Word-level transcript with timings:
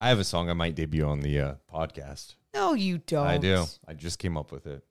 I 0.00 0.08
have 0.10 0.18
a 0.18 0.24
song 0.24 0.50
I 0.50 0.52
might 0.52 0.74
debut 0.74 1.06
on 1.06 1.20
the 1.20 1.40
uh, 1.40 1.54
podcast. 1.72 2.34
No, 2.54 2.74
you 2.74 2.98
don't. 2.98 3.26
I 3.26 3.38
do. 3.38 3.64
I 3.86 3.94
just 3.94 4.18
came 4.18 4.36
up 4.36 4.52
with 4.52 4.66
it. 4.66 4.84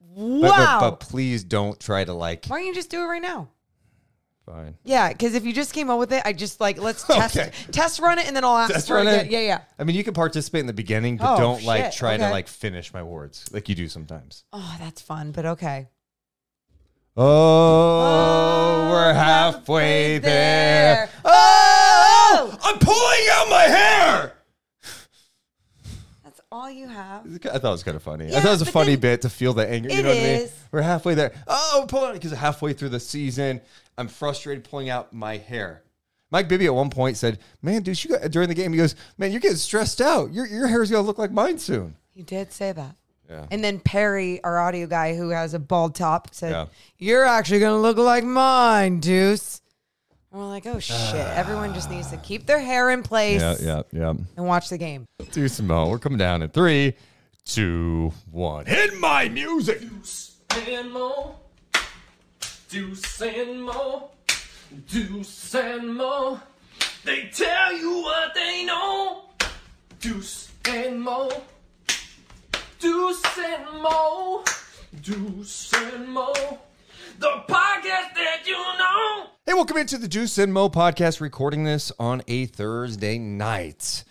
Wow. 0.00 0.40
But, 0.42 0.50
but, 0.56 0.80
but 0.90 1.00
please 1.00 1.42
don't 1.44 1.78
try 1.80 2.04
to 2.04 2.12
like. 2.12 2.46
Why 2.46 2.58
don't 2.58 2.66
you 2.66 2.74
just 2.74 2.90
do 2.90 3.00
it 3.02 3.06
right 3.06 3.22
now? 3.22 3.48
Fine. 4.46 4.76
Yeah, 4.84 5.08
because 5.10 5.34
if 5.34 5.46
you 5.46 5.54
just 5.54 5.72
came 5.72 5.88
up 5.88 5.98
with 5.98 6.12
it, 6.12 6.20
I 6.26 6.34
just 6.34 6.60
like 6.60 6.78
let's 6.78 7.02
test 7.06 7.36
Okay. 7.36 7.50
test 7.72 7.98
run 7.98 8.18
it 8.18 8.26
and 8.26 8.36
then 8.36 8.44
I'll 8.44 8.56
ask 8.58 8.72
Test 8.74 8.88
for 8.88 8.96
run 8.96 9.06
it. 9.08 9.30
Yeah, 9.30 9.40
yeah. 9.40 9.60
I 9.78 9.84
mean, 9.84 9.96
you 9.96 10.04
can 10.04 10.12
participate 10.12 10.60
in 10.60 10.66
the 10.66 10.74
beginning, 10.74 11.16
but 11.16 11.34
Oh, 11.34 11.38
don't 11.38 11.64
like 11.64 11.84
shit. 11.86 11.94
try 11.94 12.16
to 12.18 12.22
Okay. 12.24 12.30
like 12.32 12.46
finish 12.48 12.92
my 12.92 13.02
words 13.02 13.46
like 13.52 13.68
you 13.70 13.74
do 13.74 13.88
sometimes. 13.88 14.44
Oh, 14.52 14.76
that's 14.78 15.00
fun, 15.00 15.32
but 15.32 15.46
okay. 15.46 15.88
Oh, 17.16 18.88
we're 18.90 19.14
halfway 19.14 20.18
there. 20.18 21.08
Oh, 21.24 22.58
I'm 22.62 22.78
pulling 22.80 23.26
out 23.32 23.48
my 23.48 23.62
hair. 23.62 24.34
that's 26.22 26.40
all 26.64 26.70
you 26.70 26.88
have. 26.88 27.26
I 27.26 27.58
thought 27.58 27.68
it 27.68 27.70
was 27.70 27.82
kind 27.82 27.96
of 27.96 28.02
funny. 28.02 28.28
I 28.28 28.40
thought 28.40 28.46
it 28.46 28.50
was 28.50 28.62
a 28.62 28.66
funny 28.66 28.92
then- 28.92 29.00
bit 29.00 29.22
to 29.22 29.28
feel 29.30 29.52
the 29.52 29.68
anger. 29.68 29.90
You 29.90 30.02
know 30.02 30.08
what 30.08 30.18
I 30.18 30.22
mean? 30.22 30.48
We're 30.72 30.82
halfway 30.82 31.14
there. 31.14 31.32
Oh, 31.46 31.84
pull 31.88 32.06
it 32.06 32.14
because 32.14 32.32
halfway 32.32 32.72
through 32.72 32.88
the 32.88 33.00
season, 33.00 33.60
I'm 33.98 34.08
frustrated 34.08 34.64
pulling 34.64 34.88
out 34.88 35.12
my 35.12 35.36
hair. 35.36 35.82
Mike 36.30 36.48
Bibby 36.48 36.66
at 36.66 36.74
one 36.74 36.90
point 36.90 37.16
said, 37.16 37.38
"Man, 37.62 37.82
dude, 37.82 38.02
you 38.02 38.10
got 38.10 38.30
during 38.30 38.48
the 38.48 38.54
game." 38.54 38.72
He 38.72 38.78
goes, 38.78 38.96
"Man, 39.18 39.30
you're 39.30 39.40
getting 39.40 39.56
stressed 39.58 40.00
out. 40.00 40.32
Your 40.32 40.46
your 40.46 40.66
hair's 40.66 40.90
gonna 40.90 41.06
look 41.06 41.18
like 41.18 41.30
mine 41.30 41.58
soon." 41.58 41.96
He 42.10 42.22
did 42.22 42.50
say 42.52 42.72
that. 42.72 42.96
Yeah. 43.28 43.46
And 43.50 43.62
then 43.62 43.78
Perry, 43.80 44.42
our 44.42 44.58
audio 44.58 44.86
guy 44.86 45.14
who 45.16 45.28
has 45.30 45.54
a 45.54 45.58
bald 45.58 45.94
top, 45.94 46.34
said, 46.34 46.50
Yeah. 46.50 46.66
You're 46.98 47.24
actually 47.24 47.60
to 47.60 47.78
look 47.78 47.96
like 47.96 48.22
mine, 48.24 49.00
Deuce. 49.00 49.60
And 50.34 50.42
we're 50.42 50.48
like, 50.48 50.66
Oh 50.66 50.80
shit. 50.80 51.14
Everyone 51.14 51.72
just 51.74 51.88
needs 51.88 52.10
to 52.10 52.16
keep 52.16 52.44
their 52.44 52.58
hair 52.58 52.90
in 52.90 53.04
place 53.04 53.40
Yeah, 53.40 53.54
yeah, 53.60 53.82
yeah. 53.92 54.14
and 54.36 54.46
watch 54.46 54.68
the 54.68 54.76
game. 54.76 55.06
Do 55.30 55.46
some 55.46 55.68
more. 55.68 55.88
We're 55.88 56.00
coming 56.00 56.18
down 56.18 56.42
in 56.42 56.48
three, 56.50 56.94
two, 57.44 58.12
one. 58.32 58.66
Hit 58.66 58.98
my 58.98 59.28
music. 59.28 59.80
and 60.66 60.92
more. 60.92 61.36
Deuce 62.68 63.22
and 63.22 63.62
more. 63.62 64.10
Deuce 64.90 65.54
and 65.54 65.94
more. 65.96 66.40
They 67.04 67.30
tell 67.32 67.72
you 67.72 68.02
what 68.02 68.34
they 68.34 68.64
know. 68.64 69.26
Deuce 70.00 70.50
and 70.68 71.00
more. 71.00 71.30
Deuce 72.80 73.22
and 73.38 73.80
more. 73.82 74.42
Deuce 75.00 75.72
and 75.74 76.08
more. 76.08 76.58
The 77.20 77.30
podcast 77.48 78.14
that 78.16 78.42
you 78.46 78.54
know. 78.54 79.26
Hey, 79.46 79.52
welcome 79.52 79.76
into 79.76 79.98
the 79.98 80.08
Deuce 80.08 80.38
and 80.38 80.54
Mo 80.54 80.70
podcast, 80.70 81.20
recording 81.20 81.64
this 81.64 81.92
on 81.98 82.22
a 82.26 82.46
Thursday 82.46 83.18
night. 83.18 84.02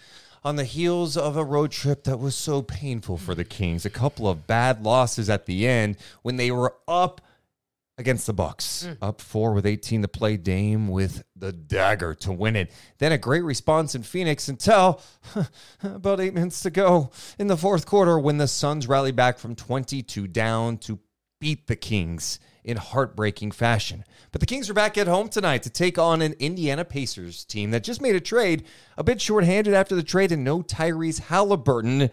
On 0.44 0.58
the 0.58 0.64
heels 0.64 1.18
of 1.18 1.38
a 1.38 1.44
road 1.44 1.72
trip 1.72 2.04
that 2.04 2.20
was 2.20 2.36
so 2.36 2.62
painful 2.62 3.18
for 3.18 3.34
the 3.34 3.44
Kings, 3.44 3.84
a 3.84 3.90
couple 3.90 4.30
of 4.30 4.46
bad 4.46 4.84
losses 4.84 5.32
at 5.32 5.48
the 5.48 5.68
end 5.68 5.98
when 6.22 6.36
they 6.36 6.52
were 6.52 6.76
up 6.88 7.20
against 7.98 8.28
the 8.28 8.34
Bucks, 8.34 8.86
mm. 8.88 8.96
up 9.02 9.22
four 9.22 9.54
with 9.54 9.66
18 9.66 10.04
to 10.04 10.08
play, 10.08 10.38
Dame 10.38 10.88
with 10.88 11.24
the 11.36 11.52
dagger 11.52 12.14
to 12.14 12.32
win 12.32 12.56
it. 12.56 12.72
Then 13.00 13.12
a 13.12 13.18
great 13.18 13.44
response 13.44 13.96
in 13.96 14.04
Phoenix 14.04 14.50
until 14.50 15.02
about 15.84 16.20
eight 16.20 16.36
minutes 16.36 16.62
to 16.62 16.70
go 16.70 17.10
in 17.40 17.48
the 17.48 17.58
fourth 17.58 17.88
quarter 17.88 18.20
when 18.20 18.38
the 18.38 18.48
Suns 18.48 18.88
rallied 18.88 19.16
back 19.16 19.40
from 19.40 19.56
22 19.56 20.28
down 20.28 20.78
to 20.78 21.00
beat 21.40 21.66
the 21.66 21.76
Kings 21.76 22.38
in 22.64 22.78
heartbreaking 22.78 23.52
fashion. 23.52 24.04
But 24.32 24.42
the 24.42 24.48
Kings 24.48 24.70
are 24.70 24.74
back 24.74 24.98
at 24.98 25.08
home 25.08 25.30
tonight 25.30 25.64
to 25.64 25.70
take 25.70 25.98
on 25.98 26.22
an 26.22 26.34
Indiana 26.40 26.86
Pacers 26.86 27.46
team 27.46 27.72
that 27.72 27.84
just 27.84 28.02
made 28.02 28.16
a 28.16 28.22
trade, 28.22 28.66
a 28.98 29.04
bit 29.04 29.22
shorthanded 29.22 29.74
after 29.74 29.96
the 29.96 30.04
trade, 30.04 30.32
and 30.32 30.44
no 30.44 30.62
Tyrese 30.62 31.20
Halliburton. 31.20 32.10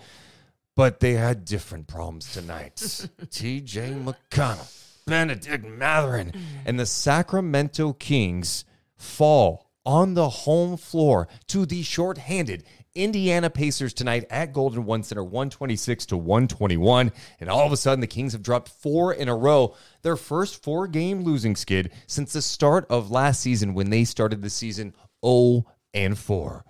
But 0.77 1.01
they 1.01 1.15
had 1.15 1.45
different 1.45 1.89
problems 1.89 2.33
tonight. 2.33 2.77
TJ 2.77 4.05
McConnell, 4.05 5.05
Bennedict 5.07 5.65
Mathurin, 5.65 6.33
and 6.65 6.79
the 6.79 6.87
Sacramento 6.87 7.93
Kings 7.95 8.65
fall 8.97 9.71
on 9.85 10.15
the 10.15 10.29
home 10.29 10.77
floor 10.77 11.27
to 11.49 11.67
the 11.67 11.83
shorthanded 11.83 12.65
Indiana 12.95 13.51
Pacers 13.51 13.93
tonight 13.95 14.25
at 14.31 14.53
Golden 14.53 14.85
One 14.85 15.03
Center, 15.03 15.23
126 15.23 16.07
to 16.07 16.17
121. 16.17 17.13
And 17.39 17.49
all 17.49 17.65
of 17.65 17.73
a 17.73 17.77
sudden, 17.77 18.01
the 18.01 18.07
Kings 18.07 18.33
have 18.33 18.43
dropped 18.43 18.69
four 18.69 19.13
in 19.13 19.29
a 19.29 19.37
row, 19.37 19.77
their 20.03 20.17
first 20.17 20.63
four 20.63 20.89
game 20.89 21.23
losing 21.23 21.55
skid 21.55 21.93
since 22.07 22.33
the 22.33 22.43
start 22.43 22.87
of 22.91 23.11
last 23.11 23.41
season 23.41 23.75
when 23.75 23.91
they 23.91 24.05
started 24.05 24.43
the 24.43 24.51
season 24.51 24.93
0 25.25 25.67
and 25.95 26.19
4. 26.19 26.65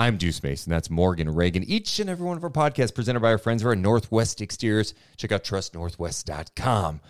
I'm 0.00 0.16
Deuce 0.16 0.42
Mason. 0.42 0.70
That's 0.70 0.90
Morgan 0.90 1.28
Ragan. 1.28 1.64
Each 1.66 1.98
and 1.98 2.08
every 2.08 2.24
one 2.24 2.36
of 2.36 2.44
our 2.44 2.50
podcasts 2.50 2.94
presented 2.94 3.20
by 3.20 3.32
our 3.32 3.38
friends 3.38 3.62
over 3.62 3.72
at 3.72 3.78
Northwest 3.78 4.40
Exteriors. 4.40 4.94
Check 5.16 5.32
out 5.32 5.42
trustnorthwest.com. 5.42 7.00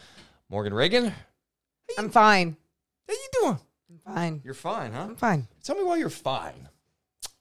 Morgan 0.48 0.72
Ragan, 0.72 1.12
I'm 1.98 2.08
fine. 2.08 2.56
how 3.06 3.14
you 3.14 3.28
doing? 3.42 3.58
I'm 3.90 4.14
fine. 4.14 4.40
You're 4.42 4.54
fine, 4.54 4.92
huh? 4.92 5.02
I'm 5.02 5.16
fine. 5.16 5.48
Tell 5.62 5.76
me 5.76 5.84
why 5.84 5.96
you're 5.96 6.08
fine. 6.08 6.68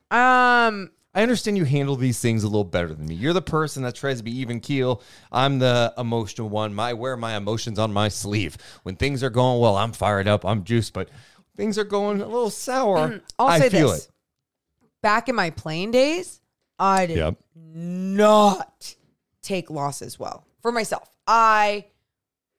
Um, 0.09 0.91
I 1.13 1.23
understand 1.23 1.57
you 1.57 1.65
handle 1.65 1.95
these 1.95 2.19
things 2.19 2.43
a 2.43 2.47
little 2.47 2.63
better 2.63 2.93
than 2.93 3.07
me. 3.07 3.15
You're 3.15 3.33
the 3.33 3.41
person 3.41 3.83
that 3.83 3.95
tries 3.95 4.17
to 4.19 4.23
be 4.23 4.37
even 4.39 4.59
keel. 4.59 5.01
I'm 5.31 5.59
the 5.59 5.93
emotional 5.97 6.49
one. 6.49 6.73
My 6.73 6.93
wear 6.93 7.17
my 7.17 7.35
emotions 7.35 7.79
on 7.79 7.91
my 7.91 8.07
sleeve. 8.07 8.57
When 8.83 8.95
things 8.95 9.23
are 9.23 9.29
going 9.29 9.59
well, 9.59 9.75
I'm 9.75 9.91
fired 9.93 10.27
up. 10.27 10.45
I'm 10.45 10.63
juiced. 10.63 10.93
But 10.93 11.09
things 11.55 11.77
are 11.77 11.83
going 11.83 12.21
a 12.21 12.25
little 12.25 12.49
sour. 12.51 13.21
I'll 13.39 13.47
I 13.47 13.59
say 13.59 13.69
feel 13.69 13.89
this. 13.89 14.05
it. 14.05 14.11
Back 15.01 15.27
in 15.29 15.35
my 15.35 15.49
playing 15.49 15.91
days, 15.91 16.39
I 16.79 17.05
did 17.07 17.17
Yep. 17.17 17.35
not 17.55 18.95
take 19.41 19.69
losses 19.69 20.19
well 20.19 20.45
for 20.61 20.71
myself. 20.71 21.09
I 21.25 21.85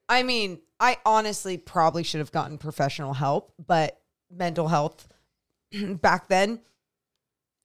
I 0.08 0.22
mean, 0.22 0.60
I 0.80 0.96
honestly 1.04 1.58
probably 1.58 2.02
should 2.02 2.20
have 2.20 2.32
gotten 2.32 2.58
professional 2.58 3.14
help, 3.14 3.52
but 3.64 4.00
mental 4.30 4.68
health 4.68 5.06
back 6.00 6.28
then 6.28 6.60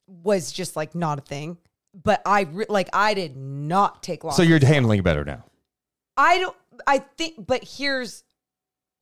was 0.08 0.52
just 0.52 0.76
like 0.76 0.96
not 0.96 1.20
a 1.20 1.22
thing. 1.22 1.58
But 1.94 2.22
I 2.26 2.42
re- 2.42 2.66
like 2.70 2.90
I 2.92 3.14
did 3.14 3.38
not 3.38 4.02
take 4.02 4.24
long. 4.24 4.34
So 4.34 4.42
you're 4.42 4.64
handling 4.64 5.00
it 5.00 5.04
better 5.04 5.24
now. 5.24 5.46
I 6.18 6.40
don't. 6.40 6.56
I 6.88 7.00
think, 7.00 7.46
but 7.46 7.64
here's, 7.64 8.24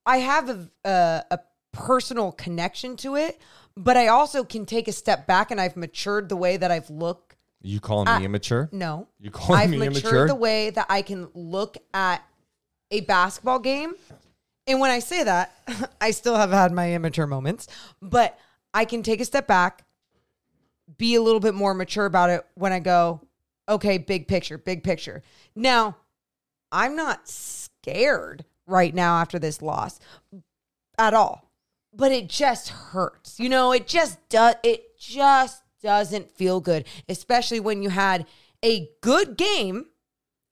I 0.05 0.17
have 0.17 0.49
a, 0.49 0.69
a 0.83 1.23
a 1.31 1.39
personal 1.71 2.33
connection 2.33 2.97
to 2.97 3.15
it, 3.15 3.39
but 3.77 3.95
I 3.95 4.07
also 4.07 4.43
can 4.43 4.65
take 4.65 4.89
a 4.89 4.91
step 4.91 5.25
back, 5.25 5.51
and 5.51 5.61
I've 5.61 5.77
matured 5.77 6.27
the 6.27 6.35
way 6.35 6.57
that 6.57 6.69
I've 6.69 6.89
looked 6.89 7.37
You 7.61 7.79
calling 7.79 8.13
me 8.19 8.25
immature? 8.25 8.67
No. 8.73 9.07
You 9.19 9.31
calling 9.31 9.61
I've 9.61 9.69
me 9.69 9.77
matured 9.77 10.03
immature? 10.03 10.27
the 10.27 10.35
way 10.35 10.69
that 10.71 10.87
I 10.89 11.01
can 11.01 11.29
look 11.33 11.77
at 11.93 12.21
a 12.91 13.01
basketball 13.01 13.59
game. 13.59 13.93
And 14.67 14.79
when 14.79 14.91
I 14.91 14.99
say 14.99 15.23
that, 15.23 15.55
I 16.01 16.11
still 16.11 16.35
have 16.35 16.51
had 16.51 16.71
my 16.71 16.93
immature 16.93 17.25
moments, 17.27 17.67
but 18.01 18.37
I 18.73 18.85
can 18.85 19.01
take 19.01 19.21
a 19.21 19.25
step 19.25 19.47
back, 19.47 19.85
be 20.97 21.15
a 21.15 21.21
little 21.21 21.39
bit 21.39 21.53
more 21.53 21.73
mature 21.73 22.05
about 22.05 22.29
it 22.29 22.45
when 22.55 22.71
I 22.73 22.79
go, 22.79 23.21
okay, 23.67 23.97
big 23.97 24.27
picture, 24.27 24.57
big 24.57 24.83
picture. 24.83 25.21
Now, 25.55 25.97
I'm 26.71 26.95
not 26.95 27.27
scared 27.27 28.45
right 28.67 28.93
now 28.93 29.17
after 29.17 29.39
this 29.39 29.61
loss 29.61 29.99
at 30.97 31.13
all. 31.13 31.49
But 31.93 32.11
it 32.11 32.29
just 32.29 32.69
hurts. 32.69 33.39
You 33.39 33.49
know, 33.49 33.73
it 33.73 33.85
just 33.85 34.17
does 34.29 34.55
it 34.63 34.97
just 34.97 35.61
doesn't 35.83 36.31
feel 36.31 36.61
good, 36.61 36.85
especially 37.09 37.59
when 37.59 37.83
you 37.83 37.89
had 37.89 38.25
a 38.63 38.89
good 39.01 39.35
game 39.35 39.87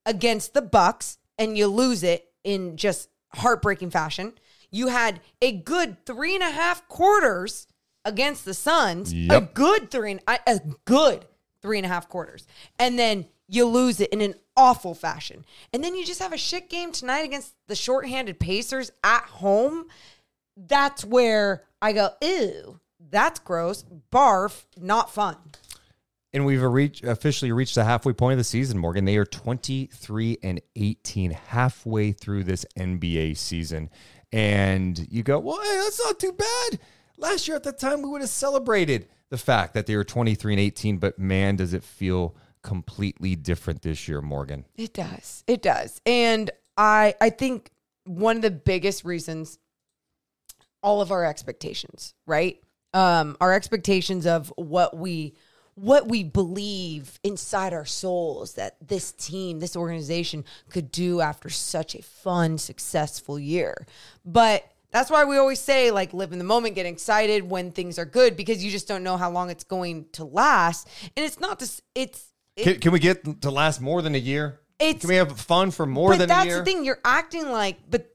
against 0.05 0.53
the 0.53 0.61
Bucks 0.61 1.17
and 1.37 1.57
you 1.57 1.67
lose 1.67 2.03
it 2.03 2.25
in 2.43 2.75
just 2.75 3.09
heartbreaking 3.35 3.91
fashion. 3.91 4.33
You 4.71 4.87
had 4.87 5.21
a 5.41 5.51
good 5.51 6.05
three 6.05 6.35
and 6.35 6.43
a 6.43 6.49
half 6.49 6.87
quarters 6.89 7.67
against 8.05 8.45
the 8.45 8.53
Suns, 8.53 9.13
a 9.13 9.41
good 9.53 9.91
three, 9.91 10.11
and 10.11 10.21
a 10.27 10.59
good 10.85 11.25
three 11.61 11.77
and 11.77 11.85
a 11.85 11.89
half 11.89 12.09
quarters, 12.09 12.47
and 12.77 12.97
then 12.97 13.25
you 13.47 13.65
lose 13.65 13.99
it 13.99 14.11
in 14.11 14.21
an 14.21 14.35
awful 14.55 14.93
fashion, 14.93 15.45
and 15.73 15.83
then 15.83 15.95
you 15.95 16.05
just 16.05 16.21
have 16.21 16.33
a 16.33 16.37
shit 16.37 16.69
game 16.69 16.91
tonight 16.91 17.25
against 17.25 17.53
the 17.67 17.75
shorthanded 17.75 18.39
Pacers 18.39 18.91
at 19.03 19.23
home. 19.23 19.85
That's 20.55 21.05
where 21.05 21.63
I 21.81 21.93
go, 21.93 22.09
ew, 22.21 22.79
that's 23.09 23.39
gross, 23.39 23.85
barf, 24.11 24.65
not 24.77 25.11
fun. 25.13 25.37
And 26.31 26.45
we've 26.45 26.61
reached, 26.61 27.03
officially 27.03 27.51
reached 27.51 27.75
the 27.75 27.83
halfway 27.83 28.13
point 28.13 28.33
of 28.33 28.37
the 28.37 28.43
season, 28.43 28.77
Morgan. 28.77 29.05
They 29.05 29.17
are 29.17 29.25
23 29.25 30.37
and 30.43 30.61
18 30.75 31.31
halfway 31.31 32.11
through 32.11 32.43
this 32.43 32.65
NBA 32.77 33.35
season. 33.37 33.89
And 34.31 35.07
you 35.11 35.23
go, 35.23 35.39
well, 35.39 35.59
hey, 35.59 35.81
that's 35.83 36.05
not 36.05 36.19
too 36.19 36.33
bad. 36.33 36.79
Last 37.19 37.47
year 37.47 37.57
at 37.57 37.63
that 37.63 37.79
time, 37.79 38.01
we 38.01 38.09
would 38.09 38.21
have 38.21 38.29
celebrated 38.29 39.07
the 39.29 39.37
fact 39.37 39.73
that 39.75 39.85
they 39.85 39.95
were 39.95 40.03
23 40.03 40.53
and 40.53 40.59
18, 40.59 40.97
but 40.97 41.19
man, 41.19 41.55
does 41.55 41.73
it 41.73 41.83
feel 41.83 42.35
completely 42.61 43.35
different 43.35 43.81
this 43.81 44.07
year, 44.07 44.21
Morgan. 44.21 44.65
It 44.75 44.93
does. 44.93 45.43
It 45.47 45.61
does. 45.61 46.01
And 46.05 46.51
I 46.77 47.15
I 47.21 47.29
think 47.29 47.71
one 48.05 48.35
of 48.37 48.41
the 48.41 48.51
biggest 48.51 49.05
reasons 49.05 49.59
all 50.81 51.01
of 51.01 51.11
our 51.11 51.25
expectations, 51.25 52.13
right? 52.25 52.61
Um 52.93 53.37
our 53.39 53.53
expectations 53.53 54.25
of 54.25 54.51
what 54.55 54.97
we 54.97 55.35
what 55.75 56.09
we 56.09 56.23
believe 56.23 57.19
inside 57.23 57.73
our 57.73 57.85
souls 57.85 58.55
that 58.55 58.75
this 58.85 59.13
team, 59.13 59.59
this 59.59 59.77
organization 59.77 60.43
could 60.69 60.91
do 60.91 61.21
after 61.21 61.49
such 61.49 61.95
a 61.95 62.01
fun, 62.01 62.57
successful 62.57 63.39
year. 63.39 63.87
But 64.25 64.69
that's 64.91 65.09
why 65.11 65.25
we 65.25 65.37
always 65.37 65.59
say, 65.59 65.91
like, 65.91 66.13
live 66.13 66.31
in 66.31 66.37
the 66.39 66.43
moment, 66.45 66.75
get 66.75 66.85
excited 66.85 67.49
when 67.49 67.71
things 67.71 67.99
are 67.99 68.05
good, 68.05 68.35
because 68.35 68.63
you 68.63 68.71
just 68.71 68.87
don't 68.87 69.03
know 69.03 69.17
how 69.17 69.29
long 69.29 69.49
it's 69.49 69.63
going 69.63 70.05
to 70.13 70.23
last. 70.25 70.87
And 71.15 71.25
it's 71.25 71.39
not 71.39 71.59
just, 71.59 71.81
it's, 71.93 72.33
it- 72.55 72.63
Can, 72.63 72.79
can 72.79 72.91
we 72.91 72.99
get 72.99 73.41
to 73.41 73.51
last 73.51 73.81
more 73.81 74.01
than 74.01 74.15
a 74.15 74.19
year? 74.19 74.59
It's- 74.79 75.01
can 75.01 75.09
we 75.09 75.15
have 75.15 75.39
fun 75.39 75.71
for 75.71 75.85
more 75.85 76.15
than 76.17 76.29
a 76.31 76.43
year? 76.43 76.55
That's 76.55 76.57
the 76.59 76.65
thing. 76.65 76.85
You're 76.85 76.99
acting 77.05 77.51
like, 77.51 77.77
but 77.89 78.09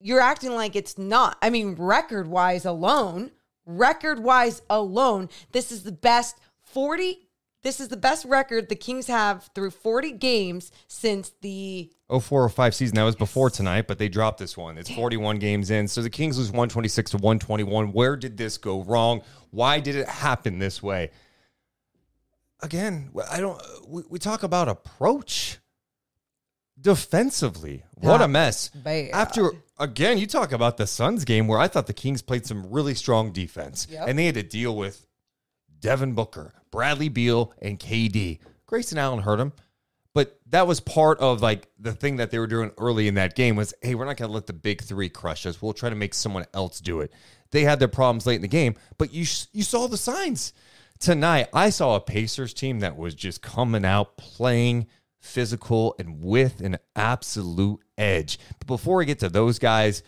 you're 0.00 0.20
acting 0.20 0.54
like 0.54 0.76
it's 0.76 0.96
not. 0.96 1.36
I 1.42 1.50
mean, 1.50 1.74
record 1.74 2.26
wise 2.28 2.64
alone, 2.64 3.30
record 3.66 4.20
wise 4.22 4.62
alone, 4.70 5.28
this 5.52 5.72
is 5.72 5.82
the 5.82 5.92
best 5.92 6.36
40. 6.62 7.18
This 7.62 7.78
is 7.78 7.88
the 7.88 7.96
best 7.96 8.24
record 8.24 8.68
the 8.68 8.74
Kings 8.74 9.06
have 9.08 9.50
through 9.54 9.70
40 9.72 10.12
games 10.12 10.72
since 10.88 11.32
the 11.42 11.90
0405 12.08 12.74
season. 12.74 12.96
That 12.96 13.02
was 13.04 13.16
before 13.16 13.50
tonight, 13.50 13.86
but 13.86 13.98
they 13.98 14.08
dropped 14.08 14.38
this 14.38 14.56
one. 14.56 14.78
It's 14.78 14.90
41 14.90 15.38
games 15.38 15.70
in. 15.70 15.86
So 15.86 16.00
the 16.02 16.08
Kings 16.10 16.38
lose 16.38 16.48
126 16.48 17.10
to 17.12 17.16
121. 17.18 17.92
Where 17.92 18.16
did 18.16 18.36
this 18.38 18.56
go 18.56 18.82
wrong? 18.82 19.20
Why 19.50 19.78
did 19.80 19.94
it 19.94 20.08
happen 20.08 20.58
this 20.58 20.82
way? 20.82 21.10
Again, 22.62 23.10
I 23.30 23.40
don't 23.40 23.60
we, 23.88 24.02
we 24.08 24.18
talk 24.18 24.42
about 24.42 24.68
approach 24.68 25.58
defensively. 26.80 27.84
What 27.94 28.22
a 28.22 28.28
mess. 28.28 28.68
bad. 28.68 29.10
Uh, 29.12 29.16
After 29.16 29.52
again, 29.78 30.18
you 30.18 30.26
talk 30.26 30.52
about 30.52 30.76
the 30.76 30.86
Suns 30.86 31.24
game 31.24 31.46
where 31.46 31.58
I 31.58 31.68
thought 31.68 31.86
the 31.86 31.92
Kings 31.92 32.22
played 32.22 32.46
some 32.46 32.70
really 32.70 32.94
strong 32.94 33.32
defense 33.32 33.86
Yep. 33.90 34.08
and 34.08 34.18
they 34.18 34.26
had 34.26 34.34
to 34.36 34.42
deal 34.42 34.74
with 34.76 35.06
Devin 35.80 36.14
Booker, 36.14 36.52
Bradley 36.70 37.08
Beal, 37.08 37.52
and 37.60 37.78
KD. 37.78 38.38
Grayson 38.66 38.98
Allen 38.98 39.20
hurt 39.20 39.40
him. 39.40 39.52
But 40.12 40.40
that 40.46 40.66
was 40.66 40.80
part 40.80 41.20
of 41.20 41.40
like 41.40 41.68
the 41.78 41.92
thing 41.92 42.16
that 42.16 42.30
they 42.30 42.38
were 42.38 42.48
doing 42.48 42.72
early 42.78 43.06
in 43.06 43.14
that 43.14 43.36
game 43.36 43.54
was, 43.54 43.72
hey, 43.80 43.94
we're 43.94 44.04
not 44.04 44.16
going 44.16 44.28
to 44.28 44.34
let 44.34 44.46
the 44.46 44.52
big 44.52 44.82
three 44.82 45.08
crush 45.08 45.46
us. 45.46 45.62
We'll 45.62 45.72
try 45.72 45.88
to 45.88 45.94
make 45.94 46.14
someone 46.14 46.46
else 46.52 46.80
do 46.80 47.00
it. 47.00 47.12
They 47.52 47.62
had 47.62 47.78
their 47.78 47.88
problems 47.88 48.26
late 48.26 48.36
in 48.36 48.42
the 48.42 48.48
game, 48.48 48.74
but 48.98 49.12
you 49.12 49.24
you 49.52 49.62
saw 49.62 49.86
the 49.86 49.96
signs 49.96 50.52
tonight. 50.98 51.48
I 51.52 51.70
saw 51.70 51.96
a 51.96 52.00
Pacers 52.00 52.54
team 52.54 52.80
that 52.80 52.96
was 52.96 53.14
just 53.14 53.42
coming 53.42 53.84
out 53.84 54.16
playing 54.16 54.86
physical 55.20 55.94
and 55.98 56.22
with 56.22 56.60
an 56.60 56.78
absolute 56.96 57.80
edge. 57.98 58.38
But 58.58 58.66
before 58.66 58.96
we 58.96 59.04
get 59.04 59.18
to 59.20 59.28
those 59.28 59.58
guys, 59.58 60.02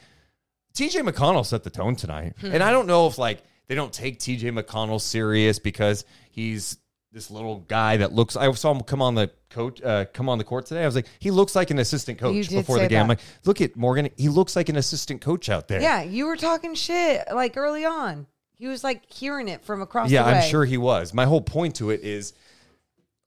TJ 0.74 1.08
McConnell 1.08 1.46
set 1.46 1.64
the 1.64 1.70
tone 1.70 1.96
tonight. 1.96 2.34
Hmm. 2.40 2.52
And 2.52 2.62
I 2.62 2.70
don't 2.70 2.86
know 2.86 3.06
if 3.06 3.18
like 3.18 3.42
they 3.72 3.76
don't 3.76 3.90
take 3.90 4.18
TJ 4.18 4.52
McConnell 4.52 5.00
serious 5.00 5.58
because 5.58 6.04
he's 6.30 6.76
this 7.10 7.30
little 7.30 7.60
guy 7.60 7.96
that 7.96 8.12
looks 8.12 8.36
I 8.36 8.52
saw 8.52 8.70
him 8.70 8.82
come 8.82 9.00
on 9.00 9.14
the 9.14 9.30
coach 9.48 9.80
uh, 9.80 10.04
come 10.12 10.28
on 10.28 10.36
the 10.36 10.44
court 10.44 10.66
today. 10.66 10.82
I 10.82 10.84
was 10.84 10.94
like, 10.94 11.06
he 11.20 11.30
looks 11.30 11.56
like 11.56 11.70
an 11.70 11.78
assistant 11.78 12.18
coach 12.18 12.50
before 12.50 12.78
the 12.78 12.86
game. 12.86 13.00
I'm 13.00 13.08
like, 13.08 13.20
look 13.46 13.62
at 13.62 13.74
Morgan, 13.74 14.10
he 14.18 14.28
looks 14.28 14.56
like 14.56 14.68
an 14.68 14.76
assistant 14.76 15.22
coach 15.22 15.48
out 15.48 15.68
there. 15.68 15.80
Yeah, 15.80 16.02
you 16.02 16.26
were 16.26 16.36
talking 16.36 16.74
shit 16.74 17.24
like 17.32 17.56
early 17.56 17.86
on. 17.86 18.26
He 18.58 18.66
was 18.66 18.84
like 18.84 19.10
hearing 19.10 19.48
it 19.48 19.64
from 19.64 19.80
across 19.80 20.10
Yeah, 20.10 20.24
the 20.24 20.32
way. 20.32 20.38
I'm 20.40 20.50
sure 20.50 20.66
he 20.66 20.76
was. 20.76 21.14
My 21.14 21.24
whole 21.24 21.40
point 21.40 21.76
to 21.76 21.88
it 21.88 22.02
is 22.02 22.34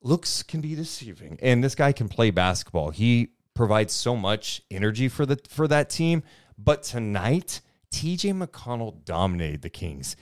looks 0.04 0.44
can 0.44 0.62
be 0.62 0.76
deceiving. 0.76 1.40
And 1.42 1.64
this 1.64 1.74
guy 1.74 1.92
can 1.92 2.08
play 2.08 2.30
basketball. 2.30 2.92
He 2.92 3.30
provides 3.56 3.94
so 3.94 4.16
much 4.16 4.62
energy 4.70 5.10
for 5.10 5.26
the 5.26 5.40
for 5.50 5.68
that 5.70 5.90
team. 5.90 6.22
But 6.56 6.84
tonight, 6.84 7.62
TJ 7.96 8.46
McConnell 8.46 9.04
dominated 9.06 9.62
the 9.62 9.70
Kings. 9.70 10.16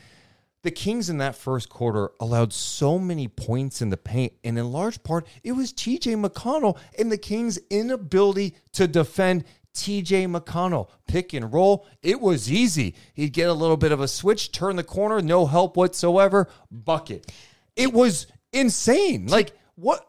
The 0.63 0.71
Kings 0.71 1.09
in 1.09 1.17
that 1.17 1.35
first 1.35 1.69
quarter 1.69 2.11
allowed 2.21 2.53
so 2.53 2.97
many 2.97 3.27
points 3.27 3.81
in 3.81 3.89
the 3.89 3.97
paint, 3.97 4.33
and 4.45 4.57
in 4.57 4.71
large 4.71 5.03
part, 5.03 5.27
it 5.43 5.51
was 5.51 5.73
TJ 5.73 6.25
McConnell 6.25 6.77
and 6.97 7.11
the 7.11 7.17
Kings' 7.17 7.59
inability 7.69 8.55
to 8.71 8.87
defend 8.87 9.43
TJ 9.75 10.27
McConnell. 10.33 10.89
Pick 11.05 11.33
and 11.33 11.51
roll, 11.51 11.85
it 12.01 12.21
was 12.21 12.49
easy. 12.49 12.95
He'd 13.13 13.33
get 13.33 13.49
a 13.49 13.53
little 13.53 13.75
bit 13.75 13.91
of 13.91 13.99
a 13.99 14.07
switch, 14.07 14.53
turn 14.53 14.77
the 14.77 14.83
corner, 14.83 15.21
no 15.21 15.45
help 15.45 15.75
whatsoever, 15.75 16.47
bucket. 16.71 17.29
It 17.75 17.91
was 17.91 18.27
insane. 18.53 19.27
Like, 19.27 19.51
what? 19.75 20.07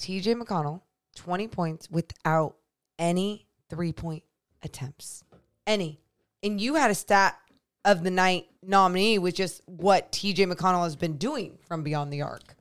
TJ 0.00 0.40
McConnell, 0.40 0.82
20 1.16 1.48
points 1.48 1.90
without 1.90 2.56
any 2.96 3.48
three 3.70 3.92
point 3.92 4.22
attempts. 4.62 5.24
Any. 5.66 6.00
And 6.44 6.60
you 6.60 6.74
had 6.76 6.92
a 6.92 6.94
stat 6.94 7.36
of 7.84 8.04
the 8.04 8.10
night 8.10 8.46
nominee 8.66 9.18
with 9.18 9.34
just 9.34 9.62
what 9.66 10.12
TJ 10.12 10.52
McConnell 10.52 10.84
has 10.84 10.96
been 10.96 11.16
doing 11.16 11.58
from 11.66 11.82
beyond 11.82 12.12
the 12.12 12.22
arc. 12.22 12.56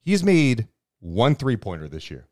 He's 0.00 0.24
made 0.24 0.68
one 1.00 1.34
three 1.34 1.56
pointer 1.56 1.88
this 1.88 2.10
year. 2.10 2.26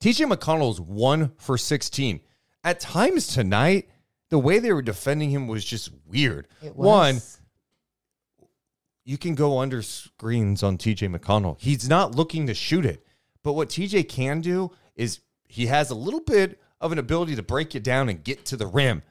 TJ 0.00 0.32
McConnell's 0.32 0.80
one 0.80 1.32
for 1.38 1.56
16. 1.56 2.20
At 2.64 2.80
times 2.80 3.28
tonight, 3.28 3.88
the 4.30 4.38
way 4.38 4.58
they 4.58 4.72
were 4.72 4.82
defending 4.82 5.30
him 5.30 5.46
was 5.46 5.64
just 5.64 5.90
weird. 6.06 6.48
It 6.62 6.76
One, 6.76 7.20
you 9.04 9.16
can 9.16 9.34
go 9.34 9.58
under 9.58 9.82
screens 9.82 10.62
on 10.62 10.78
TJ 10.78 11.16
McConnell. 11.16 11.56
He's 11.60 11.88
not 11.88 12.14
looking 12.14 12.46
to 12.48 12.54
shoot 12.54 12.84
it. 12.84 13.04
But 13.42 13.52
what 13.52 13.68
TJ 13.68 14.08
can 14.08 14.40
do 14.40 14.72
is 14.96 15.20
he 15.44 15.66
has 15.66 15.90
a 15.90 15.94
little 15.94 16.20
bit 16.20 16.60
of 16.80 16.90
an 16.90 16.98
ability 16.98 17.36
to 17.36 17.42
break 17.42 17.74
you 17.74 17.80
down 17.80 18.08
and 18.08 18.22
get 18.22 18.44
to 18.46 18.56
the 18.56 18.66
rim. 18.66 19.02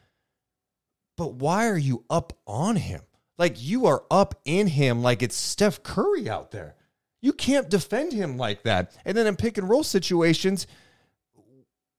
But 1.17 1.35
why 1.35 1.67
are 1.67 1.77
you 1.77 2.03
up 2.09 2.33
on 2.45 2.75
him? 2.75 3.01
Like 3.37 3.61
you 3.61 3.85
are 3.85 4.03
up 4.09 4.35
in 4.45 4.67
him 4.67 5.01
like 5.01 5.21
it's 5.21 5.35
Steph 5.35 5.83
Curry 5.83 6.29
out 6.29 6.51
there. 6.51 6.75
You 7.21 7.33
can't 7.33 7.69
defend 7.69 8.13
him 8.13 8.37
like 8.37 8.63
that. 8.63 8.95
And 9.03 9.17
then 9.17 9.27
in 9.27 9.35
pick 9.35 9.57
and 9.57 9.69
roll 9.69 9.83
situations, 9.83 10.67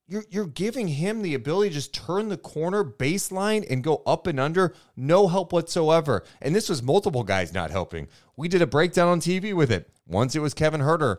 you're 0.07 0.23
you're 0.29 0.47
giving 0.47 0.87
him 0.87 1.21
the 1.21 1.33
ability 1.33 1.69
to 1.69 1.75
just 1.75 1.93
turn 1.93 2.29
the 2.29 2.37
corner 2.37 2.83
baseline 2.83 3.65
and 3.69 3.83
go 3.83 4.01
up 4.05 4.25
and 4.25 4.39
under, 4.39 4.73
no 4.95 5.27
help 5.27 5.51
whatsoever. 5.51 6.23
And 6.41 6.55
this 6.55 6.69
was 6.69 6.81
multiple 6.81 7.23
guys 7.23 7.53
not 7.53 7.71
helping. 7.71 8.07
We 8.35 8.47
did 8.47 8.61
a 8.61 8.67
breakdown 8.67 9.09
on 9.09 9.19
TV 9.19 9.53
with 9.53 9.71
it. 9.71 9.89
Once 10.07 10.35
it 10.35 10.39
was 10.39 10.53
Kevin 10.53 10.81
Huerter 10.81 11.17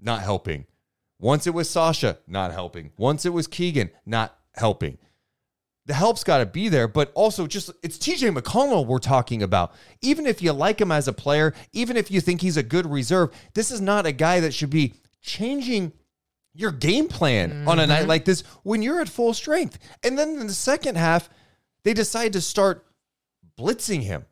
not 0.00 0.22
helping. 0.22 0.66
Once 1.20 1.46
it 1.46 1.54
was 1.54 1.68
Sasha 1.68 2.18
not 2.26 2.52
helping. 2.52 2.90
Once 2.96 3.26
it 3.26 3.32
was 3.32 3.46
Keegan 3.46 3.90
not 4.06 4.36
helping. 4.54 4.98
The 5.86 5.94
help's 5.94 6.22
got 6.22 6.38
to 6.38 6.46
be 6.46 6.68
there, 6.68 6.86
but 6.86 7.10
also 7.14 7.46
just 7.46 7.70
it's 7.82 7.98
TJ 7.98 8.36
McConnell 8.36 8.86
we're 8.86 8.98
talking 8.98 9.42
about. 9.42 9.72
Even 10.00 10.26
if 10.26 10.40
you 10.40 10.52
like 10.52 10.80
him 10.80 10.92
as 10.92 11.08
a 11.08 11.12
player, 11.12 11.54
even 11.72 11.96
if 11.96 12.10
you 12.10 12.20
think 12.20 12.40
he's 12.40 12.56
a 12.56 12.62
good 12.62 12.86
reserve, 12.86 13.30
this 13.54 13.70
is 13.70 13.80
not 13.80 14.06
a 14.06 14.12
guy 14.12 14.40
that 14.40 14.54
should 14.54 14.70
be 14.70 14.94
changing 15.20 15.92
your 16.54 16.70
game 16.70 17.08
plan 17.08 17.66
on 17.66 17.78
a 17.80 17.86
night 17.86 18.06
like 18.06 18.24
this 18.24 18.42
when 18.62 18.82
you're 18.82 19.00
at 19.00 19.08
full 19.08 19.32
strength. 19.34 19.78
And 20.04 20.18
then 20.18 20.38
in 20.40 20.46
the 20.46 20.52
second 20.52 20.96
half, 20.96 21.28
they 21.84 21.94
decide 21.94 22.34
to 22.34 22.40
start 22.40 22.86
blitzing 23.58 24.02
him. 24.02 24.26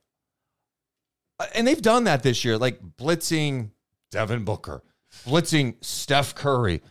Uh, 1.39 1.47
And 1.55 1.67
they've 1.67 1.81
done 1.83 2.05
that 2.05 2.23
this 2.23 2.45
year, 2.45 2.59
like 2.59 2.79
blitzing 2.97 3.71
Devin 4.13 4.45
Booker, 4.45 4.83
blitzing 5.27 5.83
Steph 5.85 6.35
Curry, 6.35 6.83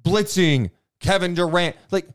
blitzing 0.00 0.70
Kevin 1.00 1.34
Durant. 1.34 1.76
Like, 1.90 2.06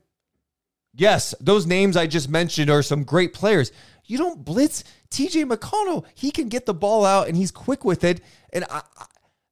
yes, 0.96 1.36
those 1.40 1.66
names 1.66 1.98
I 1.98 2.08
just 2.08 2.30
mentioned 2.30 2.70
are 2.70 2.84
some 2.84 3.04
great 3.04 3.34
players. 3.34 3.72
You 4.06 4.18
don't 4.18 4.46
blitz 4.46 4.84
TJ 5.10 5.52
McConnell. 5.52 6.06
He 6.14 6.32
can 6.32 6.50
get 6.50 6.66
the 6.66 6.74
ball 6.74 7.06
out 7.06 7.28
and 7.28 7.36
he's 7.36 7.52
quick 7.52 7.84
with 7.84 8.04
it. 8.04 8.22
And 8.54 8.66
I, 8.70 8.82
I- 8.98 9.06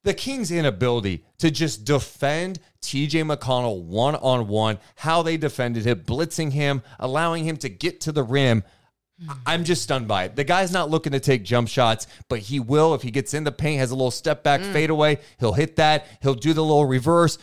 the 0.04 0.14
Kings' 0.14 0.52
inability 0.52 1.24
to 1.40 1.50
just 1.50 1.86
defend 1.86 2.60
TJ 2.82 3.26
McConnell 3.26 3.84
one 3.84 4.16
on 4.16 4.48
one, 4.48 4.80
how 4.96 5.24
they 5.24 5.38
defended 5.38 5.86
him, 5.86 6.02
blitzing 6.02 6.52
him, 6.52 6.84
allowing 7.00 7.46
him 7.46 7.58
to 7.58 7.70
get 7.70 8.02
to 8.02 8.12
the 8.12 8.24
rim. 8.24 8.64
I'm 9.46 9.64
just 9.64 9.84
stunned 9.84 10.08
by 10.08 10.26
it. 10.26 10.36
The 10.36 10.44
guy's 10.44 10.74
not 10.74 10.90
looking 10.90 11.14
to 11.14 11.20
take 11.20 11.44
jump 11.44 11.70
shots, 11.70 12.08
but 12.28 12.40
he 12.40 12.60
will 12.60 12.94
if 12.94 13.02
he 13.02 13.12
gets 13.12 13.34
in 13.34 13.46
the 13.46 13.52
paint, 13.52 13.80
has 13.80 13.92
a 13.92 13.96
little 13.96 14.12
step 14.12 14.44
back 14.44 14.60
mm. 14.60 14.74
fadeaway. 14.74 15.20
He'll 15.40 15.54
hit 15.54 15.78
that. 15.78 16.08
He'll 16.22 16.34
do 16.34 16.52
the 16.52 16.64
little 16.64 16.86
reverse. 16.86 17.38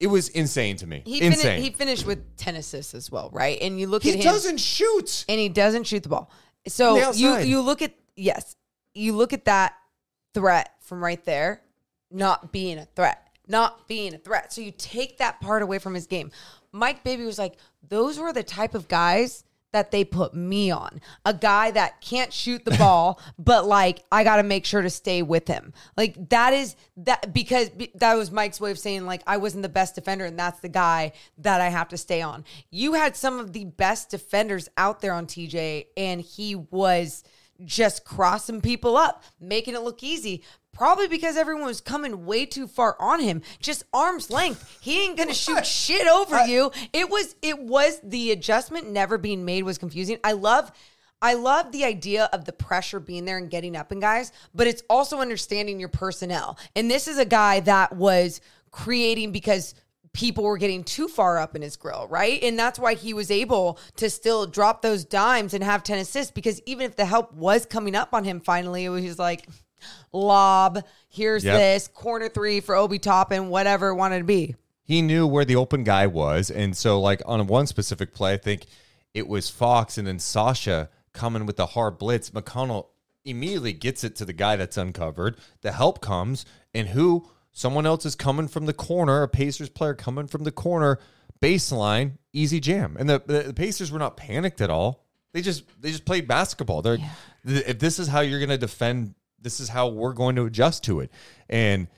It 0.00 0.06
was 0.06 0.28
insane 0.28 0.76
to 0.76 0.86
me. 0.86 1.02
He, 1.04 1.20
insane. 1.20 1.42
Finished, 1.42 1.64
he 1.64 1.70
finished 1.70 2.06
with 2.06 2.36
10 2.36 2.56
assists 2.56 2.94
as 2.94 3.10
well, 3.10 3.30
right? 3.32 3.58
And 3.60 3.80
you 3.80 3.88
look 3.88 4.04
He 4.04 4.10
at 4.10 4.14
him. 4.14 4.20
He 4.20 4.24
doesn't 4.24 4.58
shoot. 4.58 5.24
and 5.28 5.40
he 5.40 5.48
doesn't 5.48 5.84
shoot 5.84 6.02
the 6.04 6.08
ball. 6.08 6.30
So 6.68 7.12
the 7.12 7.18
you 7.18 7.36
you 7.38 7.60
look 7.60 7.82
at 7.82 7.94
yes, 8.14 8.54
you 8.94 9.14
look 9.16 9.32
at 9.32 9.46
that 9.46 9.74
threat 10.34 10.70
from 10.80 11.02
right 11.02 11.24
there, 11.24 11.62
not 12.10 12.52
being 12.52 12.78
a 12.78 12.84
threat, 12.84 13.26
not 13.48 13.88
being 13.88 14.14
a 14.14 14.18
threat. 14.18 14.52
So 14.52 14.60
you 14.60 14.72
take 14.76 15.18
that 15.18 15.40
part 15.40 15.62
away 15.62 15.78
from 15.78 15.94
his 15.94 16.06
game. 16.06 16.30
Mike 16.70 17.02
Bibby 17.02 17.24
was 17.24 17.38
like, 17.38 17.56
those 17.88 18.18
were 18.18 18.32
the 18.32 18.42
type 18.42 18.74
of 18.74 18.86
guys 18.88 19.44
that 19.78 19.92
they 19.92 20.04
put 20.04 20.34
me 20.34 20.72
on. 20.72 21.00
A 21.24 21.32
guy 21.32 21.70
that 21.70 22.00
can't 22.00 22.32
shoot 22.32 22.64
the 22.64 22.72
ball, 22.72 23.20
but 23.38 23.64
like 23.64 24.04
I 24.10 24.24
got 24.24 24.36
to 24.36 24.42
make 24.42 24.64
sure 24.64 24.82
to 24.82 24.90
stay 24.90 25.22
with 25.22 25.46
him. 25.46 25.72
Like 25.96 26.30
that 26.30 26.52
is 26.52 26.74
that 26.96 27.32
because 27.32 27.70
that 27.94 28.14
was 28.14 28.32
Mike's 28.32 28.60
way 28.60 28.72
of 28.72 28.78
saying 28.78 29.06
like 29.06 29.22
I 29.24 29.36
wasn't 29.36 29.62
the 29.62 29.68
best 29.68 29.94
defender 29.94 30.24
and 30.24 30.36
that's 30.36 30.58
the 30.58 30.68
guy 30.68 31.12
that 31.38 31.60
I 31.60 31.68
have 31.68 31.88
to 31.90 31.96
stay 31.96 32.22
on. 32.22 32.44
You 32.70 32.94
had 32.94 33.14
some 33.14 33.38
of 33.38 33.52
the 33.52 33.66
best 33.66 34.10
defenders 34.10 34.68
out 34.76 35.00
there 35.00 35.12
on 35.12 35.26
TJ 35.26 35.86
and 35.96 36.20
he 36.20 36.56
was 36.56 37.22
just 37.64 38.04
crossing 38.04 38.60
people 38.60 38.96
up, 38.96 39.24
making 39.40 39.74
it 39.74 39.82
look 39.82 40.02
easy. 40.02 40.42
Probably 40.72 41.08
because 41.08 41.36
everyone 41.36 41.66
was 41.66 41.80
coming 41.80 42.24
way 42.24 42.46
too 42.46 42.68
far 42.68 42.96
on 43.00 43.20
him, 43.20 43.42
just 43.58 43.82
arm's 43.92 44.30
length. 44.30 44.78
He 44.80 45.04
ain't 45.04 45.18
gonna 45.18 45.34
shoot 45.34 45.66
shit 45.66 46.06
over 46.06 46.44
you. 46.46 46.70
It 46.92 47.10
was, 47.10 47.34
it 47.42 47.58
was 47.58 48.00
the 48.04 48.30
adjustment 48.30 48.88
never 48.88 49.18
being 49.18 49.44
made 49.44 49.64
was 49.64 49.76
confusing. 49.76 50.18
I 50.22 50.32
love, 50.32 50.70
I 51.20 51.34
love 51.34 51.72
the 51.72 51.84
idea 51.84 52.28
of 52.32 52.44
the 52.44 52.52
pressure 52.52 53.00
being 53.00 53.24
there 53.24 53.38
and 53.38 53.50
getting 53.50 53.74
up 53.74 53.90
and 53.90 54.00
guys, 54.00 54.30
but 54.54 54.68
it's 54.68 54.84
also 54.88 55.18
understanding 55.18 55.80
your 55.80 55.88
personnel. 55.88 56.56
And 56.76 56.88
this 56.88 57.08
is 57.08 57.18
a 57.18 57.24
guy 57.24 57.58
that 57.60 57.96
was 57.96 58.40
creating 58.70 59.32
because 59.32 59.74
people 60.12 60.44
were 60.44 60.58
getting 60.58 60.82
too 60.84 61.08
far 61.08 61.38
up 61.38 61.54
in 61.54 61.62
his 61.62 61.76
grill, 61.76 62.06
right? 62.08 62.42
And 62.42 62.58
that's 62.58 62.78
why 62.78 62.94
he 62.94 63.12
was 63.14 63.30
able 63.30 63.78
to 63.96 64.08
still 64.10 64.46
drop 64.46 64.82
those 64.82 65.04
dimes 65.04 65.54
and 65.54 65.62
have 65.62 65.82
10 65.82 65.98
assists 65.98 66.30
because 66.32 66.60
even 66.66 66.86
if 66.86 66.96
the 66.96 67.04
help 67.04 67.32
was 67.34 67.66
coming 67.66 67.94
up 67.94 68.14
on 68.14 68.24
him 68.24 68.40
finally, 68.40 68.84
it 68.84 68.88
was 68.90 69.18
like 69.18 69.46
lob, 70.12 70.82
here's 71.08 71.44
Yep. 71.44 71.56
this 71.58 71.88
corner 71.88 72.28
three 72.28 72.60
for 72.60 72.74
Obi 72.74 72.98
Toppin, 72.98 73.48
whatever 73.48 73.88
it 73.88 73.94
wanted 73.94 74.18
to 74.18 74.24
be. 74.24 74.54
he 74.82 75.02
knew 75.02 75.26
where 75.26 75.44
the 75.44 75.56
open 75.56 75.84
guy 75.84 76.06
was. 76.06 76.50
And 76.50 76.74
so, 76.76 76.98
like, 77.00 77.20
on 77.26 77.46
one 77.46 77.66
specific 77.66 78.14
play, 78.14 78.32
I 78.32 78.36
think 78.38 78.64
it 79.12 79.28
was 79.28 79.50
Fox 79.50 79.98
and 79.98 80.06
then 80.08 80.18
Sasha 80.18 80.88
coming 81.12 81.44
with 81.44 81.56
the 81.56 81.66
hard 81.66 81.98
blitz. 81.98 82.30
McConnell 82.30 82.86
immediately 83.24 83.74
gets 83.74 84.02
it 84.02 84.16
to 84.16 84.24
the 84.24 84.32
guy 84.32 84.56
that's 84.56 84.78
uncovered. 84.78 85.36
The 85.60 85.72
help 85.72 86.00
comes, 86.00 86.46
and 86.72 86.88
who? 86.88 87.28
Someone 87.58 87.86
else 87.86 88.06
is 88.06 88.14
coming 88.14 88.46
from 88.46 88.66
the 88.66 88.72
corner, 88.72 89.24
a 89.24 89.28
Pacers 89.28 89.68
player 89.68 89.92
coming 89.92 90.28
from 90.28 90.44
the 90.44 90.52
corner, 90.52 91.00
baseline, 91.42 92.12
easy 92.32 92.60
jam. 92.60 92.96
And 92.96 93.10
the, 93.10 93.20
the, 93.26 93.52
Pacers 93.52 93.90
were 93.90 93.98
not 93.98 94.16
panicked 94.16 94.60
at 94.60 94.70
all. 94.70 95.08
They 95.32 95.42
just 95.42 95.64
they 95.82 95.90
just 95.90 96.04
played 96.04 96.28
basketball. 96.28 96.82
They're 96.82 96.98
th- 97.44 97.64
if 97.66 97.80
this 97.80 97.98
is 97.98 98.06
how 98.06 98.20
you're 98.20 98.38
going 98.38 98.48
to 98.50 98.58
defend, 98.58 99.16
this 99.40 99.58
is 99.58 99.68
how 99.68 99.88
we're 99.88 100.12
going 100.12 100.36
to 100.36 100.44
adjust 100.44 100.84
to 100.84 101.00
it. 101.00 101.10
And 101.48 101.88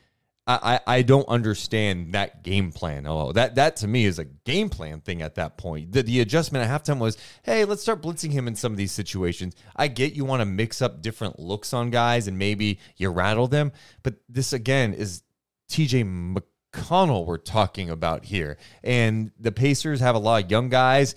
I, 0.47 0.81
I 0.87 0.97
I 0.97 1.03
don't 1.03 1.29
understand 1.29 2.15
that 2.15 2.43
game 2.43 2.73
plan. 2.73 3.07
Oh, 3.07 3.33
that 3.33 3.57
that 3.57 3.77
to 3.77 3.87
me 3.87 4.07
is 4.07 4.19
a 4.19 4.25
game 4.25 4.71
plan 4.71 5.03
thing 5.03 5.21
at 5.21 5.35
that 5.35 5.59
point. 5.59 5.93
The, 5.93 6.03
the 6.03 6.21
adjustment 6.21 6.65
at 6.65 6.71
halftime 6.71 6.99
was, 7.01 7.19
hey, 7.43 7.67
let's 7.67 7.83
start 7.83 8.01
blitzing 8.01 8.33
him 8.33 8.49
in 8.49 8.55
some 8.55 8.73
of 8.73 8.79
these 8.79 8.93
situations. 8.93 9.55
I 9.77 9.89
get 9.89 10.15
you 10.15 10.25
want 10.25 10.41
to 10.41 10.47
mix 10.47 10.81
up 10.81 11.03
different 11.03 11.39
looks 11.39 11.75
on 11.75 11.91
guys 11.91 12.29
and 12.29 12.39
maybe 12.39 12.79
you 12.97 13.11
rattle 13.11 13.47
them, 13.47 13.73
but 14.03 14.15
this 14.27 14.55
again 14.55 14.95
is 14.95 15.23
TJ 15.71 16.37
McConnell 16.73 17.25
we're 17.25 17.39
talking 17.39 17.91
about 17.91 18.25
here. 18.25 18.59
And 18.83 19.31
the 19.39 19.53
Pacers 19.53 20.01
have 20.01 20.15
a 20.15 20.19
lot 20.19 20.45
of 20.45 20.51
young 20.51 20.69
guys 20.69 21.15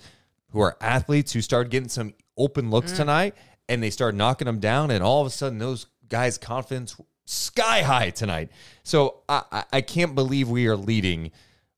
who 0.50 0.60
are 0.60 0.76
athletes 0.80 1.32
who 1.32 1.40
started 1.40 1.70
getting 1.70 1.88
some 1.88 2.14
open 2.38 2.70
looks 2.70 2.92
mm. 2.92 2.96
tonight 2.96 3.34
and 3.68 3.82
they 3.82 3.90
started 3.90 4.16
knocking 4.16 4.46
them 4.46 4.60
down. 4.60 4.90
And 4.90 5.02
all 5.02 5.20
of 5.20 5.26
a 5.26 5.30
sudden, 5.30 5.58
those 5.58 5.86
guys' 6.08 6.38
confidence 6.38 6.96
sky 7.26 7.82
high 7.82 8.10
tonight. 8.10 8.50
So 8.84 9.22
I, 9.28 9.42
I- 9.50 9.64
I 9.72 9.80
can't 9.80 10.14
believe 10.14 10.48
we 10.48 10.66
are 10.66 10.76
leading 10.76 11.32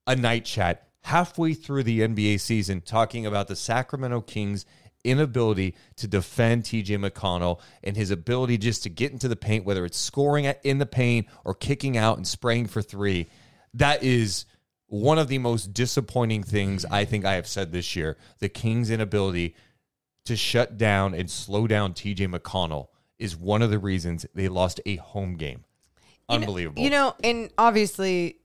a 0.07 0.15
night 0.15 0.45
chat 0.45 0.89
halfway 1.05 1.55
through 1.55 1.85
the 1.85 2.01
NBA 2.01 2.41
season 2.41 2.81
talking 2.81 3.27
about 3.27 3.49
the 3.49 3.57
Sacramento 3.57 4.21
Kings 4.23 4.67
inability 5.07 5.75
to 5.97 6.07
defend 6.07 6.65
TJ 6.65 6.99
McConnell 6.99 7.61
and 7.83 7.97
his 7.97 8.11
ability 8.11 8.59
just 8.59 8.83
to 8.83 8.89
get 8.91 9.13
into 9.13 9.29
the 9.29 9.37
paint, 9.37 9.65
whether 9.65 9.85
it's 9.85 9.99
scoring 9.99 10.45
in 10.65 10.79
the 10.79 10.87
paint 10.87 11.27
or 11.45 11.55
kicking 11.55 11.97
out 11.97 12.17
and 12.17 12.27
spraying 12.27 12.67
for 12.67 12.83
three. 12.83 13.27
That 13.75 14.03
is 14.03 14.45
one 14.89 15.19
of 15.19 15.29
the 15.29 15.39
most 15.39 15.73
disappointing 15.75 16.43
things 16.43 16.85
I 16.85 17.05
think 17.05 17.25
I 17.25 17.35
have 17.35 17.47
said 17.49 17.73
this 17.73 17.97
year. 17.97 18.17
The 18.39 18.49
Kings' 18.49 18.91
inability 18.91 19.55
to 20.27 20.37
shut 20.37 20.77
down 20.77 21.15
and 21.15 21.31
slow 21.31 21.67
down 21.67 21.95
TJ 21.95 22.29
McConnell 22.29 22.89
is 23.19 23.37
one 23.37 23.63
of 23.63 23.71
the 23.71 23.79
reasons 23.79 24.27
they 24.35 24.49
lost 24.49 24.81
a 24.87 24.97
home 24.97 25.37
game. 25.37 25.65
You 26.29 26.39
know- 26.39 26.43
Unbelievable. 26.43 26.83
You 26.83 26.91
know, 26.91 27.15
and 27.23 27.51
obviously, 27.57 28.39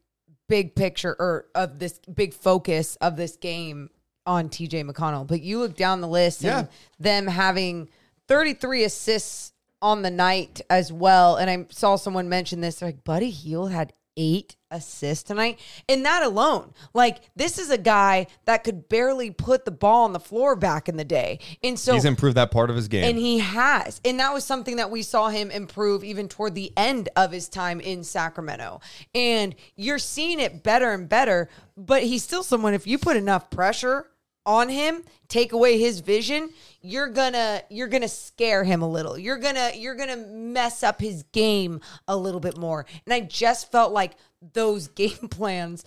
big 0.47 0.75
picture 0.75 1.15
or 1.17 1.45
of 1.55 1.79
this 1.79 1.99
big 2.13 2.33
focus 2.33 2.95
of 2.97 3.15
this 3.15 3.37
game 3.37 3.89
on 4.31 4.49
TJ 4.49 4.89
McConnell. 4.89 5.27
But 5.27 5.41
you 5.41 5.59
look 5.59 5.75
down 5.75 6.01
the 6.01 6.07
list 6.07 6.43
and 6.45 6.67
them 6.99 7.27
having 7.27 7.89
33 8.27 8.83
assists 8.85 9.53
on 9.81 10.01
the 10.03 10.11
night 10.11 10.61
as 10.69 10.91
well. 10.91 11.35
And 11.35 11.49
I 11.49 11.65
saw 11.69 11.95
someone 11.95 12.29
mention 12.29 12.61
this. 12.61 12.75
They're 12.75 12.89
like, 12.89 13.03
Buddy 13.03 13.29
Hield 13.29 13.71
had 13.71 13.93
eight 14.17 14.55
assists 14.69 15.23
tonight. 15.23 15.57
And 15.89 16.05
that 16.05 16.21
alone, 16.21 16.73
like, 16.93 17.21
this 17.35 17.57
is 17.57 17.69
a 17.69 17.77
guy 17.77 18.27
that 18.45 18.63
could 18.63 18.89
barely 18.89 19.31
put 19.31 19.63
the 19.65 19.71
ball 19.71 20.03
on 20.03 20.11
the 20.13 20.19
floor 20.19 20.55
back 20.55 20.87
in 20.89 20.97
the 20.97 21.05
day. 21.05 21.39
And 21.63 21.79
so 21.79 21.93
He's 21.93 22.05
improved 22.05 22.35
that 22.37 22.51
part 22.51 22.69
of 22.69 22.75
his 22.75 22.87
game. 22.89 23.05
and 23.05 23.17
he 23.17 23.39
has. 23.39 24.01
And 24.05 24.19
that 24.19 24.33
was 24.33 24.43
something 24.43 24.75
that 24.75 24.91
we 24.91 25.01
saw 25.01 25.29
him 25.29 25.49
improve 25.49 26.03
even 26.03 26.27
toward 26.27 26.55
the 26.55 26.71
end 26.77 27.07
of 27.15 27.31
his 27.31 27.47
time 27.47 27.79
in 27.79 28.03
Sacramento. 28.03 28.81
And 29.15 29.55
you're 29.75 29.97
seeing 29.99 30.39
it 30.41 30.61
better 30.61 30.91
and 30.91 31.07
better, 31.09 31.49
but 31.77 32.03
he's 32.03 32.23
still 32.23 32.43
someone 32.43 32.73
if 32.73 32.85
you 32.85 32.97
put 32.97 33.15
enough 33.17 33.49
pressure 33.49 34.07
on 34.45 34.69
him, 34.69 35.03
take 35.27 35.53
away 35.53 35.77
his 35.77 35.99
vision, 35.99 36.49
you're 36.81 37.09
to 37.33 37.63
you're 37.69 37.87
to 38.01 38.07
scare 38.07 38.63
him 38.63 38.81
a 38.81 38.89
little. 38.89 39.17
You're 39.17 39.37
to 39.55 39.71
you're 39.75 39.95
to 40.09 40.17
mess 40.27 40.83
up 40.83 40.99
his 40.99 41.23
game 41.31 41.81
a 42.07 42.15
little 42.15 42.39
bit 42.39 42.57
more. 42.57 42.85
And 43.05 43.13
I 43.13 43.21
just 43.21 43.71
felt 43.71 43.93
like 43.93 44.13
those 44.53 44.87
game 44.89 45.27
plans 45.29 45.85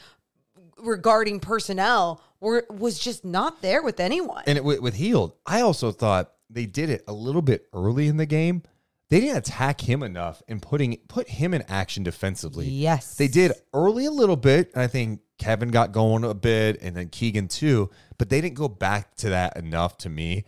regarding 0.79 1.41
personnel 1.41 2.23
were 2.41 2.67
was 2.71 2.99
just 2.99 3.25
not 3.25 3.63
there 3.63 3.83
with 3.83 4.01
anyone. 4.01 4.45
and 4.47 4.59
it, 4.59 4.65
with, 4.65 4.81
with 4.81 4.95
Hield, 4.95 5.35
I 5.47 5.61
also 5.61 5.91
thought 5.91 6.33
they 6.51 6.67
did 6.67 6.91
it 6.91 7.03
a 7.09 7.13
little 7.13 7.43
bit 7.43 7.67
early 7.73 8.07
in 8.07 8.17
the 8.17 8.27
game. 8.27 8.63
They 9.11 9.21
didn't 9.21 9.37
attack 9.37 9.81
him 9.83 10.03
enough 10.03 10.43
and 10.49 10.61
putting 10.61 10.97
put 11.09 11.29
him 11.29 11.55
in 11.55 11.63
action 11.69 12.03
defensively. 12.03 12.69
Yes. 12.69 13.17
They 13.17 13.29
did 13.29 13.53
early 13.73 14.07
a 14.07 14.11
little 14.11 14.37
bit. 14.37 14.73
And 14.75 14.83
I 14.83 14.87
think 14.87 15.21
Kevin 15.39 15.69
got 15.71 15.93
going 15.93 16.25
a 16.25 16.35
bit 16.35 16.81
and 16.83 16.97
then 16.97 17.09
Keegan 17.09 17.49
too, 17.49 17.91
but 18.19 18.29
they 18.29 18.41
didn't 18.41 18.55
go 18.57 18.69
back 18.69 19.15
to 19.17 19.31
that 19.31 19.57
enough 19.57 19.99
to 19.99 20.09
me. 20.09 20.45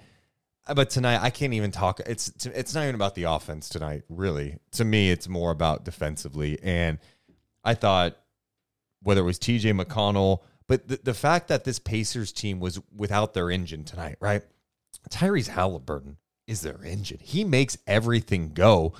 Uh, 0.66 0.74
But 0.74 0.90
tonight 0.90 1.20
I 1.22 1.30
can't 1.30 1.52
even 1.54 1.70
talk 1.72 2.00
it's 2.06 2.28
it's 2.46 2.74
not 2.74 2.82
even 2.84 2.94
about 2.94 3.14
the 3.14 3.24
offense 3.24 3.68
tonight, 3.68 4.02
really. 4.08 4.58
To 4.72 4.84
me 4.84 5.10
it's 5.10 5.28
more 5.28 5.50
about 5.50 5.84
defensively 5.84 6.58
and 6.62 6.98
I 7.64 7.74
thought 7.74 8.16
whether 9.02 9.20
it 9.20 9.24
was 9.24 9.38
TJ 9.38 9.80
McConnell, 9.80 10.40
But 10.68 10.88
the, 10.88 11.00
the 11.02 11.14
fact 11.14 11.48
that 11.48 11.64
this 11.64 11.78
Pacers 11.78 12.32
team 12.32 12.58
was 12.60 12.80
without 12.94 13.34
their 13.34 13.50
engine 13.50 13.84
tonight, 13.84 14.16
right? 14.20 14.42
Tyrese 15.10 15.48
Halliburton 15.48 16.16
is 16.48 16.60
their 16.62 16.82
engine. 16.84 17.18
He 17.20 17.44
makes 17.44 17.76
everything 17.86 18.50
go. 18.52 18.94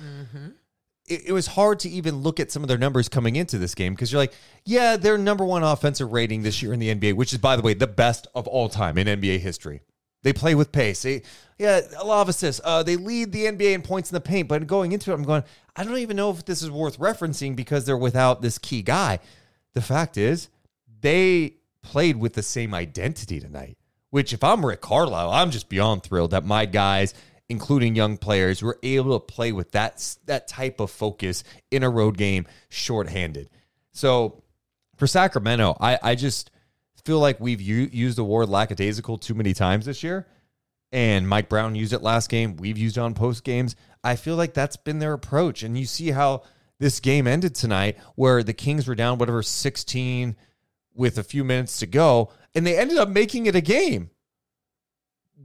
It, 1.07 1.27
it 1.27 1.31
was 1.31 1.47
hard 1.47 1.79
to 1.79 1.89
even 1.89 2.17
look 2.17 2.39
at 2.39 2.51
some 2.51 2.63
of 2.63 2.67
their 2.67 2.77
numbers 2.77 3.09
coming 3.09 3.35
into 3.35 3.57
this 3.57 3.75
game 3.75 3.93
because 3.93 4.11
you're 4.11 4.21
like, 4.21 4.33
yeah, 4.65 4.97
they're 4.97 5.17
number 5.17 5.45
one 5.45 5.63
offensive 5.63 6.11
rating 6.11 6.43
this 6.43 6.61
year 6.61 6.73
in 6.73 6.79
the 6.79 6.93
NBA, 6.93 7.15
which 7.15 7.33
is, 7.33 7.39
by 7.39 7.55
the 7.55 7.61
way, 7.61 7.73
the 7.73 7.87
best 7.87 8.27
of 8.35 8.47
all 8.47 8.69
time 8.69 8.97
in 8.97 9.07
NBA 9.07 9.39
history. 9.39 9.81
They 10.23 10.33
play 10.33 10.55
with 10.55 10.71
pace. 10.71 11.03
They, 11.03 11.21
yeah, 11.57 11.81
a 11.97 12.03
lot 12.03 12.21
of 12.21 12.29
assists. 12.29 12.59
Uh, 12.63 12.83
they 12.83 12.95
lead 12.95 13.31
the 13.31 13.45
NBA 13.45 13.73
in 13.73 13.81
points 13.81 14.11
in 14.11 14.15
the 14.15 14.21
paint. 14.21 14.47
But 14.47 14.67
going 14.67 14.91
into 14.91 15.11
it, 15.11 15.13
I'm 15.13 15.23
going, 15.23 15.43
I 15.75 15.83
don't 15.83 15.97
even 15.99 16.17
know 16.17 16.31
if 16.31 16.43
this 16.45 16.61
is 16.61 16.71
worth 16.71 16.99
referencing 16.99 17.55
because 17.55 17.85
they're 17.85 17.97
without 17.97 18.41
this 18.41 18.57
key 18.57 18.81
guy. 18.81 19.19
The 19.73 19.81
fact 19.81 20.17
is, 20.17 20.49
they 21.01 21.53
played 21.81 22.17
with 22.17 22.33
the 22.33 22.43
same 22.43 22.73
identity 22.73 23.39
tonight. 23.39 23.77
Which, 24.09 24.33
if 24.33 24.43
I'm 24.43 24.65
Rick 24.65 24.81
Carlisle, 24.81 25.29
I'm 25.31 25.51
just 25.51 25.69
beyond 25.69 26.03
thrilled 26.03 26.31
that 26.31 26.45
my 26.45 26.65
guys, 26.65 27.13
including 27.49 27.95
young 27.95 28.17
players, 28.17 28.61
were 28.61 28.79
able 28.83 29.19
to 29.19 29.25
play 29.25 29.51
with 29.51 29.71
that 29.71 30.17
that 30.25 30.47
type 30.47 30.79
of 30.79 30.91
focus 30.91 31.43
in 31.71 31.83
a 31.83 31.89
road 31.89 32.17
game, 32.17 32.45
shorthanded. 32.69 33.49
So 33.91 34.43
for 34.95 35.07
Sacramento, 35.07 35.77
I, 35.79 35.99
I 36.01 36.15
just 36.15 36.51
feel 37.05 37.19
like 37.19 37.39
we've 37.39 37.61
u- 37.61 37.89
used 37.91 38.17
the 38.17 38.23
word 38.23 38.49
lackadaisical 38.49 39.17
too 39.17 39.33
many 39.33 39.53
times 39.53 39.85
this 39.85 40.03
year. 40.03 40.27
And 40.91 41.27
Mike 41.27 41.49
Brown 41.49 41.75
used 41.75 41.93
it 41.93 42.01
last 42.01 42.29
game. 42.29 42.55
We've 42.57 42.77
used 42.77 42.97
it 42.97 43.01
on 43.01 43.13
post 43.13 43.43
games. 43.43 43.75
I 44.03 44.15
feel 44.15 44.35
like 44.35 44.53
that's 44.53 44.77
been 44.77 44.99
their 44.99 45.13
approach. 45.13 45.63
And 45.63 45.77
you 45.77 45.85
see 45.85 46.11
how 46.11 46.43
this 46.79 46.99
game 46.99 47.27
ended 47.27 47.55
tonight, 47.55 47.97
where 48.15 48.43
the 48.43 48.53
Kings 48.53 48.87
were 48.87 48.95
down, 48.95 49.17
whatever, 49.17 49.41
16 49.41 50.35
with 50.93 51.17
a 51.17 51.23
few 51.23 51.43
minutes 51.43 51.79
to 51.79 51.85
go, 51.85 52.31
and 52.55 52.65
they 52.65 52.77
ended 52.77 52.97
up 52.97 53.09
making 53.09 53.45
it 53.45 53.55
a 53.55 53.61
game 53.61 54.09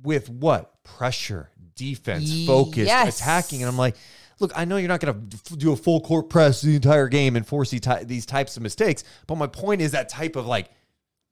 with 0.03 0.29
what? 0.29 0.83
Pressure, 0.85 1.51
defense, 1.75 2.47
focused 2.47 2.87
Yes. 2.87 3.19
attacking. 3.21 3.63
And 3.63 3.69
I'm 3.69 3.79
like, 3.79 3.97
look, 4.41 4.53
I 4.57 4.65
know 4.65 4.77
you're 4.77 4.89
not 4.89 5.01
going 5.01 5.29
to 5.47 5.57
do 5.57 5.73
a 5.73 5.77
full 5.77 6.01
court 6.01 6.29
press 6.31 6.61
the 6.63 6.75
entire 6.75 7.09
game 7.09 7.37
and 7.37 7.47
force 7.47 7.71
these 7.71 7.83
these 8.05 8.27
types 8.27 8.57
of 8.57 8.63
mistakes, 8.63 9.05
but 9.27 9.37
my 9.37 9.47
point 9.47 9.81
is 9.81 9.93
that 9.93 10.09
type 10.09 10.37
of 10.37 10.47
like 10.47 10.71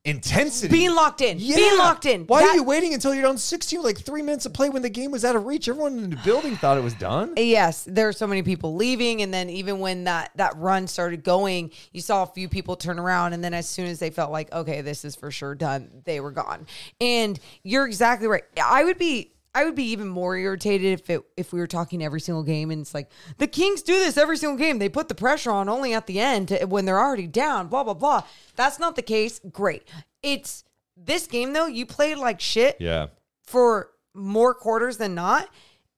intensity. 0.05 0.73
Being 0.73 0.95
locked 0.95 1.21
in. 1.21 1.37
Being 1.37 1.77
locked 1.77 2.07
in. 2.07 2.25
Why 2.25 2.41
That- 2.41 2.51
are 2.51 2.55
you 2.57 2.63
waiting 2.63 2.95
until 2.95 3.13
you're 3.13 3.23
down 3.25 3.37
16 3.37 3.83
like 3.83 3.99
three 3.99 4.23
minutes 4.23 4.47
of 4.47 4.55
play 4.55 4.71
when 4.71 4.81
the 4.81 4.89
game 4.89 5.11
was 5.11 5.27
out 5.27 5.37
of 5.37 5.45
reach? 5.45 5.69
Everyone 5.69 5.99
in 5.99 6.09
the 6.11 6.17
building 6.25 6.57
thought 6.57 6.79
it 6.79 6.83
was 6.83 6.95
done. 6.95 7.35
Yes, 7.37 7.85
there 7.87 8.09
are 8.09 8.13
so 8.15 8.27
many 8.27 8.43
people 8.43 8.75
leaving, 8.77 9.21
and 9.21 9.33
then 9.33 9.51
even 9.51 9.79
when 9.79 10.05
that 10.05 10.31
that 10.37 10.57
run 10.57 10.87
started 10.87 11.23
going, 11.23 11.71
you 11.93 12.01
saw 12.01 12.23
a 12.23 12.27
few 12.27 12.49
people 12.49 12.77
turn 12.77 12.99
around, 12.99 13.35
and 13.35 13.45
then 13.45 13.53
as 13.53 13.69
soon 13.69 13.87
as 13.87 13.99
they 13.99 14.09
felt 14.11 14.33
like 14.33 14.51
okay, 14.55 14.81
this 14.81 15.05
is 15.05 15.17
for 15.17 15.31
sure 15.31 15.55
done, 15.55 15.91
they 16.05 16.19
were 16.21 16.31
gone. 16.33 16.67
And 17.01 17.39
you're 17.63 17.87
exactly 17.87 18.27
right. 18.29 18.45
I 18.63 18.85
would 18.85 18.99
be. 18.99 19.33
I 19.55 19.65
would 19.65 19.75
be 19.75 19.85
even 19.91 20.07
more 20.09 20.37
irritated 20.37 20.93
if 21.01 21.11
it 21.11 21.23
if 21.37 21.53
we 21.53 21.59
were 21.59 21.67
talking 21.67 22.03
every 22.05 22.21
single 22.21 22.45
game 22.45 22.71
and 22.71 22.81
it's 22.83 22.95
like 22.95 23.11
the 23.39 23.47
Kings 23.49 23.83
do 23.83 23.95
this 23.95 24.17
every 24.17 24.37
single 24.37 24.57
game. 24.59 24.79
They 24.79 24.89
put 24.89 25.09
the 25.09 25.15
pressure 25.15 25.51
on 25.51 25.69
only 25.69 25.93
at 25.93 26.07
the 26.07 26.21
end 26.21 26.49
to, 26.49 26.65
when 26.67 26.85
they're 26.85 27.01
already 27.01 27.27
down. 27.27 27.67
Blah 27.69 27.85
blah 27.85 27.95
blah. 27.95 28.23
That's 28.55 28.79
not 28.79 28.95
the 28.97 29.03
case. 29.03 29.41
Great. 29.51 29.89
It's 30.23 30.65
this 30.97 31.27
game 31.27 31.53
though. 31.53 31.67
You 31.67 31.85
played 31.87 32.19
like 32.19 32.41
shit 32.41 32.77
Yeah. 32.79 33.09
for 33.45 33.91
more 34.15 34.55
quarters 34.55 34.99
than 34.99 35.15
not. 35.15 35.49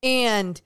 And 0.03 0.61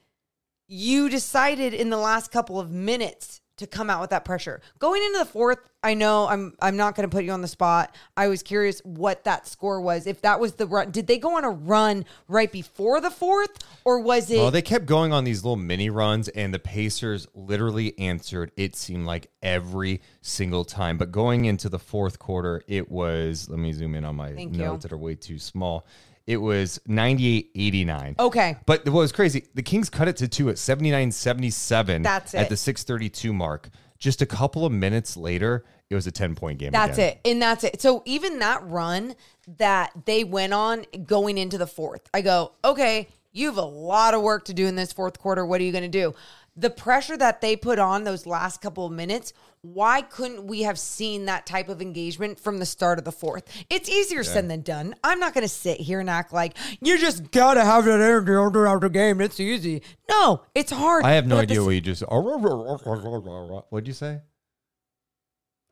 you 0.69 1.09
decided 1.09 1.75
in 1.75 1.91
the 1.91 1.97
last 1.99 2.31
couple 2.31 2.59
of 2.61 2.71
minutes 2.71 3.41
to 3.57 3.67
come 3.67 3.89
out 3.91 4.01
with 4.01 4.11
that 4.11 4.25
pressure. 4.25 4.61
Going 4.79 5.03
into 5.03 5.19
the 5.19 5.25
fourth, 5.25 5.59
I 5.83 5.95
know 5.95 6.27
I'm 6.27 6.55
I'm 6.61 6.77
not 6.77 6.95
going 6.95 7.09
to 7.09 7.15
put 7.15 7.25
you 7.25 7.33
on 7.33 7.43
the 7.43 7.49
spot. 7.49 7.95
I 8.17 8.29
was 8.29 8.43
curious 8.43 8.81
what 8.81 9.25
that 9.25 9.47
score 9.47 9.81
was. 9.81 10.07
If 10.07 10.23
that 10.23 10.41
was 10.41 10.55
the 10.55 10.67
run, 10.67 10.91
did 10.91 11.07
they 11.07 11.19
go 11.19 11.37
on 11.37 11.45
a 11.45 11.51
run 11.51 12.05
right 12.29 12.51
before 12.51 13.01
the 13.01 13.11
fourth, 13.11 13.59
or 13.85 14.01
was 14.01 14.31
it? 14.31 14.39
Well, 14.39 14.51
they 14.51 14.63
kept 14.63 14.87
going 14.87 15.13
on 15.13 15.25
these 15.25 15.45
little 15.45 15.57
mini 15.57 15.91
runs, 15.91 16.29
and 16.29 16.53
the 16.53 16.59
Pacers 16.59 17.27
literally 17.35 17.99
answered. 17.99 18.51
It 18.57 18.77
seemed 18.77 19.07
like 19.07 19.31
every 19.43 20.03
single 20.23 20.65
time. 20.65 20.99
But 20.99 21.13
going 21.13 21.45
into 21.45 21.69
the 21.69 21.79
fourth 21.79 22.19
quarter, 22.19 22.63
it 22.67 22.91
was. 22.91 23.49
Let 23.49 23.59
me 23.59 23.73
zoom 23.73 23.95
in 23.95 24.05
on 24.05 24.17
my 24.17 24.33
Thank 24.33 24.55
you. 24.55 24.59
notes 24.59 24.83
that 24.83 24.93
are 24.93 24.99
way 24.99 25.15
too 25.15 25.39
small. 25.39 25.87
It 26.27 26.39
was 26.39 26.81
98 26.87 27.51
89. 27.55 28.17
okay, 28.19 28.57
But 28.67 28.85
what 28.87 29.01
was 29.01 29.13
crazy, 29.13 29.45
the 29.55 29.63
Kings 29.63 29.89
cut 29.89 30.09
it 30.09 30.17
to 30.17 30.29
two 30.29 30.49
at 30.51 30.59
79 30.59 31.13
77 31.13 32.03
That's 32.03 32.35
at 32.35 32.49
the 32.49 32.57
632 32.57 33.33
mark. 33.33 33.71
Just 33.99 34.21
a 34.23 34.27
couple 34.27 34.67
of 34.67 34.73
minutes 34.73 35.17
later, 35.17 35.65
it 35.89 35.95
was 35.95 36.07
a 36.07 36.11
10 36.11 36.35
point 36.35 36.59
game. 36.59 36.73
That's 36.73 36.99
again. 36.99 37.19
it. 37.25 37.31
And 37.31 37.41
that's 37.41 37.65
it. 37.65 37.81
So 37.81 38.03
even 38.05 38.41
that 38.41 38.67
run 38.67 39.15
that 39.59 39.93
they 40.05 40.25
went 40.25 40.53
on 40.53 40.85
going 41.05 41.39
into 41.39 41.59
the 41.59 41.67
fourth, 41.67 42.09
I 42.13 42.23
go, 42.23 42.53
okay, 42.65 43.09
you 43.33 43.47
have 43.47 43.59
a 43.59 43.63
lot 43.63 44.15
of 44.15 44.23
work 44.23 44.47
to 44.47 44.55
do 44.55 44.67
in 44.67 44.75
this 44.75 44.93
fourth 44.93 45.19
quarter. 45.19 45.47
What 45.47 45.61
are 45.61 45.65
you 45.65 45.73
going 45.73 45.85
to 45.85 45.89
do? 45.89 46.15
The 46.57 46.71
pressure 46.71 47.17
that 47.19 47.41
they 47.41 47.55
put 47.55 47.79
on 47.79 48.05
those 48.05 48.27
last 48.27 48.61
couple 48.63 48.87
of 48.87 48.93
minutes, 48.93 49.33
why 49.75 50.03
couldn't 50.03 50.47
we 50.47 50.63
have 50.63 50.79
seen 50.79 51.25
that 51.27 51.47
type 51.47 51.69
of 51.69 51.81
engagement 51.83 52.39
from 52.39 52.59
the 52.59 52.67
start 52.67 52.99
of 52.99 53.05
the 53.05 53.13
fourth? 53.13 53.45
It's 53.71 53.89
easier 53.89 54.23
said 54.25 54.49
than 54.49 54.63
done. 54.63 54.95
I'm 55.05 55.19
not 55.21 55.35
going 55.35 55.43
to 55.43 55.49
sit 55.49 55.81
here 55.81 56.01
and 56.01 56.09
act 56.11 56.33
like 56.33 56.57
you 56.81 56.99
just 56.99 57.31
got 57.31 57.55
to 57.55 57.65
have 57.65 57.85
that 57.85 58.01
energy 58.01 58.35
all 58.35 58.51
throughout 58.51 58.81
the 58.81 58.89
game. 58.91 59.21
It's 59.21 59.41
easy. 59.41 59.83
No, 60.09 60.43
it's 60.55 60.73
hard. 60.73 61.05
I 61.05 61.13
have 61.13 61.27
no 61.27 61.37
But 61.37 61.43
idea 61.43 61.61
s- 61.61 61.65
what 61.67 61.75
you 61.75 61.81
just. 61.81 62.03
What 62.03 63.71
did 63.73 63.87
you 63.89 63.95
say? 63.95 64.21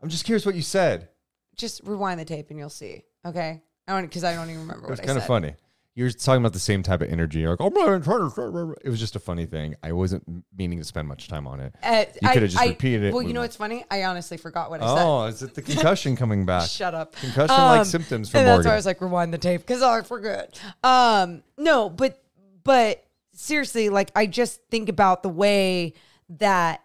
I'm 0.02 0.08
just 0.08 0.24
curious 0.24 0.44
what 0.44 0.54
you 0.54 0.62
said. 0.62 1.08
Just 1.56 1.80
rewind 1.84 2.20
the 2.20 2.24
tape 2.24 2.50
and 2.50 2.58
you'll 2.58 2.68
see. 2.70 3.02
Okay. 3.24 3.62
I 3.86 3.92
don't 3.92 4.02
because 4.02 4.24
I 4.24 4.34
don't 4.34 4.48
even 4.50 4.62
remember 4.62 4.86
It 4.86 4.90
was 4.90 5.00
kind 5.00 5.18
of 5.18 5.26
funny. 5.26 5.54
You 5.96 6.02
were 6.04 6.10
talking 6.10 6.42
about 6.42 6.52
the 6.52 6.58
same 6.58 6.82
type 6.82 7.02
of 7.02 7.08
energy. 7.10 7.38
You're 7.40 7.50
like, 7.50 7.60
oh, 7.60 7.70
man, 7.70 8.02
trying 8.02 8.28
to. 8.28 8.74
It 8.84 8.88
was 8.90 8.98
just 8.98 9.14
a 9.14 9.20
funny 9.20 9.46
thing. 9.46 9.76
I 9.80 9.92
wasn't 9.92 10.24
meaning 10.56 10.78
to 10.78 10.84
spend 10.84 11.06
much 11.06 11.28
time 11.28 11.46
on 11.46 11.60
it. 11.60 11.72
Uh, 11.84 12.04
you 12.20 12.28
could 12.30 12.42
have 12.42 12.50
just 12.50 12.60
I- 12.62 12.68
repeated 12.70 13.04
it. 13.04 13.14
Well, 13.14 13.22
you 13.22 13.32
know 13.32 13.42
what's 13.42 13.54
funny? 13.54 13.84
I 13.92 14.02
honestly 14.02 14.36
forgot 14.36 14.70
what 14.70 14.82
I 14.82 14.86
said. 14.96 15.02
Oh, 15.04 15.24
is 15.26 15.42
it 15.44 15.54
the 15.54 15.62
concussion 15.62 16.16
coming 16.16 16.44
back? 16.46 16.68
Shut 16.68 16.94
up. 16.94 17.14
Concussion 17.14 17.56
like 17.56 17.80
Um, 17.80 17.84
symptoms 17.84 18.28
for 18.28 18.38
and 18.38 18.46
that's 18.46 18.66
why 18.66 18.72
I 18.72 18.76
was 18.76 18.86
like, 18.86 19.00
rewind 19.00 19.32
the 19.32 19.38
tape 19.38 19.60
because 19.60 19.82
I 19.82 20.02
forgot. 20.02 20.60
Um, 20.82 21.44
no, 21.56 21.88
but 21.90 22.20
but 22.64 23.04
seriously, 23.32 23.88
like 23.88 24.10
I 24.16 24.26
just 24.26 24.62
think 24.72 24.88
about 24.88 25.22
the 25.22 25.28
way 25.28 25.94
that 26.28 26.82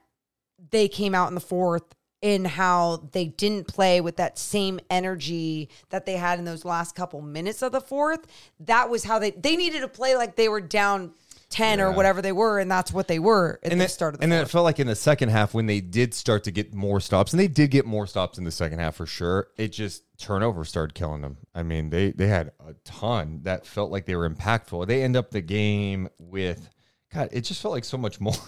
they 0.69 0.87
came 0.87 1.15
out 1.15 1.29
in 1.29 1.33
the 1.35 1.41
fourth 1.41 1.83
and 2.21 2.45
how 2.45 3.07
they 3.11 3.25
didn't 3.25 3.67
play 3.67 4.01
with 4.01 4.17
that 4.17 4.37
same 4.37 4.79
energy 4.89 5.69
that 5.89 6.05
they 6.05 6.17
had 6.17 6.39
in 6.39 6.45
those 6.45 6.65
last 6.65 6.95
couple 6.95 7.21
minutes 7.21 7.61
of 7.61 7.71
the 7.71 7.81
fourth. 7.81 8.27
That 8.59 8.89
was 8.89 9.03
how 9.03 9.19
they 9.19 9.31
they 9.31 9.55
needed 9.55 9.81
to 9.81 9.87
play 9.87 10.15
like 10.15 10.35
they 10.35 10.49
were 10.49 10.61
down 10.61 11.13
ten 11.49 11.81
or 11.81 11.91
whatever 11.91 12.21
they 12.21 12.31
were, 12.31 12.59
and 12.59 12.69
that's 12.69 12.91
what 12.93 13.07
they 13.07 13.19
were 13.19 13.59
at 13.63 13.71
and 13.71 13.79
the 13.79 13.83
then, 13.83 13.89
start 13.89 14.13
of 14.13 14.19
the 14.19 14.23
and 14.23 14.31
then 14.31 14.41
it 14.41 14.49
felt 14.49 14.63
like 14.63 14.79
in 14.79 14.87
the 14.87 14.95
second 14.95 15.29
half 15.29 15.53
when 15.53 15.65
they 15.65 15.81
did 15.81 16.13
start 16.13 16.43
to 16.43 16.51
get 16.51 16.73
more 16.73 16.99
stops, 16.99 17.33
and 17.33 17.39
they 17.39 17.47
did 17.47 17.71
get 17.71 17.85
more 17.85 18.05
stops 18.05 18.37
in 18.37 18.43
the 18.43 18.51
second 18.51 18.79
half 18.79 18.95
for 18.95 19.05
sure. 19.05 19.47
It 19.57 19.69
just 19.69 20.03
turnover 20.17 20.63
started 20.65 20.93
killing 20.93 21.21
them. 21.21 21.37
I 21.55 21.63
mean, 21.63 21.89
they 21.89 22.11
they 22.11 22.27
had 22.27 22.51
a 22.59 22.73
ton 22.83 23.41
that 23.43 23.65
felt 23.65 23.91
like 23.91 24.05
they 24.05 24.15
were 24.15 24.29
impactful. 24.29 24.87
They 24.87 25.03
end 25.03 25.15
up 25.15 25.31
the 25.31 25.41
game 25.41 26.09
with 26.17 26.69
God. 27.13 27.29
It 27.31 27.41
just 27.41 27.61
felt 27.61 27.73
like 27.73 27.85
so 27.85 27.97
much 27.97 28.19
more. 28.19 28.33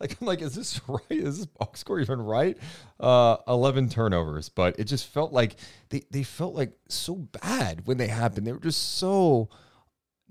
like 0.00 0.16
I'm 0.20 0.26
like, 0.26 0.40
is 0.42 0.54
this 0.54 0.80
right? 0.88 1.00
Is 1.10 1.36
this 1.38 1.46
box 1.46 1.80
score 1.80 2.00
even 2.00 2.20
right? 2.22 2.56
Uh, 2.98 3.36
Eleven 3.46 3.88
turnovers, 3.88 4.48
but 4.48 4.78
it 4.78 4.84
just 4.84 5.06
felt 5.08 5.32
like 5.32 5.56
they 5.90 6.02
they 6.10 6.22
felt 6.22 6.54
like 6.54 6.72
so 6.88 7.14
bad 7.16 7.86
when 7.86 7.96
they 7.98 8.08
happened. 8.08 8.46
They 8.46 8.52
were 8.52 8.58
just 8.58 8.96
so 8.98 9.48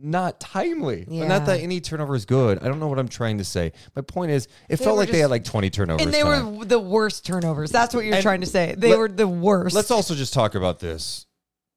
not 0.02 0.40
timely. 0.40 1.06
And 1.10 1.28
not 1.28 1.46
that 1.48 1.60
any 1.60 1.82
turnover 1.82 2.16
is 2.16 2.26
good. 2.26 2.60
I 2.64 2.70
don't 2.70 2.80
know 2.80 2.88
what 2.88 3.00
I'm 3.00 3.10
trying 3.10 3.38
to 3.40 3.44
say. 3.44 3.74
My 3.98 4.02
point 4.02 4.32
is, 4.32 4.48
it 4.70 4.78
felt 4.78 4.96
were 4.96 5.02
like 5.04 5.12
they 5.12 5.20
had 5.20 5.30
like 5.30 5.44
20 5.44 5.70
turnovers. 5.70 6.06
and 6.06 6.14
they 6.14 6.22
tonight. 6.22 6.42
were 6.58 6.64
the 6.64 6.80
worst 6.80 7.26
turnovers. 7.26 7.70
That's 7.70 7.94
what 7.94 8.06
you're 8.06 8.14
And 8.14 8.24
trying 8.24 8.40
to 8.40 8.48
say. 8.48 8.76
They 8.78 8.92
let- 8.92 9.00
were 9.00 9.10
the 9.10 9.28
worst. 9.28 9.76
Let's 9.76 9.92
also 9.92 10.16
just 10.16 10.34
talk 10.34 10.56
about 10.56 10.80
this. 10.80 11.26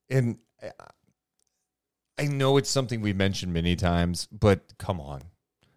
And 0.09 0.39
I 2.19 2.27
know 2.27 2.59
it's 2.59 2.71
something 2.71 3.01
we've 3.01 3.17
mentioned 3.17 3.53
many 3.53 3.75
times, 3.75 4.29
but 4.31 4.73
come 4.79 5.01
on. 5.01 5.23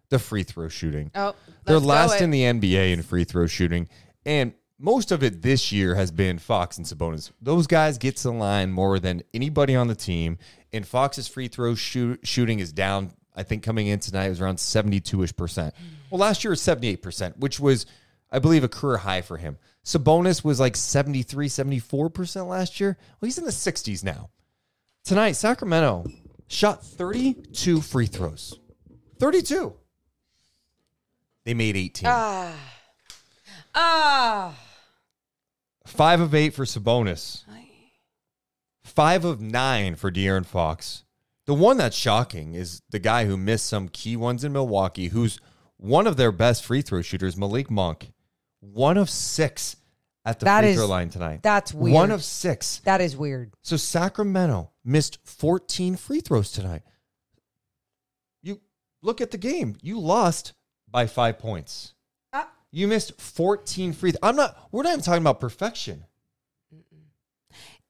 The 0.08 0.18
free 0.18 0.42
throw 0.44 0.68
shooting. 0.68 1.10
Oh, 1.14 1.34
They're 1.64 1.78
last 1.78 2.20
in 2.20 2.30
the 2.30 2.42
NBA 2.42 2.92
in 2.92 3.02
free 3.02 3.24
throw 3.24 3.46
shooting. 3.46 3.88
And 4.24 4.52
most 4.78 5.10
of 5.10 5.22
it 5.22 5.42
this 5.42 5.72
year 5.72 5.94
has 5.94 6.10
been 6.10 6.38
Fox 6.38 6.78
and 6.78 6.86
Sabonis. 6.86 7.32
Those 7.40 7.66
guys 7.66 7.98
get 7.98 8.16
to 8.18 8.24
the 8.24 8.32
line 8.32 8.70
more 8.70 8.98
than 8.98 9.22
anybody 9.32 9.74
on 9.74 9.88
the 9.88 9.94
team. 9.94 10.38
And 10.72 10.86
Fox's 10.86 11.28
free 11.28 11.48
throw 11.48 11.74
shoot, 11.74 12.20
shooting 12.26 12.60
is 12.60 12.72
down. 12.72 13.12
I 13.34 13.42
think 13.42 13.62
coming 13.62 13.86
in 13.86 13.98
tonight 13.98 14.26
it 14.26 14.30
was 14.30 14.40
around 14.40 14.58
72 14.58 15.22
ish 15.22 15.36
percent. 15.36 15.74
Well, 16.10 16.20
last 16.20 16.44
year 16.44 16.50
it 16.50 16.52
was 16.52 16.62
78 16.62 17.02
percent, 17.02 17.38
which 17.38 17.58
was, 17.58 17.86
I 18.30 18.38
believe, 18.38 18.64
a 18.64 18.68
career 18.68 18.98
high 18.98 19.22
for 19.22 19.36
him. 19.36 19.58
Sabonis 19.84 20.44
was 20.44 20.58
like 20.60 20.76
73, 20.76 21.48
74 21.48 22.10
percent 22.10 22.46
last 22.46 22.80
year. 22.80 22.96
Well, 23.20 23.26
he's 23.26 23.38
in 23.38 23.44
the 23.44 23.50
60s 23.50 24.04
now. 24.04 24.30
Tonight, 25.04 25.32
Sacramento 25.32 26.06
shot 26.48 26.84
32 26.84 27.80
free 27.80 28.06
throws. 28.06 28.58
32. 29.20 29.74
They 31.46 31.54
made 31.54 31.76
18. 31.76 32.06
Ah, 32.10 32.54
Ah. 33.74 34.54
Five 35.86 36.20
of 36.20 36.34
eight 36.34 36.52
for 36.54 36.64
Sabonis. 36.64 37.44
Five 38.84 39.24
of 39.24 39.40
nine 39.40 39.94
for 39.94 40.10
De'Aaron 40.10 40.44
Fox. 40.44 41.04
The 41.46 41.54
one 41.54 41.76
that's 41.76 41.96
shocking 41.96 42.54
is 42.54 42.82
the 42.90 42.98
guy 42.98 43.26
who 43.26 43.36
missed 43.36 43.66
some 43.66 43.88
key 43.88 44.16
ones 44.16 44.42
in 44.42 44.52
Milwaukee, 44.52 45.08
who's 45.08 45.38
one 45.76 46.06
of 46.08 46.16
their 46.16 46.32
best 46.32 46.64
free 46.64 46.82
throw 46.82 47.02
shooters, 47.02 47.36
Malik 47.36 47.70
Monk. 47.70 48.12
One 48.60 48.96
of 48.96 49.08
six 49.08 49.76
at 50.24 50.40
the 50.40 50.46
That 50.46 50.62
free 50.62 50.70
is- 50.70 50.76
throw 50.76 50.86
line 50.86 51.10
tonight. 51.10 51.42
that's 51.44 51.72
weird. 51.72 51.94
One 51.94 52.10
of 52.10 52.24
six. 52.24 52.78
That 52.84 53.00
is 53.00 53.16
weird. 53.16 53.52
So 53.62 53.76
Sacramento 53.76 54.72
missed 54.84 55.18
14 55.24 55.94
free 55.96 56.20
throws 56.20 56.50
tonight. 56.50 56.82
You 58.42 58.60
look 59.02 59.20
at 59.20 59.30
the 59.30 59.38
game. 59.38 59.76
You 59.82 60.00
lost 60.00 60.54
by 60.96 61.06
five 61.06 61.38
points. 61.38 61.92
Ah. 62.32 62.48
You 62.70 62.88
missed 62.88 63.20
14 63.20 63.92
free. 63.92 64.12
Th- 64.12 64.18
I'm 64.22 64.34
not. 64.34 64.56
We're 64.72 64.82
not 64.82 64.92
even 64.92 65.02
talking 65.04 65.22
about 65.22 65.40
perfection. 65.40 66.04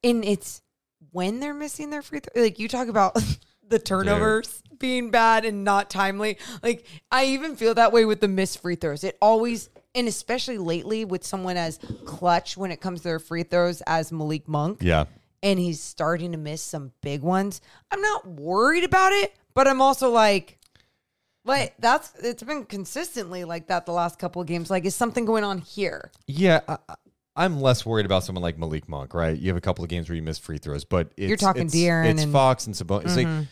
And 0.03 0.25
it's 0.25 0.61
when 1.13 1.39
they're 1.39 1.55
missing 1.55 1.91
their 1.91 2.03
free 2.03 2.19
throw. 2.19 2.43
Like 2.43 2.59
you 2.59 2.67
talk 2.67 2.89
about 2.89 3.17
the 3.69 3.79
turnovers 3.79 4.61
being 4.77 5.13
bad 5.13 5.45
and 5.45 5.63
not 5.63 5.89
timely. 5.89 6.39
Like 6.65 6.85
I 7.13 7.27
even 7.27 7.55
feel 7.55 7.75
that 7.75 7.93
way 7.93 8.05
with 8.05 8.21
the 8.21 8.27
missed 8.27 8.61
free 8.61 8.75
throws. 8.75 9.05
It 9.05 9.17
always, 9.23 9.71
and 9.95 10.09
especially 10.09 10.59
lately 10.59 11.05
with 11.05 11.23
someone 11.23 11.57
as 11.57 11.79
clutch 12.07 12.57
when 12.57 12.73
it 12.73 12.81
comes 12.81 13.03
to 13.03 13.05
their 13.05 13.21
free 13.21 13.45
throws 13.45 13.83
as 13.87 14.11
Malik 14.11 14.49
Monk. 14.49 14.79
Yeah. 14.83 15.05
And 15.45 15.61
he's 15.61 15.81
starting 15.81 16.33
to 16.33 16.39
miss 16.39 16.61
some 16.61 16.91
big 17.03 17.23
ones. 17.23 17.61
I'm 17.93 18.01
not 18.01 18.27
worried 18.27 18.83
about 18.83 19.13
it, 19.13 19.33
but 19.55 19.69
I'm 19.69 19.81
also 19.81 20.11
like, 20.11 20.56
like 21.47 21.75
that's 21.79 22.13
it's 22.23 22.43
been 22.43 22.65
consistently 22.65 23.45
like 23.45 23.69
that 23.69 23.87
the 23.87 23.93
last 23.93 24.19
couple 24.19 24.43
of 24.43 24.49
games. 24.49 24.71
Like, 24.71 24.85
is 24.85 24.95
something 24.95 25.25
going 25.25 25.45
on 25.45 25.59
here? 25.59 26.11
Yeah. 26.27 26.61
I, 26.69 26.79
I'm 27.37 27.61
less 27.61 27.85
worried 27.85 28.07
about 28.07 28.25
someone 28.25 28.43
like 28.43 28.59
Malik 28.59 28.89
Monk, 28.89 29.13
right? 29.13 29.37
You 29.37 29.49
have 29.49 29.59
a 29.59 29.61
couple 29.61 29.85
of 29.85 29.91
games 29.91 30.09
where 30.09 30.17
you 30.17 30.23
miss 30.23 30.39
free 30.39 30.57
throws, 30.59 30.85
but 30.85 31.13
it's, 31.19 31.29
You're 31.29 31.37
talking 31.37 31.67
it's, 31.67 31.75
De'Aaron 31.75 32.07
It's 32.07 32.23
and- 32.23 32.33
Fox 32.33 32.67
and 32.67 32.75
Sabonis. 32.75 33.05
It's 33.05 33.17
like 33.17 33.27
mm-hmm. 33.27 33.43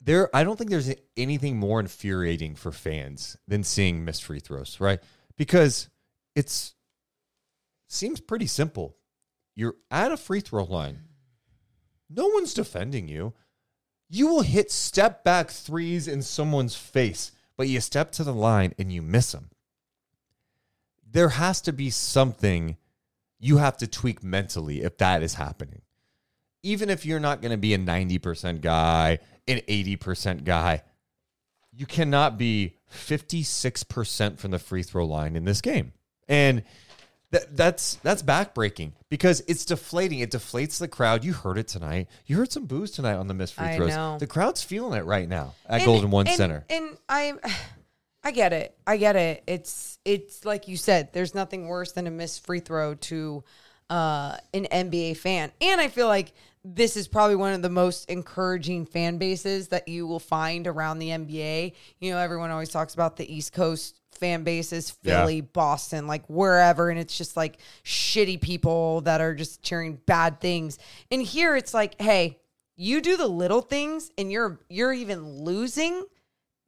there. 0.00 0.34
I 0.34 0.44
don't 0.44 0.56
think 0.56 0.70
there's 0.70 0.94
anything 1.16 1.58
more 1.58 1.80
infuriating 1.80 2.54
for 2.54 2.70
fans 2.70 3.36
than 3.48 3.64
seeing 3.64 4.04
missed 4.04 4.22
free 4.22 4.38
throws, 4.38 4.78
right? 4.78 5.00
Because 5.36 5.88
it's 6.36 6.74
seems 7.88 8.20
pretty 8.20 8.46
simple. 8.46 8.96
You're 9.56 9.74
at 9.90 10.12
a 10.12 10.16
free 10.16 10.40
throw 10.40 10.62
line. 10.62 11.00
No 12.08 12.28
one's 12.28 12.54
defending 12.54 13.08
you. 13.08 13.34
You 14.08 14.26
will 14.26 14.42
hit 14.42 14.70
step 14.70 15.22
back 15.22 15.50
threes 15.50 16.08
in 16.08 16.22
someone's 16.22 16.74
face, 16.74 17.32
but 17.56 17.68
you 17.68 17.80
step 17.80 18.10
to 18.12 18.24
the 18.24 18.32
line 18.32 18.74
and 18.78 18.92
you 18.92 19.02
miss 19.02 19.32
them. 19.32 19.50
There 21.10 21.30
has 21.30 21.60
to 21.62 21.72
be 21.72 21.90
something 21.90 22.76
you 23.38 23.58
have 23.58 23.76
to 23.78 23.86
tweak 23.86 24.22
mentally 24.22 24.82
if 24.82 24.98
that 24.98 25.22
is 25.22 25.34
happening. 25.34 25.82
Even 26.62 26.90
if 26.90 27.06
you're 27.06 27.20
not 27.20 27.40
going 27.40 27.52
to 27.52 27.58
be 27.58 27.74
a 27.74 27.78
90% 27.78 28.60
guy, 28.60 29.18
an 29.46 29.58
80% 29.68 30.44
guy, 30.44 30.82
you 31.72 31.86
cannot 31.86 32.36
be 32.36 32.76
56% 32.92 34.38
from 34.38 34.50
the 34.50 34.58
free 34.58 34.82
throw 34.82 35.04
line 35.04 35.36
in 35.36 35.44
this 35.44 35.60
game. 35.60 35.92
And 36.26 36.64
that, 37.30 37.56
that's 37.56 37.96
that's 37.96 38.22
backbreaking 38.22 38.92
because 39.10 39.42
it's 39.48 39.64
deflating. 39.64 40.20
It 40.20 40.30
deflates 40.30 40.78
the 40.78 40.88
crowd. 40.88 41.24
You 41.24 41.32
heard 41.34 41.58
it 41.58 41.68
tonight. 41.68 42.08
You 42.26 42.36
heard 42.36 42.50
some 42.52 42.64
booze 42.66 42.90
tonight 42.90 43.14
on 43.16 43.26
the 43.26 43.34
missed 43.34 43.54
free 43.54 43.66
I 43.66 43.76
throws. 43.76 43.90
know. 43.90 44.16
The 44.18 44.26
crowd's 44.26 44.62
feeling 44.62 44.98
it 44.98 45.04
right 45.04 45.28
now 45.28 45.54
at 45.66 45.80
And- 45.80 45.84
Golden 45.86 46.10
One 46.10 46.26
and- 46.26 46.36
Center. 46.36 46.64
And 46.70 46.96
I 47.08 47.34
I 48.24 48.30
get 48.30 48.52
it. 48.52 48.76
I 48.86 48.96
get 48.96 49.16
it. 49.16 49.42
It's 49.46 49.98
it's 50.04 50.44
like 50.44 50.68
you 50.68 50.76
said, 50.76 51.12
there's 51.12 51.34
nothing 51.34 51.68
worse 51.68 51.92
than 51.92 52.06
a 52.06 52.10
missed 52.10 52.44
free 52.46 52.60
throw 52.60 52.94
to 52.94 53.44
uh 53.90 54.36
an 54.54 54.66
NBA 54.70 55.16
fan. 55.18 55.52
And 55.60 55.80
I 55.80 55.88
feel 55.88 56.08
like 56.08 56.32
this 56.64 56.96
is 56.96 57.08
probably 57.08 57.36
one 57.36 57.54
of 57.54 57.62
the 57.62 57.70
most 57.70 58.10
encouraging 58.10 58.84
fan 58.84 59.16
bases 59.18 59.68
that 59.68 59.88
you 59.88 60.06
will 60.06 60.18
find 60.18 60.66
around 60.66 60.98
the 60.98 61.08
NBA. 61.10 61.72
You 62.00 62.10
know, 62.10 62.18
everyone 62.18 62.50
always 62.50 62.68
talks 62.68 62.92
about 62.94 63.16
the 63.16 63.32
East 63.32 63.52
Coast 63.52 63.97
fan 64.18 64.44
bases, 64.44 64.96
Yeah. 65.02 65.20
Philly, 65.20 65.40
Boston, 65.40 66.06
like 66.06 66.26
wherever, 66.28 66.90
and 66.90 66.98
it's 66.98 67.16
just 67.16 67.36
like 67.36 67.58
shitty 67.84 68.40
people 68.40 69.00
that 69.02 69.20
are 69.20 69.34
just 69.34 69.62
cheering 69.62 69.98
bad 70.06 70.40
things. 70.40 70.78
And 71.10 71.22
here 71.22 71.56
it's 71.56 71.72
like, 71.74 72.00
hey, 72.00 72.38
you 72.76 73.00
do 73.00 73.16
the 73.16 73.26
little 73.28 73.60
things 73.62 74.10
and 74.18 74.30
you're 74.30 74.60
you're 74.68 74.92
even 74.92 75.26
losing 75.42 76.04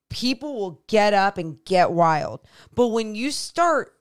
people 0.09 0.59
will 0.59 0.83
get 0.89 1.15
up 1.15 1.39
and 1.39 1.65
get 1.65 1.93
wild. 1.93 2.41
But 2.75 2.89
when 2.89 3.15
you 3.15 3.31
start 3.31 3.95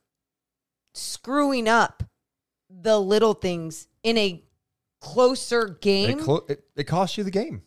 screwing 0.96 1.68
up 1.68 2.04
the 2.70 3.00
little 3.00 3.34
things 3.34 3.88
in 4.04 4.18
a 4.18 4.44
closer 5.02 5.68
It, 5.68 5.82
game, 5.82 6.20
clo- 6.20 6.46
it, 6.50 6.64
it 6.76 6.86
cost 6.86 7.18
you 7.18 7.24
the 7.24 7.32
game. 7.32 7.62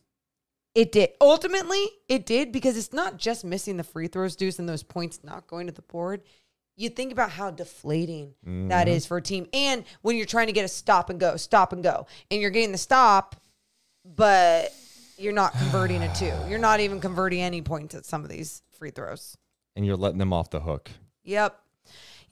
It 0.75 0.93
did. 0.93 1.11
Ultimately, 1.21 1.85
it 2.09 2.27
did 2.27 2.53
because 2.53 2.77
it's 2.77 2.93
not 2.93 3.19
just 3.19 3.45
missing 3.45 3.77
the 3.77 3.85
free 3.85 4.09
throws, 4.09 4.37
dudes, 4.37 4.59
and 4.59 4.69
those 4.69 4.83
points 4.83 5.21
not 5.23 5.47
going 5.47 5.67
to 5.67 5.73
the 5.73 5.83
board. 5.83 6.23
You 6.77 6.89
think 6.89 7.13
about 7.13 7.31
how 7.31 7.51
deflating 7.51 8.35
that 8.45 8.87
mm-hmm. 8.87 8.89
is 8.89 9.05
for 9.05 9.19
a 9.19 9.23
team. 9.23 9.47
And 9.53 9.85
when 10.01 10.17
you're 10.17 10.25
trying 10.25 10.47
to 10.47 10.53
get 10.53 10.65
a 10.65 10.69
stop 10.69 11.11
and 11.11 11.21
go, 11.21 11.37
stop 11.37 11.73
and 11.73 11.83
go, 11.83 12.07
and 12.31 12.41
you're 12.41 12.51
getting 12.51 12.73
the 12.73 12.79
stop, 12.79 13.37
but 14.05 14.73
you're 15.19 15.35
not 15.35 15.53
converting 15.53 16.03
a 16.03 16.15
two. 16.15 16.33
You're 16.49 16.59
not 16.59 16.81
even 16.81 17.01
converting 17.01 17.41
any 17.41 17.63
points 17.63 17.95
at 17.95 18.05
some 18.05 18.25
of 18.25 18.31
these 18.31 18.63
free 18.79 18.91
throws. 18.91 19.37
And 19.77 19.87
you're 19.87 19.97
letting 19.97 20.19
them 20.19 20.33
off 20.33 20.51
the 20.51 20.61
hook. 20.61 20.91
Yep. 21.23 21.62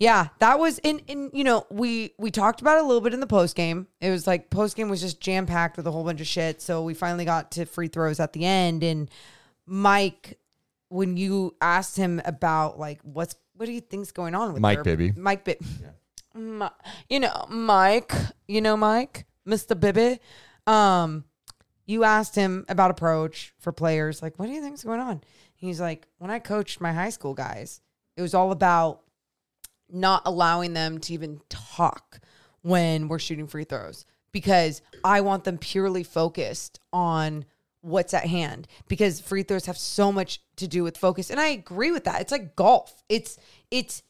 Yeah, 0.00 0.28
that 0.38 0.58
was 0.58 0.78
in 0.78 1.00
in 1.08 1.30
you 1.34 1.44
know, 1.44 1.66
we 1.70 2.14
we 2.18 2.30
talked 2.30 2.62
about 2.62 2.78
it 2.78 2.84
a 2.84 2.86
little 2.86 3.02
bit 3.02 3.12
in 3.12 3.20
the 3.20 3.26
post 3.26 3.54
game. 3.54 3.86
It 4.00 4.10
was 4.10 4.26
like 4.26 4.48
post 4.48 4.74
game 4.74 4.88
was 4.88 5.02
just 5.02 5.20
jam 5.20 5.44
packed 5.46 5.76
with 5.76 5.86
a 5.86 5.90
whole 5.90 6.04
bunch 6.04 6.22
of 6.22 6.26
shit. 6.26 6.62
So 6.62 6.82
we 6.82 6.94
finally 6.94 7.26
got 7.26 7.50
to 7.52 7.66
free 7.66 7.88
throws 7.88 8.18
at 8.18 8.32
the 8.32 8.46
end 8.46 8.82
and 8.82 9.10
Mike 9.66 10.38
when 10.88 11.16
you 11.18 11.54
asked 11.60 11.96
him 11.96 12.20
about 12.24 12.78
like 12.78 12.98
what's 13.02 13.34
what 13.54 13.66
do 13.66 13.72
you 13.72 13.80
think's 13.82 14.10
going 14.10 14.34
on 14.34 14.54
with 14.54 14.62
Mike 14.62 14.76
their- 14.78 14.84
Bibby. 14.96 15.12
Mike 15.20 15.44
Bibby. 15.44 15.64
Mi- 16.34 16.68
you 17.10 17.20
know, 17.20 17.44
Mike, 17.50 18.12
you 18.48 18.60
know 18.62 18.76
Mike, 18.78 19.26
Mr. 19.46 19.78
Bibby. 19.78 20.18
Um 20.66 21.24
you 21.84 22.04
asked 22.04 22.36
him 22.36 22.64
about 22.68 22.90
approach 22.90 23.52
for 23.58 23.70
players 23.70 24.22
like 24.22 24.38
what 24.38 24.46
do 24.46 24.52
you 24.52 24.62
think's 24.62 24.82
going 24.82 25.00
on? 25.00 25.20
He's 25.56 25.78
like 25.78 26.08
when 26.16 26.30
I 26.30 26.38
coached 26.38 26.80
my 26.80 26.94
high 26.94 27.10
school 27.10 27.34
guys, 27.34 27.82
it 28.16 28.22
was 28.22 28.32
all 28.32 28.50
about 28.50 29.02
not 29.92 30.22
allowing 30.26 30.72
them 30.74 30.98
to 30.98 31.12
even 31.12 31.40
talk 31.48 32.20
when 32.62 33.08
we're 33.08 33.18
shooting 33.18 33.46
free 33.46 33.64
throws 33.64 34.04
because 34.32 34.82
I 35.02 35.20
want 35.22 35.44
them 35.44 35.58
purely 35.58 36.02
focused 36.02 36.80
on 36.92 37.44
what's 37.82 38.12
at 38.12 38.26
hand 38.26 38.68
because 38.88 39.20
free 39.20 39.42
throws 39.42 39.66
have 39.66 39.78
so 39.78 40.12
much 40.12 40.42
to 40.56 40.68
do 40.68 40.82
with 40.82 40.98
focus 40.98 41.30
and 41.30 41.40
I 41.40 41.48
agree 41.48 41.90
with 41.90 42.04
that. 42.04 42.20
It's 42.20 42.32
like 42.32 42.54
golf. 42.56 43.02
It's 43.08 43.38
it's 43.70 44.02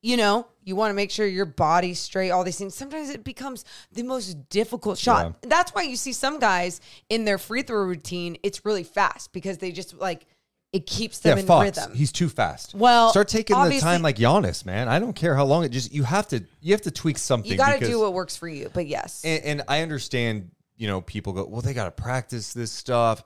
you 0.00 0.16
know, 0.16 0.46
you 0.62 0.76
want 0.76 0.90
to 0.90 0.94
make 0.94 1.10
sure 1.10 1.26
your 1.26 1.44
body's 1.44 1.98
straight, 1.98 2.30
all 2.30 2.44
these 2.44 2.56
things. 2.56 2.74
Sometimes 2.74 3.10
it 3.10 3.24
becomes 3.24 3.64
the 3.92 4.04
most 4.04 4.48
difficult 4.48 4.96
shot. 4.96 5.42
That's 5.42 5.72
why 5.72 5.82
you 5.82 5.96
see 5.96 6.12
some 6.12 6.38
guys 6.38 6.80
in 7.08 7.24
their 7.24 7.36
free 7.36 7.62
throw 7.62 7.82
routine, 7.82 8.38
it's 8.44 8.64
really 8.64 8.84
fast 8.84 9.32
because 9.32 9.58
they 9.58 9.72
just 9.72 9.94
like 9.94 10.26
it 10.72 10.86
keeps 10.86 11.20
them 11.20 11.36
yeah, 11.38 11.40
in 11.40 11.46
Fox. 11.46 11.64
rhythm. 11.78 11.94
He's 11.94 12.12
too 12.12 12.28
fast. 12.28 12.74
Well, 12.74 13.10
start 13.10 13.28
taking 13.28 13.56
the 13.56 13.80
time 13.80 14.02
like 14.02 14.16
Giannis, 14.16 14.66
man. 14.66 14.88
I 14.88 14.98
don't 14.98 15.14
care 15.14 15.34
how 15.34 15.44
long 15.44 15.64
it 15.64 15.70
just 15.70 15.92
you 15.92 16.02
have 16.02 16.28
to 16.28 16.44
you 16.60 16.72
have 16.72 16.82
to 16.82 16.90
tweak 16.90 17.18
something. 17.18 17.50
you 17.50 17.56
got 17.56 17.78
to 17.78 17.86
do 17.86 18.00
what 18.00 18.12
works 18.12 18.36
for 18.36 18.48
you. 18.48 18.70
But 18.72 18.86
yes. 18.86 19.22
and, 19.24 19.44
and 19.44 19.62
I 19.66 19.80
understand, 19.80 20.50
you 20.76 20.86
know, 20.86 21.00
people 21.00 21.32
go, 21.32 21.46
well, 21.46 21.62
they 21.62 21.72
got 21.74 21.84
to 21.86 21.90
practice 22.02 22.52
this 22.52 22.70
stuff. 22.70 23.22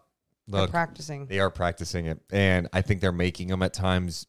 They're 0.48 0.66
practicing. 0.66 1.26
they 1.26 1.38
are 1.38 1.50
practicing 1.50 2.06
it, 2.06 2.20
and 2.30 2.68
I 2.72 2.82
think 2.82 3.00
they're 3.00 3.12
making 3.12 3.48
them 3.48 3.62
at 3.62 3.72
times. 3.72 4.26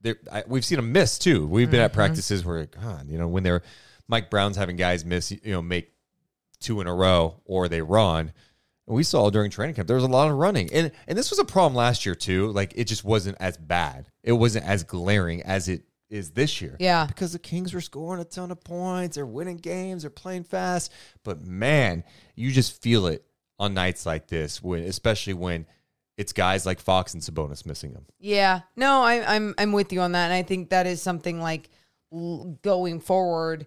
They're, 0.00 0.16
I, 0.30 0.44
we've 0.46 0.64
seen 0.64 0.76
them 0.76 0.92
miss 0.92 1.18
too. 1.18 1.46
We've 1.46 1.70
been 1.70 1.80
at 1.80 1.90
Mm-hmm. 1.90 1.96
practices 1.96 2.44
where, 2.44 2.66
God, 2.66 3.08
you 3.08 3.16
know, 3.18 3.26
when 3.26 3.42
they're 3.42 3.62
Mike 4.06 4.28
Brown's 4.30 4.56
having 4.56 4.76
guys 4.76 5.04
miss, 5.04 5.30
you 5.30 5.40
know, 5.44 5.62
make 5.62 5.92
two 6.60 6.80
in 6.80 6.86
a 6.86 6.94
row 6.94 7.40
or 7.46 7.68
they 7.68 7.80
run. 7.82 8.32
We 8.86 9.02
saw 9.02 9.30
during 9.30 9.50
training 9.50 9.76
camp 9.76 9.88
there 9.88 9.96
was 9.96 10.04
a 10.04 10.08
lot 10.08 10.30
of 10.30 10.36
running, 10.36 10.70
and 10.72 10.92
and 11.08 11.16
this 11.16 11.30
was 11.30 11.38
a 11.38 11.44
problem 11.44 11.74
last 11.74 12.04
year 12.04 12.14
too. 12.14 12.50
Like 12.52 12.72
it 12.76 12.84
just 12.84 13.04
wasn't 13.04 13.36
as 13.40 13.56
bad. 13.56 14.08
It 14.22 14.32
wasn't 14.32 14.66
as 14.66 14.84
glaring 14.84 15.42
as 15.42 15.68
it 15.68 15.84
is 16.10 16.32
this 16.32 16.60
year. 16.60 16.76
Yeah. 16.78 17.06
because 17.06 17.32
the 17.32 17.38
Kings 17.38 17.72
were 17.72 17.80
scoring 17.80 18.20
a 18.20 18.24
ton 18.24 18.50
of 18.50 18.62
points. 18.62 19.16
They're 19.16 19.26
winning 19.26 19.56
games. 19.56 20.02
They're 20.02 20.10
playing 20.10 20.44
fast. 20.44 20.92
But 21.24 21.44
man, 21.46 22.04
you 22.36 22.52
just 22.52 22.82
feel 22.82 23.06
it 23.06 23.24
on 23.58 23.72
nights 23.74 24.04
like 24.04 24.28
this, 24.28 24.62
when 24.62 24.84
especially 24.84 25.34
when 25.34 25.66
it's 26.16 26.32
guys 26.32 26.66
like 26.66 26.78
Fox 26.78 27.14
and 27.14 27.22
Sabonis 27.22 27.64
missing 27.66 27.92
them. 27.92 28.04
Yeah, 28.20 28.60
no, 28.76 29.02
I, 29.02 29.34
I'm 29.34 29.54
I'm 29.58 29.72
with 29.72 29.92
you 29.92 30.00
on 30.00 30.12
that, 30.12 30.26
and 30.26 30.34
I 30.34 30.42
think 30.42 30.70
that 30.70 30.86
is 30.86 31.00
something 31.00 31.40
like 31.40 31.70
l- 32.12 32.58
going 32.62 33.00
forward 33.00 33.66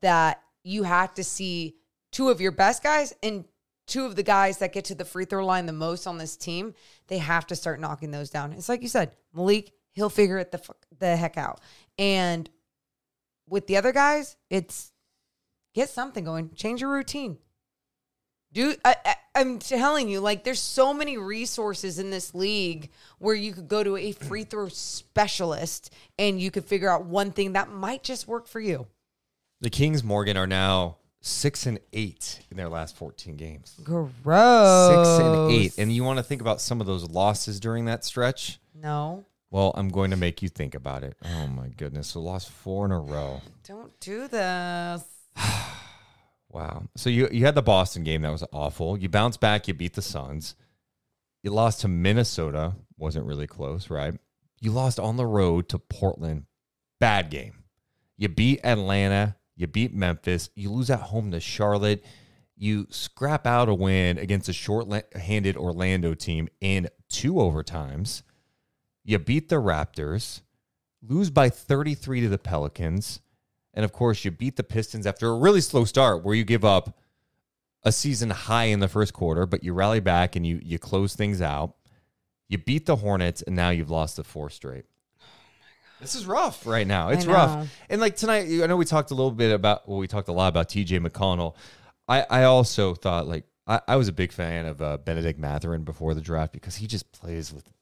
that 0.00 0.42
you 0.64 0.82
have 0.82 1.14
to 1.14 1.22
see 1.24 1.76
two 2.10 2.30
of 2.30 2.40
your 2.40 2.52
best 2.52 2.82
guys 2.82 3.14
and 3.22 3.44
two 3.86 4.04
of 4.04 4.16
the 4.16 4.22
guys 4.22 4.58
that 4.58 4.72
get 4.72 4.84
to 4.86 4.94
the 4.94 5.04
free 5.04 5.24
throw 5.24 5.44
line 5.44 5.66
the 5.66 5.72
most 5.72 6.06
on 6.06 6.18
this 6.18 6.36
team. 6.36 6.74
They 7.08 7.18
have 7.18 7.46
to 7.48 7.56
start 7.56 7.80
knocking 7.80 8.10
those 8.10 8.30
down. 8.30 8.52
It's 8.52 8.68
like 8.68 8.82
you 8.82 8.88
said, 8.88 9.12
Malik, 9.32 9.72
he'll 9.92 10.10
figure 10.10 10.38
it 10.38 10.52
the 10.52 10.60
the 10.98 11.16
heck 11.16 11.36
out, 11.36 11.60
and 11.98 12.48
with 13.48 13.66
the 13.66 13.76
other 13.76 13.92
guys, 13.92 14.36
it's 14.50 14.92
get 15.74 15.88
something 15.88 16.24
going, 16.24 16.50
change 16.54 16.80
your 16.80 16.90
routine. 16.90 17.38
Do 18.52 18.74
I, 18.84 18.96
I, 19.04 19.14
I'm 19.34 19.58
telling 19.58 20.08
you, 20.08 20.20
like, 20.20 20.42
there's 20.42 20.60
so 20.60 20.94
many 20.94 21.18
resources 21.18 21.98
in 21.98 22.10
this 22.10 22.34
league 22.34 22.90
where 23.18 23.34
you 23.34 23.52
could 23.52 23.68
go 23.68 23.84
to 23.84 23.96
a 23.96 24.12
free 24.12 24.44
throw 24.44 24.68
specialist 24.68 25.92
and 26.18 26.40
you 26.40 26.50
could 26.50 26.64
figure 26.64 26.90
out 26.90 27.04
one 27.04 27.32
thing 27.32 27.52
that 27.52 27.68
might 27.68 28.02
just 28.02 28.26
work 28.26 28.46
for 28.46 28.60
you. 28.60 28.86
The 29.60 29.68
Kings, 29.68 30.02
Morgan, 30.02 30.38
are 30.38 30.46
now 30.46 30.96
six 31.26 31.66
and 31.66 31.80
eight 31.92 32.40
in 32.50 32.56
their 32.56 32.68
last 32.68 32.96
14 32.96 33.36
games. 33.36 33.74
Gross. 33.82 34.90
Six 34.90 35.24
and 35.26 35.50
eight. 35.50 35.78
And 35.78 35.92
you 35.92 36.04
want 36.04 36.18
to 36.18 36.22
think 36.22 36.40
about 36.40 36.60
some 36.60 36.80
of 36.80 36.86
those 36.86 37.08
losses 37.10 37.58
during 37.60 37.86
that 37.86 38.04
stretch? 38.04 38.58
No, 38.74 39.24
Well, 39.50 39.72
I'm 39.74 39.88
going 39.88 40.10
to 40.10 40.16
make 40.16 40.42
you 40.42 40.48
think 40.48 40.74
about 40.74 41.02
it. 41.02 41.16
Oh 41.24 41.46
my 41.46 41.68
goodness. 41.68 42.08
So 42.08 42.20
lost 42.20 42.50
four 42.50 42.84
in 42.84 42.92
a 42.92 42.98
row. 42.98 43.40
don't 43.66 43.98
do 44.00 44.28
this. 44.28 45.04
Wow. 46.48 46.84
So 46.96 47.10
you 47.10 47.28
you 47.30 47.44
had 47.44 47.54
the 47.54 47.60
Boston 47.60 48.02
game 48.02 48.22
that 48.22 48.32
was 48.32 48.44
awful. 48.50 48.96
You 48.96 49.10
bounced 49.10 49.40
back, 49.40 49.68
you 49.68 49.74
beat 49.74 49.92
the 49.92 50.00
Suns. 50.00 50.54
You 51.42 51.50
lost 51.50 51.82
to 51.82 51.88
Minnesota, 51.88 52.72
wasn't 52.96 53.26
really 53.26 53.46
close, 53.46 53.90
right? 53.90 54.14
You 54.60 54.70
lost 54.70 54.98
on 54.98 55.16
the 55.18 55.26
road 55.26 55.68
to 55.70 55.78
Portland. 55.78 56.46
Bad 56.98 57.28
game. 57.28 57.64
You 58.16 58.28
beat 58.30 58.60
Atlanta, 58.64 59.36
you 59.56 59.66
beat 59.66 59.94
Memphis, 59.94 60.50
you 60.54 60.70
lose 60.70 60.90
at 60.90 61.00
home 61.00 61.30
to 61.30 61.40
Charlotte. 61.40 62.04
You 62.56 62.86
scrap 62.90 63.46
out 63.46 63.68
a 63.68 63.74
win 63.74 64.18
against 64.18 64.48
a 64.48 64.52
short-handed 64.52 65.56
Orlando 65.56 66.14
team 66.14 66.48
in 66.60 66.88
two 67.08 67.34
overtimes. 67.34 68.22
You 69.04 69.18
beat 69.18 69.48
the 69.48 69.56
Raptors, 69.56 70.42
lose 71.02 71.30
by 71.30 71.48
33 71.48 72.22
to 72.22 72.28
the 72.28 72.38
Pelicans. 72.38 73.20
And 73.72 73.84
of 73.84 73.92
course, 73.92 74.24
you 74.24 74.30
beat 74.30 74.56
the 74.56 74.62
Pistons 74.62 75.06
after 75.06 75.28
a 75.28 75.38
really 75.38 75.60
slow 75.60 75.84
start 75.84 76.24
where 76.24 76.34
you 76.34 76.44
give 76.44 76.64
up 76.64 76.98
a 77.82 77.92
season 77.92 78.30
high 78.30 78.64
in 78.64 78.80
the 78.80 78.88
first 78.88 79.12
quarter, 79.12 79.46
but 79.46 79.62
you 79.62 79.72
rally 79.72 80.00
back 80.00 80.34
and 80.34 80.46
you 80.46 80.60
you 80.62 80.78
close 80.78 81.14
things 81.14 81.40
out. 81.40 81.76
You 82.48 82.58
beat 82.58 82.86
the 82.86 82.96
Hornets, 82.96 83.42
and 83.42 83.54
now 83.54 83.70
you've 83.70 83.90
lost 83.90 84.16
the 84.16 84.24
four 84.24 84.50
straight. 84.50 84.86
This 86.00 86.14
is 86.14 86.26
rough 86.26 86.66
right 86.66 86.86
now. 86.86 87.08
It's 87.08 87.26
rough. 87.26 87.68
And 87.88 88.00
like 88.00 88.16
tonight, 88.16 88.46
I 88.62 88.66
know 88.66 88.76
we 88.76 88.84
talked 88.84 89.10
a 89.10 89.14
little 89.14 89.30
bit 89.30 89.52
about, 89.52 89.88
well, 89.88 89.98
we 89.98 90.06
talked 90.06 90.28
a 90.28 90.32
lot 90.32 90.48
about 90.48 90.68
TJ 90.68 91.04
McConnell. 91.06 91.54
I, 92.08 92.22
I 92.28 92.42
also 92.44 92.94
thought, 92.94 93.26
like, 93.26 93.44
I, 93.66 93.80
I 93.88 93.96
was 93.96 94.06
a 94.08 94.12
big 94.12 94.30
fan 94.32 94.66
of 94.66 94.80
uh, 94.82 94.98
Bennedict 94.98 95.38
Mathurin 95.38 95.84
before 95.84 96.14
the 96.14 96.20
draft 96.20 96.52
because 96.52 96.76
he 96.76 96.86
just 96.86 97.10
plays 97.12 97.52
with 97.52 97.72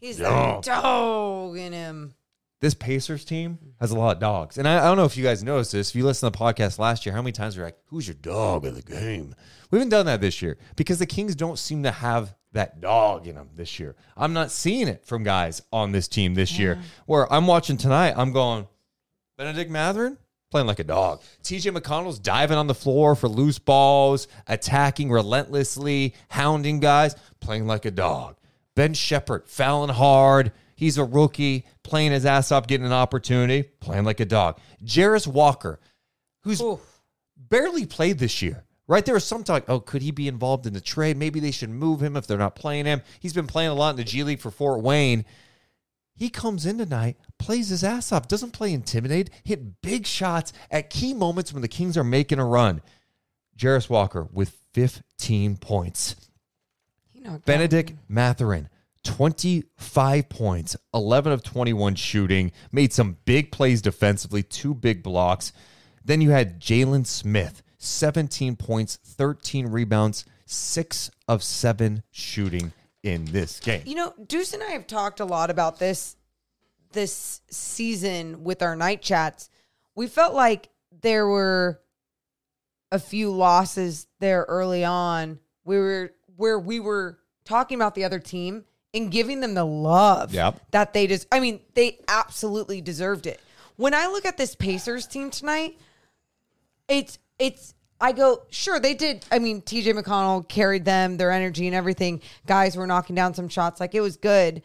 He's 0.00 0.18
Dog. 0.18 0.64
the 0.64 0.70
dog 0.70 1.56
in 1.58 1.72
him. 1.72 2.14
this 2.60 2.72
Pacers 2.74 3.24
team 3.24 3.58
has 3.80 3.90
a 3.90 3.98
lot 3.98 4.16
of 4.16 4.20
dogs. 4.20 4.56
And 4.56 4.66
I, 4.68 4.78
I 4.78 4.84
don't 4.84 4.96
know 4.96 5.04
if 5.04 5.16
you 5.16 5.24
guys 5.24 5.42
noticed 5.42 5.72
this. 5.72 5.90
If 5.90 5.96
you 5.96 6.04
listened 6.06 6.32
to 6.32 6.38
the 6.38 6.44
podcast 6.44 6.78
last 6.78 7.04
year, 7.04 7.14
how 7.14 7.20
many 7.20 7.32
times 7.32 7.58
we're 7.58 7.64
like, 7.64 7.78
who's 7.86 8.06
your 8.06 8.14
dog 8.22 8.64
of 8.64 8.74
the 8.76 8.82
game? 8.82 9.34
We 9.70 9.78
haven't 9.78 9.90
done 9.90 10.06
that 10.06 10.20
this 10.20 10.40
year 10.40 10.56
because 10.76 10.98
the 11.00 11.06
Kings 11.06 11.34
don't 11.34 11.58
seem 11.58 11.82
to 11.82 11.90
have 11.90 12.34
that 12.52 12.80
dog 12.80 13.26
in 13.26 13.34
them 13.34 13.50
this 13.54 13.78
year. 13.78 13.94
I'm 14.16 14.32
not 14.32 14.50
seeing 14.50 14.88
it 14.88 15.04
from 15.04 15.22
guys 15.22 15.62
on 15.72 15.92
this 15.92 16.08
team 16.08 16.34
this 16.34 16.58
year 16.58 16.78
where 17.06 17.30
I'm 17.32 17.46
watching 17.46 17.76
tonight, 17.76 18.14
I'm 18.16 18.32
going, 18.32 18.66
Bennedict 19.36 19.70
Mathurin 19.70 20.18
playing 20.50 20.66
like 20.66 20.78
a 20.78 20.84
dog. 20.84 21.20
TJ 21.42 21.76
McConnell's 21.76 22.18
diving 22.18 22.56
on 22.56 22.66
the 22.66 22.74
floor 22.74 23.14
for 23.14 23.28
loose 23.28 23.58
balls, 23.58 24.28
attacking 24.46 25.10
relentlessly, 25.10 26.14
hounding 26.28 26.80
guys, 26.80 27.14
playing 27.40 27.66
like 27.66 27.84
a 27.84 27.90
dog. 27.90 28.36
Ben 28.74 28.94
Sheppard 28.94 29.48
fouling 29.48 29.90
hard. 29.90 30.52
He's 30.74 30.96
a 30.96 31.04
rookie, 31.04 31.66
playing 31.82 32.12
his 32.12 32.24
ass 32.24 32.52
off, 32.52 32.66
getting 32.66 32.86
an 32.86 32.92
opportunity, 32.92 33.64
playing 33.80 34.04
like 34.04 34.20
a 34.20 34.24
dog. 34.24 34.58
Jarace 34.82 35.26
Walker, 35.26 35.80
who's 36.44 36.62
barely 37.36 37.84
played 37.84 38.18
this 38.18 38.40
year. 38.40 38.64
Right 38.88 39.04
there 39.04 39.14
was 39.14 39.26
some 39.26 39.44
talk. 39.44 39.64
Oh, 39.68 39.80
could 39.80 40.00
he 40.00 40.10
be 40.10 40.28
involved 40.28 40.66
in 40.66 40.72
the 40.72 40.80
trade? 40.80 41.18
Maybe 41.18 41.40
they 41.40 41.50
should 41.50 41.68
move 41.68 42.02
him 42.02 42.16
if 42.16 42.26
they're 42.26 42.38
not 42.38 42.56
playing 42.56 42.86
him. 42.86 43.02
He's 43.20 43.34
been 43.34 43.46
playing 43.46 43.70
a 43.70 43.74
lot 43.74 43.90
in 43.90 43.96
the 43.96 44.04
G 44.04 44.24
League 44.24 44.40
for 44.40 44.50
Fort 44.50 44.82
Wayne. 44.82 45.26
He 46.14 46.30
comes 46.30 46.66
in 46.66 46.78
tonight, 46.78 47.16
plays 47.38 47.68
his 47.68 47.84
ass 47.84 48.10
off, 48.10 48.26
doesn't 48.26 48.52
play 48.52 48.72
intimidate, 48.72 49.30
hit 49.44 49.82
big 49.82 50.06
shots 50.06 50.52
at 50.70 50.90
key 50.90 51.14
moments 51.14 51.52
when 51.52 51.62
the 51.62 51.68
Kings 51.68 51.96
are 51.96 52.02
making 52.02 52.40
a 52.40 52.44
run. 52.44 52.80
Jarace 53.56 53.90
Walker 53.90 54.26
with 54.32 54.56
15 54.72 55.58
points. 55.58 56.16
Bennedict 57.44 57.92
Mathurin, 58.08 58.68
25 59.04 60.28
points, 60.28 60.76
11 60.94 61.30
of 61.32 61.42
21 61.42 61.94
shooting, 61.94 62.52
made 62.72 62.92
some 62.92 63.18
big 63.24 63.52
plays 63.52 63.82
defensively, 63.82 64.42
two 64.42 64.74
big 64.74 65.02
blocks. 65.02 65.52
Then 66.04 66.20
you 66.20 66.30
had 66.30 66.60
Jalen 66.60 67.06
Smith, 67.06 67.62
17 67.78 68.56
points, 68.56 68.96
13 69.02 69.68
rebounds, 69.68 70.24
six 70.46 71.10
of 71.26 71.42
seven 71.42 72.02
shooting 72.10 72.72
in 73.02 73.24
this 73.26 73.60
game. 73.60 73.82
You 73.86 73.94
know, 73.94 74.14
Deuce 74.26 74.52
and 74.52 74.62
I 74.62 74.70
have 74.72 74.86
talked 74.86 75.20
a 75.20 75.24
lot 75.24 75.50
about 75.50 75.78
this 75.78 76.16
this 76.92 77.42
season 77.50 78.44
with 78.44 78.62
our 78.62 78.74
night 78.74 79.02
chats. 79.02 79.50
We 79.94 80.06
felt 80.06 80.34
like 80.34 80.70
there 81.02 81.26
were 81.28 81.80
a 82.90 82.98
few 82.98 83.30
losses 83.30 84.06
there 84.20 84.46
early 84.48 84.84
on. 84.84 85.38
We 85.64 85.78
were 85.78 86.12
where 86.36 86.58
we 86.58 86.80
were 86.80 87.18
talking 87.44 87.76
about 87.76 87.94
the 87.94 88.04
other 88.04 88.18
team 88.18 88.64
and 88.94 89.10
giving 89.10 89.40
them 89.40 89.52
the 89.54 89.64
love 89.66 90.32
Yep. 90.32 90.60
that 90.70 90.92
they 90.94 91.06
just 91.06 91.26
I 91.30 91.40
mean, 91.40 91.60
they 91.74 91.98
absolutely 92.08 92.80
deserved 92.80 93.26
it. 93.26 93.38
When 93.76 93.92
I 93.94 94.06
look 94.06 94.24
at 94.24 94.36
this 94.38 94.54
Pacers 94.54 95.06
team 95.06 95.30
tonight, 95.30 95.78
it's 96.88 97.18
it's 97.38 97.74
I 98.00 98.12
go, 98.12 98.42
sure, 98.50 98.78
they 98.78 98.94
did. 98.94 99.26
I 99.32 99.40
mean, 99.40 99.60
TJ 99.60 99.98
McConnell 100.00 100.46
carried 100.48 100.84
them, 100.84 101.16
their 101.16 101.32
energy 101.32 101.66
and 101.66 101.74
everything. 101.74 102.20
Guys 102.46 102.76
were 102.76 102.86
knocking 102.86 103.16
down 103.16 103.34
some 103.34 103.48
shots. 103.48 103.80
Like 103.80 103.94
it 103.94 104.00
was 104.00 104.16
good. 104.16 104.62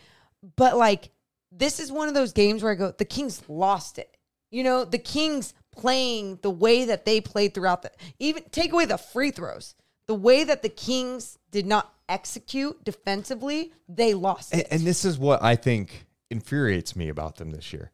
But 0.55 0.77
like 0.77 1.09
this 1.51 1.79
is 1.79 1.91
one 1.91 2.07
of 2.07 2.13
those 2.13 2.33
games 2.33 2.63
where 2.63 2.71
I 2.71 2.75
go, 2.75 2.91
the 2.91 3.05
Kings 3.05 3.41
lost 3.47 3.97
it. 3.97 4.17
You 4.51 4.63
know, 4.63 4.85
the 4.85 4.99
Kings 4.99 5.53
playing 5.71 6.37
the 6.43 6.49
way 6.51 6.85
that 6.85 7.05
they 7.05 7.21
played 7.21 7.53
throughout 7.53 7.81
the 7.81 7.91
even 8.19 8.43
take 8.51 8.71
away 8.71 8.85
the 8.85 8.97
free 8.97 9.31
throws. 9.31 9.75
The 10.05 10.15
way 10.15 10.43
that 10.43 10.61
the 10.61 10.69
Kings 10.69 11.39
did 11.49 11.65
not 11.65 11.93
execute 12.09 12.83
defensively, 12.83 13.73
they 13.87 14.13
lost 14.13 14.51
And, 14.51 14.61
it. 14.61 14.67
and 14.69 14.81
this 14.81 15.05
is 15.05 15.17
what 15.17 15.41
I 15.41 15.55
think 15.55 16.05
infuriates 16.29 16.95
me 16.95 17.09
about 17.09 17.37
them 17.37 17.51
this 17.51 17.71
year. 17.73 17.91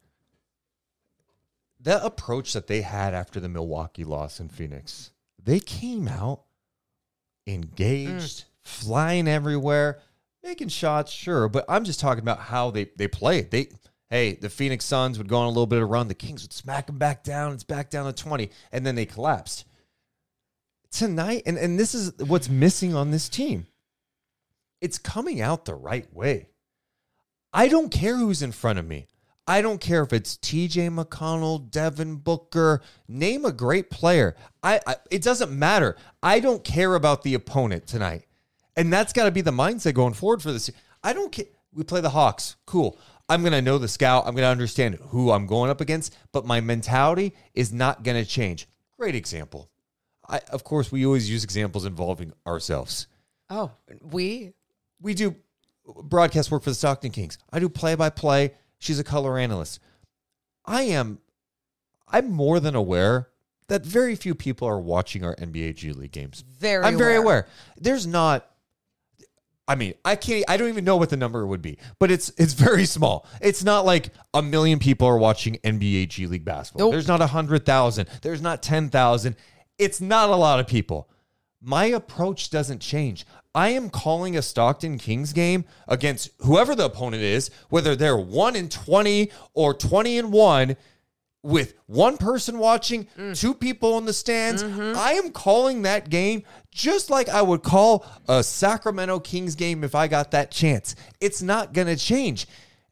The 1.80 2.04
approach 2.04 2.54
that 2.54 2.68
they 2.68 2.82
had 2.82 3.14
after 3.14 3.40
the 3.40 3.50
Milwaukee 3.50 4.04
loss 4.04 4.40
in 4.40 4.50
Phoenix, 4.50 5.12
they 5.42 5.60
came 5.60 6.08
out 6.08 6.44
engaged, 7.48 8.42
mm. 8.42 8.46
flying 8.62 9.28
everywhere, 9.28 10.00
making 10.44 10.68
shots, 10.70 11.12
sure. 11.12 11.48
But 11.48 11.66
I'm 11.70 11.86
just 11.86 12.00
talking 12.00 12.22
about 12.22 12.40
how 12.40 12.72
they, 12.72 12.90
they 12.96 13.08
played. 13.08 13.52
They 13.52 13.70
hey, 14.10 14.34
the 14.34 14.50
Phoenix 14.50 14.86
Suns 14.86 15.18
would 15.18 15.28
go 15.28 15.38
on 15.38 15.46
a 15.46 15.50
little 15.50 15.68
bit 15.68 15.82
of 15.82 15.90
run, 15.90 16.08
the 16.08 16.16
Kings 16.16 16.42
would 16.42 16.54
smack 16.54 16.88
them 16.88 16.98
back 16.98 17.24
down, 17.24 17.54
it's 17.54 17.64
back 17.64 17.90
down 17.90 18.06
to 18.06 18.14
20, 18.14 18.50
and 18.72 18.86
then 18.86 18.96
they 18.96 19.06
collapsed. 19.06 19.66
Tonight, 20.92 21.44
and, 21.46 21.58
and 21.58 21.80
this 21.80 21.94
is 21.94 22.14
what's 22.18 22.50
missing 22.50 22.96
on 22.96 23.12
this 23.12 23.30
team. 23.30 23.68
It's 24.82 24.98
coming 24.98 25.40
out 25.42 25.66
the 25.66 25.76
right 25.76 26.12
way. 26.14 26.48
I 27.54 27.68
don't 27.68 27.90
care 27.92 28.18
who's 28.18 28.42
in 28.42 28.52
front 28.52 28.80
of 28.80 28.88
me. 28.88 29.08
I 29.50 29.62
don't 29.62 29.82
care 29.82 30.04
if 30.04 30.14
it's 30.14 30.38
TJ 30.38 30.90
McConnell, 30.96 31.70
Devin 31.70 32.18
Booker, 32.18 32.82
name 33.08 33.44
a 33.46 33.52
great 33.52 33.90
player. 33.90 34.36
I, 34.64 34.80
I 34.88 34.96
it 35.12 35.24
doesn't 35.24 35.52
matter. 35.52 35.98
I 36.24 36.40
don't 36.40 36.64
care 36.64 36.96
about 36.96 37.24
the 37.24 37.34
opponent 37.34 37.88
tonight. 37.88 38.28
And 38.78 38.94
that's 38.94 39.12
got 39.12 39.26
to 39.26 39.32
be 39.32 39.42
the 39.42 39.52
mindset 39.52 39.96
going 39.96 40.14
forward 40.14 40.42
for 40.42 40.54
this. 40.54 40.70
I 41.04 41.14
don't 41.14 41.32
care. 41.32 41.46
We 41.74 41.84
play 41.84 42.00
the 42.00 42.12
Hawks. 42.12 42.56
Cool. 42.66 42.98
I'm 43.28 43.42
going 43.42 43.54
to 43.54 43.62
know 43.62 43.78
the 43.78 43.88
scout. 43.88 44.26
I'm 44.26 44.34
going 44.36 44.44
to 44.44 44.50
understand 44.50 44.96
who 45.10 45.32
I'm 45.32 45.48
going 45.48 45.70
up 45.70 45.82
against, 45.82 46.16
but 46.32 46.46
my 46.46 46.62
mentality 46.62 47.36
is 47.54 47.74
not 47.74 48.04
going 48.04 48.24
to 48.24 48.30
change. 48.30 48.68
Great 48.98 49.16
example. 49.16 49.70
I, 50.28 50.40
of 50.52 50.64
course, 50.64 50.92
we 50.92 51.06
always 51.06 51.30
use 51.30 51.44
examples 51.44 51.86
involving 51.86 52.32
ourselves 52.48 53.08
oh, 53.50 53.72
we 54.12 54.54
we 55.02 55.14
do 55.14 55.36
broadcast 56.04 56.52
work 56.52 56.64
for 56.64 56.70
the 56.70 56.76
Stockton 56.76 57.12
Kings. 57.12 57.38
I 57.52 57.60
do 57.60 57.70
play 57.70 57.96
by 57.96 58.10
play. 58.10 58.54
She's 58.80 59.00
a 59.00 59.04
color 59.04 59.38
analyst. 59.38 59.80
I 60.66 60.84
am 60.84 61.20
I'm 62.08 62.32
more 62.32 62.60
than 62.60 62.76
aware 62.76 63.30
that 63.68 63.86
very 63.86 64.16
few 64.16 64.34
people 64.34 64.68
are 64.68 64.80
watching 64.80 65.24
our 65.24 65.36
NBA 65.36 65.76
G 65.76 65.92
League 65.94 66.12
games. 66.12 66.44
Very 66.48 66.84
I'm 66.84 66.98
very 66.98 67.16
aware. 67.16 67.40
aware. 67.40 67.48
There's 67.78 68.08
not 68.08 68.50
I 69.68 69.76
mean, 69.76 69.94
I 70.04 70.16
can't 70.16 70.44
I 70.48 70.58
don't 70.58 70.70
even 70.70 70.84
know 70.84 70.98
what 70.98 71.12
the 71.12 71.18
number 71.18 71.46
would 71.46 71.62
be, 71.62 71.78
but 72.00 72.10
it's 72.10 72.32
it's 72.38 72.54
very 72.54 72.86
small. 72.86 73.28
It's 73.40 73.64
not 73.64 73.86
like 73.86 74.10
a 74.34 74.42
million 74.42 74.80
people 74.80 75.08
are 75.08 75.18
watching 75.18 75.58
NBA 75.64 76.10
G 76.10 76.26
League 76.26 76.44
basketball. 76.44 76.88
Nope. 76.88 76.94
There's 76.94 77.08
not 77.08 77.22
a 77.22 77.28
hundred 77.28 77.66
thousand. 77.66 78.10
There's 78.24 78.42
not 78.42 78.64
ten 78.64 78.90
thousand. 78.90 79.36
It's 79.78 80.02
not 80.02 80.30
a 80.30 80.36
lot 80.36 80.60
of 80.60 80.68
people. 80.68 81.08
My 81.62 81.86
approach 81.86 82.50
doesn't 82.50 82.80
change. 82.80 83.26
I 83.60 83.70
am 83.70 83.90
calling 83.90 84.38
a 84.38 84.42
Stockton 84.42 84.98
Kings 84.98 85.34
game 85.34 85.66
against 85.86 86.30
whoever 86.40 86.76
the 86.76 86.86
opponent 86.86 87.24
is, 87.24 87.52
whether 87.68 87.94
they're 87.94 88.18
1 88.18 88.56
in 88.56 88.70
20 88.70 89.32
or 89.54 89.74
20 89.74 90.18
and 90.18 90.32
1. 90.32 90.78
with 91.42 91.74
one 91.86 92.18
person 92.18 92.58
watching, 92.60 93.08
mm. 93.18 93.38
two 93.38 93.54
people 93.54 93.98
in 93.98 94.06
the 94.06 94.14
stands. 94.14 94.62
Mm-hmm. 94.64 94.98
I 94.98 95.14
am 95.14 95.32
calling 95.32 95.84
that 95.84 96.10
game 96.10 96.44
just 96.72 97.10
like 97.10 97.30
I 97.30 97.42
would 97.42 97.64
call 97.64 98.06
a 98.28 98.44
Sacramento 98.44 99.20
Kings 99.20 99.56
game 99.56 99.84
if 99.84 99.96
I 99.96 100.08
got 100.08 100.32
that 100.32 100.52
chance. 100.52 100.96
It's 101.22 101.42
not 101.42 101.74
going 101.74 101.88
to 101.88 101.96
change. 101.96 102.48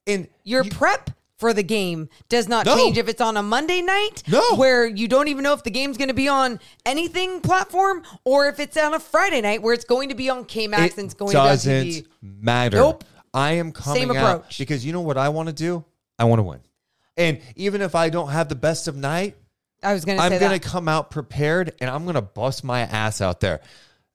And 0.05 0.27
Your 0.43 0.63
you- 0.63 0.71
prep 0.71 1.11
for 1.37 1.53
the 1.53 1.63
game 1.63 2.09
does 2.29 2.47
not 2.47 2.65
No. 2.65 2.75
change 2.75 2.97
if 2.97 3.07
it's 3.07 3.21
on 3.21 3.37
a 3.37 3.43
Monday 3.43 3.81
night, 3.81 4.23
No. 4.27 4.41
where 4.55 4.85
you 4.85 5.07
don't 5.07 5.27
even 5.27 5.43
know 5.43 5.53
if 5.53 5.63
the 5.63 5.69
game's 5.69 5.97
going 5.97 6.07
to 6.07 6.13
be 6.13 6.27
on 6.27 6.59
anything 6.85 7.41
platform, 7.41 8.03
or 8.23 8.47
if 8.49 8.59
it's 8.59 8.75
on 8.77 8.93
a 8.93 8.99
Friday 8.99 9.41
night 9.41 9.61
where 9.61 9.73
it's 9.73 9.85
going 9.85 10.09
to 10.09 10.15
be 10.15 10.29
on 10.29 10.45
K 10.45 10.67
Max 10.67 10.93
it 10.93 10.97
and 10.97 11.05
it's 11.05 11.13
going 11.13 11.33
doesn't 11.33 11.71
to 11.71 11.83
be 11.85 11.97
on 11.97 12.03
TV. 12.03 12.43
matter. 12.43 12.77
Nope. 12.77 13.03
I 13.33 13.53
am 13.53 13.71
coming 13.71 14.01
Same 14.03 14.11
out 14.11 14.35
approach. 14.37 14.57
because 14.57 14.83
you 14.85 14.93
know 14.93 15.01
what 15.01 15.17
I 15.17 15.29
want 15.29 15.47
to 15.47 15.53
do? 15.53 15.85
I 16.17 16.23
want 16.23 16.39
to 16.39 16.43
win. 16.43 16.59
And 17.17 17.39
even 17.55 17.81
if 17.81 17.93
I 17.93 18.09
don't 18.09 18.29
have 18.29 18.49
the 18.49 18.55
best 18.55 18.87
of 18.87 18.95
night, 18.95 19.35
I 19.83 19.93
was 19.93 20.05
going 20.05 20.17
to 20.17 20.23
I'm 20.23 20.39
going 20.39 20.59
to 20.59 20.65
come 20.67 20.87
out 20.87 21.11
prepared 21.11 21.73
and 21.79 21.89
I'm 21.89 22.03
going 22.03 22.15
to 22.15 22.21
bust 22.21 22.63
my 22.63 22.79
ass 22.81 23.21
out 23.21 23.41
there. 23.41 23.59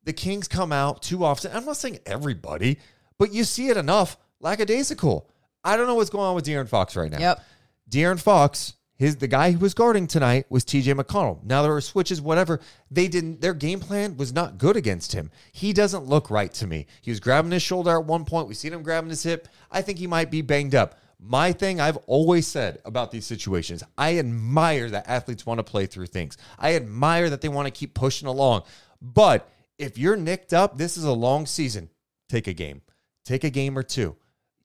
The 0.04 0.12
Kings 0.12 0.48
come 0.48 0.72
out 0.72 1.02
too 1.02 1.24
often. 1.24 1.52
I'm 1.54 1.64
not 1.64 1.76
saying 1.76 2.00
everybody, 2.04 2.78
but 3.18 3.32
you 3.32 3.44
see 3.44 3.68
it 3.68 3.76
enough. 3.76 4.16
Lackadaisical. 4.40 5.28
I 5.64 5.76
don't 5.76 5.86
know 5.86 5.94
what's 5.94 6.10
going 6.10 6.24
on 6.24 6.34
with 6.34 6.44
De'Aaron 6.44 6.68
Fox 6.68 6.96
right 6.96 7.10
now. 7.10 7.18
Yep. 7.18 7.44
De'Aaron 7.88 8.20
Fox, 8.20 8.74
his 8.96 9.16
the 9.16 9.28
guy 9.28 9.52
who 9.52 9.58
was 9.58 9.74
guarding 9.74 10.06
tonight 10.06 10.46
was 10.48 10.64
TJ 10.64 10.98
McConnell. 10.98 11.42
Now 11.44 11.62
there 11.62 11.72
were 11.72 11.80
switches, 11.80 12.20
whatever. 12.20 12.60
They 12.90 13.08
didn't 13.08 13.40
their 13.40 13.54
game 13.54 13.80
plan 13.80 14.16
was 14.16 14.32
not 14.32 14.58
good 14.58 14.76
against 14.76 15.12
him. 15.12 15.30
He 15.52 15.72
doesn't 15.72 16.06
look 16.06 16.30
right 16.30 16.52
to 16.54 16.66
me. 16.66 16.86
He 17.00 17.10
was 17.10 17.20
grabbing 17.20 17.50
his 17.50 17.62
shoulder 17.62 17.90
at 17.92 18.04
one 18.04 18.24
point. 18.24 18.48
We 18.48 18.54
seen 18.54 18.72
him 18.72 18.82
grabbing 18.82 19.10
his 19.10 19.22
hip. 19.22 19.48
I 19.70 19.82
think 19.82 19.98
he 19.98 20.06
might 20.06 20.30
be 20.30 20.42
banged 20.42 20.74
up. 20.74 20.98
My 21.24 21.52
thing 21.52 21.80
I've 21.80 21.98
always 22.08 22.48
said 22.48 22.80
about 22.84 23.12
these 23.12 23.24
situations, 23.24 23.84
I 23.96 24.18
admire 24.18 24.90
that 24.90 25.08
athletes 25.08 25.46
want 25.46 25.58
to 25.58 25.64
play 25.64 25.86
through 25.86 26.06
things. 26.06 26.36
I 26.58 26.74
admire 26.74 27.30
that 27.30 27.40
they 27.40 27.48
want 27.48 27.66
to 27.66 27.70
keep 27.70 27.94
pushing 27.94 28.26
along. 28.26 28.62
But 29.00 29.48
if 29.78 29.98
you're 29.98 30.16
nicked 30.16 30.52
up, 30.52 30.78
this 30.78 30.96
is 30.96 31.04
a 31.04 31.12
long 31.12 31.46
season. 31.46 31.90
Take 32.28 32.48
a 32.48 32.52
game. 32.52 32.82
Take 33.24 33.44
a 33.44 33.50
game 33.50 33.78
or 33.78 33.84
two. 33.84 34.16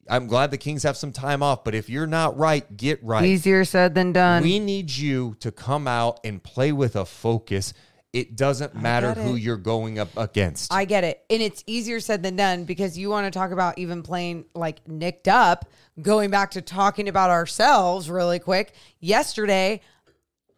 I'm 0.10 0.28
glad 0.28 0.52
the 0.52 0.58
Kings 0.58 0.84
have 0.84 0.98
some 0.98 1.12
time 1.12 1.44
off, 1.44 1.64
but 1.64 1.76
if 1.76 1.90
you're 1.90 2.08
not 2.08 2.38
right, 2.38 2.78
get 2.78 3.04
right. 3.04 3.26
Easier 3.26 3.66
said 3.66 3.96
than 3.96 4.14
done. 4.14 4.44
We 4.44 4.60
need 4.60 4.92
you 4.92 5.36
to 5.40 5.52
come 5.52 5.88
out 5.88 6.20
and 6.24 6.42
play 6.42 6.72
with 6.72 6.96
a 6.96 7.06
focus. 7.06 7.74
It 8.14 8.36
doesn't 8.36 8.74
matter 8.74 9.14
who 9.14 9.36
it. 9.36 9.42
you're 9.42 9.58
going 9.58 10.00
up 10.00 10.10
against. 10.18 10.74
I 10.74 10.86
get 10.86 11.04
it. 11.04 11.24
And 11.30 11.42
it's 11.42 11.64
easier 11.68 12.00
said 12.00 12.24
than 12.24 12.36
done 12.36 12.64
because 12.64 12.98
you 12.98 13.10
want 13.10 13.32
to 13.32 13.38
talk 13.38 13.52
about 13.52 13.78
even 13.78 14.02
playing 14.02 14.46
like 14.56 14.88
nicked 14.88 15.28
up, 15.28 15.70
going 16.02 16.32
back 16.32 16.52
to 16.52 16.62
talking 16.62 17.10
about 17.10 17.30
ourselves 17.30 18.10
really 18.10 18.40
quick. 18.40 18.74
Yesterday, 19.00 19.82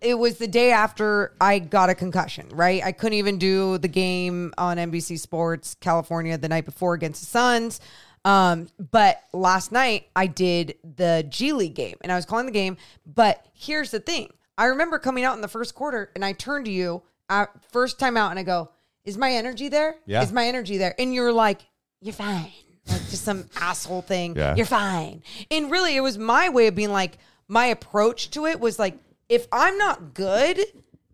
it 0.02 0.18
was 0.18 0.38
the 0.38 0.48
day 0.48 0.72
after 0.72 1.34
I 1.42 1.60
got 1.60 1.90
a 1.90 1.96
concussion, 1.96 2.48
right? 2.54 2.84
I 2.84 2.92
couldn't 2.92 3.18
even 3.18 3.38
do 3.38 3.78
the 3.78 3.88
game 3.88 4.54
on 4.58 4.78
NBC 4.78 5.20
Sports 5.20 5.76
California 5.82 6.38
the 6.38 6.48
night 6.48 6.66
before 6.66 6.94
against 6.94 7.22
the 7.22 7.28
Suns. 7.28 7.82
Um, 8.26 8.68
but 8.92 9.22
last 9.34 9.72
night 9.72 10.08
I 10.16 10.28
did 10.28 10.76
the 10.84 11.26
G 11.30 11.54
League 11.54 11.76
game 11.76 11.98
and 12.02 12.12
I 12.12 12.16
was 12.16 12.26
calling 12.26 12.46
the 12.46 12.52
game. 12.52 12.78
But 13.06 13.46
here's 13.54 13.92
the 13.92 14.00
thing 14.00 14.32
I 14.58 14.66
remember 14.66 15.00
coming 15.00 15.24
out 15.24 15.36
in 15.36 15.42
the 15.42 15.48
first 15.48 15.76
quarter 15.76 16.12
and 16.16 16.24
I 16.26 16.34
turned 16.34 16.66
to 16.66 16.72
you 16.72 17.02
at 17.30 17.50
first 17.72 18.00
time 18.00 18.18
out 18.18 18.32
and 18.32 18.40
I 18.40 18.44
go, 18.44 18.70
Is 19.06 19.18
my 19.18 19.32
energy 19.32 19.70
there? 19.70 19.96
Yeah. 20.06 20.22
Is 20.22 20.32
my 20.32 20.48
energy 20.48 20.78
there? 20.78 20.96
And 21.00 21.14
you're 21.14 21.34
like, 21.34 21.62
You're 22.02 22.14
fine. 22.14 22.52
Like 22.88 23.10
just 23.10 23.24
some 23.24 23.46
asshole 23.56 24.02
thing. 24.02 24.36
Yeah. 24.36 24.56
You're 24.56 24.66
fine. 24.66 25.24
And 25.52 25.72
really, 25.72 25.96
it 25.96 26.02
was 26.02 26.18
my 26.18 26.50
way 26.50 26.68
of 26.68 26.76
being 26.76 26.92
like, 26.92 27.18
my 27.48 27.66
approach 27.66 28.32
to 28.32 28.46
it 28.46 28.60
was 28.60 28.78
like, 28.80 28.98
if 29.28 29.48
I'm 29.52 29.78
not 29.78 30.14
good, 30.14 30.60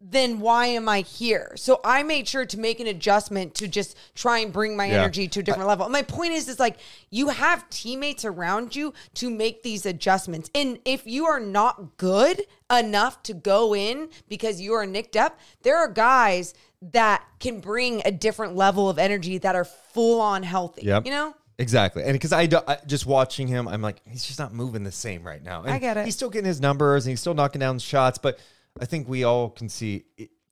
then 0.07 0.39
why 0.39 0.67
am 0.67 0.87
I 0.87 1.01
here? 1.01 1.53
So 1.55 1.79
I 1.83 2.03
made 2.03 2.27
sure 2.27 2.45
to 2.45 2.59
make 2.59 2.79
an 2.79 2.85
adjustment 2.85 3.55
to 3.55 3.67
just 3.67 3.97
try 4.13 4.39
and 4.39 4.53
bring 4.53 4.77
my 4.77 4.85
Yeah. 4.85 4.99
energy 5.01 5.27
to 5.27 5.39
a 5.39 5.43
different 5.43 5.67
level. 5.67 5.89
My 5.89 6.03
point 6.03 6.33
is, 6.33 6.47
is 6.47 6.59
like 6.59 6.77
you 7.09 7.29
have 7.29 7.67
teammates 7.71 8.23
around 8.23 8.75
you 8.75 8.93
to 9.15 9.29
make 9.31 9.63
these 9.63 9.85
adjustments. 9.85 10.49
And 10.53 10.77
if 10.85 11.07
you 11.07 11.25
are 11.25 11.39
not 11.39 11.97
good 11.97 12.43
enough 12.71 13.23
to 13.23 13.33
go 13.33 13.75
in 13.75 14.09
because 14.29 14.61
you 14.61 14.73
are 14.73 14.85
nicked 14.85 15.15
up, 15.15 15.39
there 15.63 15.77
are 15.77 15.87
guys 15.87 16.53
that 16.91 17.23
can 17.39 17.59
bring 17.59 18.03
a 18.05 18.11
different 18.11 18.55
level 18.55 18.87
of 18.89 18.99
energy 18.99 19.39
that 19.39 19.55
are 19.55 19.65
full 19.65 20.21
on 20.21 20.43
healthy. 20.43 20.83
Yep. 20.83 21.05
You 21.05 21.11
know? 21.11 21.35
Exactly. 21.57 22.03
And 22.03 22.13
because 22.13 22.33
I, 22.33 22.45
do- 22.45 22.61
I 22.67 22.77
just 22.85 23.05
watching 23.07 23.47
him, 23.47 23.67
I'm 23.67 23.81
like, 23.81 24.01
he's 24.07 24.25
just 24.25 24.37
not 24.37 24.53
moving 24.53 24.83
the 24.83 24.91
same 24.91 25.23
right 25.23 25.41
now. 25.41 25.63
And 25.63 25.71
I 25.71 25.79
get 25.79 25.97
it. 25.97 26.05
He's 26.05 26.13
still 26.13 26.29
getting 26.29 26.45
his 26.47 26.61
numbers 26.61 27.05
and 27.05 27.11
he's 27.11 27.21
still 27.21 27.33
knocking 27.33 27.59
down 27.59 27.79
shots, 27.79 28.17
but 28.19 28.37
I 28.79 28.85
think 28.85 29.07
we 29.07 29.23
all 29.23 29.49
can 29.49 29.69
see 29.69 30.05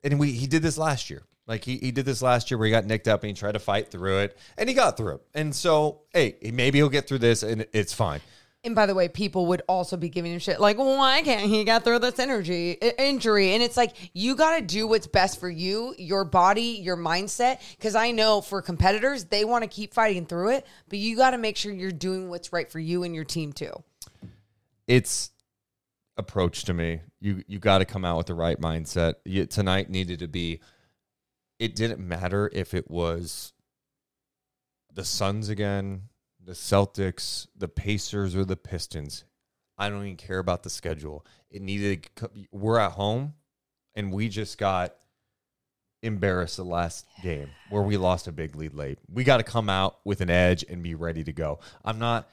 and 0.03 0.19
we 0.19 0.31
he 0.31 0.47
did 0.47 0.61
this 0.61 0.77
last 0.77 1.09
year. 1.09 1.23
Like 1.45 1.65
he, 1.65 1.77
he 1.77 1.91
did 1.91 2.05
this 2.05 2.21
last 2.21 2.49
year 2.49 2.57
where 2.57 2.67
he 2.67 2.71
got 2.71 2.85
nicked 2.85 3.07
up 3.07 3.21
and 3.21 3.27
he 3.27 3.33
tried 3.33 3.51
to 3.53 3.59
fight 3.59 3.91
through 3.91 4.19
it 4.19 4.37
and 4.57 4.69
he 4.69 4.75
got 4.75 4.95
through 4.95 5.15
it. 5.15 5.21
And 5.33 5.53
so, 5.53 6.01
hey, 6.13 6.37
maybe 6.53 6.79
he'll 6.79 6.89
get 6.89 7.07
through 7.07 7.19
this 7.19 7.43
and 7.43 7.65
it's 7.73 7.93
fine. 7.93 8.21
And 8.65 8.75
by 8.75 8.85
the 8.85 8.95
way, 8.95 9.09
people 9.09 9.47
would 9.47 9.61
also 9.67 9.97
be 9.97 10.07
giving 10.07 10.31
him 10.31 10.39
shit 10.39 10.57
like, 10.61 10.77
why 10.77 11.21
can't 11.21 11.49
he 11.49 11.65
get 11.65 11.83
through 11.83 11.99
this 11.99 12.17
energy 12.17 12.71
injury? 12.71 13.53
And 13.53 13.61
it's 13.61 13.75
like 13.75 14.11
you 14.13 14.37
got 14.37 14.57
to 14.57 14.61
do 14.61 14.87
what's 14.87 15.05
best 15.05 15.37
for 15.37 15.49
you, 15.49 15.93
your 15.97 16.23
body, 16.23 16.79
your 16.81 16.95
mindset. 16.95 17.59
Because 17.71 17.93
I 17.93 18.11
know 18.11 18.39
for 18.39 18.61
competitors, 18.61 19.25
they 19.25 19.43
want 19.43 19.63
to 19.63 19.67
keep 19.67 19.93
fighting 19.93 20.25
through 20.25 20.51
it, 20.51 20.65
but 20.87 20.97
you 20.97 21.17
got 21.17 21.31
to 21.31 21.37
make 21.37 21.57
sure 21.57 21.73
you're 21.73 21.91
doing 21.91 22.29
what's 22.29 22.53
right 22.53 22.71
for 22.71 22.79
you 22.79 23.03
and 23.03 23.13
your 23.13 23.25
team 23.25 23.51
too. 23.51 23.73
it's 24.87 25.31
approach 26.17 26.63
to 26.65 26.73
me. 26.73 27.01
You 27.19 27.43
you 27.47 27.59
got 27.59 27.79
to 27.79 27.85
come 27.85 28.05
out 28.05 28.17
with 28.17 28.27
the 28.27 28.33
right 28.33 28.59
mindset. 28.59 29.15
You, 29.25 29.45
tonight 29.45 29.89
needed 29.89 30.19
to 30.19 30.27
be. 30.27 30.59
It 31.59 31.75
didn't 31.75 31.99
matter 31.99 32.49
if 32.53 32.73
it 32.73 32.89
was 32.89 33.53
the 34.91 35.05
Suns 35.05 35.49
again, 35.49 36.03
the 36.43 36.53
Celtics, 36.53 37.47
the 37.55 37.67
Pacers, 37.67 38.35
or 38.35 38.45
the 38.45 38.57
Pistons. 38.57 39.23
I 39.77 39.89
don't 39.89 40.03
even 40.03 40.17
care 40.17 40.39
about 40.39 40.63
the 40.63 40.69
schedule. 40.69 41.25
It 41.49 41.61
needed. 41.61 42.09
We're 42.51 42.79
at 42.79 42.91
home, 42.91 43.33
and 43.95 44.11
we 44.11 44.29
just 44.29 44.57
got 44.57 44.95
embarrassed 46.01 46.57
the 46.57 46.65
last 46.65 47.05
game 47.21 47.49
where 47.69 47.81
we 47.81 47.95
lost 47.95 48.27
a 48.27 48.31
big 48.31 48.55
lead 48.57 48.73
late. 48.73 48.99
We 49.09 49.23
got 49.23 49.37
to 49.37 49.43
come 49.43 49.69
out 49.69 49.99
with 50.03 50.19
an 50.19 50.29
edge 50.29 50.65
and 50.67 50.83
be 50.83 50.95
ready 50.95 51.23
to 51.23 51.31
go. 51.31 51.59
I'm 51.85 51.97
not 51.97 52.27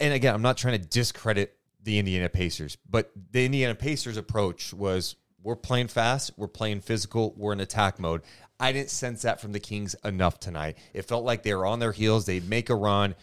and 0.00 0.14
again, 0.14 0.34
I'm 0.34 0.42
not 0.42 0.56
trying 0.56 0.80
to 0.80 0.86
discredit 0.86 1.55
the 1.86 1.98
Indiana 2.00 2.28
Pacers, 2.28 2.76
but 2.90 3.12
the 3.30 3.46
Indiana 3.46 3.74
Pacers 3.74 4.16
approach 4.16 4.74
was 4.74 5.14
we're 5.40 5.54
playing 5.54 5.86
fast, 5.86 6.32
we're 6.36 6.48
playing 6.48 6.80
physical, 6.80 7.32
we're 7.36 7.52
in 7.52 7.60
attack 7.60 8.00
mode. 8.00 8.22
I 8.58 8.72
didn't 8.72 8.90
sense 8.90 9.22
that 9.22 9.40
from 9.40 9.52
the 9.52 9.60
Kings 9.60 9.94
enough 10.04 10.40
tonight. 10.40 10.78
It 10.92 11.02
felt 11.02 11.24
like 11.24 11.44
they 11.44 11.54
were 11.54 11.64
on 11.64 11.78
their 11.78 11.92
heels, 11.92 12.26
they'd 12.26 12.48
make 12.48 12.70
a 12.70 12.74
run, 12.74 13.14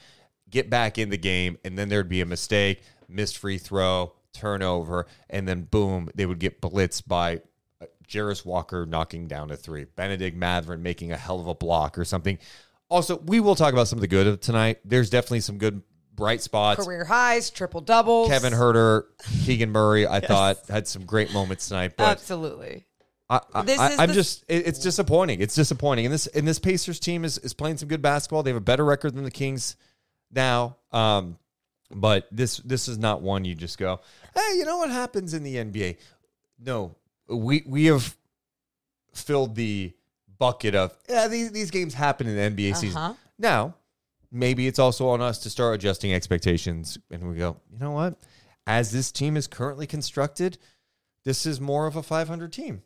get 0.49 0.69
back 0.69 0.97
in 0.97 1.09
the 1.09 1.17
game, 1.17 1.57
and 1.65 1.77
then 1.77 1.89
there'd 1.89 2.07
be 2.07 2.21
a 2.21 2.25
mistake, 2.25 2.83
missed 3.09 3.37
free 3.37 3.57
throw, 3.57 4.13
turnover, 4.31 5.07
and 5.29 5.45
then 5.45 5.63
boom, 5.63 6.09
they 6.15 6.25
would 6.25 6.39
get 6.39 6.61
blitzed 6.61 7.05
by 7.05 7.41
uh, 7.81 7.85
Jarace 8.07 8.45
Walker 8.45 8.85
knocking 8.85 9.27
down 9.27 9.51
a 9.51 9.57
three, 9.57 9.83
Bennedict 9.83 10.37
Mathurin 10.37 10.81
making 10.81 11.11
a 11.11 11.17
hell 11.17 11.41
of 11.41 11.47
a 11.47 11.53
block 11.53 11.97
or 11.97 12.05
something. 12.05 12.39
Also, 12.89 13.17
we 13.17 13.41
will 13.41 13.55
talk 13.55 13.73
about 13.73 13.89
some 13.89 13.97
of 13.97 14.01
the 14.01 14.07
good 14.07 14.27
of 14.27 14.39
tonight. 14.39 14.79
There's 14.85 15.09
definitely 15.09 15.41
some 15.41 15.57
good 15.57 15.81
bright 16.15 16.41
spots. 16.41 16.83
Career 16.83 17.05
highs, 17.05 17.49
triple 17.49 17.81
doubles. 17.81 18.29
Kevin 18.29 18.53
Huerter, 18.53 19.05
Keegan 19.45 19.71
Murray, 19.71 20.07
I 20.07 20.19
thought 20.19 20.57
had 20.69 20.87
some 20.87 21.05
great 21.05 21.33
moments 21.33 21.67
tonight, 21.67 21.93
but 21.97 22.07
Absolutely. 22.07 22.85
I, 23.29 23.39
I, 23.53 23.61
this 23.63 23.81
is 23.81 23.99
I'm 23.99 24.09
the- 24.09 24.13
just 24.13 24.43
it, 24.47 24.67
it's 24.67 24.79
disappointing. 24.79 25.41
It's 25.41 25.55
disappointing. 25.55 26.05
And 26.05 26.13
this 26.13 26.27
and 26.27 26.47
this 26.47 26.59
Pacers 26.59 26.99
team 26.99 27.25
is 27.25 27.37
is 27.39 27.53
playing 27.53 27.77
some 27.77 27.87
good 27.87 28.01
basketball. 28.01 28.43
They 28.43 28.51
have 28.51 28.57
a 28.57 28.61
better 28.61 28.85
record 28.85 29.15
than 29.15 29.23
the 29.23 29.31
Kings 29.31 29.75
now. 30.31 30.77
Um, 30.91 31.37
but 31.89 32.27
this 32.31 32.57
this 32.57 32.87
is 32.87 32.97
not 32.97 33.21
one 33.21 33.45
you 33.45 33.55
just 33.55 33.77
go, 33.77 34.01
hey, 34.35 34.57
you 34.57 34.65
know 34.65 34.77
what 34.77 34.89
happens 34.89 35.33
in 35.33 35.43
the 35.43 35.55
NBA? 35.55 35.97
No, 36.59 36.95
we 37.27 37.63
we 37.65 37.85
have 37.85 38.15
filled 39.13 39.55
the 39.55 39.93
bucket 40.37 40.75
of 40.75 40.95
yeah 41.07 41.27
these 41.27 41.51
these 41.51 41.71
games 41.71 41.93
happen 41.93 42.27
in 42.27 42.35
the 42.55 42.63
NBA 42.63 42.75
season. 42.75 42.97
Uh-huh. 42.97 43.13
Now, 43.39 43.75
maybe 44.33 44.67
it's 44.67 44.79
also 44.79 45.07
on 45.09 45.21
us 45.21 45.37
to 45.39 45.49
start 45.49 45.75
adjusting 45.75 46.13
expectations, 46.13 46.97
and 47.11 47.29
we 47.29 47.37
go, 47.37 47.57
you 47.71 47.79
know 47.79 47.91
what? 47.91 48.15
As 48.65 48.91
this 48.91 49.11
team 49.11 49.37
is 49.37 49.47
currently 49.47 49.87
constructed, 49.87 50.57
this 51.23 51.45
is 51.45 51.61
more 51.61 51.85
of 51.85 51.95
a 51.95 52.03
500 52.03 52.51
team 52.51 52.81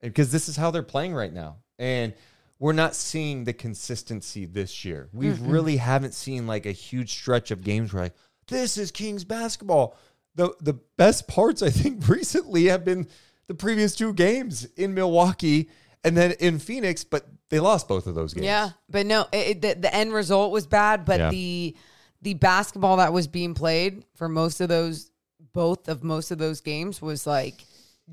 because 0.00 0.32
this 0.32 0.48
is 0.48 0.56
how 0.56 0.70
they're 0.70 0.82
playing 0.82 1.14
right 1.14 1.32
now. 1.32 1.58
And 1.78 2.14
we're 2.58 2.72
not 2.72 2.94
seeing 2.94 3.44
the 3.44 3.52
consistency 3.52 4.46
this 4.46 4.84
year. 4.84 5.10
We 5.12 5.30
really 5.30 5.76
haven't 5.76 6.14
seen 6.14 6.46
like 6.46 6.64
a 6.64 6.72
huge 6.72 7.12
stretch 7.12 7.50
of 7.50 7.62
games 7.62 7.92
where 7.92 8.04
like, 8.04 8.14
this 8.48 8.78
is 8.78 8.90
Kings 8.90 9.24
basketball. 9.24 9.96
The 10.34 10.54
the 10.60 10.74
best 10.96 11.28
parts 11.28 11.62
I 11.62 11.70
think 11.70 12.08
recently 12.08 12.66
have 12.66 12.84
been 12.84 13.08
the 13.48 13.54
previous 13.54 13.94
two 13.94 14.12
games 14.12 14.64
in 14.76 14.94
Milwaukee 14.94 15.68
and 16.02 16.16
then 16.16 16.32
in 16.40 16.58
Phoenix, 16.58 17.04
but 17.04 17.26
they 17.50 17.60
lost 17.60 17.86
both 17.88 18.06
of 18.06 18.14
those 18.14 18.34
games. 18.34 18.44
Yeah, 18.46 18.70
but 18.88 19.06
no, 19.06 19.26
it, 19.32 19.62
the, 19.62 19.74
the 19.74 19.94
end 19.94 20.12
result 20.12 20.52
was 20.52 20.66
bad. 20.66 21.04
But 21.04 21.20
Yeah. 21.20 21.30
the 21.30 21.76
the 22.22 22.34
basketball 22.34 22.96
that 22.96 23.12
was 23.12 23.26
being 23.28 23.54
played 23.54 24.04
for 24.14 24.28
most 24.28 24.60
of 24.60 24.68
those 24.68 25.10
both 25.52 25.88
of 25.88 26.02
most 26.02 26.30
of 26.30 26.38
those 26.38 26.60
games 26.60 27.00
was 27.00 27.26
like 27.26 27.64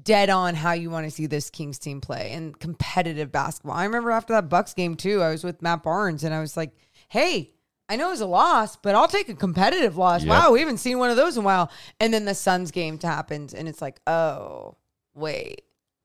dead 0.01 0.29
on 0.29 0.55
how 0.55 0.71
you 0.73 0.89
want 0.89 1.05
to 1.05 1.11
see 1.11 1.25
this 1.25 1.49
Kings 1.49 1.77
team 1.79 2.01
play 2.01 2.31
and 2.31 2.57
competitive 2.59 3.31
basketball. 3.31 3.75
I 3.75 3.84
remember 3.86 4.11
after 4.11 4.34
that 4.34 4.49
Bucks 4.49 4.73
game 4.73 4.95
too, 4.95 5.21
I 5.21 5.29
was 5.29 5.43
with 5.43 5.61
Matt 5.61 5.84
Barnes 5.84 6.23
and 6.23 6.34
I 6.34 6.39
was 6.41 6.55
like, 6.57 6.71
"Hey, 7.09 7.51
I 7.89 7.95
know 7.95 8.07
it 8.07 8.11
was 8.11 8.21
a 8.21 8.25
loss, 8.25 8.75
but 8.75 8.95
I'll 8.95 9.07
take 9.07 9.29
a 9.29 9.36
competitive 9.36 9.97
loss. 9.97 10.23
Yep. 10.23 10.29
Wow, 10.29 10.51
we 10.51 10.59
haven't 10.61 10.77
seen 10.77 10.99
one 10.99 11.09
of 11.09 11.17
those 11.17 11.38
in 11.38 11.43
a 11.43 11.45
while." 11.45 11.69
And 11.99 12.13
then 12.13 12.25
the 12.25 12.34
Suns 12.36 12.71
game 12.71 12.97
happens 12.99 13.53
and 13.53 13.67
it's 13.67 13.81
like, 13.81 13.99
"Oh, 14.07 14.77
wait." 15.15 15.63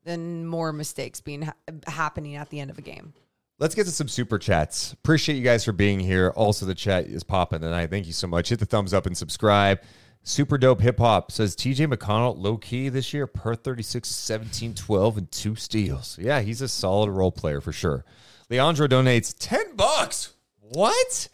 Then 0.09 0.47
more 0.47 0.73
mistakes 0.73 1.21
being 1.21 1.43
ha- 1.43 1.53
happening 1.85 2.35
at 2.35 2.49
the 2.49 2.59
end 2.59 2.71
of 2.71 2.79
a 2.79 2.81
game. 2.81 3.13
Let's 3.59 3.75
get 3.75 3.85
to 3.85 3.91
some 3.91 4.07
super 4.07 4.39
chats. 4.39 4.93
Appreciate 4.93 5.35
you 5.35 5.43
guys 5.43 5.63
for 5.63 5.71
being 5.71 5.99
here. 5.99 6.33
Also, 6.35 6.65
the 6.65 6.73
chat 6.73 7.05
is 7.05 7.23
popping 7.23 7.59
tonight. 7.59 7.91
Thank 7.91 8.07
you 8.07 8.13
so 8.13 8.25
much. 8.25 8.49
Hit 8.49 8.57
the 8.57 8.65
thumbs 8.65 8.91
up 8.91 9.05
and 9.05 9.15
subscribe. 9.15 9.81
Super 10.23 10.57
dope 10.57 10.81
hip 10.81 10.97
hop 10.97 11.31
says 11.31 11.55
TJ 11.55 11.93
McConnell 11.93 12.35
low 12.39 12.57
key 12.57 12.89
this 12.89 13.13
year 13.13 13.27
per 13.27 13.53
36, 13.53 14.09
17, 14.09 14.73
12, 14.73 15.17
and 15.19 15.31
two 15.31 15.53
steals. 15.53 16.17
Yeah, 16.19 16.41
he's 16.41 16.63
a 16.63 16.67
solid 16.67 17.11
role 17.11 17.31
player 17.31 17.61
for 17.61 17.71
sure. 17.71 18.03
Leandro 18.49 18.87
donates 18.87 19.35
10 19.37 19.75
bucks. 19.75 20.33
What? 20.59 21.29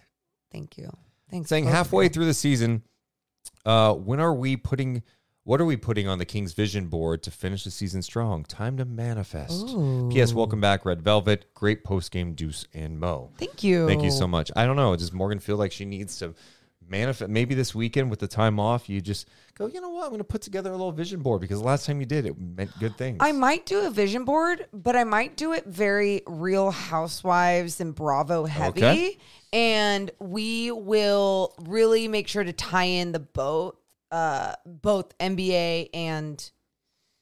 Thank 0.51 0.77
you. 0.77 0.91
Thanks. 1.31 1.47
Saying 1.47 1.63
halfway 1.63 2.09
through 2.09 2.25
the 2.25 2.33
season, 2.33 2.83
uh, 3.65 3.93
when 3.93 4.19
are 4.19 4.33
we 4.33 4.57
putting 4.57 5.01
what 5.45 5.61
are 5.61 5.65
we 5.65 5.77
putting 5.77 6.07
on 6.07 6.17
the 6.17 6.25
Kings 6.25 6.53
vision 6.53 6.87
board 6.87 7.21
to 7.21 7.31
finish 7.31 7.63
the 7.63 7.71
season 7.71 8.01
strong? 8.01 8.43
Time 8.45 8.77
to 8.77 8.85
manifest. 8.85 9.67
P.S. 10.09 10.33
Welcome 10.33 10.59
back, 10.59 10.85
Red 10.85 11.03
Velvet. 11.03 11.53
Great 11.53 11.83
post 11.83 12.11
game 12.11 12.33
deuce 12.33 12.65
and 12.73 12.99
Mo. 12.99 13.29
Thank 13.37 13.63
you. 13.63 13.87
Thank 13.87 14.03
you 14.03 14.09
so 14.09 14.27
much. 14.27 14.51
I 14.55 14.65
don't 14.65 14.75
know. 14.75 14.95
Does 14.95 15.13
Morgan 15.13 15.37
feel 15.39 15.57
like 15.57 15.71
she 15.71 15.85
needs 15.85 16.17
to 16.17 16.33
manifest? 16.89 17.29
Maybe 17.29 17.53
this 17.53 17.75
weekend 17.75 18.09
with 18.09 18.17
the 18.17 18.27
time 18.27 18.59
off, 18.59 18.89
you 18.89 19.01
just 19.01 19.29
go, 19.55 19.67
you 19.67 19.79
know 19.81 19.89
what? 19.89 20.05
I'm 20.05 20.09
going 20.09 20.17
to 20.17 20.23
put 20.23 20.41
together 20.41 20.71
a 20.71 20.73
little 20.73 20.91
vision 20.91 21.21
board 21.21 21.41
because 21.41 21.59
the 21.59 21.65
last 21.65 21.85
time 21.85 21.99
you 21.99 22.07
did, 22.07 22.25
it 22.25 22.39
meant 22.39 22.71
good 22.79 22.97
things. 22.97 23.17
I 23.19 23.31
might 23.31 23.67
do 23.67 23.85
a 23.85 23.91
vision 23.91 24.25
board, 24.25 24.65
but 24.73 24.95
I 24.95 25.03
might 25.03 25.37
do 25.37 25.53
it 25.53 25.67
very 25.67 26.23
real 26.25 26.71
housewives 26.71 27.79
and 27.79 27.93
Bravo 27.93 28.45
heavy. 28.45 28.83
Okay. 28.83 29.17
And 29.53 30.09
we 30.17 30.71
will 30.71 31.53
really 31.67 32.07
make 32.07 32.27
sure 32.27 32.43
to 32.43 32.51
tie 32.51 32.85
in 32.85 33.11
the 33.11 33.19
both 33.19 33.75
uh 34.15 34.53
both 34.65 35.17
NBA 35.17 35.89
and 35.93 36.51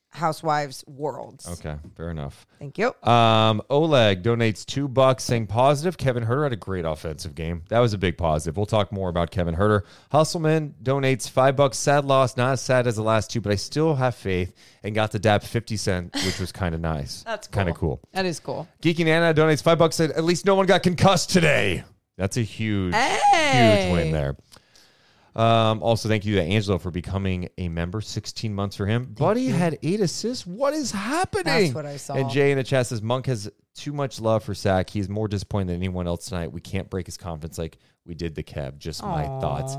housewives 0.09 0.83
worlds. 0.85 1.47
okay, 1.59 1.75
fair 1.97 2.11
enough. 2.11 2.45
Thank 2.59 2.77
you. 2.77 2.93
Um, 3.01 3.63
Oleg 3.71 4.21
donates 4.21 4.63
two 4.63 4.87
bucks 4.87 5.23
saying 5.23 5.47
positive. 5.47 5.97
Kevin 5.97 6.23
Huerter 6.23 6.43
had 6.43 6.53
a 6.53 6.57
great 6.57 6.85
offensive 6.85 7.33
game. 7.33 7.63
That 7.69 7.79
was 7.79 7.93
a 7.93 7.97
big 7.97 8.15
positive. 8.15 8.55
We'll 8.55 8.67
talk 8.67 8.91
more 8.91 9.09
about 9.09 9.31
Kevin 9.31 9.55
Huerter. 9.55 9.81
Hustleman 10.11 10.73
donates 10.83 11.27
five 11.27 11.55
bucks. 11.55 11.79
Sad 11.79 12.05
loss, 12.05 12.37
not 12.37 12.51
as 12.53 12.61
sad 12.61 12.85
as 12.85 12.95
the 12.95 13.01
last 13.01 13.31
two, 13.31 13.41
but 13.41 13.51
I 13.51 13.55
still 13.55 13.95
have 13.95 14.13
faith 14.13 14.53
and 14.83 14.93
got 14.93 15.09
to 15.13 15.19
dab 15.19 15.41
50 15.41 15.77
cent, 15.77 16.13
which 16.25 16.39
was 16.39 16.51
kind 16.51 16.75
of 16.75 16.81
nice. 16.81 17.23
That's 17.25 17.47
kind 17.47 17.67
of 17.67 17.75
cool. 17.75 17.99
That 18.11 18.27
is 18.27 18.39
cool. 18.39 18.67
Geeky 18.83 19.05
Nana 19.05 19.33
donates 19.33 19.63
five 19.63 19.79
bucks. 19.79 19.95
Said 19.95 20.11
at 20.11 20.23
least 20.23 20.45
no 20.45 20.53
one 20.53 20.67
got 20.67 20.83
concussed 20.83 21.31
today. 21.31 21.83
That's 22.17 22.37
a 22.37 22.41
huge, 22.43 22.93
Hey! 22.93 23.87
huge 23.87 23.93
win 23.93 24.11
there. 24.11 24.37
Um, 25.35 25.81
also, 25.81 26.07
thank 26.09 26.25
you 26.25 26.35
to 26.35 26.41
Angelo 26.43 26.77
for 26.77 26.91
becoming 26.91 27.49
a 27.57 27.67
member. 27.67 28.01
16 28.01 28.53
months 28.53 28.75
for 28.75 28.85
him. 28.85 29.05
Buddy 29.17 29.47
had 29.47 29.79
eight 29.81 29.99
assists. 29.99 30.45
What 30.45 30.73
is 30.73 30.91
happening? 30.91 31.43
That's 31.45 31.73
what 31.73 31.85
I 31.87 31.97
saw. 31.97 32.13
And 32.15 32.29
Jay 32.29 32.51
in 32.51 32.57
the 32.57 32.63
chat 32.63 32.85
says 32.87 33.01
Monk 33.01 33.25
has 33.25 33.49
too 33.75 33.93
much 33.93 34.21
love 34.21 34.43
for 34.43 34.53
Sac. 34.53 34.89
He's 34.89 35.09
more 35.09 35.27
disappointed 35.27 35.69
than 35.69 35.75
anyone 35.77 36.05
else 36.07 36.25
tonight. 36.25 36.51
We 36.51 36.61
can't 36.61 36.89
break 36.89 37.07
his 37.07 37.17
confidence 37.17 37.57
like 37.57 37.79
we 38.05 38.13
did 38.13 38.35
the 38.35 38.43
Kev. 38.43 38.77
Just 38.77 39.01
my 39.01 39.25
thoughts. 39.25 39.75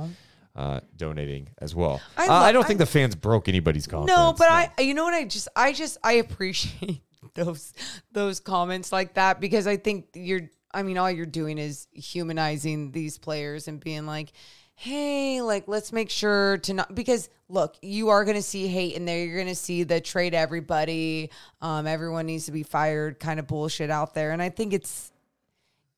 Uh, 0.57 0.79
donating 0.97 1.49
as 1.59 1.75
well. 1.75 2.01
I 2.17 2.27
lo- 2.29 2.33
I 2.35 2.53
don't 2.53 2.65
I- 2.65 2.69
think 2.69 2.79
the 2.79 2.87
fans 2.87 3.17
broke 3.17 3.49
anybody's 3.49 3.89
confidence. 3.89 4.17
No, 4.17 4.35
but 4.39 4.49
I 4.49 4.71
you 4.83 4.95
know 4.95 5.03
what 5.03 5.13
I 5.15 5.25
just 5.25 5.49
I 5.57 5.73
just 5.73 5.99
I 6.05 6.13
appreciate 6.15 7.03
those 7.35 7.73
those 8.13 8.39
comments 8.39 8.93
like 8.93 9.15
that 9.15 9.41
because 9.41 9.67
I 9.67 9.77
think 9.77 10.07
you're 10.15 10.43
I 10.73 10.85
mean 10.85 10.97
all 10.97 11.11
you're 11.11 11.27
doing 11.27 11.59
is 11.59 11.89
humanizing 11.93 12.93
these 12.93 13.19
players 13.19 13.67
and 13.67 13.81
being 13.81 14.07
like 14.07 14.33
hey 14.85 15.41
like 15.41 15.67
let's 15.67 15.93
make 15.93 16.11
sure 16.11 16.59
to 16.59 16.75
not 16.75 16.95
because 16.95 17.31
look 17.49 17.75
you 17.81 18.11
are 18.11 18.23
going 18.23 18.37
to 18.37 18.43
see 18.43 18.69
hate 18.69 18.95
in 18.95 19.07
there. 19.07 19.25
You're 19.25 19.37
going 19.37 19.47
to 19.47 19.55
see 19.55 19.83
the 19.83 19.99
trade 19.99 20.35
everybody 20.35 21.31
um 21.63 21.87
everyone 21.87 22.27
needs 22.27 22.47
to 22.47 22.53
be 22.53 22.65
fired 22.65 23.19
kind 23.19 23.41
of 23.41 23.47
bullshit 23.47 23.89
out 23.89 24.15
there. 24.15 24.33
And 24.33 24.43
I 24.43 24.51
think 24.51 24.75
it's 24.75 25.11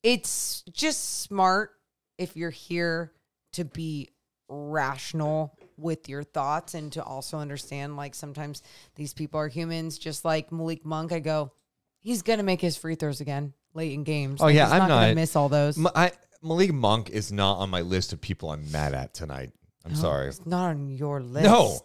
it's 0.04 0.62
just 0.72 1.22
smart 1.22 1.72
if 2.16 2.36
you're 2.36 2.50
here 2.50 3.12
to 3.54 3.64
be 3.64 4.10
rational 4.48 5.58
with 5.76 6.08
your 6.08 6.22
thoughts 6.22 6.74
and 6.74 6.92
to 6.92 7.02
also 7.02 7.38
understand 7.38 7.96
like 7.96 8.14
sometimes 8.14 8.62
these 8.94 9.12
people 9.12 9.40
are 9.40 9.48
humans. 9.48 9.98
Just 9.98 10.24
like 10.24 10.52
Malik 10.52 10.84
Monk 10.84 11.10
I 11.10 11.18
go 11.18 11.50
he's 11.98 12.22
going 12.22 12.38
to 12.38 12.44
make 12.44 12.60
his 12.60 12.76
free 12.76 12.94
throws 12.94 13.20
again 13.20 13.52
late 13.74 13.92
in 13.92 14.04
games. 14.04 14.40
Oh, 14.40 14.44
Like, 14.44 14.54
yeah, 14.54 14.66
he's 14.66 14.72
I'm 14.74 14.78
not 14.78 14.88
gonna 14.88 15.14
miss 15.16 15.34
all 15.34 15.48
those. 15.48 15.76
I, 15.94 16.12
Malik 16.42 16.72
Monk 16.72 17.10
is 17.10 17.32
not 17.32 17.54
on 17.58 17.70
my 17.70 17.80
list 17.80 18.12
of 18.12 18.20
people 18.20 18.50
I'm 18.50 18.70
mad 18.70 18.94
at 18.94 19.14
tonight. 19.14 19.50
I'm 19.84 19.94
sorry. 19.94 20.28
it's 20.28 20.44
not 20.46 20.70
on 20.70 20.88
your 20.88 21.20
list 21.20 21.44
No. 21.44 21.78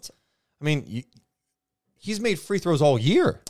I 0.62 0.66
mean, 0.66 0.84
you, 0.88 1.04
he's 1.98 2.20
made 2.20 2.40
free 2.40 2.58
throws 2.60 2.82
all 2.82 2.98
year. 3.00 3.42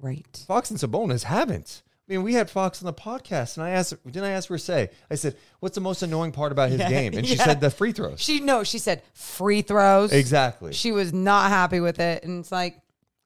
right 0.00 0.44
Fox 0.46 0.70
and 0.70 0.78
Sabonis 0.78 1.24
haven't. 1.24 1.82
I 2.08 2.12
mean, 2.14 2.22
we 2.24 2.34
had 2.34 2.50
Fox 2.50 2.82
on 2.82 2.86
the 2.86 2.92
podcast, 2.92 3.56
and 3.56 3.64
I 3.64 3.70
asked, 3.70 3.94
didn't 4.04 4.24
I 4.24 4.30
ask 4.30 4.48
her 4.48 4.58
say? 4.58 4.90
I 5.10 5.14
said, 5.14 5.36
"What's 5.60 5.76
the 5.76 5.80
most 5.80 6.02
annoying 6.02 6.32
part 6.32 6.50
about 6.50 6.70
his 6.70 6.80
Yeah, 6.80 6.88
game?" 6.88 7.14
And 7.14 7.24
she 7.24 7.36
yeah. 7.36 7.44
said 7.44 7.60
the 7.60 7.70
free 7.70 7.92
throws. 7.92 8.20
she 8.20 8.40
no 8.40 8.64
she 8.64 8.78
said 8.78 9.02
free 9.14 9.62
throws 9.62 10.12
exactly. 10.12 10.72
she 10.72 10.90
was 10.92 11.12
not 11.12 11.50
happy 11.50 11.78
with 11.78 12.00
it 12.00 12.24
and 12.24 12.40
it's 12.40 12.50
like 12.50 12.80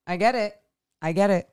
I 0.06 0.16
get 0.18 0.34
it 0.34 0.54
I 1.00 1.12
get 1.12 1.30
it 1.30 1.48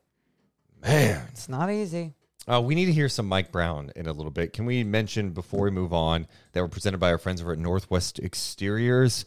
Man, 0.81 1.25
it's 1.31 1.47
not 1.47 1.69
easy 1.71 2.15
uh, 2.47 2.61
we 2.61 2.75
need 2.75 2.85
to 2.85 2.93
hear 2.93 3.09
some 3.09 3.27
Mike 3.27 3.51
Brown 3.51 3.91
in 3.95 4.07
a 4.07 4.13
little 4.13 4.31
bit. 4.31 4.53
Can 4.53 4.65
we 4.65 4.83
mention 4.83 5.31
before 5.31 5.63
we 5.63 5.71
move 5.71 5.93
on 5.93 6.27
that 6.53 6.61
we're 6.61 6.67
presented 6.67 6.99
by 6.99 7.11
our 7.11 7.17
friends 7.17 7.41
over 7.41 7.53
at 7.53 7.59
Northwest 7.59 8.19
Exteriors? 8.19 9.25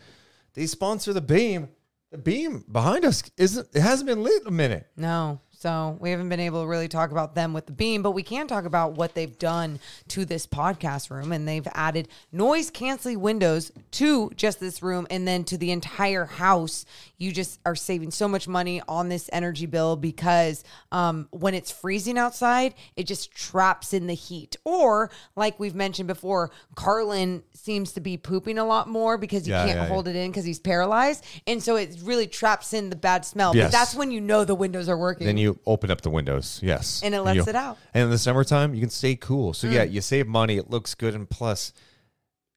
They 0.54 0.66
sponsor 0.66 1.12
the 1.12 1.20
beam. 1.20 1.68
The 2.10 2.18
beam 2.18 2.64
behind 2.70 3.04
us 3.04 3.22
isn't. 3.36 3.68
It 3.74 3.80
hasn't 3.80 4.08
been 4.08 4.22
lit 4.22 4.42
in 4.42 4.48
a 4.48 4.52
minute. 4.52 4.86
No. 4.96 5.40
So 5.64 5.96
we 5.98 6.10
haven't 6.10 6.28
been 6.28 6.40
able 6.40 6.60
to 6.60 6.68
really 6.68 6.88
talk 6.88 7.10
about 7.10 7.34
them 7.34 7.54
with 7.54 7.64
the 7.64 7.72
beam, 7.72 8.02
but 8.02 8.10
we 8.10 8.22
can 8.22 8.46
talk 8.46 8.66
about 8.66 8.98
what 8.98 9.14
they've 9.14 9.38
done 9.38 9.78
to 10.08 10.26
this 10.26 10.46
podcast 10.46 11.08
room. 11.08 11.32
And 11.32 11.48
they've 11.48 11.66
added 11.72 12.08
noise 12.30 12.70
canceling 12.70 13.22
windows 13.22 13.72
to 13.92 14.30
just 14.36 14.60
this 14.60 14.82
room 14.82 15.06
and 15.08 15.26
then 15.26 15.42
to 15.44 15.56
the 15.56 15.70
entire 15.70 16.26
house. 16.26 16.84
You 17.16 17.32
just 17.32 17.60
are 17.64 17.74
saving 17.74 18.10
so 18.10 18.28
much 18.28 18.46
money 18.46 18.82
on 18.86 19.08
this 19.08 19.30
energy 19.32 19.64
bill 19.64 19.96
because 19.96 20.64
um, 20.92 21.28
when 21.30 21.54
it's 21.54 21.70
freezing 21.70 22.18
outside, 22.18 22.74
it 22.94 23.04
just 23.04 23.34
traps 23.34 23.94
in 23.94 24.06
the 24.06 24.12
heat. 24.12 24.56
Or, 24.64 25.10
like 25.34 25.58
we've 25.58 25.74
mentioned 25.74 26.08
before, 26.08 26.50
Carlin 26.74 27.42
seems 27.54 27.92
to 27.92 28.02
be 28.02 28.18
pooping 28.18 28.58
a 28.58 28.66
lot 28.66 28.86
more 28.86 29.16
because 29.16 29.46
he 29.46 29.52
Yeah, 29.52 29.64
can't 29.64 29.78
yeah, 29.78 29.86
hold 29.86 30.08
it 30.08 30.14
in 30.14 30.30
because 30.30 30.44
he's 30.44 30.60
paralyzed. 30.60 31.24
And 31.46 31.62
so 31.62 31.76
it 31.76 31.96
really 32.02 32.26
traps 32.26 32.74
in 32.74 32.90
the 32.90 32.96
bad 32.96 33.24
smell. 33.24 33.56
Yes. 33.56 33.68
But 33.68 33.72
that's 33.72 33.94
when 33.94 34.10
you 34.10 34.20
know 34.20 34.44
the 34.44 34.54
windows 34.54 34.90
are 34.90 34.98
working. 34.98 35.26
Then 35.26 35.38
you 35.38 35.53
open 35.66 35.90
up 35.90 36.00
the 36.02 36.10
windows, 36.10 36.60
yes, 36.62 37.00
And 37.04 37.14
it 37.14 37.20
lets 37.22 37.36
you- 37.36 37.44
it 37.46 37.54
out. 37.54 37.78
And 37.92 38.04
in 38.04 38.10
the 38.10 38.18
summertime, 38.18 38.74
you 38.74 38.80
can 38.80 38.90
stay 38.90 39.16
cool. 39.16 39.52
So 39.54 39.68
Mm. 39.68 39.72
yeah, 39.72 39.82
you 39.84 40.00
save 40.00 40.26
money. 40.26 40.56
It 40.56 40.70
looks 40.70 40.94
good, 40.94 41.14
and 41.14 41.28
plus, 41.28 41.72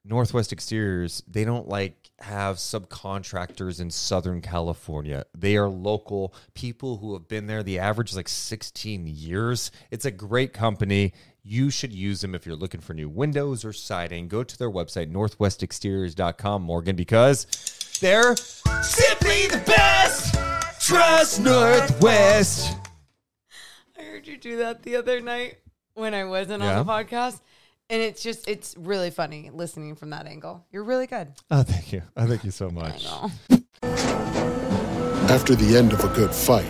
Northwest 0.06 0.54
Exteriors 0.54 1.22
they 1.28 1.44
don't 1.44 1.68
like 1.68 2.12
have 2.20 2.56
subcontractors 2.58 3.80
in 3.80 3.92
Southern 3.92 4.42
California. 4.42 5.26
They 5.38 5.56
are 5.58 5.68
local 5.70 6.34
people 6.54 6.98
who 6.98 7.14
have 7.14 7.28
been 7.28 7.46
there. 7.48 7.62
The 7.62 7.78
average 7.80 8.12
is 8.12 8.16
like 8.16 8.30
16 8.30 9.06
years. 9.06 9.70
It's 9.92 10.06
a 10.06 10.12
great 10.12 10.54
company. 10.54 11.14
You 11.44 11.70
should 11.70 11.94
use 11.94 12.22
them 12.22 12.34
if 12.34 12.46
you're 12.46 12.56
looking 12.56 12.82
for 12.82 12.94
new 12.94 13.08
windows 13.10 13.64
or 13.64 13.72
siding. 13.74 14.28
Go 14.30 14.44
to 14.44 14.58
their 14.58 14.72
website, 14.72 15.12
northwestexteriors.com, 15.12 16.62
Morgan, 16.64 16.96
because 16.96 17.46
they're 18.02 18.36
simply 18.36 19.48
the 19.48 19.62
best. 19.66 20.36
Trust 20.80 21.42
Northwest. 21.42 22.76
I 24.00 24.04
heard 24.04 24.28
you 24.28 24.38
do 24.38 24.58
that 24.58 24.84
the 24.84 24.96
other 24.98 25.20
night 25.22 25.58
when 25.94 26.14
I 26.14 26.24
wasn't 26.26 26.64
Yeah? 26.64 26.80
on 26.80 26.86
the 26.86 26.92
podcast. 26.92 27.42
And 27.90 28.02
it's 28.02 28.22
just, 28.22 28.48
it's 28.50 28.76
really 28.78 29.10
funny 29.12 29.50
listening 29.54 29.96
from 29.96 30.10
that 30.10 30.28
angle. 30.28 30.66
You're 30.72 30.84
really 30.84 31.08
good. 31.08 31.32
Oh, 31.50 31.64
thank 31.64 31.94
you. 31.94 32.02
Oh, 32.18 32.28
thank 32.28 32.44
you 32.44 32.52
so 32.52 32.70
much. 32.70 33.06
After 35.30 35.56
the 35.56 35.76
end 35.78 35.94
of 35.94 36.04
a 36.04 36.10
good 36.10 36.34
fight, 36.34 36.68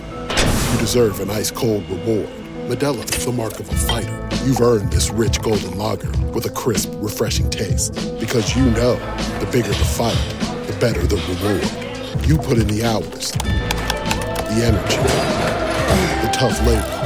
you 0.71 0.80
deserve 0.80 1.19
an 1.19 1.30
ice 1.32 1.49
cold 1.51 1.88
reward. 1.89 2.30
Modelo 2.69 3.03
is 3.17 3.25
the 3.25 3.32
mark 3.32 3.59
of 3.59 3.69
a 3.69 3.75
fighter. 3.75 4.30
You've 4.45 4.61
earned 4.61 4.91
this 4.91 5.09
rich 5.09 5.41
golden 5.41 5.78
lager 5.78 6.11
with 6.34 6.45
a 6.45 6.49
crisp, 6.51 6.91
refreshing 6.95 7.49
taste. 7.49 7.93
Because 8.19 8.55
you 8.55 8.65
know 8.71 8.95
the 9.39 9.47
bigger 9.51 9.69
the 9.69 9.73
fight, 9.73 10.17
the 10.67 10.78
better 10.80 11.01
the 11.07 11.15
reward. 11.15 12.28
You 12.28 12.38
put 12.38 12.57
in 12.59 12.67
the 12.67 12.84
hours, 12.84 13.32
the 13.32 14.63
energy, 14.65 14.97
the 16.21 16.32
tough 16.34 16.59
labor. 16.65 17.03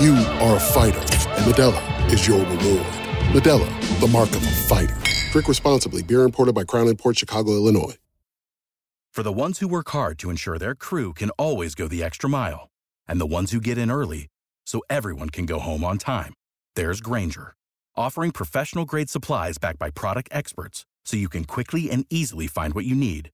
You 0.00 0.14
are 0.14 0.56
a 0.56 0.60
fighter, 0.60 0.98
and 0.98 1.44
Modelo 1.44 2.10
is 2.10 2.26
your 2.26 2.38
reward. 2.38 2.86
Modelo, 3.34 4.00
the 4.00 4.06
mark 4.06 4.30
of 4.30 4.42
a 4.42 4.50
fighter. 4.50 4.96
Drink 5.30 5.46
responsibly. 5.46 6.02
Beer 6.02 6.22
imported 6.22 6.54
by 6.54 6.64
Crown 6.64 6.96
Port 6.96 7.18
Chicago, 7.18 7.52
Illinois. 7.52 7.96
For 9.12 9.22
the 9.22 9.32
ones 9.32 9.58
who 9.58 9.68
work 9.68 9.90
hard 9.90 10.18
to 10.20 10.30
ensure 10.30 10.56
their 10.56 10.74
crew 10.74 11.12
can 11.12 11.28
always 11.30 11.74
go 11.74 11.86
the 11.86 12.02
extra 12.02 12.30
mile, 12.30 12.70
and 13.06 13.20
the 13.20 13.26
ones 13.26 13.52
who 13.52 13.60
get 13.60 13.76
in 13.76 13.90
early 13.90 14.28
so 14.64 14.80
everyone 14.88 15.28
can 15.28 15.44
go 15.44 15.58
home 15.58 15.84
on 15.84 15.98
time, 15.98 16.32
there's 16.76 17.02
Grainger, 17.02 17.52
offering 17.94 18.30
professional 18.30 18.86
grade 18.86 19.10
supplies 19.10 19.58
backed 19.58 19.78
by 19.78 19.90
product 19.90 20.30
experts 20.32 20.86
so 21.04 21.18
you 21.18 21.28
can 21.28 21.44
quickly 21.44 21.90
and 21.90 22.06
easily 22.08 22.46
find 22.46 22.72
what 22.72 22.86
you 22.86 22.94
need. 22.94 23.28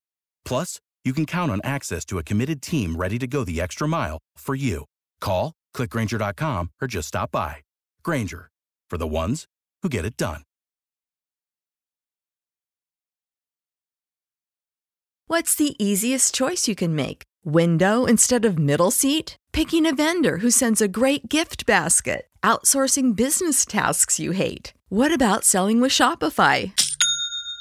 Plus, 0.45 0.81
you 1.05 1.13
can 1.13 1.27
count 1.27 1.53
on 1.53 1.61
access 1.63 2.05
to 2.07 2.19
a 2.19 2.25
committed 2.25 2.61
team 2.61 2.97
ready 2.97 3.21
to 3.21 3.29
go 3.29 3.45
the 3.45 3.61
extra 3.61 3.87
mile 3.87 4.19
for 4.37 4.57
you. 4.57 4.85
Call, 5.21 5.53
clickgrainger.com, 5.77 6.71
or 6.81 6.89
just 6.89 7.09
stop 7.09 7.31
by. 7.31 7.57
Grainger, 8.03 8.49
for 8.91 8.99
the 8.99 9.07
ones 9.07 9.45
who 9.83 9.89
get 9.89 10.05
it 10.05 10.17
done. 10.17 10.43
What's 15.29 15.57
the 15.57 15.75
easiest 15.85 16.35
choice 16.35 16.69
you 16.69 16.77
can 16.77 16.95
make? 16.95 17.25
Window 17.45 18.05
instead 18.05 18.45
of 18.45 18.61
middle 18.61 18.93
seat? 18.93 19.37
Picking 19.53 19.85
a 19.85 19.95
vendor 19.95 20.39
who 20.39 20.53
sends 20.53 20.81
a 20.81 20.87
great 20.87 21.29
gift 21.29 21.67
basket? 21.67 22.29
Outsourcing 22.45 23.17
business 23.17 23.67
tasks 23.67 24.21
you 24.21 24.31
hate? 24.31 24.73
What 24.89 25.13
about 25.13 25.45
selling 25.45 25.81
with 25.81 25.91
Shopify? 25.91 26.71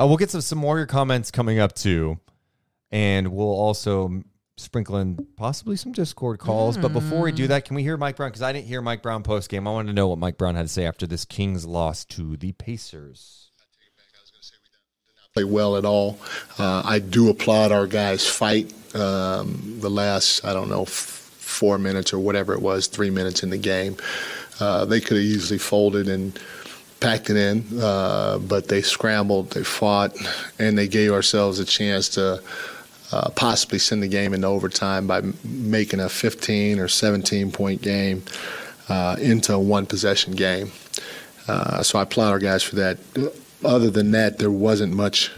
Uh, 0.00 0.06
we'll 0.06 0.16
get 0.16 0.30
some, 0.30 0.40
some 0.40 0.58
more 0.58 0.76
of 0.76 0.80
your 0.80 0.86
comments 0.86 1.30
coming 1.30 1.58
up 1.58 1.74
too. 1.74 2.18
And 2.90 3.28
we'll 3.28 3.46
also 3.46 4.22
sprinkle 4.56 4.96
in 4.96 5.26
possibly 5.36 5.76
some 5.76 5.92
Discord 5.92 6.38
calls. 6.38 6.76
But 6.76 6.92
before 6.92 7.22
we 7.22 7.32
do 7.32 7.46
that, 7.48 7.64
can 7.64 7.76
we 7.76 7.82
hear 7.82 7.96
Mike 7.96 8.16
Brown? 8.16 8.30
Because 8.30 8.42
I 8.42 8.52
didn't 8.52 8.66
hear 8.66 8.82
Mike 8.82 9.02
Brown 9.02 9.22
post 9.22 9.48
game. 9.48 9.66
I 9.68 9.72
wanted 9.72 9.88
to 9.88 9.94
know 9.94 10.08
what 10.08 10.18
Mike 10.18 10.38
Brown 10.38 10.54
had 10.54 10.62
to 10.62 10.68
say 10.68 10.86
after 10.86 11.06
this 11.06 11.24
Kings 11.24 11.66
loss 11.66 12.04
to 12.06 12.36
the 12.36 12.52
Pacers. 12.52 13.50
play 15.34 15.44
well 15.44 15.76
at 15.76 15.84
all. 15.84 16.18
Uh, 16.58 16.82
I 16.84 16.98
do 16.98 17.28
applaud 17.28 17.70
our 17.70 17.86
guys' 17.86 18.26
fight. 18.26 18.72
Um, 18.94 19.78
the 19.80 19.90
last, 19.90 20.44
I 20.44 20.52
don't 20.52 20.68
know, 20.68 20.82
f- 20.82 20.88
four 20.88 21.78
minutes 21.78 22.12
or 22.12 22.18
whatever 22.18 22.52
it 22.52 22.60
was, 22.60 22.88
three 22.88 23.10
minutes 23.10 23.44
in 23.44 23.50
the 23.50 23.58
game, 23.58 23.96
uh, 24.58 24.84
they 24.84 25.00
could 25.00 25.16
have 25.16 25.24
easily 25.24 25.58
folded 25.58 26.08
and 26.08 26.36
packed 27.00 27.30
it 27.30 27.36
in, 27.36 27.80
uh, 27.80 28.38
but 28.38 28.68
they 28.68 28.82
scrambled, 28.82 29.50
they 29.50 29.64
fought, 29.64 30.14
and 30.58 30.76
they 30.76 30.88
gave 30.88 31.12
ourselves 31.12 31.58
a 31.58 31.64
chance 31.64 32.08
to. 32.10 32.42
Uh, 33.12 33.28
possibly 33.30 33.76
send 33.76 34.00
the 34.00 34.06
game 34.06 34.32
into 34.32 34.46
overtime 34.46 35.08
by 35.08 35.20
making 35.42 35.98
a 35.98 36.08
15 36.08 36.78
or 36.78 36.86
17 36.86 37.50
point 37.50 37.82
game 37.82 38.22
uh, 38.88 39.16
into 39.18 39.52
a 39.52 39.58
one 39.58 39.84
possession 39.84 40.32
game. 40.32 40.70
Uh, 41.48 41.82
so 41.82 41.98
I 41.98 42.02
applaud 42.02 42.30
our 42.30 42.38
guys 42.38 42.62
for 42.62 42.76
that. 42.76 42.98
Other 43.64 43.90
than 43.90 44.12
that, 44.12 44.38
there 44.38 44.50
wasn't 44.50 44.92
much 44.94 45.32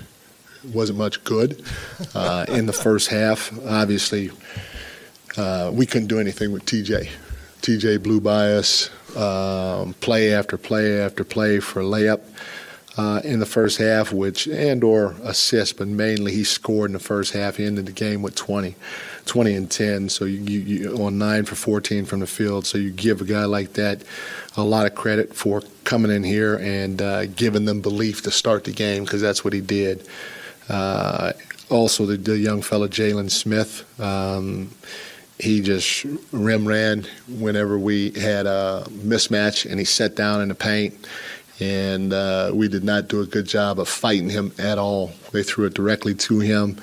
wasn't 0.72 0.98
much 0.98 1.22
good 1.24 1.62
uh, 2.14 2.46
in 2.48 2.66
the 2.66 2.72
first 2.72 3.08
half. 3.08 3.52
Obviously, 3.66 4.30
uh, 5.36 5.70
we 5.72 5.86
couldn't 5.86 6.08
do 6.08 6.20
anything 6.20 6.52
with 6.52 6.64
TJ. 6.66 7.08
TJ 7.62 8.02
blew 8.02 8.20
by 8.20 8.52
us, 8.52 8.90
um, 9.16 9.94
play 9.94 10.32
after 10.34 10.56
play 10.56 11.00
after 11.00 11.24
play 11.24 11.60
for 11.60 11.82
layup 11.82 12.20
uh, 12.96 13.20
in 13.24 13.40
the 13.40 13.46
first 13.46 13.78
half, 13.78 14.12
which 14.12 14.46
and 14.46 14.84
or 14.84 15.14
assist, 15.22 15.78
but 15.78 15.88
mainly 15.88 16.32
he 16.32 16.44
scored 16.44 16.90
in 16.90 16.92
the 16.92 16.98
first 16.98 17.32
half. 17.32 17.56
He 17.56 17.64
ended 17.64 17.86
the 17.86 17.92
game 17.92 18.22
with 18.22 18.34
20, 18.34 18.74
20 19.24 19.54
and 19.54 19.70
10. 19.70 20.08
So 20.08 20.24
you, 20.26 20.38
you, 20.38 20.60
you 20.60 21.04
on 21.04 21.18
nine 21.18 21.44
for 21.44 21.54
14 21.54 22.04
from 22.04 22.20
the 22.20 22.26
field. 22.26 22.66
So 22.66 22.78
you 22.78 22.90
give 22.90 23.20
a 23.20 23.24
guy 23.24 23.44
like 23.44 23.74
that 23.74 24.02
a 24.56 24.62
lot 24.62 24.86
of 24.86 24.94
credit 24.94 25.34
for 25.34 25.62
coming 25.84 26.10
in 26.10 26.22
here 26.22 26.56
and 26.56 27.00
uh, 27.00 27.26
giving 27.26 27.64
them 27.64 27.80
belief 27.80 28.22
to 28.22 28.30
start 28.30 28.64
the 28.64 28.72
game 28.72 29.04
because 29.04 29.22
that's 29.22 29.42
what 29.42 29.54
he 29.54 29.60
did. 29.60 30.06
Uh, 30.68 31.32
also, 31.70 32.04
the, 32.04 32.18
the 32.18 32.38
young 32.38 32.60
fella 32.60 32.88
Jalen 32.88 33.30
Smith. 33.30 33.88
Um, 33.98 34.70
he 35.42 35.60
just 35.60 36.06
rim 36.30 36.68
ran 36.68 37.04
whenever 37.26 37.76
we 37.76 38.12
had 38.12 38.46
a 38.46 38.84
mismatch, 38.90 39.68
and 39.68 39.80
he 39.80 39.84
sat 39.84 40.14
down 40.14 40.40
in 40.40 40.48
the 40.48 40.54
paint. 40.54 40.94
And 41.58 42.12
uh, 42.12 42.52
we 42.54 42.68
did 42.68 42.84
not 42.84 43.08
do 43.08 43.20
a 43.20 43.26
good 43.26 43.46
job 43.46 43.80
of 43.80 43.88
fighting 43.88 44.30
him 44.30 44.52
at 44.56 44.78
all. 44.78 45.10
They 45.32 45.42
threw 45.42 45.66
it 45.66 45.74
directly 45.74 46.14
to 46.14 46.38
him, 46.38 46.80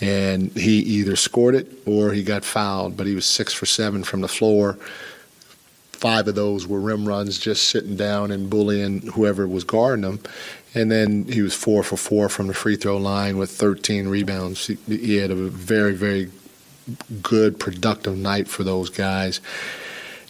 and 0.00 0.50
he 0.52 0.80
either 0.80 1.14
scored 1.14 1.54
it 1.54 1.68
or 1.86 2.10
he 2.10 2.24
got 2.24 2.44
fouled. 2.44 2.96
But 2.96 3.06
he 3.06 3.14
was 3.14 3.26
six 3.26 3.54
for 3.54 3.66
seven 3.66 4.02
from 4.02 4.22
the 4.22 4.28
floor. 4.28 4.76
Five 5.92 6.26
of 6.26 6.34
those 6.34 6.66
were 6.66 6.80
rim 6.80 7.06
runs, 7.06 7.38
just 7.38 7.68
sitting 7.68 7.94
down 7.94 8.32
and 8.32 8.50
bullying 8.50 9.02
whoever 9.02 9.46
was 9.46 9.62
guarding 9.62 10.04
him. 10.04 10.20
And 10.74 10.90
then 10.90 11.26
he 11.26 11.42
was 11.42 11.54
four 11.54 11.84
for 11.84 11.96
four 11.96 12.28
from 12.28 12.48
the 12.48 12.54
free 12.54 12.74
throw 12.74 12.96
line 12.96 13.38
with 13.38 13.50
13 13.50 14.08
rebounds. 14.08 14.66
He, 14.66 14.74
he 14.88 15.16
had 15.16 15.30
a 15.30 15.36
very, 15.36 15.94
very 15.94 16.30
good, 17.22 17.58
productive 17.58 18.16
night 18.16 18.48
for 18.48 18.64
those 18.64 18.90
guys. 18.90 19.40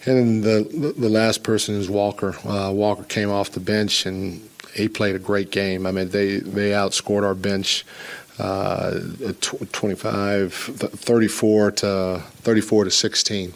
And 0.05 0.43
then 0.43 0.63
the 0.71 0.93
the 0.97 1.09
last 1.09 1.43
person 1.43 1.75
is 1.75 1.89
Walker. 1.89 2.35
Uh, 2.47 2.71
Walker 2.71 3.03
came 3.03 3.29
off 3.29 3.51
the 3.51 3.59
bench 3.59 4.05
and 4.05 4.41
he 4.73 4.87
played 4.87 5.15
a 5.15 5.19
great 5.19 5.51
game. 5.51 5.85
I 5.85 5.91
mean, 5.91 6.09
they 6.09 6.37
they 6.37 6.71
outscored 6.71 7.23
our 7.23 7.35
bench 7.35 7.85
uh, 8.39 8.99
tw- 9.41 9.71
25, 9.71 10.53
34 10.53 11.71
to 11.71 12.23
34 12.37 12.83
to 12.85 12.91
16, 12.91 13.53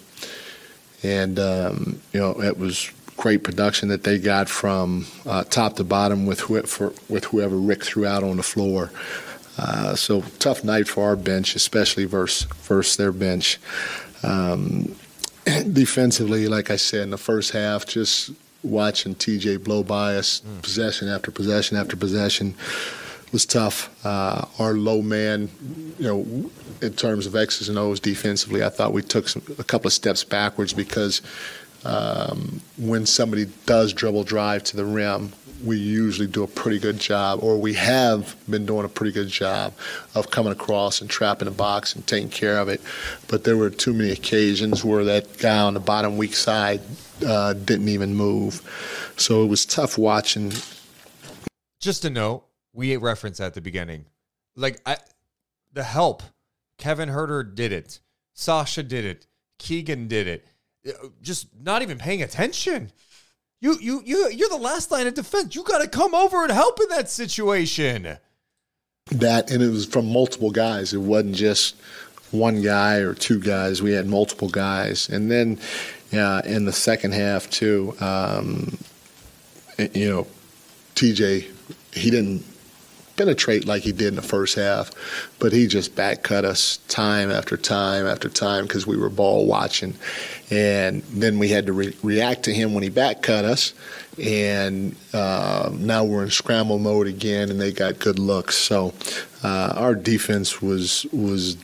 and 1.04 1.40
um, 1.40 2.02
you 2.14 2.20
know 2.20 2.40
it 2.42 2.58
was 2.58 2.92
great 3.18 3.44
production 3.44 3.90
that 3.90 4.04
they 4.04 4.20
got 4.20 4.50
from 4.50 5.08
uh, 5.26 5.44
top 5.46 5.78
to 5.78 5.84
bottom 5.84 6.26
with 6.26 6.42
wh- 6.42 6.68
for, 6.68 6.94
with 7.10 7.26
whoever 7.26 7.56
Rick 7.56 7.84
threw 7.84 8.06
out 8.06 8.24
on 8.24 8.38
the 8.38 8.44
floor. 8.44 8.92
Uh, 9.58 9.96
so 9.96 10.22
tough 10.40 10.64
night 10.64 10.88
for 10.88 11.04
our 11.06 11.16
bench, 11.16 11.56
especially 11.56 12.06
versus 12.06 12.44
versus 12.64 12.98
their 12.98 13.12
bench. 13.12 13.60
Um, 14.24 14.96
defensively, 15.72 16.48
like 16.48 16.70
I 16.70 16.76
said 16.76 17.02
in 17.02 17.10
the 17.12 17.18
first 17.18 17.52
half, 17.52 17.86
just 17.86 18.32
watching 18.64 19.16
TJ 19.16 19.64
blow 19.64 19.84
by 19.84 20.16
us, 20.16 20.42
possession 20.62 21.08
after 21.08 21.32
possession 21.32 21.78
after 21.78 21.96
possession, 21.96 22.56
was 23.32 23.46
tough. 23.46 23.90
Uh, 24.06 24.46
our 24.60 24.74
low 24.74 25.02
man, 25.02 25.50
you 26.00 26.08
know, 26.08 26.50
in 26.82 26.94
terms 26.94 27.26
of 27.26 27.36
X's 27.36 27.70
and 27.70 27.78
O's 27.78 28.00
defensively, 28.00 28.64
I 28.64 28.70
thought 28.70 28.94
we 28.94 29.02
took 29.02 29.30
some, 29.30 29.44
a 29.60 29.64
couple 29.64 29.88
of 29.88 29.94
steps 29.94 30.24
backwards 30.24 30.74
because 30.74 31.22
um, 31.84 32.62
when 32.78 33.06
somebody 33.06 33.46
does 33.66 33.94
dribble 33.94 34.24
drive 34.24 34.64
to 34.66 34.78
the 34.78 34.86
rim, 34.86 35.34
we 35.64 35.78
usually 35.78 36.28
do 36.28 36.44
a 36.44 36.48
pretty 36.48 36.80
good 36.80 37.00
job, 37.00 37.40
or 37.42 37.58
we 37.58 37.74
have 37.74 38.36
been 38.50 38.66
doing 38.66 38.86
a 38.86 38.90
pretty 38.90 39.12
good 39.12 39.28
job 39.28 39.74
of 40.14 40.30
coming 40.32 40.52
across 40.52 41.02
and 41.02 41.10
trapping 41.10 41.46
the 41.46 41.52
box 41.54 41.96
and 41.96 42.06
taking 42.06 42.30
care 42.30 42.60
of 42.60 42.68
it. 42.68 42.82
But 43.28 43.44
there 43.44 43.58
were 43.58 43.70
too 43.70 43.94
many 43.94 44.12
occasions 44.12 44.84
where 44.84 45.04
that 45.06 45.38
guy 45.38 45.60
on 45.60 45.74
the 45.74 45.80
bottom 45.80 46.18
weak 46.18 46.36
side 46.36 46.82
uh, 47.26 47.54
didn't 47.54 47.90
even 47.90 48.16
move. 48.16 48.62
So 49.18 49.44
it 49.44 49.48
was 49.48 49.66
tough 49.66 49.98
watching. 49.98 50.52
Just 51.80 52.06
a 52.06 52.10
note, 52.10 52.46
we 52.74 52.96
referenced 52.98 53.40
at 53.40 53.54
the 53.54 53.62
beginning. 53.62 54.06
Like 54.56 54.82
I 54.86 54.98
the 55.74 55.84
help. 55.84 56.24
Kevin 56.78 57.10
Huerter 57.10 57.56
did 57.56 57.72
it. 57.72 58.00
Sasha 58.34 58.84
did 58.84 59.06
it. 59.06 59.28
Keegan 59.60 60.08
did 60.08 60.28
it. 60.28 60.46
Uh, 60.88 61.08
Just 61.22 61.48
not 61.60 61.82
even 61.82 61.98
paying 61.98 62.22
attention. 62.22 62.92
You 63.62 63.78
you 63.80 64.02
you 64.06 64.30
you're 64.30 64.50
the 64.50 64.58
last 64.58 64.92
line 64.92 65.08
of 65.08 65.14
defense. 65.14 65.56
You 65.56 65.64
got 65.64 65.82
to 65.82 65.88
come 65.88 66.14
over 66.14 66.44
and 66.44 66.52
help 66.52 66.80
in 66.82 66.90
that 66.90 67.10
situation. 67.10 68.18
that, 69.12 69.52
and 69.52 69.64
it 69.64 69.70
was 69.70 69.86
from 69.86 70.12
multiple 70.12 70.52
guys. 70.52 70.94
It 70.94 71.00
wasn't 71.00 71.36
just 71.36 71.76
one 72.32 72.62
guy 72.62 72.98
or 72.98 73.14
two 73.14 73.40
guys. 73.40 73.82
We 73.82 73.92
had 73.94 74.08
multiple 74.08 74.50
guys, 74.50 75.10
and 75.10 75.32
then 75.32 75.60
yeah, 76.12 76.42
in 76.46 76.66
the 76.66 76.74
second 76.74 77.14
half 77.14 77.50
too. 77.50 77.96
Um, 78.00 78.78
you 79.78 80.10
know, 80.10 80.28
TJ, 80.96 81.48
he 81.94 82.10
didn't 82.10 82.46
penetrate 83.16 83.66
like 83.66 83.84
he 83.84 83.92
did 83.92 84.10
in 84.10 84.16
the 84.16 84.22
first 84.22 84.56
half, 84.56 84.92
but 85.40 85.54
he 85.54 85.68
just 85.68 85.96
back 85.96 86.24
cut 86.24 86.46
us 86.46 86.78
time 86.88 87.32
after 87.32 87.58
time 87.58 88.06
after 88.06 88.30
time 88.30 88.66
because 88.66 88.86
we 88.86 88.98
were 88.98 89.10
ball 89.10 89.46
watching, 89.46 89.96
and 90.50 91.02
then 91.04 91.40
we 91.40 91.50
had 91.50 91.66
to 91.66 91.74
re- 91.74 91.96
react 92.04 92.44
to 92.44 92.54
him 92.54 92.74
when 92.74 92.84
he 92.84 92.90
back 92.90 93.22
cut 93.22 93.46
us, 93.46 93.74
and 94.24 94.96
uh, 95.14 95.70
now 95.74 96.04
we're 96.04 96.24
in 96.24 96.30
scramble 96.30 96.80
mode 96.80 97.08
again, 97.08 97.50
and 97.50 97.60
they 97.60 97.72
got 97.72 98.00
good 98.00 98.20
looks. 98.20 98.58
So 98.58 98.94
uh, 99.44 99.74
our 99.76 99.96
defense 99.96 100.62
was 100.62 101.06
was 101.12 101.58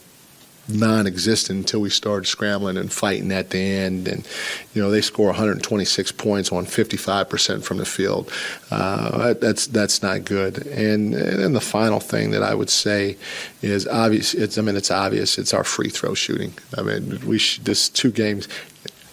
non-existent 0.73 1.57
until 1.57 1.81
we 1.81 1.89
started 1.89 2.27
scrambling 2.27 2.77
and 2.77 2.91
fighting 2.91 3.31
at 3.31 3.49
the 3.49 3.59
end. 3.59 4.07
And 4.07 4.27
you 4.73 4.81
know, 4.81 4.91
they 4.91 5.01
score 5.01 5.27
126 5.27 6.11
points 6.13 6.51
on 6.51 6.65
55% 6.65 7.63
from 7.63 7.77
the 7.77 7.85
field. 7.85 8.31
Uh, 8.69 9.33
that's 9.33 9.67
that's 9.67 10.01
not 10.01 10.25
good. 10.25 10.65
And, 10.67 11.13
and 11.13 11.55
the 11.55 11.61
final 11.61 11.99
thing 11.99 12.31
that 12.31 12.43
I 12.43 12.53
would 12.53 12.69
say 12.69 13.17
is 13.61 13.87
obvious. 13.87 14.33
It's 14.33 14.57
I 14.57 14.61
mean, 14.61 14.75
it's 14.75 14.91
obvious. 14.91 15.37
It's 15.37 15.53
our 15.53 15.63
free 15.63 15.89
throw 15.89 16.13
shooting. 16.13 16.53
I 16.77 16.81
mean, 16.81 17.19
we 17.25 17.39
this 17.63 17.89
two 17.89 18.11
games. 18.11 18.47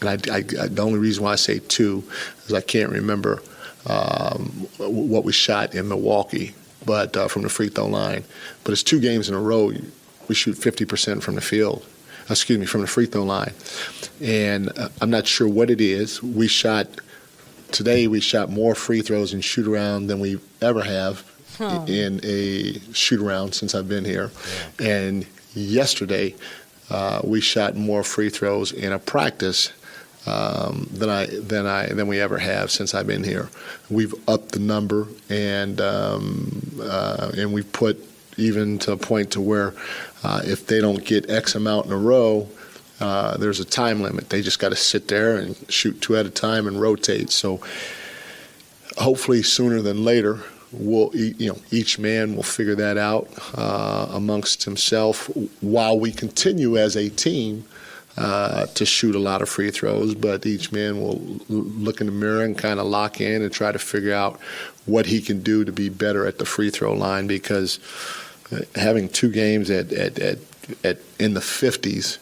And 0.00 0.08
I, 0.08 0.32
I, 0.32 0.36
I, 0.38 0.68
the 0.68 0.82
only 0.82 0.98
reason 0.98 1.24
why 1.24 1.32
I 1.32 1.36
say 1.36 1.58
two 1.58 2.04
is 2.46 2.54
I 2.54 2.60
can't 2.60 2.90
remember 2.90 3.42
um, 3.86 4.68
what 4.78 5.24
we 5.24 5.32
shot 5.32 5.74
in 5.74 5.88
Milwaukee, 5.88 6.54
but 6.84 7.16
uh, 7.16 7.28
from 7.28 7.42
the 7.42 7.48
free 7.48 7.68
throw 7.68 7.86
line. 7.86 8.24
But 8.64 8.72
it's 8.72 8.82
two 8.82 9.00
games 9.00 9.28
in 9.28 9.34
a 9.34 9.40
row 9.40 9.72
we 10.28 10.34
shoot 10.34 10.56
50% 10.56 11.22
from 11.22 11.34
the 11.34 11.40
field, 11.40 11.84
excuse 12.30 12.58
me, 12.58 12.66
from 12.66 12.82
the 12.82 12.86
free 12.86 13.06
throw 13.06 13.24
line. 13.24 13.54
And 14.22 14.70
uh, 14.78 14.88
I'm 15.00 15.10
not 15.10 15.26
sure 15.26 15.48
what 15.48 15.70
it 15.70 15.80
is. 15.80 16.22
We 16.22 16.48
shot, 16.48 16.86
today 17.72 18.06
we 18.06 18.20
shot 18.20 18.50
more 18.50 18.74
free 18.74 19.00
throws 19.02 19.32
and 19.32 19.44
shoot 19.44 19.66
around 19.66 20.06
than 20.08 20.20
we 20.20 20.38
ever 20.60 20.82
have 20.82 21.24
Oh. 21.60 21.84
in 21.86 22.20
a 22.22 22.78
shoot 22.92 23.20
around 23.20 23.52
since 23.52 23.74
I've 23.74 23.88
been 23.88 24.04
here. 24.04 24.30
And 24.78 25.26
yesterday 25.54 26.36
uh, 26.88 27.20
we 27.24 27.40
shot 27.40 27.74
more 27.74 28.04
free 28.04 28.28
throws 28.30 28.70
in 28.70 28.92
a 28.92 28.98
practice 29.00 29.72
um, 30.24 30.88
than 30.92 31.08
I 31.08 31.26
than 31.26 31.66
I 31.66 31.86
than 31.86 32.06
we 32.06 32.20
ever 32.20 32.38
have 32.38 32.70
since 32.70 32.94
I've 32.94 33.08
been 33.08 33.24
here. 33.24 33.48
We've 33.90 34.14
upped 34.28 34.52
the 34.52 34.60
number 34.60 35.08
and 35.28 35.80
um, 35.80 36.62
uh, 36.80 37.32
and 37.36 37.52
we've 37.52 37.72
put 37.72 38.04
even 38.38 38.78
to 38.80 38.92
a 38.92 38.96
point 38.96 39.32
to 39.32 39.40
where 39.40 39.74
uh, 40.22 40.40
if 40.44 40.66
they 40.66 40.80
don't 40.80 41.04
get 41.04 41.28
X 41.30 41.54
amount 41.54 41.86
in 41.86 41.92
a 41.92 41.98
row, 41.98 42.48
uh, 43.00 43.36
there's 43.36 43.60
a 43.60 43.64
time 43.64 44.00
limit. 44.02 44.28
They 44.28 44.42
just 44.42 44.58
got 44.58 44.70
to 44.70 44.76
sit 44.76 45.08
there 45.08 45.36
and 45.36 45.56
shoot 45.68 46.00
two 46.00 46.16
at 46.16 46.26
a 46.26 46.30
time 46.30 46.66
and 46.66 46.80
rotate. 46.80 47.30
So 47.30 47.60
hopefully 48.96 49.42
sooner 49.42 49.80
than 49.80 50.04
later, 50.04 50.40
we'll 50.72 51.10
you 51.14 51.48
know 51.48 51.58
each 51.70 51.98
man 51.98 52.36
will 52.36 52.42
figure 52.42 52.74
that 52.74 52.98
out 52.98 53.28
uh, 53.54 54.08
amongst 54.10 54.64
himself 54.64 55.30
while 55.60 55.98
we 55.98 56.12
continue 56.12 56.76
as 56.76 56.96
a 56.96 57.08
team. 57.08 57.64
Uh, 58.16 58.66
to 58.74 58.84
shoot 58.84 59.14
a 59.14 59.18
lot 59.20 59.42
of 59.42 59.48
free 59.48 59.70
throws, 59.70 60.12
but 60.12 60.44
each 60.44 60.72
man 60.72 61.00
will 61.00 61.20
look 61.48 62.00
in 62.00 62.08
the 62.08 62.12
mirror 62.12 62.42
and 62.42 62.58
kind 62.58 62.80
of 62.80 62.86
lock 62.86 63.20
in 63.20 63.42
and 63.42 63.52
try 63.52 63.70
to 63.70 63.78
figure 63.78 64.12
out 64.12 64.40
what 64.86 65.06
he 65.06 65.20
can 65.20 65.40
do 65.40 65.64
to 65.64 65.70
be 65.70 65.88
better 65.88 66.26
at 66.26 66.38
the 66.38 66.44
free 66.44 66.68
throw 66.68 66.92
line 66.92 67.28
because 67.28 67.78
having 68.74 69.08
two 69.08 69.30
games 69.30 69.70
at, 69.70 69.92
at, 69.92 70.18
at, 70.18 70.38
at 70.84 70.98
in 71.18 71.34
the 71.34 71.40
50s 71.40 72.18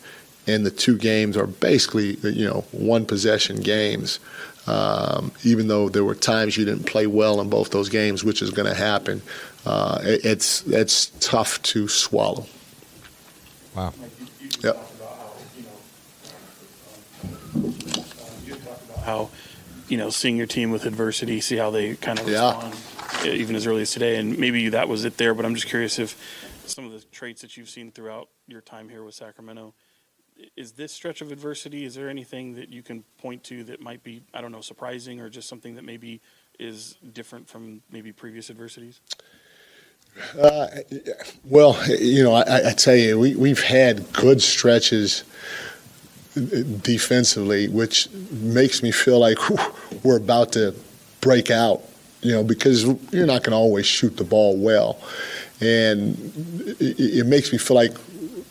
and 0.48 0.64
the 0.64 0.70
two 0.70 0.96
games 0.96 1.36
are 1.36 1.46
basically 1.46 2.16
you 2.22 2.46
know 2.48 2.64
one 2.72 3.04
possession 3.06 3.60
games 3.60 4.18
um, 4.66 5.30
even 5.44 5.68
though 5.68 5.88
there 5.88 6.04
were 6.04 6.14
times 6.14 6.56
you 6.56 6.64
didn't 6.64 6.84
play 6.86 7.06
well 7.06 7.40
in 7.40 7.48
both 7.48 7.70
those 7.70 7.88
games 7.88 8.24
which 8.24 8.42
is 8.42 8.50
going 8.50 8.68
to 8.68 8.74
happen 8.74 9.22
uh, 9.64 10.00
it, 10.02 10.24
it's 10.24 10.66
it's 10.66 11.06
tough 11.20 11.60
to 11.62 11.88
swallow 11.88 12.46
Wow. 13.74 13.92
yep 14.64 14.76
how 19.04 19.28
you 19.88 19.96
know 19.96 20.10
seeing 20.10 20.36
your 20.36 20.46
team 20.46 20.70
with 20.70 20.84
adversity, 20.84 21.40
see 21.40 21.56
how 21.56 21.70
they 21.70 21.94
kind 21.96 22.18
of 22.18 22.28
Yeah. 22.28 22.54
respond, 22.54 22.74
even 23.24 23.56
as 23.56 23.66
early 23.66 23.82
as 23.82 23.90
today. 23.90 24.16
And 24.16 24.38
maybe 24.38 24.68
that 24.70 24.88
was 24.88 25.04
it 25.04 25.16
there, 25.16 25.34
but 25.34 25.44
I'm 25.44 25.54
just 25.54 25.66
curious 25.66 25.98
if 25.98 26.16
some 26.66 26.84
of 26.84 26.92
the 26.92 27.00
traits 27.12 27.42
that 27.42 27.56
you've 27.56 27.68
seen 27.68 27.90
throughout 27.90 28.28
your 28.46 28.60
time 28.60 28.88
here 28.88 29.02
with 29.02 29.14
Sacramento. 29.14 29.74
Is 30.56 30.72
this 30.72 30.92
stretch 30.92 31.22
of 31.22 31.32
adversity? 31.32 31.84
Is 31.84 31.94
there 31.94 32.10
anything 32.10 32.54
that 32.56 32.68
you 32.68 32.82
can 32.82 33.04
point 33.18 33.42
to 33.44 33.64
that 33.64 33.80
might 33.80 34.02
be, 34.04 34.22
I 34.34 34.40
don't 34.40 34.52
know, 34.52 34.60
surprising 34.60 35.20
or 35.20 35.30
just 35.30 35.48
something 35.48 35.76
that 35.76 35.84
maybe 35.84 36.20
is 36.58 36.96
different 37.12 37.48
from 37.48 37.82
maybe 37.90 38.12
previous 38.12 38.50
adversities? 38.50 39.00
Uh, 40.38 40.68
well, 41.44 41.78
you 41.88 42.22
know, 42.22 42.34
I, 42.34 42.70
I 42.70 42.72
tell 42.72 42.96
you, 42.96 43.18
we, 43.18 43.34
we've 43.34 43.62
had 43.62 44.12
good 44.12 44.42
stretches 44.42 45.24
defensively, 46.34 47.68
which 47.68 48.10
makes 48.30 48.82
me 48.82 48.90
feel 48.90 49.18
like 49.18 49.38
we're 50.02 50.18
about 50.18 50.52
to 50.52 50.74
break 51.20 51.50
out, 51.50 51.82
you 52.22 52.32
know, 52.32 52.42
because 52.42 52.84
you're 53.12 53.26
not 53.26 53.42
going 53.42 53.52
to 53.52 53.56
always 53.56 53.86
shoot 53.86 54.16
the 54.16 54.24
ball 54.24 54.56
well. 54.56 54.98
And 55.60 56.16
it, 56.80 56.98
it 56.98 57.26
makes 57.26 57.52
me 57.52 57.58
feel 57.58 57.76
like 57.76 57.92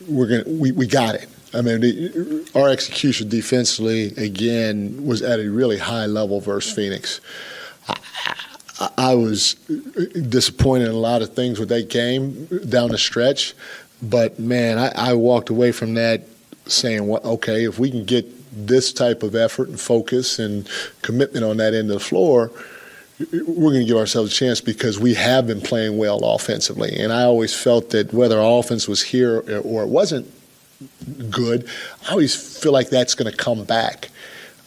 we're 0.08 0.28
going 0.28 0.58
we, 0.58 0.72
we 0.72 0.86
got 0.86 1.14
it. 1.14 1.28
I 1.54 1.62
mean, 1.62 1.80
the, 1.80 2.50
our 2.54 2.68
execution 2.68 3.28
defensively, 3.28 4.08
again, 4.16 5.06
was 5.06 5.22
at 5.22 5.40
a 5.40 5.48
really 5.48 5.78
high 5.78 6.06
level 6.06 6.40
versus 6.40 6.72
Phoenix. 6.72 7.20
I, 8.78 8.90
I 8.98 9.14
was 9.14 9.54
disappointed 9.54 10.88
in 10.88 10.94
a 10.94 10.98
lot 10.98 11.22
of 11.22 11.34
things 11.34 11.58
with 11.58 11.68
that 11.70 11.88
game 11.88 12.46
down 12.68 12.90
the 12.90 12.98
stretch, 12.98 13.54
but 14.02 14.38
man, 14.38 14.78
I, 14.78 14.92
I 15.10 15.14
walked 15.14 15.48
away 15.48 15.72
from 15.72 15.94
that 15.94 16.22
saying, 16.66 17.06
"Well, 17.06 17.22
okay, 17.24 17.64
if 17.64 17.78
we 17.78 17.90
can 17.90 18.04
get 18.04 18.26
this 18.66 18.92
type 18.92 19.22
of 19.22 19.34
effort 19.34 19.68
and 19.68 19.80
focus 19.80 20.38
and 20.38 20.68
commitment 21.02 21.44
on 21.44 21.56
that 21.58 21.74
end 21.74 21.90
of 21.90 21.98
the 21.98 22.04
floor." 22.04 22.50
We're 23.18 23.72
going 23.72 23.80
to 23.80 23.86
give 23.86 23.96
ourselves 23.96 24.32
a 24.32 24.34
chance 24.34 24.60
because 24.60 24.98
we 24.98 25.14
have 25.14 25.46
been 25.46 25.62
playing 25.62 25.96
well 25.96 26.18
offensively. 26.18 26.96
And 26.96 27.12
I 27.12 27.22
always 27.22 27.54
felt 27.54 27.90
that 27.90 28.12
whether 28.12 28.38
our 28.38 28.58
offense 28.58 28.86
was 28.86 29.02
here 29.02 29.38
or 29.62 29.82
it 29.82 29.88
wasn't 29.88 30.30
good, 31.30 31.66
I 32.06 32.12
always 32.12 32.34
feel 32.34 32.72
like 32.72 32.90
that's 32.90 33.14
going 33.14 33.30
to 33.30 33.36
come 33.36 33.64
back. 33.64 34.10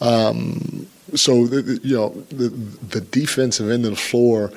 Um, 0.00 0.88
so 1.14 1.46
the, 1.46 1.80
you 1.82 1.96
know 1.96 2.10
the 2.30 2.48
the 2.48 3.00
defensive 3.00 3.70
end 3.70 3.84
of 3.84 3.92
the 3.92 3.96
floor, 3.96 4.52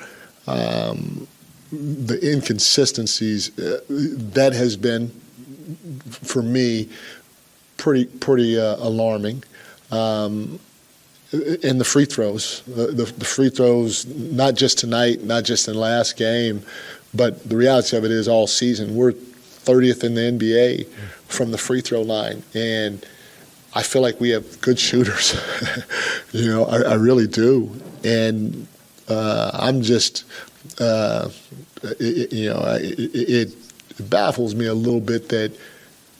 um, 0.48 1.28
the 1.72 2.20
inconsistencies 2.22 3.58
uh, 3.58 3.82
that 3.90 4.54
has 4.54 4.78
been 4.78 5.10
for 6.10 6.42
me 6.42 6.90
pretty 7.78 8.06
pretty 8.06 8.60
uh, 8.60 8.76
alarming. 8.78 9.44
Um, 9.92 10.60
and 11.34 11.80
the 11.80 11.86
free 11.86 12.06
throws, 12.06 12.62
the, 12.68 12.88
the, 12.88 13.06
the 13.06 13.26
free 13.26 13.50
throws, 13.50 14.06
not 14.06 14.54
just 14.54 14.78
tonight, 14.78 15.24
not 15.24 15.44
just 15.44 15.68
in 15.68 15.74
last 15.76 16.16
game, 16.16 16.64
but 17.14 17.48
the 17.50 17.56
reality 17.56 17.98
of 17.98 18.06
it 18.06 18.12
is 18.12 18.28
all 18.28 18.46
season. 18.48 18.96
We're 18.96 19.14
30th 19.14 20.04
in 20.04 20.16
the 20.16 20.22
NBA 20.22 20.88
from 21.28 21.52
the 21.52 21.58
free 21.58 21.82
throw 21.82 22.02
line. 22.02 22.44
And 22.54 23.06
I 23.74 23.82
feel 23.82 24.02
like 24.02 24.20
we 24.20 24.30
have 24.30 24.62
good 24.62 24.78
shooters. 24.78 25.36
you 26.32 26.48
know, 26.48 26.66
I, 26.66 26.82
I 26.82 26.94
really 26.96 27.28
do. 27.28 27.72
And 28.04 28.68
uh, 29.10 29.52
I'm 29.54 29.82
just, 29.82 30.26
uh, 30.80 31.30
it, 31.84 32.32
you 32.32 32.50
know, 32.50 32.64
it, 32.80 33.00
it 33.00 34.10
baffles 34.10 34.54
me 34.54 34.68
a 34.68 34.74
little 34.74 35.02
bit 35.02 35.30
that 35.30 35.58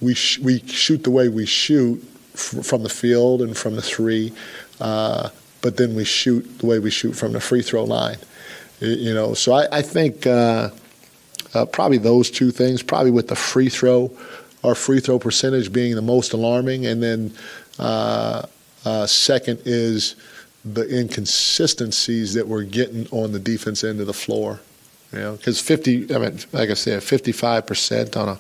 we 0.02 0.14
sh- 0.16 0.40
we 0.40 0.60
shoot 0.60 1.04
the 1.04 1.12
way 1.12 1.30
we 1.30 1.46
shoot 1.46 2.04
from 2.34 2.84
the 2.84 2.90
field 2.90 3.42
and 3.42 3.56
from 3.56 3.76
the 3.76 3.82
three, 3.82 4.34
uh, 4.84 5.30
but 5.62 5.78
then 5.78 5.96
we 5.96 6.04
shoot 6.04 6.60
the 6.60 6.66
way 6.66 6.78
we 6.78 6.92
shoot 6.92 7.14
from 7.14 7.32
the 7.32 7.40
free 7.40 7.62
throw 7.62 7.86
line. 7.86 8.18
You 8.82 9.14
know, 9.14 9.34
so 9.34 9.54
I, 9.54 9.78
I 9.78 9.82
think 9.82 10.28
uh, 10.28 10.70
uh, 11.54 11.66
probably 11.66 11.98
those 11.98 12.30
two 12.30 12.52
things, 12.52 12.84
probably 12.84 13.12
with 13.12 13.30
the 13.30 13.36
free 13.36 13.70
throw, 13.70 14.12
our 14.64 14.76
free 14.76 15.00
throw 15.00 15.20
percentage 15.20 15.72
being 15.72 15.96
the 15.96 16.02
most 16.02 16.34
alarming, 16.34 16.86
and 16.86 17.02
then 17.02 17.34
uh, 17.80 18.46
uh, 18.84 19.06
second 19.06 19.62
is 19.64 20.16
the 20.66 20.86
inconsistencies 21.00 22.34
that 22.34 22.46
we're 22.46 22.64
getting 22.64 23.08
on 23.12 23.32
the 23.32 23.40
defense 23.40 23.86
end 23.86 24.02
of 24.02 24.08
the 24.08 24.14
floor. 24.14 24.60
You 25.14 25.20
know, 25.20 25.36
because 25.38 25.62
50, 25.62 26.14
I 26.14 26.18
mean, 26.18 26.40
like 26.52 26.70
I 26.70 26.74
said, 26.74 27.04
55 27.04 27.66
percent 27.66 28.18
on 28.18 28.30
a 28.30 28.40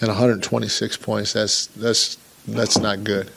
and 0.00 0.08
126 0.08 0.96
points. 0.96 1.32
That's 1.32 1.66
that's 1.68 2.16
that's 2.48 2.78
not 2.78 3.04
good. 3.04 3.30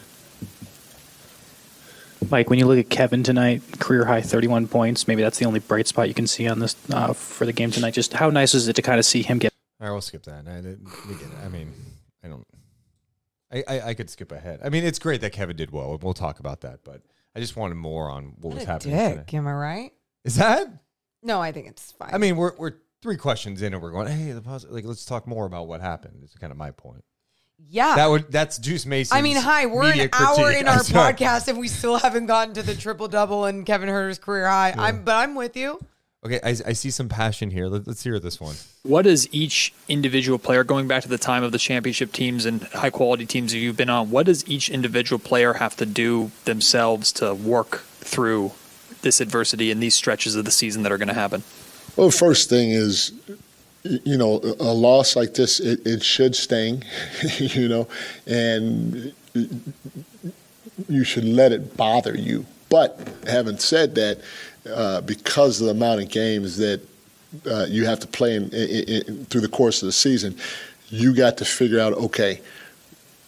Mike, 2.29 2.49
when 2.49 2.59
you 2.59 2.65
look 2.65 2.77
at 2.79 2.89
Kevin 2.89 3.23
tonight, 3.23 3.61
career 3.79 4.05
high 4.05 4.21
31 4.21 4.67
points. 4.67 5.07
Maybe 5.07 5.21
that's 5.21 5.37
the 5.39 5.45
only 5.45 5.59
bright 5.59 5.87
spot 5.87 6.07
you 6.07 6.13
can 6.13 6.27
see 6.27 6.47
on 6.47 6.59
this 6.59 6.75
uh, 6.91 7.13
for 7.13 7.45
the 7.45 7.53
game 7.53 7.71
tonight. 7.71 7.93
Just 7.93 8.13
how 8.13 8.29
nice 8.29 8.53
is 8.53 8.67
it 8.67 8.75
to 8.75 8.81
kind 8.81 8.99
of 8.99 9.05
see 9.05 9.21
him 9.23 9.37
get? 9.39 9.53
All 9.81 9.87
right, 9.87 9.91
we'll 9.93 10.01
skip 10.01 10.23
that. 10.23 10.47
I, 10.47 10.61
we 11.07 11.15
get 11.15 11.23
it. 11.27 11.33
I 11.45 11.49
mean, 11.49 11.73
I 12.23 12.27
don't. 12.27 12.47
I, 13.51 13.63
I, 13.67 13.81
I 13.89 13.93
could 13.93 14.09
skip 14.09 14.31
ahead. 14.31 14.59
I 14.63 14.69
mean, 14.69 14.83
it's 14.83 14.99
great 14.99 15.21
that 15.21 15.31
Kevin 15.31 15.55
did 15.55 15.71
well, 15.71 15.91
and 15.93 16.01
we'll 16.03 16.13
talk 16.13 16.39
about 16.39 16.61
that. 16.61 16.83
But 16.83 17.01
I 17.35 17.39
just 17.39 17.55
wanted 17.55 17.75
more 17.75 18.09
on 18.09 18.33
what 18.39 18.53
was 18.53 18.59
What 18.59 18.63
a 18.63 18.71
happening. 18.71 18.95
dick, 18.95 19.25
today. 19.27 19.37
am 19.37 19.47
I 19.47 19.53
right? 19.53 19.91
Is 20.23 20.35
that? 20.35 20.67
No, 21.21 21.39
I 21.41 21.51
think 21.51 21.67
it's 21.67 21.91
fine. 21.91 22.09
I 22.13 22.17
mean, 22.17 22.35
we're 22.35 22.55
we're 22.57 22.73
three 23.01 23.17
questions 23.17 23.61
in 23.61 23.73
and 23.73 23.81
we're 23.83 23.91
going, 23.91 24.07
hey, 24.07 24.31
the 24.31 24.41
pos- 24.41 24.65
like 24.69 24.85
let's 24.85 25.05
talk 25.05 25.27
more 25.27 25.45
about 25.45 25.67
what 25.67 25.81
happened. 25.81 26.21
It's 26.23 26.35
kind 26.35 26.51
of 26.51 26.57
my 26.57 26.71
point. 26.71 27.03
Yeah. 27.69 27.95
That 27.95 28.09
would 28.09 28.31
that's 28.31 28.57
Deuce 28.57 28.85
Mason. 28.85 29.17
I 29.17 29.21
mean, 29.21 29.37
hi, 29.37 29.65
we're 29.65 29.83
media 29.83 30.03
an 30.03 30.09
hour 30.13 30.35
critique. 30.35 30.61
in 30.61 30.67
our 30.67 30.77
podcast 30.77 31.47
and 31.47 31.57
we 31.57 31.67
still 31.67 31.97
haven't 31.97 32.27
gotten 32.27 32.53
to 32.55 32.63
the 32.63 32.75
triple 32.75 33.07
double 33.07 33.45
and 33.45 33.65
Kevin 33.65 33.89
Huerter's 33.89 34.19
career 34.19 34.47
high. 34.47 34.73
I'm 34.77 35.03
but 35.03 35.15
I'm 35.15 35.35
with 35.35 35.57
you. 35.57 35.79
Okay, 36.25 36.39
I, 36.41 36.49
I 36.49 36.73
see 36.73 36.89
some 36.89 37.09
passion 37.09 37.51
here. 37.51 37.67
Let, 37.67 37.85
let's 37.85 38.01
hear 38.01 38.17
this 38.17 38.39
one. 38.39 38.55
What 38.83 39.01
does 39.01 39.27
each 39.33 39.73
individual 39.89 40.39
player, 40.39 40.63
going 40.63 40.87
back 40.87 41.03
to 41.03 41.09
the 41.09 41.17
time 41.17 41.43
of 41.43 41.51
the 41.51 41.57
championship 41.57 42.13
teams 42.13 42.45
and 42.45 42.63
high 42.63 42.91
quality 42.91 43.25
teams 43.25 43.51
that 43.51 43.57
you've 43.57 43.75
been 43.75 43.89
on, 43.89 44.09
what 44.09 44.25
does 44.25 44.47
each 44.47 44.69
individual 44.69 45.19
player 45.19 45.53
have 45.53 45.75
to 45.77 45.85
do 45.85 46.31
themselves 46.45 47.11
to 47.13 47.33
work 47.33 47.79
through 47.99 48.53
this 49.01 49.19
adversity 49.19 49.69
and 49.69 49.83
these 49.83 49.95
stretches 49.95 50.37
of 50.37 50.45
the 50.45 50.51
season 50.51 50.83
that 50.83 50.93
are 50.93 50.97
going 50.97 51.09
to 51.09 51.13
happen? 51.13 51.43
Well, 51.97 52.09
first 52.09 52.49
thing 52.49 52.69
is, 52.71 53.11
y- 53.27 53.35
you 53.83 54.17
know, 54.17 54.39
a 54.59 54.73
loss 54.73 55.15
like 55.15 55.33
this, 55.33 55.59
it, 55.59 55.85
it 55.85 56.03
should 56.03 56.35
sting, 56.35 56.83
you 57.37 57.67
know, 57.67 57.87
and 58.25 59.13
you 60.87 61.03
should 61.03 61.25
let 61.25 61.51
it 61.51 61.75
bother 61.75 62.17
you. 62.17 62.45
But 62.69 63.07
having 63.27 63.57
said 63.57 63.95
that, 63.95 64.21
uh, 64.69 65.01
because 65.01 65.59
of 65.59 65.65
the 65.65 65.71
amount 65.71 66.01
of 66.01 66.09
games 66.09 66.57
that 66.57 66.81
uh, 67.45 67.65
you 67.67 67.85
have 67.85 67.99
to 67.99 68.07
play 68.07 68.35
in, 68.35 68.49
in, 68.53 69.03
in, 69.07 69.25
through 69.25 69.41
the 69.41 69.49
course 69.49 69.81
of 69.81 69.87
the 69.87 69.91
season, 69.91 70.37
you 70.89 71.13
got 71.13 71.37
to 71.37 71.45
figure 71.45 71.79
out, 71.79 71.93
okay, 71.93 72.39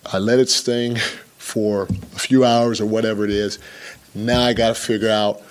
I 0.06 0.20
let 0.20 0.40
it 0.40 0.50
sting 0.50 0.96
for 1.38 1.84
a 1.84 2.20
few 2.20 2.46
hours 2.46 2.80
or 2.80 2.86
whatever 2.86 3.26
it 3.26 3.32
is. 3.32 3.60
Now 4.14 4.42
I 4.42 4.54
got 4.54 4.70
to 4.70 4.76
figure 4.76 5.10
out 5.10 5.42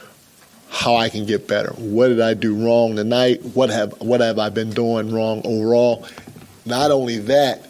how 0.75 0.97
I 0.97 1.09
can 1.09 1.25
get 1.25 1.47
better. 1.47 1.73
What 1.75 2.09
did 2.09 2.21
I 2.21 2.35
do 2.35 2.55
wrong 2.67 2.97
tonight? 2.97 3.43
What 3.55 3.71
have 3.71 3.93
what 4.01 4.21
have 4.21 4.39
I 4.39 4.49
been 4.49 4.71
doing 4.71 5.15
wrong 5.15 5.41
overall? 5.45 6.07
Not 6.67 6.91
only 6.91 7.19
that, 7.19 7.67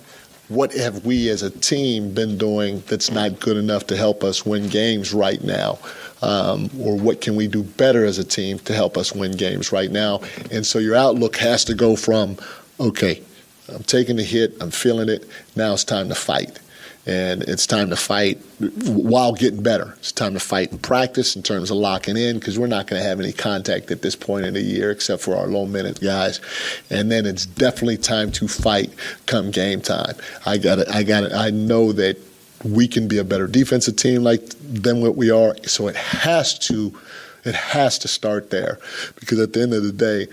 what 0.49 0.73
have 0.73 1.05
we 1.05 1.29
as 1.29 1.43
a 1.43 1.51
team 1.51 2.15
been 2.15 2.39
doing 2.39 2.83
that's 2.87 3.11
not 3.11 3.41
good 3.41 3.59
enough 3.59 3.87
to 3.89 3.97
help 3.97 4.25
us 4.25 4.47
win 4.47 4.69
games 4.69 5.13
right 5.13 5.43
now? 5.45 5.79
Um, 6.23 6.71
or 6.81 6.97
what 6.97 7.21
can 7.21 7.37
we 7.37 7.47
do 7.47 7.63
better 7.63 8.07
as 8.07 8.19
a 8.19 8.25
team 8.25 8.59
to 8.61 8.73
help 8.73 8.97
us 8.97 9.15
win 9.15 9.33
games 9.33 9.71
right 9.71 9.91
now? 9.91 10.23
And 10.51 10.67
so 10.67 10.79
your 10.79 10.95
outlook 10.95 11.37
has 11.37 11.65
to 11.67 11.75
go 11.75 11.97
from, 11.97 12.39
okay, 12.81 13.23
I'm 13.69 13.83
taking 13.83 14.17
the 14.17 14.23
hit, 14.23 14.55
I'm 14.63 14.71
feeling 14.71 15.11
it, 15.11 15.29
now 15.57 15.75
it's 15.75 15.85
time 15.85 16.09
to 16.09 16.15
fight. 16.15 16.59
And 17.07 17.43
it's 17.43 17.67
time 17.67 17.91
to 17.91 17.97
fight 17.97 18.39
while 18.87 19.35
getting 19.35 19.63
better. 19.63 19.95
It's 19.99 20.11
time 20.11 20.33
to 20.35 20.41
fight 20.41 20.73
in 20.73 20.79
practice 20.79 21.37
in 21.37 21.43
terms 21.43 21.71
of 21.71 21.77
locking 21.77 22.17
in 22.17 22.39
because 22.39 22.59
we're 22.59 22.67
not 22.67 22.87
going 22.87 23.03
to 23.03 23.07
have 23.07 23.21
any 23.21 23.33
contact 23.33 23.91
at 23.91 24.01
this 24.01 24.17
point 24.17 24.47
in 24.47 24.55
the 24.55 24.63
year 24.63 24.91
except 24.91 25.23
for 25.23 25.37
our 25.37 25.47
low 25.47 25.67
minute 25.67 26.01
guys. 26.01 26.41
And 26.89 27.11
then 27.11 27.27
it's 27.27 27.45
definitely 27.45 27.99
time 27.99 28.33
to 28.33 28.49
fight 28.49 28.91
come 29.27 29.51
game 29.51 29.83
time. 29.83 30.15
I 30.47 30.57
got 30.57 30.79
it. 30.79 30.89
I 30.89 31.03
got 31.03 31.25
it. 31.25 31.33
I 31.33 31.51
know 31.51 31.93
that 31.93 32.19
we 32.65 32.89
can 32.89 33.07
be 33.07 33.19
a 33.19 33.25
better 33.25 33.47
defensive 33.47 33.97
team 33.97 34.23
like 34.23 34.49
than 34.61 35.03
what 35.03 35.17
we 35.17 35.31
are. 35.31 35.57
So 35.65 35.89
it 35.89 35.97
has 35.97 36.59
to, 36.61 36.99
it 37.45 37.55
has 37.55 37.99
to 37.99 38.09
start 38.09 38.51
there 38.51 38.79
because 39.17 39.39
at 39.41 39.53
the 39.53 39.61
end 39.61 39.75
of 39.75 39.83
the 39.83 39.93
day, 39.93 40.27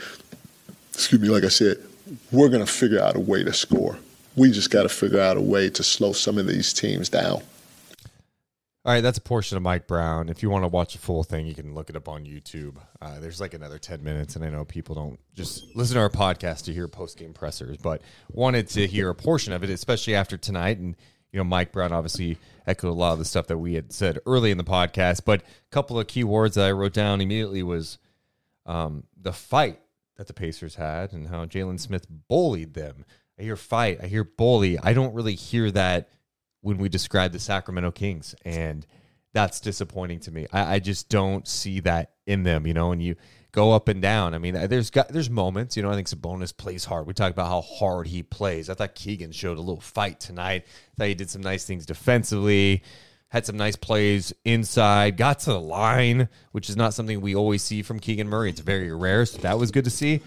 excuse 0.94 1.22
me, 1.22 1.28
like 1.28 1.44
I 1.44 1.50
said, 1.50 1.78
we're 2.32 2.50
going 2.50 2.66
to 2.66 2.72
figure 2.72 3.02
out 3.02 3.16
a 3.16 3.20
way 3.20 3.44
to 3.44 3.52
score. 3.54 3.98
We 4.36 4.52
just 4.52 4.72
got 4.72 4.84
to 4.84 4.90
figure 4.90 5.20
out 5.20 5.38
a 5.38 5.42
way 5.42 5.70
to 5.70 5.84
slow 5.84 6.14
some 6.14 6.38
of 6.38 6.48
these 6.48 6.74
teams 6.74 7.10
down. 7.10 7.42
All 8.84 8.92
right, 8.92 9.02
that's 9.02 9.20
a 9.20 9.22
portion 9.22 9.58
of 9.58 9.64
Mike 9.64 9.86
Brown. 9.86 10.28
If 10.28 10.42
you 10.42 10.50
want 10.50 10.64
to 10.64 10.68
watch 10.68 10.94
the 10.94 11.00
full 11.00 11.24
thing, 11.24 11.46
you 11.46 11.54
can 11.54 11.76
look 11.76 11.92
it 11.92 11.96
up 11.96 12.10
on 12.10 12.26
YouTube. 12.26 12.78
Uh, 13.00 13.20
there's 13.20 13.40
like 13.40 13.54
another 13.54 13.78
10 13.78 14.04
minutes, 14.04 14.36
and 14.36 14.44
I 14.44 14.50
know 14.50 14.66
people 14.66 14.96
don't 14.96 15.20
just 15.36 15.76
listen 15.76 15.96
to 15.96 16.02
our 16.02 16.10
podcast 16.10 16.64
to 16.64 16.74
hear 16.74 16.88
post 16.88 17.20
game 17.20 17.32
pressers, 17.32 17.78
but 17.78 18.02
wanted 18.32 18.68
to 18.70 18.88
hear 18.88 19.10
a 19.10 19.16
portion 19.16 19.54
of 19.54 19.64
it, 19.64 19.70
especially 19.70 20.16
after 20.16 20.36
tonight. 20.36 20.80
And, 20.80 20.96
you 21.32 21.38
know, 21.38 21.44
Mike 21.44 21.72
Brown 21.72 21.94
obviously 21.94 22.40
echoed 22.66 22.90
a 22.90 22.94
lot 22.94 23.14
of 23.14 23.20
the 23.20 23.26
stuff 23.26 23.46
that 23.48 23.60
we 23.60 23.76
had 23.76 23.94
said 23.94 24.18
early 24.26 24.50
in 24.50 24.58
the 24.58 24.64
podcast, 24.64 25.26
but 25.26 25.42
a 25.42 25.70
couple 25.70 26.00
of 26.00 26.08
key 26.08 26.24
words 26.24 26.56
that 26.56 26.66
I 26.66 26.72
wrote 26.72 26.94
down 26.94 27.22
immediately 27.22 27.62
was 27.62 28.00
um, 28.66 29.04
the 29.16 29.34
fight 29.34 29.80
that 30.18 30.26
the 30.26 30.34
Pacers 30.34 30.76
had 30.76 31.14
and 31.14 31.28
how 31.28 31.46
Jalen 31.46 31.80
Smith 31.80 32.08
bullied 32.28 32.74
them. 32.74 33.06
I 33.42 33.44
hear 33.44 33.56
fight, 33.56 33.98
I 34.04 34.06
hear 34.06 34.24
bully. 34.24 34.78
I 34.78 34.94
don't 34.94 35.16
really 35.16 35.34
hear 35.34 35.72
that 35.72 36.10
when 36.62 36.78
we 36.78 36.90
describe 36.90 37.32
the 37.32 37.40
Sacramento 37.40 37.90
Kings, 37.90 38.36
and 38.46 38.86
that's 39.34 39.60
disappointing 39.60 40.20
to 40.20 40.32
me. 40.32 40.46
I, 40.54 40.76
I 40.76 40.80
just 40.80 41.10
don't 41.10 41.48
see 41.48 41.80
that 41.80 42.12
in 42.28 42.44
them, 42.44 42.68
you 42.68 42.76
know. 42.76 42.92
And 42.92 43.02
you 43.02 43.16
go 43.52 43.72
up 43.72 43.88
and 43.88 44.00
down. 44.00 44.36
I 44.36 44.38
mean, 44.38 44.56
uh, 44.56 44.68
there's 44.68 44.92
got 44.92 45.08
there's 45.08 45.32
moments, 45.32 45.76
you 45.76 45.82
know. 45.82 45.90
I 45.90 45.96
think 45.96 46.08
Sabonis 46.08 46.56
plays 46.56 46.86
hard. 46.86 47.08
We 47.08 47.16
talk 47.16 47.32
about 47.32 47.48
how 47.48 47.62
hard 47.62 48.06
he 48.06 48.22
plays. 48.22 48.70
I 48.70 48.76
thought 48.76 48.94
Keegan 48.94 49.32
showed 49.32 49.58
a 49.58 49.62
little 49.62 49.82
fight 49.82 50.20
tonight. 50.20 50.66
I 50.68 50.94
thought 51.00 51.08
he 51.08 51.16
did 51.16 51.32
some 51.32 51.42
nice 51.42 51.66
things 51.66 51.88
defensively. 51.88 52.84
Had 53.30 53.48
some 53.48 53.58
nice 53.58 53.76
plays 53.76 54.34
inside, 54.46 55.18
got 55.18 55.40
to 55.40 55.52
the 55.52 55.60
line, 55.60 56.30
which 56.52 56.70
is 56.70 56.76
not 56.76 56.94
something 56.94 57.22
we 57.22 57.34
always 57.34 57.64
see 57.64 57.82
from 57.82 58.00
Keegan 58.00 58.28
Murray. 58.28 58.52
It's 58.52 58.60
very 58.60 58.94
rare, 58.94 59.26
so 59.26 59.40
that 59.40 59.58
was 59.58 59.72
good 59.72 59.86
to 59.86 59.90
see. 59.90 60.22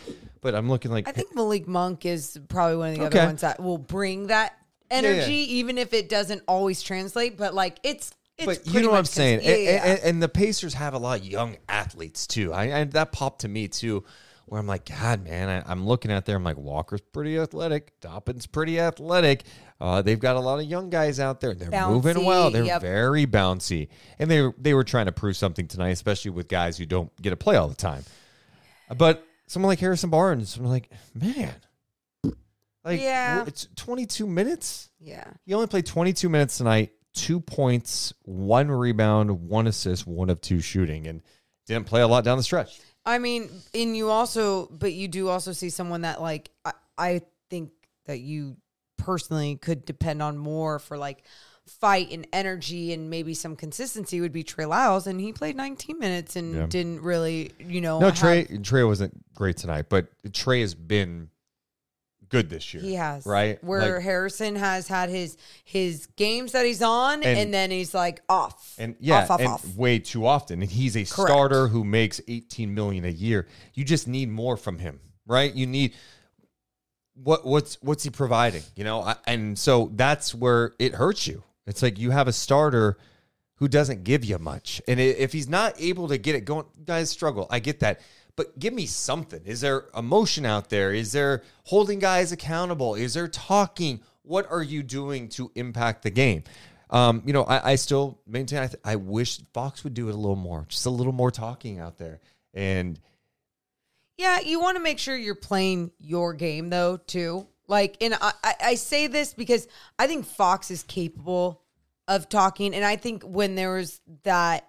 But 0.45 0.55
I'm 0.55 0.69
looking 0.69 0.91
like 0.91 1.09
I 1.09 1.13
think 1.13 1.35
Malik 1.35 1.67
Monk 1.67 2.05
is 2.05 2.39
probably 2.49 2.77
one 2.77 2.91
of 2.91 2.99
the 2.99 3.05
Okay. 3.07 3.19
other 3.19 3.29
ones 3.29 3.41
that 3.41 3.61
will 3.61 3.79
bring 3.79 4.27
that 4.27 4.57
energy, 4.91 5.57
even 5.57 5.79
if 5.79 5.95
it 5.95 6.11
doesn't 6.11 6.43
always 6.47 6.83
translate. 6.83 7.39
But 7.39 7.55
like 7.55 7.79
it's, 7.83 8.13
it's 8.37 8.45
but 8.45 8.67
you 8.67 8.73
pretty 8.73 8.87
know 8.87 8.93
what 8.93 8.99
I'm 8.99 9.05
saying. 9.07 9.41
Yeah, 9.43 9.51
And, 9.53 9.63
yeah. 9.65 9.85
and- 9.87 10.01
and 10.01 10.23
the 10.23 10.29
Pacers 10.29 10.75
have 10.75 10.93
a 10.93 10.99
lot 10.99 11.21
of 11.21 11.25
young 11.27 11.57
athletes 11.67 12.27
too. 12.27 12.53
I, 12.53 12.81
I 12.81 12.85
that 12.85 13.11
popped 13.11 13.41
to 13.41 13.49
me 13.49 13.69
too, 13.69 14.05
where 14.45 14.61
I'm 14.61 14.67
like, 14.67 14.85
God, 14.85 15.25
man, 15.25 15.49
I, 15.49 15.73
I'm 15.73 15.87
looking 15.87 16.11
at 16.13 16.27
there. 16.27 16.37
I'm 16.37 16.45
like, 16.45 16.59
Walker's 16.59 17.01
pretty 17.01 17.39
athletic. 17.39 17.99
Toppin's 18.01 18.47
pretty 18.47 18.79
athletic. 18.79 19.45
Uh, 19.81 20.03
they've 20.03 20.21
got 20.21 20.37
a 20.37 20.41
lot 20.41 20.59
of 20.59 20.67
young 20.67 20.91
guys 20.91 21.19
out 21.21 21.41
there. 21.41 21.55
They're 21.55 21.71
moving 21.89 22.17
Bouncy, 22.17 22.25
well. 22.27 22.51
They're 22.51 22.65
yep. 22.65 22.83
very 22.83 23.27
bouncy, 23.27 23.89
and 24.19 24.31
they 24.31 24.51
they 24.59 24.75
were 24.75 24.85
trying 24.85 25.07
to 25.07 25.13
prove 25.13 25.39
something 25.39 25.67
tonight, 25.67 25.91
especially 25.91 26.33
with 26.33 26.49
guys 26.49 26.77
who 26.77 26.85
don't 26.85 27.11
get 27.23 27.31
to 27.31 27.37
play 27.37 27.57
all 27.57 27.69
the 27.69 27.75
time. 27.75 28.05
But 28.95 29.27
someone 29.55 29.69
like 29.69 29.79
Harrison 29.79 30.11
Barnes, 30.11 30.57
I'm 30.57 30.65
like, 30.67 30.91
man, 31.15 31.55
like, 32.85 33.01
Yeah. 33.01 33.45
it's 33.47 33.69
22 33.77 34.27
minutes. 34.27 34.91
yeah. 34.99 35.25
He 35.47 35.55
only 35.55 35.67
played 35.69 35.87
22 35.87 36.29
minutes 36.29 36.59
tonight, 36.59 36.93
two 37.15 37.41
points, 37.41 38.13
one 38.25 38.69
rebound, 38.71 39.49
one 39.49 39.67
assist, 39.67 40.07
one 40.07 40.29
of 40.29 40.41
two 40.41 40.61
shooting, 40.61 41.07
and 41.07 41.23
didn't 41.67 41.87
play 41.87 42.03
a 42.03 42.09
lot 42.09 42.25
down 42.25 42.37
the 42.37 42.43
stretch. 42.43 42.81
I 43.07 43.19
mean, 43.19 43.49
and 43.73 43.97
you 43.97 44.11
also, 44.11 44.67
but 44.67 44.93
you 44.93 45.09
do 45.09 45.29
also 45.29 45.53
see 45.53 45.71
someone 45.71 46.03
that 46.03 46.21
like 46.21 46.51
I, 46.65 46.73
I 46.99 47.23
think 47.49 47.71
that 48.07 48.19
you 48.21 48.57
personally 48.97 49.57
could 49.57 49.85
depend 49.85 50.23
on 50.23 50.37
more 50.39 50.79
for 50.79 50.97
like 50.99 51.23
fight 51.67 52.11
and 52.13 52.27
energy 52.33 52.93
and 52.93 53.09
maybe 53.09 53.33
some 53.35 53.57
consistency 53.57 54.21
would 54.21 54.33
be 54.33 54.43
Trey 54.45 54.67
Lyles, 54.67 55.07
and 55.07 55.21
he 55.21 55.33
played 55.33 55.57
19 55.57 55.99
minutes 55.99 56.37
and 56.37 56.55
Yeah. 56.55 56.67
didn't 56.67 57.01
really, 57.03 57.53
you 57.59 57.81
know, 57.81 57.99
No, 58.01 58.07
have- 58.07 58.19
Trey 58.19 58.45
Trey 58.63 58.85
wasn't 58.85 59.15
great 59.35 59.57
tonight, 59.57 59.87
but 59.89 60.09
Trey 60.35 60.61
has 60.61 60.75
been 60.75 61.31
good 62.29 62.51
this 62.51 62.75
year. 62.75 62.83
He 62.83 62.95
has 62.95 63.25
right 63.27 63.63
where 63.63 63.95
Like, 63.95 64.03
Harrison 64.03 64.57
has 64.57 64.89
had 64.89 65.09
his 65.09 65.37
his 65.65 66.07
games 66.17 66.53
that 66.53 66.67
he's 66.67 66.83
on, 66.83 67.23
and, 67.23 67.39
And- 67.39 67.55
then 67.55 67.71
he's 67.71 67.95
like 67.95 68.23
off, 68.29 68.75
and 68.77 68.97
yeah, 69.01 69.23
off, 69.23 69.31
off, 69.31 69.41
and 69.41 69.49
off. 69.49 69.77
way 69.77 69.99
too 69.99 70.27
often. 70.27 70.61
And 70.63 70.71
he's 70.71 70.97
a 70.97 71.05
Correct. 71.05 71.31
starter 71.31 71.69
who 71.69 71.83
makes 71.85 72.21
18 72.29 72.75
million 72.75 73.05
a 73.05 73.11
year. 73.11 73.47
You 73.75 73.85
just 73.85 74.07
need 74.09 74.29
more 74.31 74.57
from 74.57 74.79
him, 74.81 75.01
right? 75.27 75.55
You 75.55 75.67
need 75.67 75.95
what 77.15 77.47
what's 77.47 77.81
what's 77.81 78.03
he 78.05 78.11
providing, 78.11 78.63
you 78.75 78.85
know? 78.85 79.01
I, 79.03 79.17
and 79.27 79.59
so 79.59 79.91
that's 79.95 80.35
where 80.35 80.75
it 80.79 80.95
hurts 80.95 81.27
you. 81.27 81.43
It's 81.67 81.83
like 81.83 81.99
you 81.99 82.11
have 82.11 82.29
a 82.29 82.33
starter 82.33 82.99
who 83.57 83.69
doesn't 83.69 84.05
give 84.05 84.25
you 84.25 84.39
much. 84.39 84.83
And 84.89 84.99
if 85.01 85.33
he's 85.33 85.49
not 85.49 85.81
able 85.81 86.09
to 86.09 86.19
get 86.19 86.35
it 86.35 86.45
going, 86.45 86.67
guys 86.85 87.11
struggle. 87.11 87.47
I 87.51 87.61
get 87.61 87.81
that. 87.81 88.01
But 88.37 88.59
give 88.59 88.75
me 88.75 88.87
something. 88.87 89.41
Is 89.45 89.61
there 89.61 89.85
emotion 89.97 90.45
out 90.45 90.69
there? 90.69 90.93
Is 90.93 91.13
there 91.13 91.43
holding 91.65 92.01
guys 92.01 92.33
accountable? 92.33 92.97
Is 92.97 93.15
there 93.15 93.29
talking? 93.29 94.01
What 94.23 94.51
are 94.51 94.63
you 94.63 94.83
doing 94.83 95.29
to 95.31 95.53
impact 95.55 96.03
the 96.03 96.11
game? 96.11 96.43
Um, 96.91 97.23
you 97.25 97.33
know, 97.33 97.45
I, 97.45 97.73
I 97.73 97.75
still 97.77 98.19
maintain. 98.27 98.59
I, 98.61 98.67
th- 98.67 98.81
I 98.85 98.97
wish 98.97 99.41
Fox 99.53 99.85
would 99.85 99.95
do 99.95 100.09
it 100.09 100.15
a 100.15 100.19
little 100.19 100.37
more, 100.37 100.67
just 100.69 100.87
a 100.87 100.91
little 100.91 101.13
more 101.13 101.31
talking 101.31 101.79
out 101.79 101.97
there. 101.97 102.21
And 102.53 103.01
Yeah, 104.17 104.41
you 104.41 104.61
want 104.61 104.77
to 104.77 104.83
make 104.83 104.99
sure 104.99 105.17
you're 105.17 105.35
playing 105.35 105.93
your 105.99 106.35
game 106.35 106.71
though 106.71 106.97
too. 106.97 107.47
Like, 107.67 107.97
and 108.01 108.15
I, 108.21 108.33
I, 108.61 108.75
say 108.75 109.07
this 109.07 109.33
because 109.33 109.67
I 109.99 110.07
think 110.07 110.27
Fox 110.27 110.71
is 110.71 110.83
capable 110.83 111.63
of 112.07 112.29
talking, 112.29 112.75
and 112.75 112.85
I 112.85 112.97
think 112.97 113.23
when 113.23 113.55
there 113.55 113.75
was 113.75 114.01
that 114.25 114.69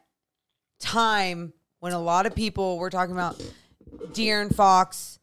time 0.79 1.51
when 1.79 1.91
a 1.91 1.99
lot 1.99 2.25
of 2.25 2.33
people 2.33 2.77
were 2.77 2.89
talking 2.89 3.13
about 3.13 3.41
De'Aaron 4.13 4.55
Fox 4.55 5.19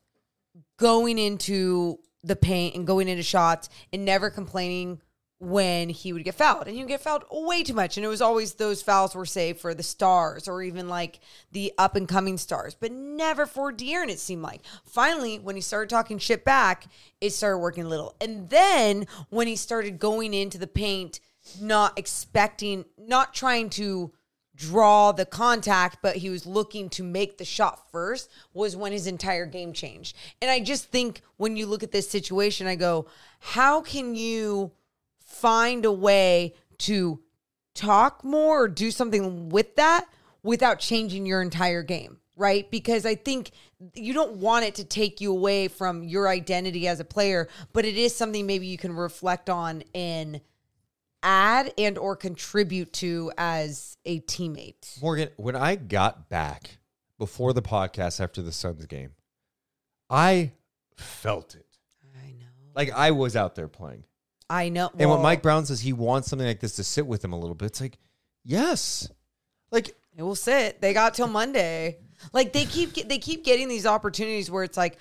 going 0.76 1.18
into 1.18 1.98
the 2.22 2.36
paint 2.36 2.74
and 2.74 2.86
going 2.86 3.08
into 3.08 3.22
shots 3.22 3.68
and 3.92 4.04
never 4.04 4.30
complaining 4.30 5.00
when 5.42 5.88
he 5.88 6.12
would 6.12 6.22
get 6.22 6.36
fouled 6.36 6.68
and 6.68 6.76
he 6.76 6.82
would 6.82 6.88
get 6.88 7.00
fouled 7.00 7.24
way 7.32 7.64
too 7.64 7.74
much 7.74 7.96
and 7.96 8.06
it 8.06 8.08
was 8.08 8.22
always 8.22 8.54
those 8.54 8.80
fouls 8.80 9.12
were 9.12 9.26
saved 9.26 9.58
for 9.58 9.74
the 9.74 9.82
stars 9.82 10.46
or 10.46 10.62
even 10.62 10.88
like 10.88 11.18
the 11.50 11.72
up 11.78 11.96
and 11.96 12.06
coming 12.06 12.38
stars 12.38 12.76
but 12.78 12.92
never 12.92 13.44
for 13.44 13.72
De'Aaron 13.72 14.08
it 14.08 14.20
seemed 14.20 14.42
like. 14.42 14.60
Finally 14.84 15.40
when 15.40 15.56
he 15.56 15.60
started 15.60 15.90
talking 15.90 16.16
shit 16.16 16.44
back 16.44 16.86
it 17.20 17.30
started 17.30 17.58
working 17.58 17.82
a 17.82 17.88
little 17.88 18.14
and 18.20 18.50
then 18.50 19.04
when 19.30 19.48
he 19.48 19.56
started 19.56 19.98
going 19.98 20.32
into 20.32 20.58
the 20.58 20.66
paint 20.68 21.18
not 21.60 21.98
expecting 21.98 22.84
not 22.96 23.34
trying 23.34 23.68
to 23.68 24.12
draw 24.54 25.10
the 25.10 25.26
contact 25.26 25.98
but 26.02 26.14
he 26.14 26.30
was 26.30 26.46
looking 26.46 26.88
to 26.88 27.02
make 27.02 27.38
the 27.38 27.44
shot 27.44 27.90
first 27.90 28.30
was 28.54 28.76
when 28.76 28.92
his 28.92 29.08
entire 29.08 29.46
game 29.46 29.72
changed. 29.72 30.16
And 30.40 30.52
i 30.52 30.60
just 30.60 30.84
think 30.92 31.20
when 31.36 31.56
you 31.56 31.66
look 31.66 31.82
at 31.82 31.90
this 31.90 32.08
situation 32.08 32.68
i 32.68 32.76
go 32.76 33.08
how 33.40 33.80
can 33.80 34.14
you 34.14 34.70
find 35.32 35.84
a 35.84 35.92
way 35.92 36.54
to 36.78 37.20
talk 37.74 38.22
more 38.22 38.64
or 38.64 38.68
do 38.68 38.90
something 38.90 39.48
with 39.48 39.76
that 39.76 40.06
without 40.42 40.78
changing 40.78 41.24
your 41.26 41.40
entire 41.40 41.82
game, 41.82 42.18
right? 42.36 42.70
Because 42.70 43.06
I 43.06 43.14
think 43.14 43.52
you 43.94 44.12
don't 44.12 44.36
want 44.36 44.64
it 44.64 44.74
to 44.76 44.84
take 44.84 45.20
you 45.20 45.32
away 45.32 45.68
from 45.68 46.04
your 46.04 46.28
identity 46.28 46.86
as 46.86 47.00
a 47.00 47.04
player, 47.04 47.48
but 47.72 47.84
it 47.84 47.96
is 47.96 48.14
something 48.14 48.46
maybe 48.46 48.66
you 48.66 48.78
can 48.78 48.94
reflect 48.94 49.48
on 49.48 49.82
and 49.94 50.40
add 51.22 51.72
and 51.78 51.96
or 51.98 52.16
contribute 52.16 52.92
to 52.94 53.32
as 53.38 53.96
a 54.04 54.20
teammate. 54.20 55.00
Morgan, 55.00 55.30
when 55.36 55.56
I 55.56 55.76
got 55.76 56.28
back 56.28 56.78
before 57.18 57.52
the 57.52 57.62
podcast 57.62 58.20
after 58.20 58.42
the 58.42 58.52
Suns 58.52 58.84
game, 58.86 59.12
I 60.10 60.52
felt 60.96 61.54
it. 61.54 61.66
I 62.22 62.32
know. 62.32 62.46
Like 62.74 62.90
I 62.92 63.12
was 63.12 63.36
out 63.36 63.54
there 63.54 63.68
playing. 63.68 64.04
I 64.52 64.68
know. 64.68 64.90
And 64.98 65.08
well, 65.08 65.18
Mike 65.18 65.40
Brown 65.40 65.64
says 65.64 65.80
he 65.80 65.94
wants 65.94 66.28
something 66.28 66.46
like 66.46 66.60
this 66.60 66.76
to 66.76 66.84
sit 66.84 67.06
with 67.06 67.24
him 67.24 67.32
a 67.32 67.38
little 67.38 67.54
bit, 67.54 67.66
it's 67.66 67.80
like, 67.80 67.98
yes. 68.44 69.08
Like 69.70 69.96
It 70.14 70.22
will 70.22 70.34
sit. 70.34 70.82
They 70.82 70.92
got 70.92 71.14
till 71.14 71.26
Monday. 71.26 72.00
Like 72.34 72.52
they 72.52 72.66
keep 72.66 72.92
they 73.08 73.16
keep 73.16 73.44
getting 73.44 73.66
these 73.66 73.86
opportunities 73.86 74.50
where 74.50 74.62
it's 74.62 74.76
like, 74.76 74.98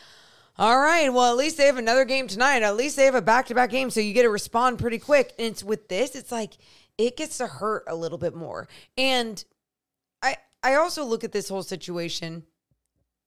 all 0.58 0.80
right, 0.80 1.10
well 1.12 1.30
at 1.30 1.38
least 1.38 1.58
they 1.58 1.66
have 1.66 1.78
another 1.78 2.06
game 2.06 2.30
tonight. 2.30 2.64
At 2.64 2.78
least 2.78 2.96
they 2.96 3.04
have 3.04 3.14
a 3.14 3.22
back 3.22 3.48
to 3.48 3.56
back 3.56 3.72
game, 3.72 3.90
so 3.90 4.00
you 4.00 4.14
get 4.14 4.24
to 4.24 4.30
respond 4.30 4.80
pretty 4.80 5.00
quick. 5.00 5.34
And 5.38 5.48
it's 5.48 5.66
with 5.66 5.90
this, 5.90 6.16
it's 6.16 6.32
like 6.32 6.54
it 6.98 7.18
gets 7.18 7.38
to 7.40 7.48
hurt 7.48 7.84
a 7.88 7.96
little 7.96 8.18
bit 8.18 8.34
more. 8.34 8.70
And 8.98 9.44
I 10.22 10.38
I 10.64 10.76
also 10.76 11.04
look 11.04 11.26
at 11.26 11.34
this 11.34 11.50
whole 11.50 11.64
situation 11.64 12.44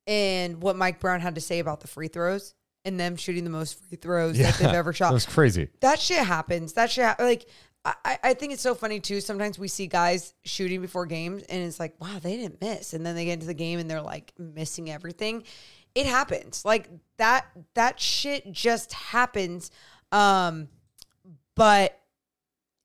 and 0.07 0.63
what 0.63 0.77
Mike 0.77 1.01
Brown 1.01 1.21
had 1.21 1.35
to 1.35 1.43
say 1.43 1.59
about 1.59 1.81
the 1.81 1.87
free 1.87 2.09
throws 2.09 2.55
and 2.85 2.99
them 3.01 3.17
shooting 3.17 3.45
the 3.45 3.51
most 3.51 3.83
free 3.85 3.97
throws 3.97 4.39
that 4.39 4.55
they've 4.59 4.69
ever 4.69 4.93
shot 4.95 5.13
That's 5.13 5.27
crazy. 5.27 5.69
that 5.81 5.99
shit 5.99 6.19
happens. 6.25 6.75
That 6.75 6.91
shit 6.91 7.05
hap- 7.05 7.21
like 7.21 7.47
I, 7.85 8.19
I 8.25 8.35
think 8.35 8.55
it's 8.55 8.63
so 8.63 8.75
funny 8.75 8.99
too. 8.99 9.21
Sometimes 9.21 9.59
we 9.59 9.69
see 9.69 9.87
guys 9.87 10.33
shooting 10.45 10.81
before 10.81 11.05
games 11.05 11.43
and 11.43 11.63
it's 11.63 11.79
like, 11.79 11.95
wow, 12.01 12.19
they 12.23 12.37
didn't 12.39 12.59
miss. 12.63 12.95
And 12.95 13.05
then 13.05 13.15
they 13.15 13.27
get 13.27 13.35
into 13.35 13.47
the 13.47 13.53
game 13.53 13.79
and 13.79 13.91
they're 13.91 14.01
like 14.01 14.33
missing 14.39 14.91
everything. 14.91 15.45
It 15.95 16.07
happens. 16.07 16.65
Like 16.65 16.89
that 17.19 17.47
that 17.75 18.01
shit 18.01 18.51
just 18.51 18.93
happens. 18.95 19.71
Um 20.13 20.69
but 21.55 22.01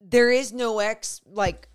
there 0.01 0.29
is 0.31 0.51
no 0.51 0.79
ex 0.79 1.21
like 1.25 1.68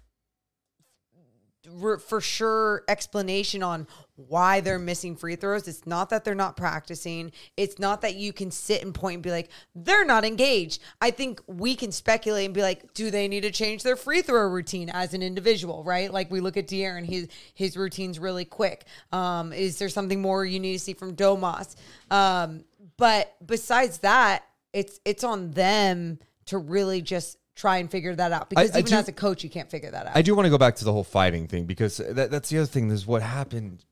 for 1.98 2.20
sure 2.20 2.84
explanation 2.88 3.62
on 3.62 3.86
why 4.16 4.60
they're 4.60 4.78
missing 4.78 5.16
free 5.16 5.36
throws. 5.36 5.66
It's 5.66 5.86
not 5.86 6.10
that 6.10 6.24
they're 6.24 6.34
not 6.34 6.56
practicing. 6.56 7.32
It's 7.56 7.78
not 7.78 8.02
that 8.02 8.14
you 8.14 8.32
can 8.32 8.50
sit 8.50 8.82
and 8.82 8.94
point 8.94 9.14
and 9.14 9.22
be 9.22 9.30
like, 9.30 9.48
they're 9.74 10.04
not 10.04 10.24
engaged. 10.24 10.80
I 11.00 11.10
think 11.10 11.40
we 11.46 11.74
can 11.74 11.90
speculate 11.90 12.44
and 12.44 12.54
be 12.54 12.62
like, 12.62 12.94
do 12.94 13.10
they 13.10 13.26
need 13.26 13.42
to 13.42 13.50
change 13.50 13.82
their 13.82 13.96
free 13.96 14.22
throw 14.22 14.46
routine 14.48 14.88
as 14.90 15.14
an 15.14 15.22
individual, 15.22 15.82
right? 15.82 16.12
Like 16.12 16.30
we 16.30 16.40
look 16.40 16.56
at 16.56 16.68
De'Aaron, 16.68 17.04
his 17.04 17.28
his 17.54 17.76
routine's 17.76 18.18
really 18.18 18.44
quick. 18.44 18.84
Um, 19.12 19.52
is 19.52 19.78
there 19.78 19.88
something 19.88 20.20
more 20.20 20.44
you 20.44 20.60
need 20.60 20.74
to 20.74 20.78
see 20.78 20.94
from 20.94 21.16
Domas? 21.16 21.74
Um, 22.10 22.64
but 22.96 23.34
besides 23.44 23.98
that, 23.98 24.44
it's 24.72 25.00
it's 25.04 25.24
on 25.24 25.50
them 25.52 26.18
to 26.46 26.58
really 26.58 27.00
just 27.00 27.38
try 27.54 27.78
and 27.78 27.90
figure 27.90 28.14
that 28.14 28.32
out 28.32 28.50
because 28.50 28.70
I 28.74 28.78
even 28.80 28.90
do- 28.90 28.96
as 28.96 29.08
a 29.08 29.12
coach, 29.12 29.44
you 29.44 29.50
can't 29.50 29.70
figure 29.70 29.90
that 29.90 30.06
out. 30.06 30.16
I 30.16 30.22
do 30.22 30.34
want 30.34 30.46
to 30.46 30.50
go 30.50 30.58
back 30.58 30.76
to 30.76 30.84
the 30.84 30.92
whole 30.92 31.04
fighting 31.04 31.46
thing 31.46 31.64
because 31.66 31.98
that, 31.98 32.30
that's 32.30 32.48
the 32.48 32.58
other 32.58 32.66
thing. 32.66 32.90
Is 32.90 33.06
what 33.06 33.22
happened 33.22 33.84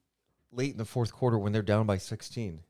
late 0.51 0.73
in 0.73 0.79
the 0.79 0.85
fourth 0.85 1.13
quarter 1.13 1.39
when 1.39 1.53
they're 1.53 1.63
down 1.63 1.87
by 1.87 1.97
16. 1.99 2.61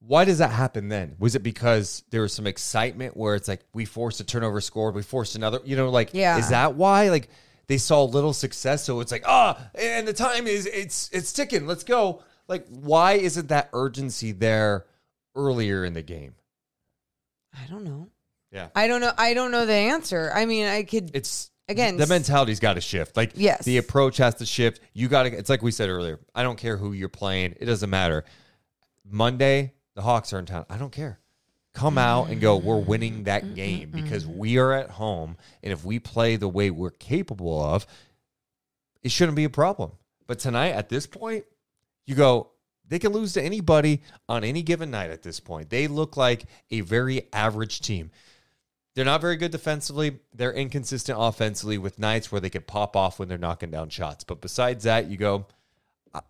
Why 0.00 0.24
does 0.24 0.38
that 0.38 0.50
happen 0.50 0.88
then? 0.88 1.16
Was 1.18 1.34
it 1.34 1.42
because 1.42 2.04
there 2.10 2.20
was 2.22 2.32
some 2.32 2.46
excitement 2.46 3.16
where 3.16 3.34
it's 3.34 3.48
like 3.48 3.62
we 3.72 3.84
forced 3.86 4.20
a 4.20 4.24
turnover 4.24 4.60
scored, 4.60 4.94
we 4.94 5.02
forced 5.02 5.34
another, 5.34 5.58
you 5.64 5.74
know, 5.74 5.88
like 5.88 6.10
Yeah. 6.12 6.38
is 6.38 6.50
that 6.50 6.74
why? 6.74 7.08
Like 7.08 7.28
they 7.66 7.78
saw 7.78 8.04
little 8.04 8.32
success, 8.34 8.84
so 8.84 9.00
it's 9.00 9.10
like, 9.10 9.24
ah, 9.26 9.58
and 9.74 10.06
the 10.06 10.12
time 10.12 10.46
is 10.46 10.66
it's 10.66 11.10
it's 11.12 11.32
ticking, 11.32 11.66
let's 11.66 11.82
go. 11.82 12.22
Like, 12.46 12.66
why 12.68 13.14
isn't 13.14 13.48
that 13.48 13.70
urgency 13.72 14.30
there 14.30 14.84
earlier 15.34 15.84
in 15.84 15.94
the 15.94 16.02
game? 16.02 16.34
I 17.52 17.66
don't 17.68 17.82
know. 17.82 18.10
Yeah. 18.52 18.68
I 18.74 18.86
don't 18.86 19.00
know. 19.00 19.12
I 19.16 19.34
don't 19.34 19.50
know 19.50 19.66
the 19.66 19.72
answer. 19.74 20.30
I 20.34 20.46
mean, 20.46 20.66
I 20.66 20.82
could. 20.84 21.10
It's 21.14 21.50
Again, 21.68 21.96
the 21.96 22.06
mentality's 22.06 22.60
got 22.60 22.74
to 22.74 22.80
shift. 22.80 23.16
Like 23.16 23.32
Yes. 23.34 23.64
the 23.64 23.78
approach 23.78 24.18
has 24.18 24.36
to 24.36 24.46
shift. 24.46 24.80
You 24.92 25.08
got 25.08 25.24
to. 25.24 25.36
It's 25.36 25.50
like 25.50 25.62
we 25.62 25.72
said 25.72 25.88
earlier. 25.88 26.20
I 26.34 26.44
don't 26.44 26.56
care 26.56 26.76
who 26.76 26.92
you're 26.92 27.08
playing. 27.08 27.56
It 27.58 27.64
doesn't 27.64 27.90
matter. 27.90 28.24
Monday, 29.04 29.72
the 29.94 30.02
Hawks 30.02 30.32
are 30.32 30.38
in 30.38 30.46
town. 30.46 30.64
I 30.70 30.78
don't 30.78 30.92
care. 30.92 31.18
Come 31.74 31.98
out 31.98 32.28
and 32.28 32.40
go. 32.40 32.56
We're 32.56 32.78
winning 32.78 33.24
that 33.24 33.54
game 33.54 33.90
because 33.90 34.26
we 34.26 34.58
are 34.58 34.72
at 34.72 34.90
home, 34.90 35.36
and 35.62 35.72
if 35.72 35.84
we 35.84 35.98
play 35.98 36.36
the 36.36 36.48
way 36.48 36.70
we're 36.70 36.90
capable 36.90 37.62
of, 37.62 37.86
it 39.02 39.10
shouldn't 39.10 39.36
be 39.36 39.44
a 39.44 39.50
problem. 39.50 39.92
But 40.26 40.38
tonight, 40.38 40.70
at 40.70 40.88
this 40.88 41.06
point, 41.06 41.44
you 42.06 42.14
go. 42.14 42.50
They 42.88 43.00
can 43.00 43.10
lose 43.10 43.32
to 43.32 43.42
anybody 43.42 44.02
on 44.28 44.44
any 44.44 44.62
given 44.62 44.92
night. 44.92 45.10
At 45.10 45.22
this 45.22 45.40
point, 45.40 45.70
they 45.70 45.88
look 45.88 46.16
like 46.16 46.44
a 46.70 46.82
very 46.82 47.26
average 47.32 47.80
team. 47.80 48.12
They're 48.96 49.04
not 49.04 49.20
very 49.20 49.36
good 49.36 49.52
defensively. 49.52 50.18
They're 50.34 50.54
inconsistent 50.54 51.18
offensively 51.20 51.76
with 51.76 51.98
nights 51.98 52.32
where 52.32 52.40
they 52.40 52.48
could 52.48 52.66
pop 52.66 52.96
off 52.96 53.18
when 53.18 53.28
they're 53.28 53.36
knocking 53.36 53.70
down 53.70 53.90
shots. 53.90 54.24
But 54.24 54.40
besides 54.40 54.84
that, 54.84 55.10
you 55.10 55.18
go, 55.18 55.46
uh, 56.14 56.22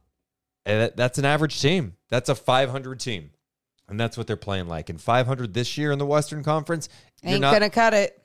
that's 0.65 1.17
an 1.19 1.25
average 1.25 1.61
team. 1.63 1.95
That's 2.09 2.29
a 2.29 2.35
500 2.35 2.99
team. 2.99 3.31
And 3.89 4.01
that's 4.01 4.19
what 4.19 4.27
they're 4.27 4.37
play-in 4.37 4.67
like. 4.67 4.91
And 4.91 5.01
500 5.01 5.55
this 5.55 5.79
year 5.79 5.93
in 5.93 6.01
the 6.01 6.07
Western 6.07 6.43
Conference, 6.43 6.89
you're 7.23 7.35
Ain't 7.35 7.41
not, 7.41 7.53
gonna 7.53 7.71
cut 7.71 7.95
it. 7.95 8.21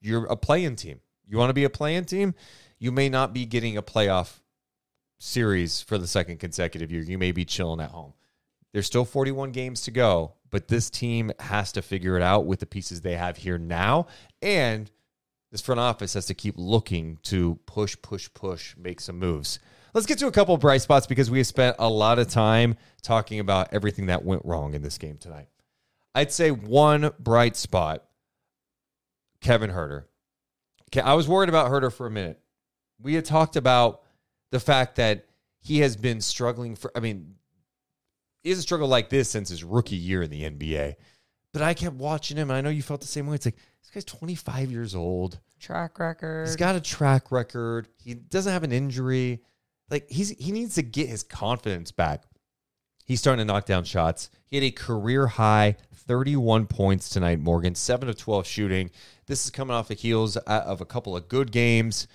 you're 0.00 0.24
a 0.24 0.36
play-in 0.36 0.74
team. 0.74 0.98
You 1.28 1.38
want 1.38 1.50
to 1.50 1.54
be 1.54 1.62
a 1.64 1.70
playing 1.70 2.06
team? 2.06 2.34
You 2.80 2.90
may 2.90 3.08
not 3.08 3.32
be 3.32 3.46
getting 3.46 3.76
a 3.76 3.82
playoff 3.82 4.40
series 5.18 5.80
for 5.82 5.98
the 5.98 6.08
second 6.08 6.38
consecutive 6.40 6.90
year. 6.90 7.02
You 7.02 7.16
may 7.16 7.30
be 7.30 7.44
chilling 7.44 7.80
at 7.80 7.90
home. 7.90 8.12
There's 8.72 8.86
still 8.86 9.04
41 9.04 9.52
games 9.52 9.82
to 9.82 9.92
go, 9.92 10.32
but 10.54 10.68
this 10.68 10.88
team 10.88 11.32
has 11.40 11.72
to 11.72 11.82
figure 11.82 12.16
it 12.16 12.22
out 12.22 12.46
with 12.46 12.60
the 12.60 12.66
pieces 12.66 13.00
they 13.00 13.16
have 13.16 13.38
here 13.38 13.58
now. 13.58 14.06
And 14.40 14.88
this 15.50 15.60
front 15.60 15.80
office 15.80 16.14
has 16.14 16.26
to 16.26 16.34
keep 16.34 16.54
looking 16.56 17.18
to 17.24 17.58
push, 17.66 17.96
push, 18.00 18.32
push, 18.32 18.76
make 18.76 19.00
some 19.00 19.18
moves. 19.18 19.58
Let's 19.94 20.06
get 20.06 20.18
to 20.18 20.28
a 20.28 20.30
couple 20.30 20.56
bright 20.56 20.80
spots 20.80 21.08
because 21.08 21.28
we 21.28 21.38
have 21.38 21.48
spent 21.48 21.74
a 21.80 21.88
lot 21.88 22.20
of 22.20 22.28
time 22.28 22.76
talking 23.02 23.40
about 23.40 23.74
everything 23.74 24.06
that 24.06 24.24
went 24.24 24.44
wrong 24.44 24.74
in 24.74 24.82
this 24.82 24.96
game 24.96 25.16
tonight. 25.16 25.48
I'd 26.14 26.30
say 26.30 26.52
one 26.52 27.10
bright 27.18 27.56
spot 27.56 28.04
Kevin 29.40 29.70
Huerter. 29.70 30.04
Okay, 30.92 31.00
I 31.00 31.14
was 31.14 31.26
worried 31.26 31.48
about 31.48 31.68
Huerter 31.68 31.92
for 31.92 32.06
a 32.06 32.12
minute. 32.12 32.38
We 33.02 33.14
had 33.14 33.24
talked 33.24 33.56
about 33.56 34.02
the 34.52 34.60
fact 34.60 34.94
that 34.96 35.26
he 35.58 35.80
has 35.80 35.96
been 35.96 36.20
struggling 36.20 36.76
for, 36.76 36.92
I 36.96 37.00
mean, 37.00 37.34
he 38.44 38.50
has 38.50 38.58
a 38.58 38.62
struggle 38.62 38.86
like 38.86 39.08
this 39.08 39.28
since 39.28 39.48
his 39.48 39.64
rookie 39.64 39.96
year 39.96 40.22
in 40.22 40.30
the 40.30 40.42
NBA. 40.42 40.94
But 41.52 41.62
I 41.62 41.74
kept 41.74 41.96
watching 41.96 42.36
him, 42.36 42.50
and 42.50 42.56
I 42.56 42.60
know 42.60 42.68
you 42.68 42.82
felt 42.82 43.00
the 43.00 43.06
same 43.06 43.26
way. 43.26 43.36
It's 43.36 43.46
like, 43.46 43.56
this 43.80 43.90
guy's 43.90 44.04
25 44.04 44.70
years 44.70 44.94
old. 44.94 45.40
Track 45.58 45.98
record. 45.98 46.46
He's 46.46 46.56
got 46.56 46.76
a 46.76 46.80
track 46.80 47.32
record. 47.32 47.88
He 47.96 48.14
doesn't 48.14 48.52
have 48.52 48.62
an 48.62 48.72
injury. 48.72 49.42
Like 49.90 50.10
he's 50.10 50.30
he 50.30 50.52
needs 50.52 50.74
to 50.76 50.82
get 50.82 51.08
his 51.08 51.22
confidence 51.22 51.90
back. 51.90 52.24
He's 53.04 53.20
starting 53.20 53.46
to 53.46 53.52
knock 53.52 53.66
down 53.66 53.84
shots. 53.84 54.30
He 54.46 54.56
had 54.56 54.64
a 54.64 54.70
career 54.70 55.26
high 55.26 55.76
31 55.92 56.66
points 56.66 57.08
tonight, 57.08 57.38
Morgan. 57.38 57.74
7 57.74 58.08
of 58.08 58.16
12 58.16 58.46
shooting. 58.46 58.90
This 59.26 59.44
is 59.44 59.50
coming 59.50 59.74
off 59.74 59.88
the 59.88 59.94
heels 59.94 60.36
uh, 60.36 60.40
of 60.46 60.80
a 60.80 60.86
couple 60.86 61.16
of 61.16 61.28
good 61.28 61.52
games. 61.52 62.08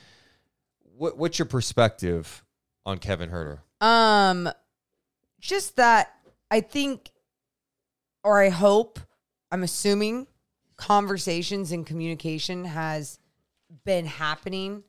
What, 0.97 1.17
what's 1.17 1.39
your 1.39 1.45
perspective 1.45 2.43
on 2.85 2.97
Kevin 2.97 3.29
Huerter? 3.29 3.59
Um, 3.81 4.49
just 5.39 5.75
that 5.77 6.15
I 6.51 6.61
think, 6.61 7.11
or 8.23 8.41
I 8.41 8.49
hope, 8.49 8.99
I'm 9.51 9.63
assuming 9.63 10.27
conversations 10.77 11.71
and 11.71 11.85
communication 11.85 12.65
has 12.65 13.19
been 13.83 14.05
happening 14.05 14.83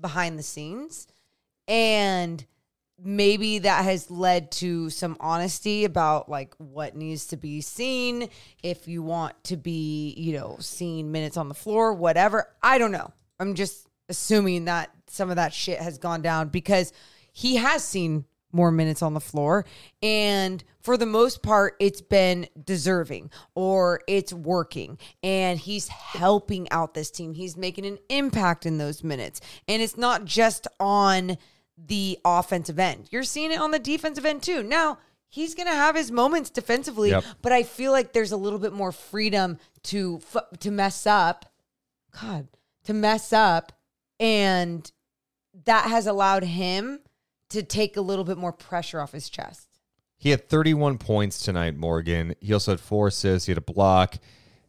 behind 0.00 0.38
the 0.38 0.42
scenes. 0.42 1.06
And 1.68 2.44
maybe 3.02 3.58
that 3.60 3.84
has 3.84 4.10
led 4.10 4.50
to 4.52 4.88
some 4.90 5.16
honesty 5.20 5.84
about 5.84 6.28
like 6.28 6.54
what 6.58 6.96
needs 6.96 7.26
to 7.28 7.36
be 7.36 7.60
seen. 7.60 8.28
If 8.62 8.86
you 8.86 9.02
want 9.02 9.42
to 9.44 9.56
be 9.56 10.14
you 10.16 10.38
know 10.38 10.56
seen 10.60 11.10
minutes 11.10 11.36
on 11.36 11.48
the 11.48 11.54
floor 11.54 11.92
whatever. 11.92 12.48
I 12.62 12.78
don't 12.78 12.92
know. 12.92 13.12
I'm 13.40 13.54
just 13.54 13.88
assuming 14.08 14.66
that 14.66 14.90
some 15.08 15.30
of 15.30 15.36
that 15.36 15.52
shit 15.52 15.80
has 15.80 15.98
gone 15.98 16.22
down 16.22 16.48
because 16.48 16.92
he 17.32 17.56
has 17.56 17.84
seen 17.84 18.24
more 18.52 18.70
minutes 18.70 19.02
on 19.02 19.14
the 19.14 19.20
floor 19.20 19.64
and 20.02 20.62
for 20.80 20.96
the 20.96 21.06
most 21.06 21.42
part 21.42 21.74
it's 21.80 22.00
been 22.00 22.46
deserving 22.64 23.30
or 23.54 24.00
it's 24.06 24.32
working 24.32 24.98
and 25.22 25.58
he's 25.58 25.88
helping 25.88 26.70
out 26.70 26.94
this 26.94 27.10
team 27.10 27.34
he's 27.34 27.56
making 27.56 27.86
an 27.86 27.98
impact 28.08 28.66
in 28.66 28.78
those 28.78 29.02
minutes 29.02 29.40
and 29.66 29.80
it's 29.82 29.96
not 29.96 30.24
just 30.24 30.66
on 30.78 31.36
the 31.86 32.18
offensive 32.24 32.78
end. 32.78 33.08
You're 33.10 33.24
seeing 33.24 33.50
it 33.50 33.58
on 33.60 33.70
the 33.72 33.78
defensive 33.78 34.24
end 34.26 34.42
too. 34.42 34.62
Now, 34.62 34.98
he's 35.28 35.54
going 35.54 35.66
to 35.66 35.74
have 35.74 35.96
his 35.96 36.12
moments 36.12 36.50
defensively, 36.50 37.10
Yep. 37.10 37.24
but 37.40 37.50
I 37.50 37.62
feel 37.62 37.90
like 37.90 38.12
there's 38.12 38.30
a 38.30 38.36
little 38.36 38.58
bit 38.58 38.72
more 38.74 38.92
freedom 38.92 39.58
to 39.84 40.20
to 40.60 40.70
mess 40.70 41.06
up. 41.06 41.46
God, 42.20 42.46
to 42.84 42.92
mess 42.92 43.32
up 43.32 43.72
and 44.20 44.92
that 45.64 45.88
has 45.88 46.06
allowed 46.06 46.44
him 46.44 47.00
to 47.52 47.62
take 47.62 47.96
a 47.96 48.00
little 48.00 48.24
bit 48.24 48.38
more 48.38 48.52
pressure 48.52 49.00
off 49.00 49.12
his 49.12 49.28
chest. 49.28 49.68
He 50.18 50.30
had 50.30 50.48
31 50.48 50.98
points 50.98 51.42
tonight, 51.42 51.76
Morgan. 51.76 52.34
He 52.40 52.52
also 52.52 52.72
had 52.72 52.80
four 52.80 53.08
assists. 53.08 53.46
He 53.46 53.50
had 53.50 53.58
a 53.58 53.72
block. 53.72 54.18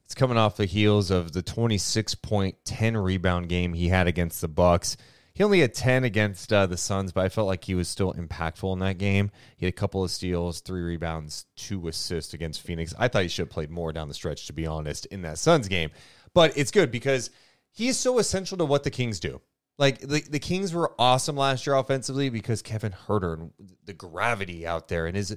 It's 0.05 0.15
coming 0.15 0.37
off 0.37 0.57
the 0.57 0.65
heels 0.65 1.11
of 1.11 1.31
the 1.31 1.41
26 1.41 2.15
point, 2.15 2.55
10 2.65 2.97
rebound 2.97 3.49
game 3.49 3.73
he 3.73 3.89
had 3.89 4.07
against 4.07 4.41
the 4.41 4.47
Bucks. 4.47 4.97
He 5.35 5.43
only 5.43 5.61
had 5.61 5.73
10 5.73 6.03
against 6.03 6.53
uh, 6.53 6.67
the 6.67 6.77
Suns, 6.77 7.11
but 7.11 7.25
I 7.25 7.29
felt 7.29 7.47
like 7.47 7.63
he 7.63 7.73
was 7.73 7.87
still 7.87 8.13
impactful 8.13 8.71
in 8.73 8.79
that 8.79 8.99
game. 8.99 9.31
He 9.57 9.65
had 9.65 9.73
a 9.73 9.77
couple 9.77 10.03
of 10.03 10.11
steals, 10.11 10.61
three 10.61 10.81
rebounds, 10.81 11.45
two 11.55 11.87
assists 11.87 12.35
against 12.35 12.61
Phoenix. 12.61 12.93
I 12.99 13.07
thought 13.07 13.23
he 13.23 13.27
should 13.27 13.47
have 13.47 13.49
played 13.49 13.71
more 13.71 13.91
down 13.91 14.07
the 14.07 14.13
stretch, 14.13 14.45
to 14.47 14.53
be 14.53 14.67
honest, 14.67 15.07
in 15.07 15.23
that 15.23 15.39
Suns 15.39 15.67
game. 15.67 15.89
But 16.35 16.55
it's 16.55 16.69
good 16.69 16.91
because 16.91 17.31
he 17.71 17.87
is 17.87 17.97
so 17.97 18.19
essential 18.19 18.57
to 18.59 18.65
what 18.65 18.83
the 18.83 18.91
Kings 18.91 19.19
do. 19.19 19.41
Like 19.77 19.99
the, 19.99 20.21
the 20.21 20.39
Kings 20.39 20.73
were 20.73 20.93
awesome 20.99 21.35
last 21.35 21.65
year 21.65 21.75
offensively 21.75 22.29
because 22.29 22.61
Kevin 22.61 22.93
Huerter 23.07 23.33
and 23.33 23.51
the 23.85 23.93
gravity 23.93 24.67
out 24.67 24.87
there 24.87 25.07
and 25.07 25.15
his 25.15 25.35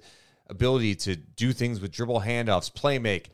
ability 0.48 0.94
to 0.94 1.16
do 1.16 1.52
things 1.52 1.80
with 1.80 1.90
dribble 1.90 2.20
handoffs, 2.20 2.72
play 2.72 2.98
make. 2.98 3.30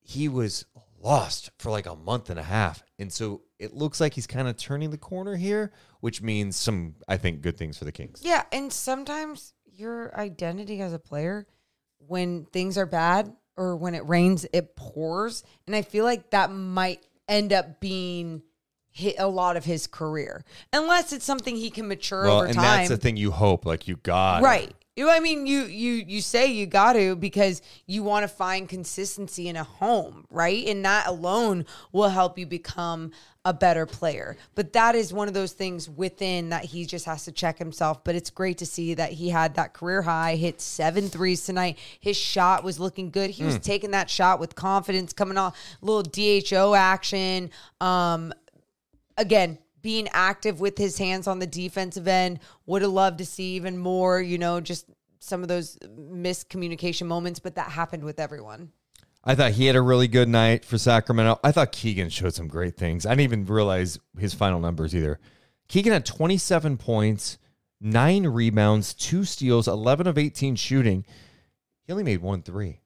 He 0.00 0.28
was 0.28 0.64
lost 1.00 1.50
for 1.58 1.70
like 1.70 1.86
a 1.86 1.96
month 1.96 2.30
and 2.30 2.38
a 2.38 2.42
half. 2.42 2.82
And 2.98 3.12
so 3.12 3.42
it 3.58 3.72
looks 3.72 4.00
like 4.00 4.14
he's 4.14 4.26
kind 4.26 4.48
of 4.48 4.56
turning 4.56 4.90
the 4.90 4.98
corner 4.98 5.36
here, 5.36 5.72
which 6.00 6.22
means 6.22 6.56
some, 6.56 6.96
I 7.08 7.16
think, 7.16 7.40
good 7.40 7.56
things 7.56 7.78
for 7.78 7.84
the 7.84 7.92
Kings. 7.92 8.20
Yeah, 8.24 8.42
and 8.52 8.72
sometimes 8.72 9.54
your 9.64 10.16
identity 10.18 10.80
as 10.80 10.92
a 10.92 10.98
player, 10.98 11.46
when 11.98 12.44
things 12.46 12.76
are 12.76 12.86
bad 12.86 13.32
or 13.56 13.76
when 13.76 13.94
it 13.94 14.06
rains, 14.08 14.46
it 14.52 14.76
pours, 14.76 15.44
and 15.66 15.76
I 15.76 15.82
feel 15.82 16.04
like 16.04 16.30
that 16.30 16.50
might 16.50 17.06
end 17.28 17.52
up 17.52 17.80
being 17.80 18.42
a 19.18 19.26
lot 19.26 19.56
of 19.56 19.64
his 19.64 19.86
career, 19.86 20.44
unless 20.72 21.12
it's 21.12 21.24
something 21.24 21.56
he 21.56 21.70
can 21.70 21.88
mature 21.88 22.24
Well, 22.24 22.36
over 22.38 22.46
and 22.46 22.54
time. 22.54 22.64
that's 22.64 22.88
the 22.88 22.96
thing 22.96 23.16
you 23.16 23.30
hope, 23.30 23.64
like 23.66 23.88
you 23.88 23.96
got. 23.96 24.42
right. 24.42 24.72
You, 24.94 25.08
I 25.08 25.20
mean, 25.20 25.46
you 25.46 25.62
you 25.62 26.04
you 26.06 26.20
say 26.20 26.52
you 26.52 26.66
got 26.66 26.92
to 26.92 27.16
because 27.16 27.62
you 27.86 28.02
want 28.02 28.24
to 28.24 28.28
find 28.28 28.68
consistency 28.68 29.48
in 29.48 29.56
a 29.56 29.64
home, 29.64 30.26
right? 30.28 30.66
And 30.66 30.84
that 30.84 31.06
alone 31.06 31.64
will 31.92 32.10
help 32.10 32.38
you 32.38 32.44
become 32.44 33.12
a 33.46 33.54
better 33.54 33.86
player. 33.86 34.36
But 34.54 34.74
that 34.74 34.94
is 34.94 35.10
one 35.10 35.28
of 35.28 35.34
those 35.34 35.52
things 35.52 35.88
within 35.88 36.50
that 36.50 36.66
he 36.66 36.84
just 36.84 37.06
has 37.06 37.24
to 37.24 37.32
check 37.32 37.56
himself. 37.58 38.04
But 38.04 38.16
it's 38.16 38.28
great 38.28 38.58
to 38.58 38.66
see 38.66 38.92
that 38.92 39.12
he 39.12 39.30
had 39.30 39.54
that 39.54 39.72
career 39.72 40.02
high, 40.02 40.36
hit 40.36 40.60
seven 40.60 41.08
threes 41.08 41.46
tonight. 41.46 41.78
His 41.98 42.18
shot 42.18 42.62
was 42.62 42.78
looking 42.78 43.10
good. 43.10 43.30
He 43.30 43.44
was 43.44 43.58
taking 43.60 43.92
that 43.92 44.10
shot 44.10 44.40
with 44.40 44.54
confidence, 44.54 45.14
coming 45.14 45.38
off 45.38 45.56
little 45.80 46.02
DHO 46.02 46.74
action. 46.74 47.50
Um, 47.80 48.34
again, 49.16 49.58
being 49.82 50.08
active 50.12 50.60
with 50.60 50.78
his 50.78 50.98
hands 50.98 51.26
on 51.26 51.38
the 51.38 51.46
defensive 51.46 52.06
end. 52.06 52.40
Would 52.66 52.82
have 52.82 52.90
loved 52.92 53.18
to 53.18 53.26
see 53.26 53.54
even 53.56 53.78
more, 53.78 54.20
you 54.20 54.38
know, 54.38 54.60
just 54.60 54.86
some 55.18 55.42
of 55.42 55.48
those 55.48 55.76
miscommunication 55.78 57.06
moments, 57.06 57.40
but 57.40 57.54
that 57.56 57.70
happened 57.70 58.04
with 58.04 58.18
everyone. 58.18 58.72
I 59.24 59.34
thought 59.36 59.52
he 59.52 59.66
had 59.66 59.76
a 59.76 59.82
really 59.82 60.08
good 60.08 60.28
night 60.28 60.64
for 60.64 60.78
Sacramento. 60.78 61.38
I 61.44 61.52
thought 61.52 61.70
Keegan 61.70 62.08
showed 62.08 62.34
some 62.34 62.48
great 62.48 62.76
things. 62.76 63.06
I 63.06 63.10
didn't 63.10 63.20
even 63.20 63.46
realize 63.46 63.98
his 64.18 64.34
final 64.34 64.58
numbers 64.58 64.96
either. 64.96 65.20
Keegan 65.68 65.92
had 65.92 66.04
27 66.04 66.76
points, 66.76 67.38
nine 67.80 68.26
rebounds, 68.26 68.94
two 68.94 69.24
steals, 69.24 69.68
11 69.68 70.08
of 70.08 70.18
18 70.18 70.56
shooting. 70.56 71.04
He 71.84 71.92
only 71.92 72.04
made 72.04 72.20
one 72.20 72.42
three. 72.42 72.80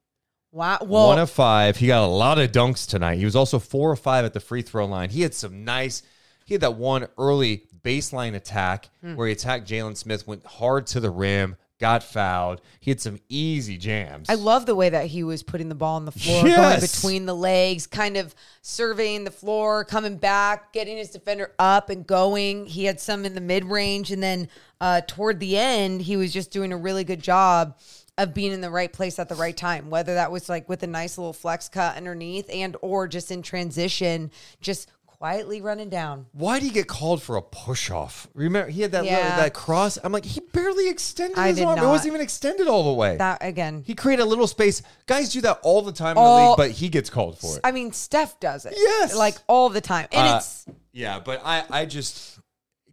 Wow. 0.52 0.78
Well, 0.82 1.08
one 1.08 1.18
of 1.18 1.30
five. 1.30 1.76
He 1.76 1.86
got 1.86 2.04
a 2.04 2.06
lot 2.06 2.38
of 2.38 2.52
dunks 2.52 2.86
tonight. 2.86 3.18
He 3.18 3.24
was 3.24 3.36
also 3.36 3.58
four 3.58 3.90
or 3.90 3.96
five 3.96 4.24
at 4.24 4.32
the 4.32 4.40
free 4.40 4.62
throw 4.62 4.84
line. 4.86 5.10
He 5.10 5.22
had 5.22 5.34
some 5.34 5.64
nice. 5.64 6.02
He 6.46 6.54
had 6.54 6.62
that 6.62 6.76
one 6.76 7.06
early 7.18 7.64
baseline 7.84 8.34
attack 8.34 8.88
Hmm. 9.02 9.16
where 9.16 9.26
he 9.26 9.32
attacked 9.34 9.68
Jalen 9.68 9.96
Smith, 9.96 10.26
went 10.26 10.46
hard 10.46 10.86
to 10.88 11.00
the 11.00 11.10
rim, 11.10 11.56
got 11.78 12.02
fouled. 12.02 12.62
He 12.80 12.90
had 12.90 13.00
some 13.02 13.20
easy 13.28 13.76
jams. 13.76 14.30
I 14.30 14.34
love 14.34 14.64
the 14.64 14.74
way 14.74 14.88
that 14.88 15.06
he 15.06 15.22
was 15.22 15.42
putting 15.42 15.68
the 15.68 15.74
ball 15.74 15.96
on 15.96 16.04
the 16.06 16.12
floor, 16.12 16.42
going 16.44 16.80
between 16.80 17.26
the 17.26 17.34
legs, 17.36 17.86
kind 17.86 18.16
of 18.16 18.34
surveying 18.62 19.24
the 19.24 19.30
floor, 19.30 19.84
coming 19.84 20.16
back, 20.16 20.72
getting 20.72 20.96
his 20.96 21.10
defender 21.10 21.52
up 21.58 21.90
and 21.90 22.06
going. 22.06 22.64
He 22.66 22.84
had 22.86 22.98
some 22.98 23.26
in 23.26 23.34
the 23.34 23.40
mid 23.42 23.64
range, 23.66 24.10
and 24.10 24.22
then 24.22 24.48
uh, 24.80 25.02
toward 25.06 25.38
the 25.38 25.58
end, 25.58 26.02
he 26.02 26.16
was 26.16 26.32
just 26.32 26.50
doing 26.50 26.72
a 26.72 26.76
really 26.76 27.04
good 27.04 27.22
job 27.22 27.76
of 28.18 28.32
being 28.32 28.52
in 28.52 28.62
the 28.62 28.70
right 28.70 28.92
place 28.94 29.18
at 29.18 29.28
the 29.28 29.34
right 29.34 29.56
time. 29.56 29.90
Whether 29.90 30.14
that 30.14 30.32
was 30.32 30.48
like 30.48 30.70
with 30.70 30.82
a 30.82 30.86
nice 30.86 31.18
little 31.18 31.34
flex 31.34 31.68
cut 31.68 31.96
underneath, 31.98 32.48
and 32.50 32.74
or 32.80 33.06
just 33.06 33.30
in 33.30 33.42
transition, 33.42 34.30
just 34.62 34.88
quietly 35.18 35.60
running 35.62 35.88
down. 35.88 36.26
Why 36.32 36.58
did 36.58 36.66
he 36.66 36.70
get 36.70 36.86
called 36.86 37.22
for 37.22 37.36
a 37.36 37.42
push 37.42 37.90
off? 37.90 38.28
Remember, 38.34 38.70
he 38.70 38.82
had 38.82 38.92
that 38.92 39.04
little, 39.04 39.18
that 39.18 39.54
cross. 39.54 39.98
I'm 40.02 40.12
like, 40.12 40.24
he 40.24 40.40
barely 40.52 40.88
extended 40.88 41.38
I 41.38 41.48
his 41.48 41.56
did 41.56 41.64
arm. 41.64 41.78
It 41.78 41.82
not. 41.82 41.88
wasn't 41.90 42.08
even 42.08 42.20
extended 42.20 42.66
all 42.68 42.84
the 42.84 42.92
way. 42.92 43.16
That 43.16 43.38
again. 43.40 43.82
he 43.86 43.94
created 43.94 44.22
a 44.22 44.26
little 44.26 44.46
space. 44.46 44.82
Guys 45.06 45.30
do 45.32 45.40
that 45.42 45.60
all 45.62 45.82
the 45.82 45.92
time 45.92 46.10
in 46.10 46.14
the 46.16 46.20
All- 46.20 46.50
league, 46.50 46.56
but 46.58 46.70
he 46.70 46.88
gets 46.88 47.08
called 47.08 47.38
for 47.38 47.56
it. 47.56 47.60
I 47.64 47.72
mean, 47.72 47.92
Steph 47.92 48.38
does 48.40 48.66
it. 48.66 48.74
Yes. 48.76 49.14
like 49.16 49.36
all 49.46 49.68
the 49.70 49.80
time, 49.80 50.08
and 50.12 50.28
Uh, 50.28 50.36
it's 50.36 50.66
yeah, 50.92 51.18
but 51.20 51.40
I, 51.44 51.64
I 51.70 51.84
just 51.86 52.38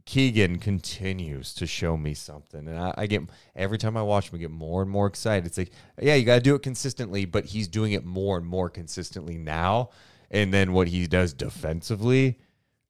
Keegan 0.05 0.59
continues 0.59 1.53
to 1.55 1.65
show 1.67 1.95
me 1.95 2.13
something, 2.13 2.67
and 2.67 2.77
I, 2.77 2.93
I 2.97 3.07
get 3.07 3.21
every 3.55 3.77
time 3.77 3.95
I 3.95 4.01
watch 4.03 4.29
him, 4.29 4.35
I 4.35 4.39
get 4.39 4.51
more 4.51 4.81
and 4.81 4.91
more 4.91 5.07
excited. 5.07 5.45
It's 5.45 5.57
like, 5.57 5.71
yeah, 6.01 6.15
you 6.15 6.25
got 6.25 6.35
to 6.35 6.41
do 6.41 6.55
it 6.55 6.61
consistently, 6.61 7.25
but 7.25 7.45
he's 7.45 7.67
doing 7.67 7.93
it 7.93 8.03
more 8.05 8.37
and 8.37 8.45
more 8.45 8.69
consistently 8.69 9.37
now. 9.37 9.89
And 10.33 10.53
then 10.53 10.73
what 10.73 10.87
he 10.87 11.07
does 11.07 11.33
defensively, 11.33 12.39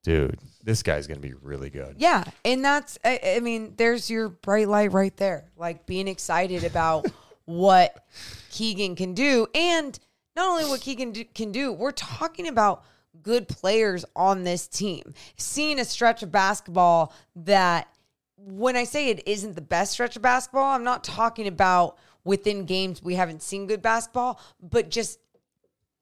dude, 0.02 0.38
this 0.64 0.82
guy's 0.82 1.06
gonna 1.06 1.20
be 1.20 1.34
really 1.34 1.70
good. 1.70 1.96
Yeah, 1.98 2.24
and 2.44 2.64
that's 2.64 2.98
I, 3.04 3.20
I 3.36 3.40
mean, 3.40 3.74
there's 3.76 4.10
your 4.10 4.30
bright 4.30 4.66
light 4.66 4.92
right 4.92 5.16
there. 5.16 5.44
Like 5.56 5.86
being 5.86 6.08
excited 6.08 6.64
about 6.64 7.06
what 7.44 8.04
Keegan 8.50 8.96
can 8.96 9.12
do, 9.12 9.46
and 9.54 9.96
not 10.34 10.48
only 10.48 10.64
what 10.64 10.80
Keegan 10.80 11.12
do, 11.12 11.24
can 11.24 11.52
do. 11.52 11.70
We're 11.70 11.92
talking 11.92 12.48
about 12.48 12.82
good 13.22 13.46
players 13.46 14.04
on 14.16 14.44
this 14.44 14.66
team. 14.66 15.14
Seeing 15.36 15.78
a 15.78 15.84
stretch 15.84 16.22
of 16.22 16.32
basketball 16.32 17.12
that, 17.36 17.88
when 18.36 18.76
I 18.76 18.84
say 18.84 19.10
it 19.10 19.26
isn't 19.28 19.54
the 19.54 19.60
best 19.60 19.92
stretch 19.92 20.16
of 20.16 20.22
basketball, 20.22 20.74
I'm 20.74 20.84
not 20.84 21.04
talking 21.04 21.46
about 21.46 21.98
within 22.24 22.64
games 22.64 23.02
we 23.02 23.14
haven't 23.14 23.42
seen 23.42 23.66
good 23.66 23.82
basketball, 23.82 24.40
but 24.62 24.90
just 24.90 25.18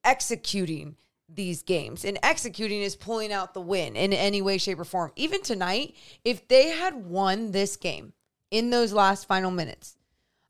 executing 0.05 0.95
these 1.35 1.63
games. 1.63 2.05
And 2.05 2.19
executing 2.23 2.81
is 2.81 2.95
pulling 2.95 3.31
out 3.31 3.53
the 3.53 3.61
win 3.61 3.95
in 3.95 4.13
any 4.13 4.41
way, 4.41 4.57
shape, 4.57 4.79
or 4.79 4.85
form. 4.85 5.11
Even 5.15 5.41
tonight, 5.41 5.95
if 6.23 6.47
they 6.47 6.69
had 6.69 6.95
won 6.95 7.51
this 7.51 7.75
game 7.75 8.13
in 8.51 8.69
those 8.69 8.93
last 8.93 9.27
final 9.27 9.51
minutes, 9.51 9.97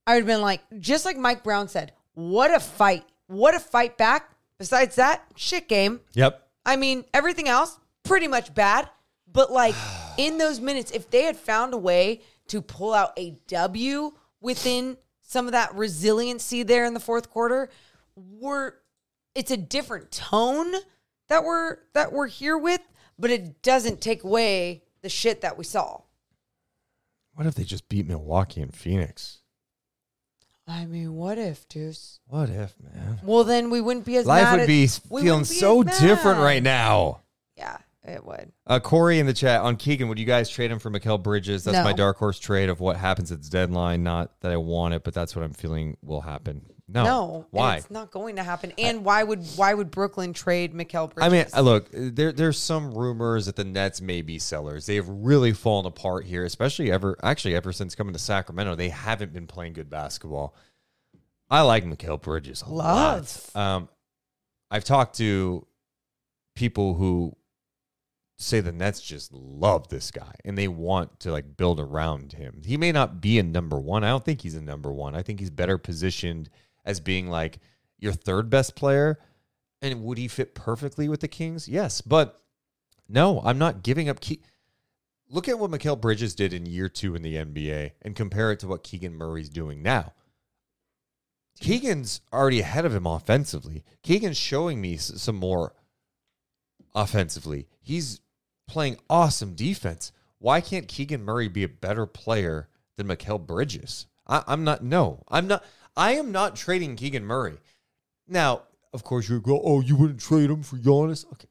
I 0.05 0.13
would 0.13 0.21
have 0.21 0.27
been 0.27 0.41
like, 0.41 0.61
just 0.79 1.05
like 1.05 1.17
Mike 1.17 1.43
Brown 1.43 1.67
said, 1.67 1.93
what 2.13 2.53
a 2.53 2.59
fight. 2.59 3.05
What 3.27 3.55
a 3.55 3.59
fight 3.59 3.97
back. 3.97 4.29
Besides 4.59 4.95
that, 4.97 5.25
shit 5.35 5.67
game. 5.67 6.01
Yep. 6.13 6.47
I 6.65 6.75
mean, 6.75 7.05
everything 7.13 7.47
else, 7.47 7.79
pretty 8.03 8.27
much 8.27 8.53
bad. 8.53 8.89
But 9.31 9.51
like 9.51 9.75
in 10.17 10.37
those 10.37 10.59
minutes, 10.59 10.91
if 10.91 11.09
they 11.09 11.23
had 11.23 11.37
found 11.37 11.73
a 11.73 11.77
way 11.77 12.21
to 12.47 12.61
pull 12.61 12.93
out 12.93 13.13
a 13.17 13.37
W 13.47 14.11
within 14.41 14.97
some 15.21 15.45
of 15.47 15.53
that 15.53 15.73
resiliency 15.73 16.63
there 16.63 16.85
in 16.85 16.93
the 16.93 16.99
fourth 16.99 17.29
quarter, 17.29 17.69
we're 18.15 18.73
it's 19.35 19.51
a 19.51 19.57
different 19.57 20.11
tone 20.11 20.73
that 21.29 21.43
we're 21.43 21.77
that 21.93 22.11
we're 22.13 22.27
here 22.27 22.57
with, 22.57 22.81
but 23.17 23.31
it 23.31 23.61
doesn't 23.61 24.01
take 24.01 24.23
away 24.23 24.83
the 25.01 25.09
shit 25.09 25.41
that 25.41 25.57
we 25.57 25.63
saw. 25.63 26.01
What 27.33 27.47
if 27.47 27.55
they 27.55 27.63
just 27.63 27.89
beat 27.89 28.07
Milwaukee 28.07 28.61
and 28.61 28.73
Phoenix? 28.73 29.39
I 30.67 30.85
mean, 30.85 31.15
what 31.15 31.37
if, 31.37 31.67
Deuce? 31.67 32.19
What 32.27 32.49
if, 32.49 32.73
man? 32.79 33.19
Well, 33.23 33.43
then 33.43 33.69
we 33.69 33.81
wouldn't 33.81 34.05
be 34.05 34.15
as 34.17 34.25
Life 34.25 34.51
would 34.51 34.61
at- 34.61 34.67
be 34.67 34.87
feeling 34.87 35.39
be 35.41 35.45
so 35.45 35.83
different 35.83 36.39
right 36.39 36.63
now. 36.63 37.21
Yeah, 37.57 37.77
it 38.03 38.23
would. 38.23 38.51
Uh, 38.65 38.79
Corey 38.79 39.19
in 39.19 39.25
the 39.25 39.33
chat 39.33 39.59
on 39.61 39.75
Keegan, 39.75 40.07
would 40.07 40.19
you 40.19 40.25
guys 40.25 40.49
trade 40.49 40.71
him 40.71 40.79
for 40.79 40.89
Mikal 40.89 41.21
Bridges? 41.21 41.65
That's 41.65 41.79
No. 41.79 41.83
my 41.83 41.91
dark 41.91 42.17
horse 42.17 42.39
trade 42.39 42.69
of 42.69 42.79
what 42.79 42.95
happens 42.95 43.29
at 43.31 43.43
the 43.43 43.49
deadline. 43.49 44.03
Not 44.03 44.39
that 44.39 44.53
I 44.53 44.57
want 44.57 44.93
it, 44.93 45.03
but 45.03 45.13
that's 45.13 45.35
what 45.35 45.43
I'm 45.43 45.53
feeling 45.53 45.97
will 46.01 46.21
happen. 46.21 46.65
No, 46.93 47.03
No, 47.03 47.45
why? 47.51 47.77
It's 47.77 47.89
not 47.89 48.11
going 48.11 48.35
to 48.35 48.43
happen. 48.43 48.71
And 48.77 49.03
why 49.03 49.23
would 49.23 49.39
why 49.55 49.73
would 49.73 49.89
Brooklyn 49.89 50.33
trade 50.33 50.73
Mikal 50.73 51.13
Bridges? 51.13 51.53
I 51.53 51.61
mean, 51.61 51.65
look, 51.65 51.89
there 51.91 52.31
there's 52.31 52.57
some 52.59 52.93
rumors 52.93 53.47
that 53.47 53.55
the 53.55 53.63
Nets 53.63 53.99
may 53.99 54.21
be 54.21 54.37
sellers. 54.37 54.85
They 54.85 54.95
have 54.95 55.07
really 55.09 55.53
fallen 55.53 55.85
apart 55.85 56.25
here, 56.25 56.45
especially 56.45 56.91
ever 56.91 57.17
actually 57.23 57.55
ever 57.55 57.71
since 57.73 57.95
coming 57.95 58.13
to 58.13 58.19
Sacramento. 58.19 58.75
They 58.75 58.89
haven't 58.89 59.33
been 59.33 59.47
playing 59.47 59.73
good 59.73 59.89
basketball. 59.89 60.55
I 61.49 61.61
like 61.61 61.83
Mikal 61.85 62.21
Bridges 62.21 62.61
a 62.61 62.69
Love. 62.69 63.49
lot. 63.55 63.61
Um, 63.61 63.89
I've 64.71 64.83
talked 64.83 65.17
to 65.17 65.65
people 66.55 66.93
who 66.95 67.35
say 68.37 68.59
the 68.59 68.71
Nets 68.71 68.99
just 69.01 69.31
love 69.31 69.87
this 69.89 70.11
guy 70.11 70.33
and 70.43 70.57
they 70.57 70.67
want 70.67 71.19
to 71.21 71.31
like 71.31 71.55
build 71.55 71.79
around 71.79 72.33
him. 72.33 72.61
He 72.65 72.77
may 72.77 72.91
not 72.91 73.21
be 73.21 73.39
a 73.39 73.43
number 73.43 73.79
one. 73.79 74.03
I 74.03 74.09
don't 74.09 74.25
think 74.25 74.41
he's 74.41 74.55
a 74.55 74.61
number 74.61 74.91
one. 74.91 75.15
I 75.15 75.21
think 75.21 75.39
he's 75.39 75.49
better 75.49 75.77
positioned 75.77 76.49
as 76.85 76.99
being 76.99 77.29
like 77.29 77.59
your 77.97 78.13
third 78.13 78.49
best 78.49 78.75
player. 78.75 79.19
And 79.81 80.03
would 80.03 80.17
he 80.17 80.27
fit 80.27 80.55
perfectly 80.55 81.09
with 81.09 81.19
the 81.19 81.27
Kings? 81.27 81.67
Yes. 81.67 82.01
But 82.01 82.39
no, 83.09 83.41
I'm 83.43 83.57
not 83.57 83.83
giving 83.83 84.09
up 84.09 84.19
key. 84.21 84.41
Look 85.29 85.47
at 85.47 85.59
what 85.59 85.71
Mikal 85.71 85.99
Bridges 85.99 86.35
did 86.35 86.53
in 86.53 86.65
year 86.65 86.89
two 86.89 87.15
in 87.15 87.21
the 87.21 87.35
NBA 87.35 87.91
and 88.01 88.15
compare 88.15 88.51
it 88.51 88.59
to 88.59 88.67
what 88.67 88.83
Keegan 88.83 89.15
Murray's 89.15 89.49
doing 89.49 89.81
now. 89.81 90.13
Keegan's 91.59 92.21
already 92.31 92.59
ahead 92.59 92.85
of 92.85 92.93
him 92.93 93.05
offensively. 93.05 93.83
Keegan's 94.01 94.37
showing 94.37 94.81
me 94.81 94.97
some 94.97 95.35
more 95.35 95.73
offensively. 96.95 97.67
He's 97.81 98.21
playing 98.67 98.97
awesome 99.09 99.53
defense. 99.53 100.11
Why 100.39 100.61
can't 100.61 100.87
Keegan 100.87 101.23
Murray 101.23 101.47
be 101.47 101.63
a 101.63 101.69
better 101.69 102.05
player 102.05 102.67
than 102.97 103.07
Mikal 103.07 103.45
Bridges? 103.45 104.07
I, 104.27 104.43
I'm 104.47 104.63
not. 104.63 104.83
No, 104.83 105.23
I'm 105.29 105.47
not. 105.47 105.63
I 105.95 106.13
am 106.13 106.31
not 106.31 106.55
trading 106.55 106.95
Keegan 106.95 107.25
Murray. 107.25 107.57
Now, 108.27 108.63
of 108.93 109.03
course, 109.03 109.29
you 109.29 109.39
go. 109.39 109.61
Oh, 109.63 109.81
you 109.81 109.95
wouldn't 109.95 110.19
trade 110.19 110.49
him 110.49 110.63
for 110.63 110.77
Giannis? 110.77 111.25
Okay, 111.31 111.47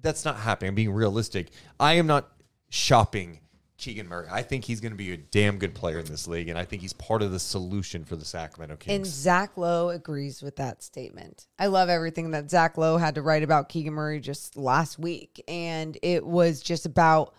that's 0.00 0.24
not 0.24 0.36
happening. 0.36 0.70
I'm 0.70 0.74
being 0.74 0.92
realistic. 0.92 1.50
I 1.78 1.94
am 1.94 2.06
not 2.06 2.30
shopping 2.70 3.40
Keegan 3.76 4.08
Murray. 4.08 4.28
I 4.30 4.42
think 4.42 4.64
he's 4.64 4.80
going 4.80 4.92
to 4.92 4.96
be 4.96 5.12
a 5.12 5.16
damn 5.16 5.58
good 5.58 5.74
player 5.74 5.98
in 5.98 6.06
this 6.06 6.26
league, 6.26 6.48
and 6.48 6.58
I 6.58 6.64
think 6.64 6.82
he's 6.82 6.92
part 6.92 7.22
of 7.22 7.32
the 7.32 7.38
solution 7.38 8.04
for 8.04 8.16
the 8.16 8.24
Sacramento 8.24 8.76
Kings. 8.76 8.94
And 8.94 9.06
Zach 9.06 9.56
Lowe 9.56 9.90
agrees 9.90 10.42
with 10.42 10.56
that 10.56 10.82
statement. 10.82 11.46
I 11.58 11.66
love 11.66 11.88
everything 11.88 12.30
that 12.30 12.50
Zach 12.50 12.78
Lowe 12.78 12.96
had 12.96 13.16
to 13.16 13.22
write 13.22 13.42
about 13.42 13.68
Keegan 13.68 13.92
Murray 13.92 14.20
just 14.20 14.56
last 14.56 14.98
week. 14.98 15.42
And 15.48 15.98
it 16.02 16.24
was 16.24 16.62
just 16.62 16.86
about, 16.86 17.34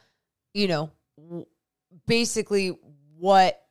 you 0.53 0.68
know, 0.68 0.91
basically 2.06 2.78
what 3.18 3.64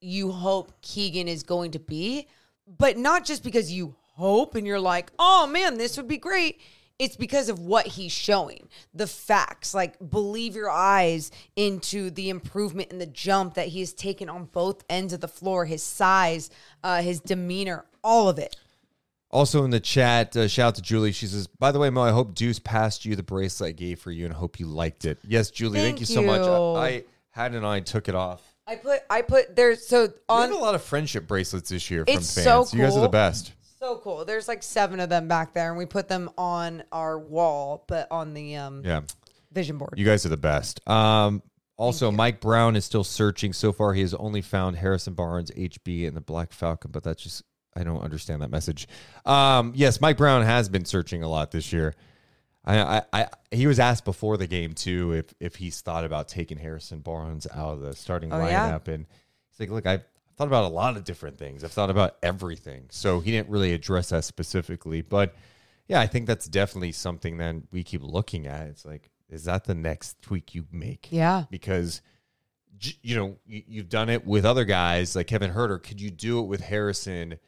you 0.00 0.32
hope 0.32 0.72
Keegan 0.82 1.28
is 1.28 1.42
going 1.42 1.72
to 1.72 1.78
be, 1.78 2.28
but 2.66 2.96
not 2.96 3.24
just 3.24 3.42
because 3.42 3.72
you 3.72 3.94
hope 4.14 4.54
and 4.54 4.66
you're 4.66 4.80
like, 4.80 5.10
oh 5.18 5.46
man, 5.46 5.78
this 5.78 5.96
would 5.96 6.08
be 6.08 6.18
great. 6.18 6.60
It's 6.98 7.16
because 7.16 7.48
of 7.48 7.60
what 7.60 7.86
he's 7.86 8.10
showing, 8.10 8.68
the 8.92 9.06
facts. 9.06 9.72
Like, 9.72 9.96
believe 10.10 10.56
your 10.56 10.70
eyes 10.70 11.30
into 11.54 12.10
the 12.10 12.28
improvement 12.28 12.90
in 12.90 12.98
the 12.98 13.06
jump 13.06 13.54
that 13.54 13.68
he 13.68 13.78
has 13.80 13.92
taken 13.92 14.28
on 14.28 14.46
both 14.46 14.82
ends 14.90 15.12
of 15.12 15.20
the 15.20 15.28
floor, 15.28 15.64
his 15.64 15.82
size, 15.82 16.50
uh, 16.82 17.00
his 17.00 17.20
demeanor, 17.20 17.84
all 18.02 18.28
of 18.28 18.38
it. 18.40 18.56
Also 19.30 19.62
in 19.62 19.70
the 19.70 19.78
chat, 19.78 20.36
uh, 20.36 20.48
shout 20.48 20.68
out 20.68 20.74
to 20.76 20.82
Julie. 20.82 21.12
She 21.12 21.26
says, 21.26 21.46
"By 21.46 21.70
the 21.70 21.78
way, 21.78 21.90
Mo, 21.90 22.00
I 22.00 22.10
hope 22.10 22.34
Deuce 22.34 22.58
passed 22.58 23.04
you 23.04 23.14
the 23.14 23.22
bracelet 23.22 23.68
I 23.68 23.72
gave 23.72 24.00
for 24.00 24.10
you, 24.10 24.24
and 24.24 24.34
hope 24.34 24.58
you 24.58 24.66
liked 24.66 25.04
it." 25.04 25.18
Yes, 25.22 25.50
Julie, 25.50 25.80
thank, 25.80 25.98
Thank 25.98 26.00
you 26.00 26.06
so 26.06 26.22
much. 26.22 26.40
I, 26.40 26.88
I 26.88 27.04
had 27.30 27.54
on. 27.54 27.64
I 27.64 27.80
took 27.80 28.08
it 28.08 28.14
off. 28.14 28.47
I 28.68 28.76
put, 28.76 29.00
I 29.08 29.22
put 29.22 29.56
there's 29.56 29.86
so 29.86 30.02
We 30.02 30.08
on 30.28 30.42
have 30.50 30.50
a 30.52 30.60
lot 30.62 30.74
of 30.74 30.82
friendship 30.82 31.26
bracelets 31.26 31.70
this 31.70 31.90
year 31.90 32.04
from 32.04 32.14
It's 32.16 32.34
fans. 32.34 32.70
so 32.70 32.76
You 32.76 32.82
guys 32.82 32.92
are 32.96 33.00
the 33.00 33.06
cool. 33.06 33.08
best. 33.08 33.52
So 33.78 33.98
cool. 34.02 34.24
There's 34.24 34.46
like 34.48 34.62
seven 34.62 35.00
of 35.00 35.08
them 35.08 35.28
back 35.28 35.54
there, 35.54 35.68
and 35.70 35.78
we 35.78 35.86
put 35.86 36.08
them 36.08 36.28
on 36.36 36.82
our 36.92 37.18
wall, 37.18 37.84
but 37.88 38.08
on 38.10 38.34
the 38.34 38.56
um 38.56 38.82
Yeah, 38.84 39.02
vision 39.52 39.78
board. 39.78 39.94
you 39.96 40.04
guys 40.04 40.26
are 40.26 40.30
the 40.30 40.36
best. 40.36 40.86
Um, 40.88 41.42
also, 41.76 42.10
Mike 42.10 42.40
Brown 42.40 42.74
is 42.74 42.84
still 42.84 43.04
searching. 43.04 43.52
So 43.52 43.72
far, 43.72 43.94
he 43.94 44.00
has 44.00 44.12
only 44.14 44.42
found 44.42 44.74
Harrison 44.76 45.14
Barnes, 45.14 45.52
HB, 45.52 46.08
and 46.08 46.16
the 46.16 46.20
Black 46.20 46.52
Falcon. 46.52 46.90
But 46.90 47.04
that's 47.04 47.22
just 47.22 47.44
I 47.76 47.84
don't 47.84 48.00
understand 48.00 48.42
that 48.42 48.50
message. 48.50 48.88
Um, 49.24 49.72
yes, 49.76 50.00
Mike 50.00 50.16
Brown 50.16 50.42
has 50.42 50.68
been 50.68 50.84
searching 50.84 51.22
a 51.22 51.28
lot 51.28 51.52
this 51.52 51.72
year. 51.72 51.94
I, 52.68 52.98
I, 52.98 53.02
I 53.12 53.28
he 53.50 53.66
was 53.66 53.80
asked 53.80 54.04
before 54.04 54.36
the 54.36 54.46
game 54.46 54.74
too 54.74 55.12
if 55.12 55.34
if 55.40 55.56
he's 55.56 55.80
thought 55.80 56.04
about 56.04 56.28
taking 56.28 56.58
Harrison 56.58 57.00
Barnes 57.00 57.46
out 57.52 57.72
of 57.74 57.80
the 57.80 57.94
starting 57.94 58.32
Oh, 58.32 58.36
lineup, 58.36 58.86
yeah? 58.86 58.94
and 58.94 59.06
he's 59.50 59.58
like, 59.60 59.70
"Look, 59.70 59.86
I've 59.86 60.04
thought 60.36 60.46
about 60.48 60.64
a 60.64 60.68
lot 60.74 60.96
of 60.96 61.04
different 61.04 61.38
things. 61.38 61.64
I've 61.64 61.72
thought 61.72 61.90
about 61.90 62.16
everything." 62.22 62.84
So 62.90 63.20
he 63.20 63.30
didn't 63.30 63.48
really 63.48 63.72
address 63.72 64.10
that 64.10 64.24
specifically, 64.24 65.00
but 65.02 65.34
yeah, 65.88 66.00
I 66.00 66.06
think 66.06 66.26
that's 66.26 66.46
definitely 66.46 66.92
something 66.92 67.38
that 67.38 67.56
we 67.72 67.82
keep 67.82 68.02
looking 68.04 68.46
at. 68.46 68.66
It's 68.68 68.84
like, 68.84 69.08
is 69.30 69.44
that 69.44 69.64
the 69.64 69.74
next 69.74 70.20
tweak 70.20 70.54
you 70.54 70.66
make? 70.70 71.08
Yeah. 71.10 71.44
because 71.50 72.02
you 73.02 73.16
know 73.16 73.36
you, 73.46 73.62
you've 73.66 73.88
done 73.88 74.08
it 74.08 74.24
with 74.26 74.44
other 74.44 74.64
guys 74.64 75.16
like 75.16 75.26
Kevin 75.26 75.52
Huerter. 75.52 75.82
Could 75.82 76.00
you 76.00 76.10
do 76.10 76.38
it 76.40 76.46
with 76.46 76.60
Harrison 76.60 77.38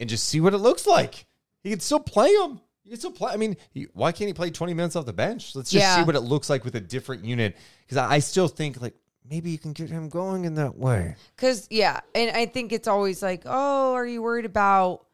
and 0.00 0.08
just 0.08 0.24
see 0.24 0.40
what 0.40 0.54
it 0.54 0.58
looks 0.58 0.86
like? 0.86 1.26
He 1.62 1.70
can 1.70 1.80
still 1.80 2.00
play 2.00 2.30
him. 2.30 2.60
He 2.86 2.90
can 2.90 3.00
still 3.00 3.10
play. 3.10 3.32
I 3.32 3.36
mean, 3.36 3.56
he, 3.72 3.88
why 3.94 4.12
can't 4.12 4.28
he 4.28 4.32
play 4.32 4.48
twenty 4.50 4.72
minutes 4.72 4.94
off 4.94 5.06
the 5.06 5.12
bench? 5.12 5.56
Let's 5.56 5.72
just 5.72 5.96
see 5.96 6.02
what 6.04 6.14
it 6.14 6.20
looks 6.20 6.48
like 6.48 6.64
with 6.64 6.76
a 6.76 6.80
different 6.80 7.24
unit. 7.24 7.56
Because 7.80 7.96
I, 7.96 8.12
I 8.12 8.18
still 8.20 8.46
think 8.46 8.80
like 8.80 8.94
maybe 9.28 9.50
you 9.50 9.58
can 9.58 9.72
get 9.72 9.90
him 9.90 10.08
going 10.08 10.44
in 10.44 10.54
that 10.54 10.76
way. 10.76 11.16
Cause 11.36 11.66
yeah, 11.68 11.98
and 12.14 12.30
I 12.36 12.46
think 12.46 12.70
it's 12.70 12.86
always 12.86 13.24
like, 13.24 13.42
oh, 13.44 13.94
are 13.94 14.06
you 14.06 14.22
worried 14.22 14.44
about 14.44 15.04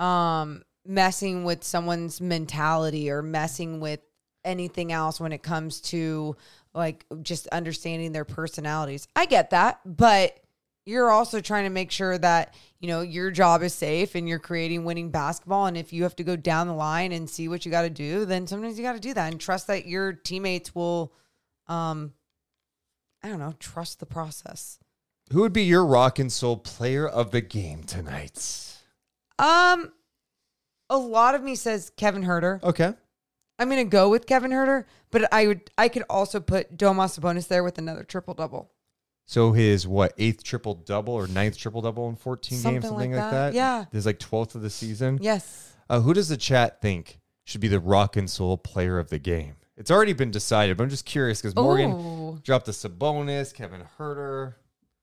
um 0.00 0.64
messing 0.84 1.44
with 1.44 1.62
someone's 1.62 2.20
mentality 2.20 3.12
or 3.12 3.22
messing 3.22 3.78
with 3.78 4.00
anything 4.44 4.90
else 4.90 5.20
when 5.20 5.30
it 5.30 5.44
comes 5.44 5.80
to 5.82 6.34
like 6.74 7.06
just 7.22 7.46
understanding 7.46 8.10
their 8.10 8.24
personalities? 8.24 9.06
I 9.14 9.26
get 9.26 9.50
that, 9.50 9.78
but 9.86 10.36
you're 10.86 11.10
also 11.10 11.40
trying 11.40 11.64
to 11.64 11.70
make 11.70 11.90
sure 11.90 12.16
that 12.18 12.54
you 12.80 12.88
know 12.88 13.00
your 13.02 13.30
job 13.30 13.62
is 13.62 13.74
safe 13.74 14.14
and 14.14 14.28
you're 14.28 14.38
creating 14.38 14.84
winning 14.84 15.10
basketball 15.10 15.66
and 15.66 15.76
if 15.76 15.92
you 15.92 16.02
have 16.02 16.16
to 16.16 16.24
go 16.24 16.36
down 16.36 16.66
the 16.66 16.74
line 16.74 17.12
and 17.12 17.28
see 17.28 17.48
what 17.48 17.64
you 17.64 17.70
got 17.70 17.82
to 17.82 17.90
do 17.90 18.24
then 18.24 18.46
sometimes 18.46 18.78
you 18.78 18.84
got 18.84 18.94
to 18.94 19.00
do 19.00 19.14
that 19.14 19.30
and 19.30 19.40
trust 19.40 19.66
that 19.66 19.86
your 19.86 20.12
teammates 20.12 20.74
will 20.74 21.12
um 21.68 22.12
i 23.22 23.28
don't 23.28 23.38
know 23.38 23.54
trust 23.58 24.00
the 24.00 24.06
process 24.06 24.78
Who 25.32 25.42
would 25.42 25.52
be 25.52 25.64
your 25.64 25.84
rock 25.84 26.18
and 26.18 26.32
soul 26.32 26.56
player 26.56 27.06
of 27.06 27.30
the 27.30 27.40
game 27.40 27.84
tonight? 27.84 28.66
Um, 29.38 29.92
a 30.90 30.98
lot 30.98 31.34
of 31.34 31.42
me 31.42 31.54
says 31.54 31.92
Kevin 31.96 32.24
Huerter 32.24 32.62
Okay. 32.62 32.92
I'm 33.58 33.68
gonna 33.68 33.84
go 33.84 34.08
with 34.08 34.26
Kevin 34.26 34.50
Huerter 34.50 34.86
but 35.10 35.32
I 35.32 35.46
would 35.46 35.70
I 35.78 35.88
could 35.88 36.04
also 36.10 36.40
put 36.40 36.76
Domas 36.76 37.18
Sabonis 37.18 37.48
there 37.48 37.62
with 37.62 37.78
another 37.78 38.02
triple 38.04 38.34
double. 38.34 38.72
So 39.30 39.52
his 39.52 39.86
what 39.86 40.12
eighth 40.18 40.42
triple 40.42 40.74
double 40.74 41.14
or 41.14 41.28
ninth 41.28 41.56
triple 41.56 41.80
double 41.82 42.08
in 42.08 42.16
fourteen 42.16 42.58
Something 42.58 42.80
games, 42.80 42.90
something 42.90 43.12
like 43.12 43.20
like, 43.20 43.30
that. 43.30 43.52
that. 43.52 43.54
Yeah. 43.54 43.84
His 43.92 44.04
like 44.04 44.18
twelfth 44.18 44.56
of 44.56 44.62
the 44.62 44.70
season. 44.70 45.20
Yes. 45.22 45.72
Uh, 45.88 46.00
who 46.00 46.12
does 46.12 46.28
the 46.28 46.36
chat 46.36 46.80
think 46.80 47.20
should 47.44 47.60
be 47.60 47.68
the 47.68 47.78
rock 47.78 48.16
and 48.16 48.28
soul 48.28 48.58
player 48.58 48.98
of 48.98 49.08
the 49.08 49.20
game? 49.20 49.54
It's 49.76 49.88
already 49.88 50.14
been 50.14 50.32
decided, 50.32 50.76
but 50.76 50.82
I'm 50.82 50.90
just 50.90 51.04
curious 51.04 51.40
because 51.40 51.54
Morgan 51.54 51.92
Ooh. 51.92 52.40
dropped 52.42 52.66
the 52.66 52.72
Sabonis, 52.72 53.54
Kevin 53.54 53.84
Huerter. 53.96 54.54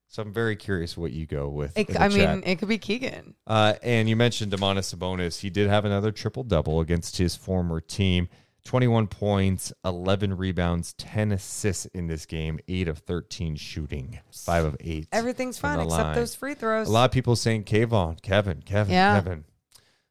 So 0.09 0.23
I'm 0.23 0.33
very 0.33 0.57
curious 0.57 0.97
what 0.97 1.13
you 1.13 1.25
go 1.25 1.47
with. 1.47 1.77
It, 1.77 1.91
I 1.91 2.09
chat. 2.09 2.13
mean, 2.13 2.43
it 2.45 2.59
could 2.59 2.67
be 2.67 2.77
Keegan. 2.77 3.33
Uh, 3.47 3.75
and 3.81 4.09
you 4.09 4.17
mentioned 4.17 4.51
Domantas 4.51 4.93
Sabonis. 4.93 5.39
He 5.39 5.49
did 5.49 5.69
have 5.69 5.85
another 5.85 6.11
triple 6.11 6.43
double 6.43 6.81
against 6.81 7.15
his 7.15 7.37
former 7.37 7.79
team. 7.79 8.27
21 8.67 9.07
points, 9.07 9.71
11 9.85 10.35
rebounds, 10.35 10.93
10 10.93 11.31
assists 11.31 11.85
in 11.87 12.07
this 12.07 12.25
game, 12.25 12.59
8 12.67 12.89
of 12.89 12.97
13 12.99 13.55
shooting, 13.55 14.19
5 14.31 14.65
of 14.65 14.77
8. 14.81 15.07
Everything's 15.13 15.57
fine 15.57 15.79
except 15.79 16.03
line. 16.03 16.15
those 16.15 16.35
free 16.35 16.53
throws. 16.53 16.89
A 16.89 16.91
lot 16.91 17.05
of 17.05 17.11
people 17.11 17.37
saying 17.37 17.63
Kayvon, 17.63 18.21
Kevin, 18.21 18.61
Kevin, 18.61 18.93
Yeah. 18.93 19.15
Kevin. 19.15 19.45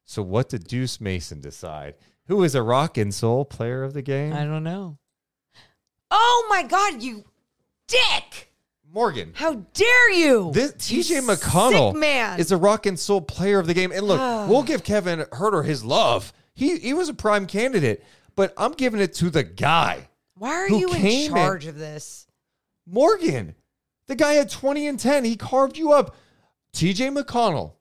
So 0.05 0.23
what 0.23 0.49
did 0.49 0.67
Deuce 0.67 0.99
Mason 0.99 1.39
decide? 1.39 1.95
Who 2.25 2.43
is 2.43 2.55
a 2.55 2.63
rock 2.63 2.97
and 2.97 3.13
soul 3.13 3.45
player 3.45 3.83
of 3.83 3.93
the 3.93 4.01
game? 4.01 4.33
I 4.33 4.43
don't 4.43 4.63
know. 4.63 4.97
Oh 6.09 6.47
my 6.49 6.63
God, 6.63 7.03
you 7.03 7.25
dick! 7.87 8.51
Morgan. 8.91 9.33
How 9.35 9.53
dare 9.73 10.11
you? 10.13 10.51
This 10.53 10.71
TJ 10.71 11.21
McConnell 11.21 11.91
sick 11.91 11.99
man. 11.99 12.39
is 12.39 12.51
a 12.51 12.57
rock 12.57 12.85
and 12.85 12.97
soul 12.97 13.21
player 13.21 13.59
of 13.59 13.67
the 13.67 13.73
game. 13.73 13.91
And 13.91 14.07
look, 14.07 14.19
ah. 14.19 14.47
we'll 14.49 14.63
give 14.63 14.83
Kevin 14.83 15.19
Huerter 15.33 15.63
his 15.63 15.83
love. 15.83 16.33
He 16.53 16.77
he 16.79 16.93
was 16.93 17.09
a 17.09 17.13
prime 17.13 17.45
candidate, 17.45 18.03
but 18.37 18.53
I'm 18.55 18.71
giving 18.71 19.01
it 19.01 19.13
to 19.15 19.29
the 19.29 19.43
guy. 19.43 20.07
Why 20.35 20.53
are 20.53 20.67
who 20.69 20.77
you 20.77 20.87
in 20.93 21.01
came 21.01 21.31
in- 21.31 21.35
charge 21.35 21.65
of 21.65 21.77
this? 21.77 22.27
Morgan. 22.85 23.55
The 24.05 24.15
guy 24.15 24.33
had 24.33 24.49
20 24.49 24.87
and 24.87 24.97
10. 24.97 25.25
He 25.25 25.35
carved 25.35 25.77
you 25.77 25.91
up. 25.91 26.15
TJ 26.71 27.17
McConnell, 27.17 27.73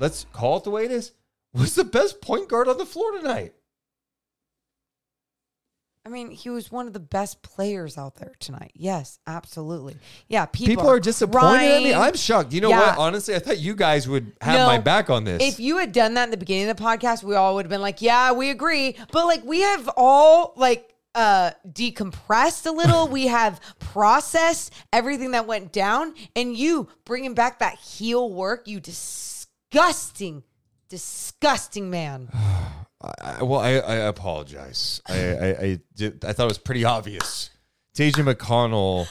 let's 0.00 0.26
call 0.32 0.56
it 0.56 0.64
the 0.64 0.70
way 0.70 0.84
it 0.86 0.90
is, 0.90 1.12
was 1.52 1.74
the 1.76 1.84
best 1.84 2.20
point 2.20 2.48
guard 2.48 2.66
on 2.66 2.78
the 2.78 2.86
floor 2.86 3.12
tonight. 3.12 3.52
I 6.06 6.08
mean, 6.08 6.30
he 6.30 6.48
was 6.48 6.72
one 6.72 6.86
of 6.86 6.94
the 6.94 7.00
best 7.00 7.42
players 7.42 7.98
out 7.98 8.16
there 8.16 8.32
tonight. 8.40 8.72
Yes, 8.74 9.18
absolutely. 9.26 9.96
Yeah, 10.28 10.46
people, 10.46 10.68
People, 10.74 10.88
are 10.88 10.98
disappointed 10.98 11.46
at 11.70 11.82
me. 11.82 11.90
crying. 11.92 11.94
I'm 11.94 12.16
shocked. 12.16 12.54
You 12.54 12.62
know 12.62 12.70
Yeah. 12.70 12.80
what? 12.90 12.98
Honestly, 12.98 13.34
I 13.34 13.38
thought 13.38 13.58
you 13.58 13.74
guys 13.74 14.08
would 14.08 14.32
have 14.40 14.60
No. 14.60 14.66
my 14.66 14.78
back 14.78 15.10
on 15.10 15.24
this. 15.24 15.42
If 15.42 15.60
you 15.60 15.76
had 15.76 15.92
done 15.92 16.14
that 16.14 16.24
in 16.24 16.30
the 16.30 16.38
beginning 16.38 16.70
of 16.70 16.76
the 16.78 16.82
podcast, 16.82 17.22
we 17.22 17.34
all 17.34 17.54
would 17.56 17.66
have 17.66 17.70
been 17.70 17.82
like, 17.82 18.00
"Yeah, 18.00 18.32
we 18.32 18.48
agree." 18.48 18.96
But 19.12 19.26
like, 19.26 19.44
we 19.44 19.60
have 19.60 19.90
all 19.94 20.54
like 20.56 20.94
uh 21.14 21.50
decompressed 21.68 22.64
a 22.66 22.70
little. 22.70 23.06
we 23.18 23.26
have 23.26 23.60
processed 23.78 24.72
everything 24.94 25.32
that 25.32 25.46
went 25.46 25.70
down, 25.70 26.14
and 26.34 26.56
you 26.56 26.88
bringing 27.04 27.34
back 27.34 27.58
that 27.58 27.74
heel 27.74 28.32
work, 28.32 28.66
you 28.66 28.80
disgusting, 28.80 30.44
disgusting 30.88 31.90
man. 31.90 32.30
I, 33.02 33.42
well, 33.42 33.60
I, 33.60 33.70
I 33.70 33.94
apologize. 33.96 35.00
I, 35.08 35.14
I, 35.14 35.46
I, 35.48 35.80
did, 35.94 36.24
I 36.24 36.32
thought 36.32 36.44
it 36.44 36.48
was 36.48 36.58
pretty 36.58 36.84
obvious. 36.84 37.50
TJ 37.94 38.34
McConnell 38.34 39.08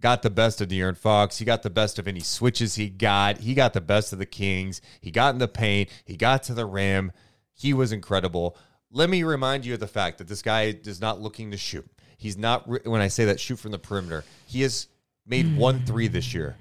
got 0.00 0.22
the 0.22 0.30
best 0.30 0.60
of 0.60 0.68
De'Aaron 0.68 0.96
Fox. 0.96 1.38
He 1.38 1.44
got 1.44 1.62
the 1.62 1.70
best 1.70 1.98
of 1.98 2.08
any 2.08 2.20
switches 2.20 2.74
he 2.74 2.88
got. 2.88 3.38
He 3.38 3.54
got 3.54 3.72
the 3.72 3.80
best 3.80 4.12
of 4.12 4.18
the 4.18 4.26
Kings. 4.26 4.80
He 5.00 5.10
got 5.10 5.34
in 5.34 5.38
the 5.38 5.48
paint. 5.48 5.90
He 6.04 6.16
got 6.16 6.42
to 6.44 6.54
the 6.54 6.66
rim. 6.66 7.12
He 7.54 7.72
was 7.72 7.92
incredible. 7.92 8.56
Let 8.90 9.08
me 9.10 9.22
remind 9.22 9.64
you 9.64 9.74
of 9.74 9.80
the 9.80 9.86
fact 9.86 10.18
that 10.18 10.26
this 10.26 10.42
guy 10.42 10.74
is 10.84 11.00
not 11.00 11.20
looking 11.20 11.52
to 11.52 11.56
shoot. 11.56 11.88
He's 12.18 12.36
not, 12.36 12.66
when 12.86 13.00
I 13.00 13.08
say 13.08 13.26
that, 13.26 13.38
shoot 13.38 13.58
from 13.58 13.70
the 13.70 13.78
perimeter. 13.78 14.24
He 14.46 14.62
has 14.62 14.88
made 15.26 15.56
one 15.56 15.84
three 15.86 16.08
this 16.08 16.34
year. 16.34 16.56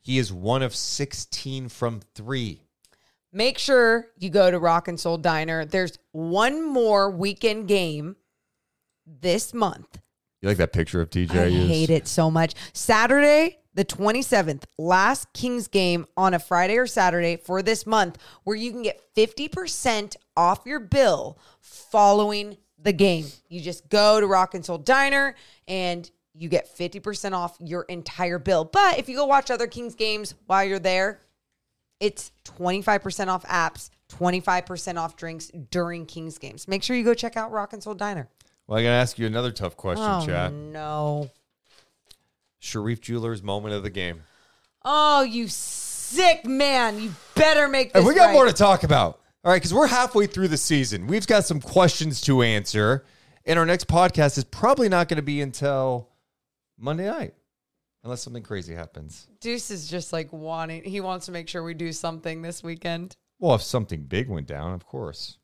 He 0.00 0.18
is 0.18 0.32
one 0.32 0.62
of 0.62 0.74
16 0.74 1.68
from 1.68 2.00
three. 2.14 2.63
Make 3.34 3.58
sure 3.58 4.06
you 4.16 4.30
go 4.30 4.48
to 4.48 4.60
Rock 4.60 4.86
and 4.86 4.98
Soul 4.98 5.18
Diner. 5.18 5.64
There's 5.64 5.98
one 6.12 6.64
more 6.64 7.10
weekend 7.10 7.66
game 7.66 8.14
this 9.04 9.52
month. 9.52 9.98
You 10.40 10.48
like 10.48 10.58
that 10.58 10.72
picture 10.72 11.00
of 11.00 11.10
TJ? 11.10 11.34
I 11.34 11.46
used? 11.46 11.68
hate 11.68 11.90
it 11.90 12.06
so 12.06 12.30
much. 12.30 12.54
Saturday, 12.72 13.58
the 13.74 13.84
27th, 13.84 14.62
last 14.78 15.32
Kings 15.32 15.66
game 15.66 16.06
on 16.16 16.32
a 16.32 16.38
Friday 16.38 16.76
or 16.76 16.86
Saturday 16.86 17.36
for 17.36 17.60
this 17.60 17.86
month, 17.86 18.18
where 18.44 18.54
you 18.54 18.70
can 18.70 18.82
get 18.82 19.02
50% 19.16 20.14
off 20.36 20.60
your 20.64 20.78
bill 20.78 21.36
following 21.60 22.56
the 22.78 22.92
game. 22.92 23.26
You 23.48 23.60
just 23.60 23.88
go 23.88 24.20
to 24.20 24.28
Rock 24.28 24.54
and 24.54 24.64
Soul 24.64 24.78
Diner 24.78 25.34
and 25.66 26.08
you 26.34 26.48
get 26.48 26.76
50% 26.76 27.32
off 27.32 27.56
your 27.58 27.82
entire 27.88 28.38
bill. 28.38 28.64
But 28.64 28.98
if 28.98 29.08
you 29.08 29.16
go 29.16 29.24
watch 29.24 29.50
other 29.50 29.66
Kings 29.66 29.96
games 29.96 30.34
while 30.46 30.64
you're 30.64 30.78
there, 30.78 31.20
it's 32.00 32.32
25% 32.44 33.28
off 33.28 33.44
apps, 33.46 33.90
25% 34.10 34.98
off 34.98 35.16
drinks 35.16 35.50
during 35.70 36.06
Kings 36.06 36.38
games. 36.38 36.68
Make 36.68 36.82
sure 36.82 36.96
you 36.96 37.04
go 37.04 37.14
check 37.14 37.36
out 37.36 37.50
Rock 37.52 37.72
and 37.72 37.82
Soul 37.82 37.94
Diner. 37.94 38.28
Well, 38.66 38.78
I 38.78 38.82
got 38.82 38.88
to 38.88 38.94
ask 38.94 39.18
you 39.18 39.26
another 39.26 39.52
tough 39.52 39.76
question, 39.76 40.04
oh, 40.06 40.24
chat. 40.24 40.52
no. 40.52 41.30
Sharif 42.58 43.00
Jewelers 43.00 43.42
moment 43.42 43.74
of 43.74 43.82
the 43.82 43.90
game. 43.90 44.22
Oh, 44.84 45.22
you 45.22 45.48
sick 45.48 46.46
man. 46.46 47.00
You 47.00 47.14
better 47.34 47.68
make 47.68 47.92
this 47.92 48.00
And 48.00 48.06
we 48.06 48.14
got 48.14 48.26
right. 48.26 48.32
more 48.32 48.46
to 48.46 48.52
talk 48.52 48.84
about. 48.84 49.20
All 49.44 49.50
right, 49.52 49.56
because 49.56 49.74
we're 49.74 49.86
halfway 49.86 50.26
through 50.26 50.48
the 50.48 50.56
season. 50.56 51.06
We've 51.06 51.26
got 51.26 51.44
some 51.44 51.60
questions 51.60 52.22
to 52.22 52.42
answer. 52.42 53.04
And 53.44 53.58
our 53.58 53.66
next 53.66 53.88
podcast 53.88 54.38
is 54.38 54.44
probably 54.44 54.88
not 54.88 55.08
going 55.08 55.16
to 55.16 55.22
be 55.22 55.42
until 55.42 56.08
Monday 56.78 57.06
night, 57.06 57.34
unless 58.04 58.22
something 58.22 58.42
crazy 58.42 58.74
happens. 58.74 59.26
Deuce 59.40 59.70
is 59.70 59.88
just 59.88 60.12
like 60.12 60.32
wanting, 60.32 60.84
he 60.84 61.00
wants 61.00 61.26
to 61.26 61.32
make 61.32 61.48
sure 61.48 61.62
we 61.64 61.74
do 61.74 61.92
something 61.92 62.42
this 62.42 62.62
weekend. 62.62 63.16
Well, 63.40 63.54
if 63.56 63.62
something 63.62 64.04
big 64.04 64.28
went 64.28 64.46
down, 64.46 64.72
of 64.72 64.86
course. 64.86 65.38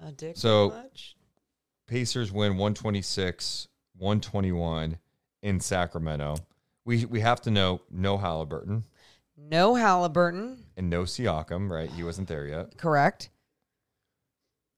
A 0.00 0.12
dick 0.12 0.36
So- 0.36 0.70
much? 0.70 1.16
Pacers 1.86 2.30
win 2.30 2.52
126, 2.58 3.66
121 3.96 4.98
in 5.42 5.58
Sacramento. 5.60 6.36
We, 6.84 7.04
we 7.06 7.20
have 7.20 7.40
to 7.42 7.50
know 7.50 7.80
no 7.90 8.18
Halliburton 8.18 8.84
No 9.36 9.74
Halliburton, 9.74 10.64
and 10.76 10.90
no 10.90 11.02
Siakam, 11.04 11.70
right? 11.70 11.90
He 11.90 12.02
wasn't 12.02 12.28
there 12.28 12.46
yet. 12.46 12.76
correct? 12.76 13.30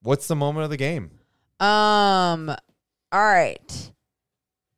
What's 0.02 0.28
the 0.28 0.36
moment 0.36 0.64
of 0.64 0.70
the 0.70 0.76
game? 0.76 1.10
Um, 1.58 2.48
all 3.12 3.20
right. 3.24 3.92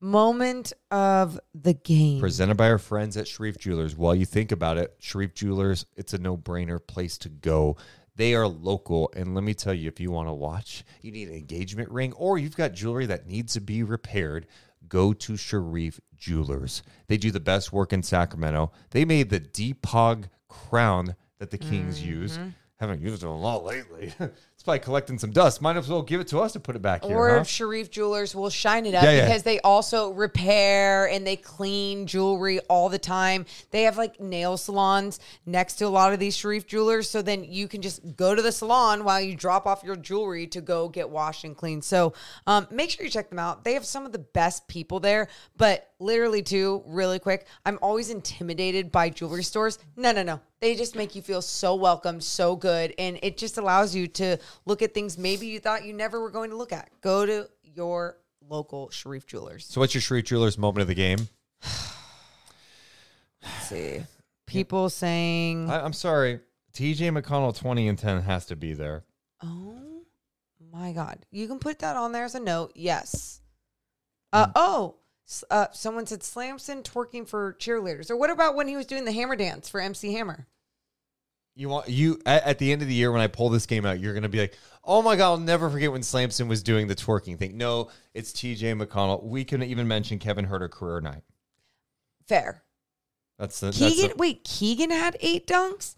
Moment 0.02 0.72
of 0.90 1.38
the 1.54 1.74
game. 1.74 2.18
Presented 2.18 2.56
by 2.56 2.68
our 2.68 2.78
friends 2.78 3.16
at 3.16 3.28
Sharif 3.28 3.56
Jewelers. 3.56 3.96
While 3.96 4.16
you 4.16 4.26
think 4.26 4.50
about 4.50 4.76
it, 4.76 4.96
Sharif 4.98 5.32
Jewelers, 5.32 5.86
it's 5.94 6.12
a 6.12 6.18
no 6.18 6.36
brainer 6.36 6.84
place 6.84 7.16
to 7.18 7.28
go. 7.28 7.76
They 8.16 8.34
are 8.34 8.48
local. 8.48 9.12
And 9.14 9.32
let 9.36 9.44
me 9.44 9.54
tell 9.54 9.72
you, 9.72 9.86
if 9.86 10.00
you 10.00 10.10
want 10.10 10.28
to 10.28 10.32
watch, 10.32 10.82
you 11.02 11.12
need 11.12 11.28
an 11.28 11.36
engagement 11.36 11.88
ring, 11.88 12.12
or 12.14 12.36
you've 12.36 12.56
got 12.56 12.72
jewelry 12.72 13.06
that 13.06 13.28
needs 13.28 13.52
to 13.52 13.60
be 13.60 13.84
repaired, 13.84 14.48
go 14.88 15.12
to 15.12 15.36
Sharif 15.36 16.00
Jewelers. 16.16 16.82
They 17.06 17.16
do 17.16 17.30
the 17.30 17.38
best 17.38 17.72
work 17.72 17.92
in 17.92 18.02
Sacramento. 18.02 18.72
They 18.90 19.04
made 19.04 19.30
the 19.30 19.38
Deepog 19.38 20.24
crown 20.48 21.14
that 21.38 21.52
the 21.52 21.58
Kings 21.58 22.00
mm-hmm. 22.00 22.10
use. 22.10 22.40
Haven't 22.80 23.02
used 23.02 23.22
it 23.22 23.28
a 23.28 23.30
lot 23.30 23.64
lately. 23.64 24.12
it's 24.62 24.64
probably 24.64 24.78
collecting 24.78 25.18
some 25.18 25.32
dust. 25.32 25.60
Might 25.60 25.76
as 25.76 25.88
well 25.88 26.02
give 26.02 26.20
it 26.20 26.28
to 26.28 26.38
us 26.38 26.52
to 26.52 26.60
put 26.60 26.76
it 26.76 26.82
back 26.82 27.04
here. 27.04 27.16
Or 27.16 27.30
huh? 27.30 27.40
if 27.40 27.48
Sharif 27.48 27.90
Jewelers 27.90 28.32
will 28.32 28.48
shine 28.48 28.86
it 28.86 28.94
up 28.94 29.02
Yeah, 29.02 29.10
yeah. 29.10 29.24
because 29.24 29.42
they 29.42 29.58
also 29.58 30.12
repair 30.12 31.08
and 31.08 31.26
they 31.26 31.34
clean 31.34 32.06
jewelry 32.06 32.60
all 32.68 32.88
the 32.88 32.98
time. 32.98 33.44
They 33.72 33.82
have 33.82 33.98
like 33.98 34.20
nail 34.20 34.56
salons 34.56 35.18
next 35.46 35.74
to 35.76 35.86
a 35.86 35.88
lot 35.88 36.12
of 36.12 36.20
these 36.20 36.36
Sharif 36.36 36.68
Jewelers. 36.68 37.10
So 37.10 37.22
then 37.22 37.42
you 37.42 37.66
can 37.66 37.82
just 37.82 38.14
go 38.14 38.36
to 38.36 38.40
the 38.40 38.52
salon 38.52 39.02
while 39.02 39.20
you 39.20 39.34
drop 39.34 39.66
off 39.66 39.82
your 39.82 39.96
jewelry 39.96 40.46
to 40.46 40.60
go 40.60 40.88
get 40.88 41.10
washed 41.10 41.42
and 41.42 41.56
cleaned. 41.56 41.82
So 41.82 42.12
um, 42.46 42.68
make 42.70 42.90
sure 42.90 43.04
you 43.04 43.10
check 43.10 43.30
them 43.30 43.40
out. 43.40 43.64
They 43.64 43.74
have 43.74 43.84
some 43.84 44.06
of 44.06 44.12
the 44.12 44.20
best 44.20 44.68
people 44.68 45.00
there. 45.00 45.26
But 45.56 45.90
literally, 45.98 46.42
too, 46.42 46.84
really 46.86 47.18
quick, 47.18 47.48
I'm 47.66 47.80
always 47.82 48.10
intimidated 48.10 48.92
by 48.92 49.10
jewelry 49.10 49.42
stores. 49.42 49.80
No, 49.96 50.12
no, 50.12 50.22
no. 50.22 50.40
They 50.60 50.76
just 50.76 50.94
make 50.94 51.16
you 51.16 51.22
feel 51.22 51.42
so 51.42 51.74
welcome, 51.74 52.20
so 52.20 52.54
good. 52.54 52.94
And 52.96 53.18
it 53.20 53.36
just 53.36 53.58
allows 53.58 53.96
you 53.96 54.06
to 54.06 54.38
look 54.64 54.82
at 54.82 54.94
things 54.94 55.18
maybe 55.18 55.46
you 55.46 55.60
thought 55.60 55.84
you 55.84 55.92
never 55.92 56.20
were 56.20 56.30
going 56.30 56.50
to 56.50 56.56
look 56.56 56.72
at. 56.72 56.90
Go 57.00 57.26
to 57.26 57.48
your 57.62 58.18
local 58.48 58.90
Sharif 58.90 59.26
Jewelers. 59.26 59.66
so, 59.66 59.80
what's 59.80 59.94
your 59.94 60.00
Sharif 60.00 60.26
Jewelers 60.26 60.58
moment 60.58 60.82
of 60.82 60.88
the 60.88 60.94
game? 60.94 61.28
Let's 63.42 63.68
see. 63.68 64.02
People 64.46 64.90
saying, 64.90 65.70
I, 65.70 65.80
I'm 65.80 65.92
sorry. 65.92 66.40
TJ 66.74 67.18
McConnell 67.18 67.56
20 67.56 67.88
and 67.88 67.98
10 67.98 68.22
has 68.22 68.46
to 68.46 68.56
be 68.56 68.72
there. 68.72 69.04
oh 69.42 70.04
my 70.72 70.92
God. 70.92 71.26
You 71.30 71.46
can 71.48 71.58
put 71.58 71.80
that 71.80 71.96
on 71.96 72.12
there 72.12 72.24
as 72.24 72.34
a 72.34 72.40
note. 72.40 72.72
Yes. 72.74 73.40
Uh, 74.32 74.48
oh, 74.54 74.96
uh, 75.50 75.66
someone 75.72 76.06
said 76.06 76.22
Slamson 76.22 76.82
twerking 76.82 77.28
for 77.28 77.54
cheerleaders. 77.54 78.10
Or 78.10 78.16
what 78.16 78.30
about 78.30 78.54
when 78.54 78.68
he 78.68 78.76
was 78.76 78.86
doing 78.86 79.04
the 79.04 79.12
hammer 79.12 79.36
dance 79.36 79.68
for 79.68 79.80
MC 79.80 80.14
Hammer? 80.14 80.46
You 81.54 81.68
want 81.68 81.88
you 81.88 82.20
at, 82.24 82.44
at 82.44 82.58
the 82.58 82.72
end 82.72 82.82
of 82.82 82.88
the 82.88 82.94
year 82.94 83.12
when 83.12 83.20
I 83.20 83.26
pull 83.26 83.50
this 83.50 83.66
game 83.66 83.84
out, 83.84 84.00
you're 84.00 84.14
gonna 84.14 84.28
be 84.28 84.40
like, 84.40 84.58
"Oh 84.84 85.02
my 85.02 85.16
god, 85.16 85.32
I'll 85.32 85.38
never 85.38 85.68
forget 85.68 85.92
when 85.92 86.02
Slamson 86.02 86.48
was 86.48 86.62
doing 86.62 86.86
the 86.86 86.94
twerking 86.94 87.38
thing." 87.38 87.56
No, 87.58 87.90
it's 88.14 88.32
T.J. 88.32 88.72
McConnell. 88.74 89.22
We 89.22 89.44
can 89.44 89.62
even 89.62 89.86
mention 89.86 90.18
Kevin 90.18 90.46
Huerter 90.46 90.70
career 90.70 91.00
night. 91.00 91.24
Fair. 92.26 92.62
That's 93.38 93.60
the 93.60 93.66
that's 93.66 93.78
Keegan, 93.78 94.10
the- 94.10 94.16
wait, 94.16 94.44
Keegan 94.44 94.90
had 94.90 95.16
eight 95.20 95.46
dunks? 95.46 95.96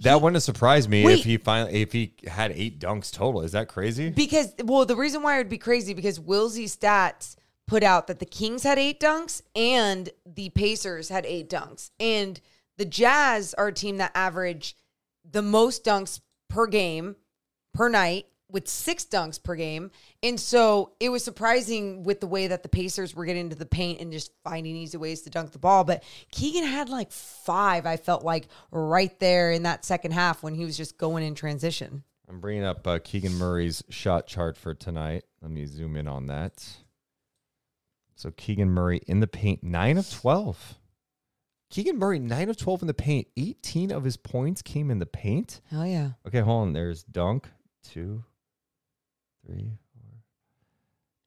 that 0.00 0.22
wouldn't 0.22 0.36
have 0.36 0.42
surprised 0.44 0.88
me 0.88 1.04
Wait. 1.04 1.18
if 1.18 1.24
he 1.24 1.36
finally 1.36 1.82
if 1.82 1.92
he 1.92 2.14
had 2.26 2.52
eight 2.52 2.78
dunks 2.78 3.12
total. 3.12 3.42
Is 3.42 3.52
that 3.52 3.68
crazy? 3.68 4.10
Because 4.10 4.54
well, 4.64 4.86
the 4.86 4.96
reason 4.96 5.22
why 5.22 5.34
it 5.34 5.38
would 5.38 5.48
be 5.48 5.58
crazy 5.58 5.92
because 5.92 6.18
Willsy 6.18 6.64
stats 6.64 7.34
put 7.66 7.82
out 7.82 8.06
that 8.06 8.18
the 8.20 8.26
Kings 8.26 8.62
had 8.62 8.78
eight 8.78 9.00
dunks 9.00 9.42
and 9.54 10.08
the 10.24 10.50
Pacers 10.50 11.08
had 11.08 11.26
eight 11.26 11.50
dunks, 11.50 11.90
and 11.98 12.40
the 12.78 12.86
Jazz 12.86 13.52
are 13.54 13.68
a 13.68 13.72
team 13.72 13.98
that 13.98 14.12
average 14.14 14.74
the 15.30 15.42
most 15.42 15.84
dunks 15.84 16.20
per 16.48 16.66
game 16.66 17.16
per 17.74 17.90
night 17.90 18.26
with 18.50 18.66
six 18.66 19.04
dunks 19.04 19.42
per 19.42 19.54
game. 19.54 19.90
And 20.22 20.40
so 20.40 20.92
it 21.00 21.10
was 21.10 21.22
surprising 21.22 22.02
with 22.02 22.20
the 22.20 22.26
way 22.26 22.46
that 22.46 22.62
the 22.62 22.68
Pacers 22.70 23.14
were 23.14 23.26
getting 23.26 23.42
into 23.42 23.56
the 23.56 23.66
paint 23.66 24.00
and 24.00 24.10
just 24.10 24.32
finding 24.42 24.74
easy 24.74 24.96
ways 24.96 25.20
to 25.22 25.30
dunk 25.30 25.52
the 25.52 25.58
ball. 25.58 25.84
But 25.84 26.02
Keegan 26.32 26.64
had 26.64 26.88
like 26.88 27.12
five, 27.12 27.84
I 27.84 27.98
felt 27.98 28.24
like, 28.24 28.48
right 28.70 29.18
there 29.20 29.50
in 29.50 29.64
that 29.64 29.84
second 29.84 30.12
half 30.12 30.42
when 30.42 30.54
he 30.54 30.64
was 30.64 30.78
just 30.78 30.96
going 30.96 31.24
in 31.24 31.34
transition. 31.34 32.04
I'm 32.26 32.40
bringing 32.40 32.64
up 32.64 32.86
uh, 32.86 33.00
Keegan 33.04 33.34
Murray's 33.34 33.84
shot 33.90 34.26
chart 34.26 34.56
for 34.56 34.72
tonight. 34.72 35.24
Let 35.42 35.50
me 35.50 35.66
zoom 35.66 35.96
in 35.96 36.08
on 36.08 36.26
that. 36.26 36.66
So 38.14 38.30
Keegan 38.30 38.70
Murray 38.70 39.02
in 39.06 39.20
the 39.20 39.26
paint, 39.26 39.62
nine 39.62 39.98
of 39.98 40.10
twelve. 40.10 40.77
Keegan 41.70 41.98
Murray, 41.98 42.18
nine 42.18 42.48
of 42.48 42.56
twelve 42.56 42.80
in 42.82 42.86
the 42.88 42.94
paint. 42.94 43.28
Eighteen 43.36 43.90
of 43.92 44.04
his 44.04 44.16
points 44.16 44.62
came 44.62 44.90
in 44.90 44.98
the 44.98 45.06
paint. 45.06 45.60
Hell 45.70 45.86
yeah. 45.86 46.10
Okay, 46.26 46.40
hold 46.40 46.68
on. 46.68 46.72
There's 46.72 47.02
dunk, 47.04 47.48
two, 47.82 48.24
three, 49.46 49.72
four. 49.92 50.22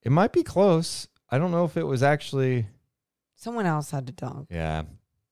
It 0.04 0.12
might 0.12 0.34
be 0.34 0.44
close. 0.44 1.08
I 1.30 1.38
don't 1.38 1.52
know 1.52 1.66
if 1.66 1.78
it 1.78 1.84
was 1.84 2.02
actually. 2.04 2.68
Someone 3.36 3.66
else 3.66 3.92
had 3.92 4.08
to 4.08 4.14
dunk. 4.14 4.48
Yeah, 4.52 4.84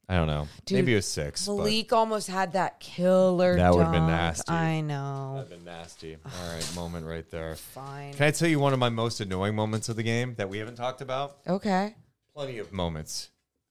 I 0.07 0.15
don't 0.15 0.27
know. 0.27 0.47
Dude, 0.65 0.75
Maybe 0.77 0.93
it 0.93 0.97
was 0.97 1.07
six. 1.07 1.45
but 1.47 1.57
Malik 1.57 1.91
almost 1.93 2.27
had 2.27 2.53
that 2.53 2.79
killer. 2.79 3.55
That 3.55 3.73
would've 3.73 3.91
been 3.91 4.07
nasty. 4.07 4.51
I 4.51 4.81
know. 4.81 5.33
That'd 5.37 5.49
been 5.49 5.65
nasty. 5.65 6.17
All 6.23 6.53
right, 6.53 6.75
moment 6.75 7.05
right 7.07 7.29
there. 7.31 7.55
Fine. 7.55 8.13
Can 8.13 8.25
I 8.27 8.31
tell 8.31 8.47
you 8.47 8.59
one 8.59 8.73
of 8.73 8.79
my 8.79 8.89
most 8.89 9.21
annoying 9.21 9.55
moments 9.55 9.89
of 9.89 9.95
the 9.95 10.03
game 10.03 10.35
that 10.37 10.49
we 10.49 10.59
haven't 10.59 10.75
talked 10.75 11.01
about? 11.01 11.37
Okay. 11.47 11.95
Plenty 12.35 12.59
of 12.59 12.71
moments. 12.71 13.29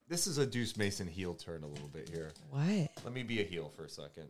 This 0.09 0.25
is 0.25 0.39
a 0.39 0.45
Deuce 0.45 0.75
Mason 0.75 1.07
heel 1.07 1.35
turn 1.35 1.63
a 1.63 1.67
little 1.67 1.87
bit 1.87 2.09
here. 2.09 2.31
What? 2.49 2.89
Let 3.03 3.13
me 3.13 3.21
be 3.21 3.41
a 3.41 3.43
heel 3.43 3.71
for 3.75 3.85
a 3.85 3.89
second. 3.89 4.27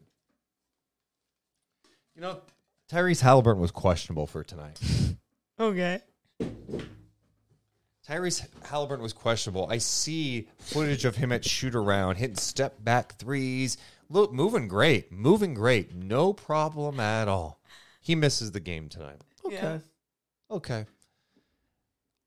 You 2.16 2.22
know, 2.22 2.42
Tyrese 2.92 3.22
Halliburton 3.22 3.62
was 3.62 3.72
questionable 3.72 4.28
for 4.28 4.44
tonight. 4.44 4.80
Okay. 5.62 6.00
Tyrese 8.08 8.48
Halliburton 8.66 9.04
was 9.04 9.12
questionable. 9.12 9.68
I 9.70 9.78
see 9.80 10.48
footage 10.58 11.04
of 11.04 11.18
him 11.18 11.34
at 11.34 11.44
shoot 11.44 11.76
around, 11.76 12.16
hitting 12.16 12.38
step 12.38 12.82
back 12.82 13.18
threes. 13.18 13.76
Look, 14.10 14.32
moving 14.32 14.70
great, 14.70 15.12
moving 15.12 15.54
great. 15.54 15.94
No 15.94 16.32
problem 16.32 17.02
at 17.02 17.28
all. 17.28 17.60
He 18.00 18.16
misses 18.16 18.54
the 18.54 18.62
game 18.62 18.88
tonight. 18.88 19.22
Okay. 19.46 19.82
Okay. 20.50 20.86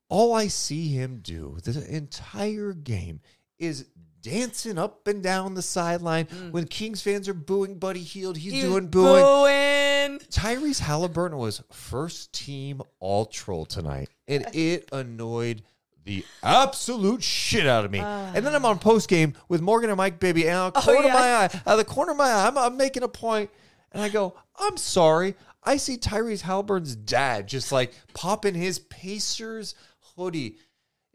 All 0.09 0.35
I 0.35 0.47
see 0.47 0.89
him 0.89 1.21
do 1.23 1.57
the 1.63 1.83
entire 1.89 2.73
game 2.73 3.19
is 3.65 3.85
dancing 4.21 4.77
up 4.77 5.07
and 5.07 5.21
down 5.21 5.53
the 5.53 5.61
sideline. 5.61 6.25
Mm. 6.25 6.51
When 6.51 6.65
Kings 6.65 7.01
fans 7.01 7.29
are 7.29 7.33
booing 7.33 7.77
Buddy 7.77 8.01
Hield, 8.01 8.37
he's 8.37 8.53
He 8.53 8.61
doing 8.61 8.87
booing. 8.87 9.21
booing. 9.21 10.19
Tyrese 10.29 10.79
Halliburton 10.79 11.37
was 11.37 11.61
first 11.71 12.33
team 12.33 12.81
all 12.99 13.25
troll 13.25 13.65
tonight, 13.65 14.09
and 14.27 14.45
it 14.53 14.89
annoyed 14.91 15.61
the 16.05 16.25
absolute 16.41 17.23
shit 17.23 17.65
out 17.65 17.85
of 17.85 17.91
me. 17.91 17.99
and 17.99 18.45
then 18.45 18.53
I'm 18.53 18.65
ah. 18.65 18.69
on 18.69 18.79
post 18.79 19.07
game 19.07 19.33
with 19.47 19.61
Morgan 19.61 19.89
and 19.89 19.97
Mike, 19.97 20.19
baby, 20.19 20.47
and 20.47 20.57
out 20.57 20.75
of 20.75 20.85
the 20.85 20.91
corner 20.91 20.99
of 20.99 21.05
yeah. 21.05 21.13
my 21.13 21.33
eye, 21.35 21.45
out 21.45 21.61
of 21.65 21.77
the 21.77 21.85
corner 21.85 22.11
of 22.11 22.17
my 22.17 22.29
eye, 22.29 22.47
I'm, 22.47 22.57
I'm 22.57 22.77
making 22.77 23.03
a 23.03 23.07
point, 23.07 23.49
and 23.91 24.01
I 24.01 24.09
go, 24.09 24.35
I'm 24.57 24.77
sorry. 24.77 25.35
I 25.63 25.77
see 25.77 25.97
Tyrese 25.97 26.41
Halliburton's 26.41 26.95
dad 26.95 27.47
just 27.47 27.71
like 27.71 27.93
popping 28.13 28.53
his 28.53 28.79
Pacers 28.79 29.75
hoodie. 30.15 30.57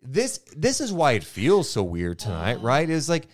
This 0.03 0.39
this 0.57 0.81
is 0.81 0.93
why 0.93 1.13
it 1.13 1.25
feels 1.25 1.69
so 1.69 1.83
weird 1.83 2.19
tonight, 2.19 2.59
oh. 2.61 2.65
right? 2.65 2.89
Is 2.89 3.09
like 3.09 3.29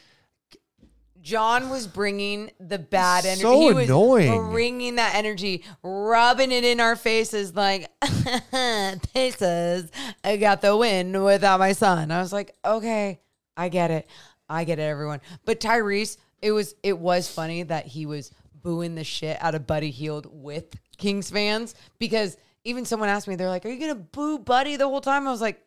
John 1.24 1.70
was 1.70 1.86
bringing 1.86 2.50
the 2.60 2.78
bad 2.78 3.24
energy. 3.24 3.40
So 3.40 3.58
he 3.58 3.72
was 3.72 3.88
annoying. 3.88 4.50
bringing 4.50 4.96
that 4.96 5.14
energy, 5.14 5.64
rubbing 5.82 6.52
it 6.52 6.64
in 6.64 6.80
our 6.80 6.96
faces 6.96 7.54
like, 7.54 7.88
Pacers, 9.14 9.90
I 10.22 10.36
got 10.36 10.60
the 10.60 10.76
win 10.76 11.22
without 11.22 11.60
my 11.60 11.72
son. 11.72 12.10
I 12.10 12.20
was 12.20 12.30
like, 12.30 12.54
okay, 12.62 13.20
I 13.56 13.70
get 13.70 13.90
it. 13.90 14.06
I 14.50 14.64
get 14.64 14.78
it, 14.78 14.82
everyone. 14.82 15.22
But 15.46 15.60
Tyrese, 15.60 16.18
it 16.42 16.52
was 16.52 16.74
it 16.82 16.98
was 16.98 17.26
funny 17.26 17.62
that 17.62 17.86
he 17.86 18.04
was 18.04 18.30
booing 18.62 18.94
the 18.94 19.04
shit 19.04 19.38
out 19.42 19.54
of 19.54 19.66
Buddy 19.66 19.90
Hield 19.90 20.28
with 20.30 20.74
Kings 20.98 21.30
fans 21.30 21.74
because 21.98 22.36
even 22.64 22.84
someone 22.84 23.08
asked 23.08 23.28
me, 23.28 23.36
they're 23.36 23.48
like, 23.48 23.64
"Are 23.64 23.70
you 23.70 23.80
gonna 23.80 23.94
boo 23.94 24.38
Buddy 24.38 24.76
the 24.76 24.86
whole 24.86 25.00
time?" 25.00 25.26
I 25.26 25.30
was 25.30 25.40
like, 25.40 25.64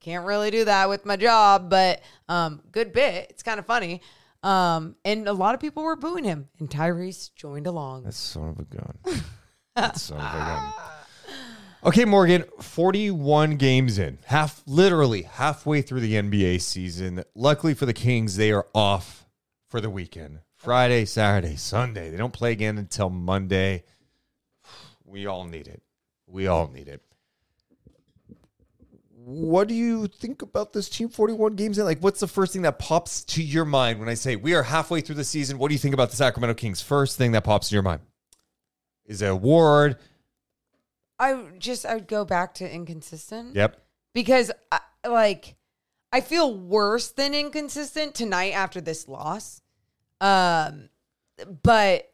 "Can't 0.00 0.24
really 0.26 0.50
do 0.50 0.64
that 0.64 0.88
with 0.88 1.04
my 1.04 1.16
job, 1.16 1.70
but 1.70 2.00
um, 2.28 2.62
good 2.72 2.92
bit. 2.92 3.26
It's 3.30 3.42
kind 3.42 3.58
of 3.58 3.66
funny." 3.66 4.02
Um, 4.42 4.96
and 5.04 5.28
a 5.28 5.32
lot 5.32 5.54
of 5.54 5.60
people 5.60 5.82
were 5.82 5.96
booing 5.96 6.24
him, 6.24 6.48
and 6.58 6.68
Tyrese 6.68 7.34
joined 7.34 7.66
along. 7.66 8.04
That's 8.04 8.16
son 8.16 8.48
of 8.48 8.58
a 8.58 8.64
gun. 8.64 8.98
that 9.76 9.98
son 9.98 10.18
of 10.18 10.34
a 10.34 10.38
gun. 10.38 10.72
Okay, 11.82 12.04
Morgan, 12.04 12.44
41 12.60 13.56
games 13.56 13.98
in, 13.98 14.18
half 14.26 14.62
literally 14.66 15.22
halfway 15.22 15.80
through 15.80 16.00
the 16.00 16.12
NBA 16.12 16.60
season. 16.60 17.24
Luckily 17.34 17.72
for 17.72 17.86
the 17.86 17.94
Kings, 17.94 18.36
they 18.36 18.52
are 18.52 18.66
off 18.74 19.26
for 19.70 19.80
the 19.80 19.88
weekend. 19.88 20.40
Friday, 20.56 21.06
Saturday, 21.06 21.56
Sunday. 21.56 22.10
They 22.10 22.18
don't 22.18 22.34
play 22.34 22.52
again 22.52 22.76
until 22.78 23.10
Monday. 23.10 23.84
We 25.04 25.26
all 25.26 25.44
need 25.44 25.66
it. 25.66 25.82
We 26.28 26.46
all 26.46 26.68
need 26.68 26.86
it. 26.86 27.02
What 29.22 29.68
do 29.68 29.74
you 29.74 30.06
think 30.06 30.40
about 30.40 30.72
this 30.72 30.88
team 30.88 31.10
41 31.10 31.54
games 31.54 31.78
in? 31.78 31.84
Like, 31.84 32.00
what's 32.00 32.20
the 32.20 32.26
first 32.26 32.52
thing 32.52 32.62
that 32.62 32.78
pops 32.78 33.22
to 33.24 33.42
your 33.42 33.66
mind 33.66 33.98
when 34.00 34.08
I 34.08 34.14
say 34.14 34.36
we 34.36 34.54
are 34.54 34.62
halfway 34.62 35.02
through 35.02 35.16
the 35.16 35.24
season? 35.24 35.58
What 35.58 35.68
do 35.68 35.74
you 35.74 35.78
think 35.78 35.92
about 35.92 36.10
the 36.10 36.16
Sacramento 36.16 36.54
Kings? 36.54 36.80
First 36.80 37.18
thing 37.18 37.32
that 37.32 37.44
pops 37.44 37.70
in 37.70 37.74
your 37.74 37.82
mind 37.82 38.00
is 39.04 39.20
a 39.20 39.28
award? 39.28 39.98
I 41.18 41.44
just 41.58 41.84
I 41.84 41.94
would 41.94 42.08
go 42.08 42.24
back 42.24 42.54
to 42.54 42.74
inconsistent. 42.74 43.54
Yep. 43.54 43.78
because 44.14 44.50
I, 44.72 44.80
like 45.06 45.56
I 46.12 46.22
feel 46.22 46.54
worse 46.54 47.10
than 47.10 47.34
inconsistent 47.34 48.14
tonight 48.14 48.52
after 48.52 48.80
this 48.80 49.06
loss. 49.06 49.60
Um, 50.20 50.88
but 51.62 52.10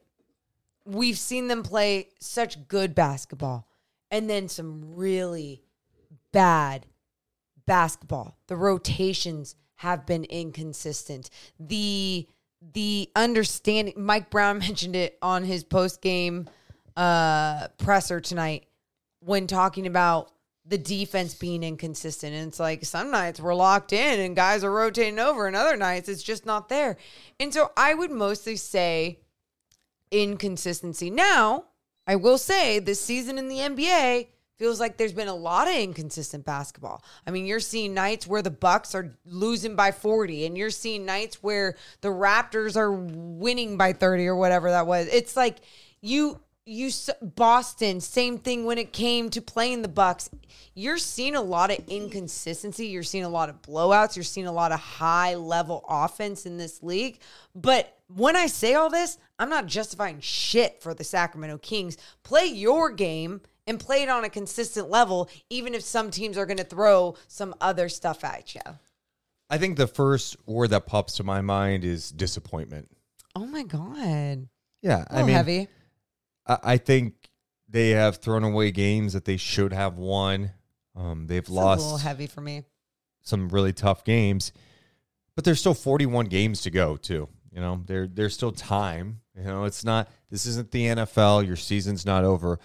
we've 0.84 1.18
seen 1.18 1.48
them 1.48 1.62
play 1.62 2.08
such 2.20 2.66
good 2.68 2.94
basketball 2.94 3.68
and 4.10 4.28
then 4.28 4.48
some 4.48 4.94
really 4.96 5.62
bad 6.32 6.86
basketball. 7.66 8.38
The 8.46 8.56
rotations 8.56 9.54
have 9.76 10.06
been 10.06 10.24
inconsistent. 10.24 11.30
The 11.58 12.26
the 12.72 13.10
understanding 13.14 13.94
Mike 13.96 14.30
Brown 14.30 14.58
mentioned 14.60 14.96
it 14.96 15.18
on 15.22 15.44
his 15.44 15.64
post 15.64 16.00
game 16.00 16.48
uh 16.96 17.68
presser 17.78 18.20
tonight 18.20 18.66
when 19.20 19.46
talking 19.46 19.86
about 19.86 20.32
the 20.68 20.78
defense 20.78 21.34
being 21.34 21.62
inconsistent. 21.62 22.34
And 22.34 22.48
it's 22.48 22.58
like 22.58 22.84
some 22.84 23.10
nights 23.10 23.40
we're 23.40 23.54
locked 23.54 23.92
in 23.92 24.20
and 24.20 24.34
guys 24.34 24.64
are 24.64 24.72
rotating 24.72 25.18
over, 25.18 25.46
and 25.46 25.54
other 25.54 25.76
nights 25.76 26.08
it's 26.08 26.22
just 26.22 26.46
not 26.46 26.68
there. 26.68 26.96
And 27.38 27.52
so 27.52 27.70
I 27.76 27.94
would 27.94 28.10
mostly 28.10 28.56
say 28.56 29.20
inconsistency. 30.10 31.10
Now, 31.10 31.64
I 32.06 32.16
will 32.16 32.38
say 32.38 32.78
this 32.78 33.00
season 33.00 33.38
in 33.38 33.48
the 33.48 33.58
NBA 33.58 34.28
feels 34.58 34.80
like 34.80 34.96
there's 34.96 35.12
been 35.12 35.28
a 35.28 35.34
lot 35.34 35.68
of 35.68 35.74
inconsistent 35.74 36.44
basketball. 36.44 37.02
I 37.26 37.30
mean, 37.30 37.46
you're 37.46 37.60
seeing 37.60 37.94
nights 37.94 38.26
where 38.26 38.42
the 38.42 38.50
Bucks 38.50 38.94
are 38.94 39.16
losing 39.24 39.76
by 39.76 39.92
40 39.92 40.46
and 40.46 40.56
you're 40.56 40.70
seeing 40.70 41.04
nights 41.04 41.42
where 41.42 41.76
the 42.00 42.08
Raptors 42.08 42.76
are 42.76 42.92
winning 42.92 43.76
by 43.76 43.92
30 43.92 44.26
or 44.26 44.36
whatever 44.36 44.70
that 44.70 44.86
was. 44.86 45.08
It's 45.08 45.36
like 45.36 45.58
you 46.00 46.40
you 46.68 46.90
Boston 47.22 48.00
same 48.00 48.38
thing 48.38 48.64
when 48.64 48.76
it 48.76 48.92
came 48.92 49.30
to 49.30 49.40
playing 49.40 49.82
the 49.82 49.88
Bucks. 49.88 50.28
You're 50.74 50.98
seeing 50.98 51.36
a 51.36 51.40
lot 51.40 51.70
of 51.70 51.78
inconsistency, 51.86 52.88
you're 52.88 53.04
seeing 53.04 53.24
a 53.24 53.28
lot 53.28 53.48
of 53.48 53.62
blowouts, 53.62 54.16
you're 54.16 54.24
seeing 54.24 54.48
a 54.48 54.52
lot 54.52 54.72
of 54.72 54.80
high 54.80 55.36
level 55.36 55.84
offense 55.88 56.44
in 56.44 56.56
this 56.56 56.82
league. 56.82 57.20
But 57.54 57.96
when 58.08 58.34
I 58.34 58.48
say 58.48 58.74
all 58.74 58.90
this, 58.90 59.16
I'm 59.38 59.48
not 59.48 59.66
justifying 59.66 60.18
shit 60.20 60.82
for 60.82 60.92
the 60.92 61.04
Sacramento 61.04 61.58
Kings. 61.58 61.96
Play 62.24 62.46
your 62.46 62.90
game 62.90 63.42
and 63.66 63.78
play 63.80 64.02
it 64.02 64.08
on 64.08 64.24
a 64.24 64.28
consistent 64.30 64.90
level, 64.90 65.28
even 65.50 65.74
if 65.74 65.82
some 65.82 66.10
teams 66.10 66.38
are 66.38 66.46
going 66.46 66.56
to 66.58 66.64
throw 66.64 67.16
some 67.28 67.54
other 67.60 67.88
stuff 67.88 68.24
at 68.24 68.54
you. 68.54 68.60
I 69.48 69.58
think 69.58 69.76
the 69.76 69.86
first 69.86 70.36
word 70.46 70.70
that 70.70 70.86
pops 70.86 71.14
to 71.16 71.24
my 71.24 71.40
mind 71.40 71.84
is 71.84 72.10
disappointment. 72.10 72.90
Oh 73.34 73.46
my 73.46 73.62
God. 73.62 74.48
Yeah. 74.82 75.04
I 75.10 75.22
mean, 75.22 75.34
heavy. 75.36 75.68
I, 76.46 76.58
I 76.62 76.76
think 76.78 77.14
they 77.68 77.90
have 77.90 78.16
thrown 78.16 78.44
away 78.44 78.70
games 78.70 79.12
that 79.12 79.24
they 79.24 79.36
should 79.36 79.72
have 79.72 79.98
won. 79.98 80.52
Um, 80.94 81.26
they've 81.26 81.38
It's 81.40 81.48
a 81.48 81.52
little 81.52 81.66
lost 81.90 82.02
heavy 82.04 82.26
for 82.26 82.40
me. 82.40 82.64
some 83.22 83.48
really 83.48 83.72
tough 83.72 84.02
games, 84.04 84.52
but 85.34 85.44
there's 85.44 85.60
still 85.60 85.74
41 85.74 86.26
games 86.26 86.62
to 86.62 86.70
go 86.70 86.96
too. 86.96 87.28
You 87.52 87.60
know, 87.60 87.82
there 87.86 88.06
there's 88.06 88.34
still 88.34 88.52
time. 88.52 89.20
You 89.36 89.44
know, 89.44 89.64
it's 89.64 89.84
not 89.84 90.08
this 90.30 90.46
isn't 90.46 90.70
the 90.70 90.86
NFL. 90.86 91.46
Your 91.46 91.56
season's 91.56 92.06
not 92.06 92.24
over. 92.24 92.58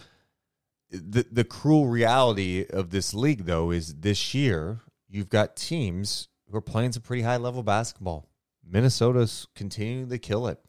The 0.91 1.25
the 1.31 1.43
cruel 1.43 1.87
reality 1.87 2.65
of 2.69 2.89
this 2.89 3.13
league 3.13 3.45
though 3.45 3.71
is 3.71 3.95
this 3.95 4.33
year 4.33 4.81
you've 5.07 5.29
got 5.29 5.55
teams 5.55 6.27
who 6.49 6.57
are 6.57 6.61
playing 6.61 6.91
some 6.91 7.01
pretty 7.01 7.23
high 7.23 7.37
level 7.37 7.63
basketball. 7.63 8.27
Minnesota's 8.63 9.47
continuing 9.55 10.09
to 10.09 10.17
kill 10.17 10.47
it. 10.47 10.59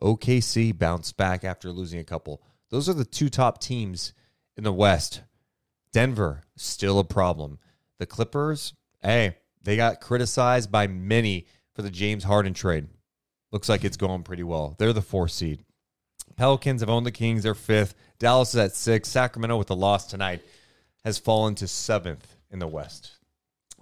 OKC 0.00 0.76
bounced 0.76 1.16
back 1.16 1.44
after 1.44 1.70
losing 1.70 2.00
a 2.00 2.04
couple. 2.04 2.42
Those 2.70 2.88
are 2.88 2.94
the 2.94 3.04
two 3.04 3.28
top 3.28 3.60
teams 3.60 4.14
in 4.56 4.64
the 4.64 4.72
West. 4.72 5.22
Denver, 5.92 6.42
still 6.56 6.98
a 6.98 7.04
problem. 7.04 7.58
The 7.98 8.06
Clippers, 8.06 8.74
hey, 9.02 9.36
they 9.62 9.76
got 9.76 10.00
criticized 10.00 10.72
by 10.72 10.86
many 10.86 11.46
for 11.74 11.82
the 11.82 11.90
James 11.90 12.24
Harden 12.24 12.54
trade. 12.54 12.88
Looks 13.50 13.68
like 13.68 13.84
it's 13.84 13.96
going 13.96 14.22
pretty 14.22 14.42
well. 14.42 14.74
They're 14.78 14.92
the 14.92 15.02
fourth 15.02 15.32
seed. 15.32 15.64
Pelicans 16.36 16.80
have 16.80 16.90
owned 16.90 17.06
the 17.06 17.12
Kings. 17.12 17.42
They're 17.42 17.54
fifth. 17.54 17.94
Dallas 18.18 18.50
is 18.50 18.56
at 18.56 18.74
six. 18.74 19.08
Sacramento, 19.08 19.56
with 19.56 19.68
the 19.68 19.76
loss 19.76 20.06
tonight, 20.06 20.42
has 21.04 21.18
fallen 21.18 21.54
to 21.56 21.68
seventh 21.68 22.36
in 22.50 22.58
the 22.58 22.66
West. 22.66 23.12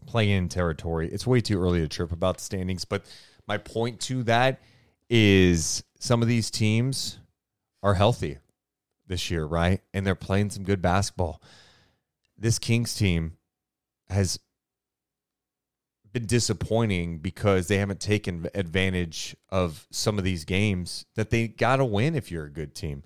Play 0.07 0.31
in 0.31 0.49
territory. 0.49 1.11
It's 1.13 1.27
way 1.27 1.41
too 1.41 1.61
early 1.61 1.81
to 1.81 1.89
trip 1.89 2.13
about 2.13 2.39
the 2.39 2.45
standings, 2.45 2.85
but 2.85 3.05
my 3.47 3.59
point 3.59 4.01
to 4.03 4.23
that 4.25 4.61
is 5.09 5.83
some 5.99 6.23
of 6.23 6.29
these 6.29 6.51
teams 6.51 7.19
are 7.83 7.95
healthy 7.95 8.39
this 9.07 9.31
year, 9.31 9.45
right? 9.45 9.81
And 9.93 10.07
they're 10.07 10.15
playing 10.15 10.51
some 10.51 10.63
good 10.63 10.81
basketball. 10.81 11.43
This 12.39 12.59
Kings 12.59 12.95
team 12.95 13.37
has 14.09 14.39
been 16.13 16.27
disappointing 16.27 17.19
because 17.19 17.69
they 17.69 17.79
haven't 17.79 18.01
taken 18.01 18.49
advantage 18.55 19.37
of 19.49 19.87
some 19.91 20.19
of 20.19 20.25
these 20.25 20.45
games 20.45 21.07
that 21.15 21.31
they 21.31 21.49
got 21.49 21.77
to 21.77 21.85
win 21.85 22.15
if 22.15 22.31
you're 22.31 22.45
a 22.47 22.51
good 22.53 22.75
team. 22.75 23.03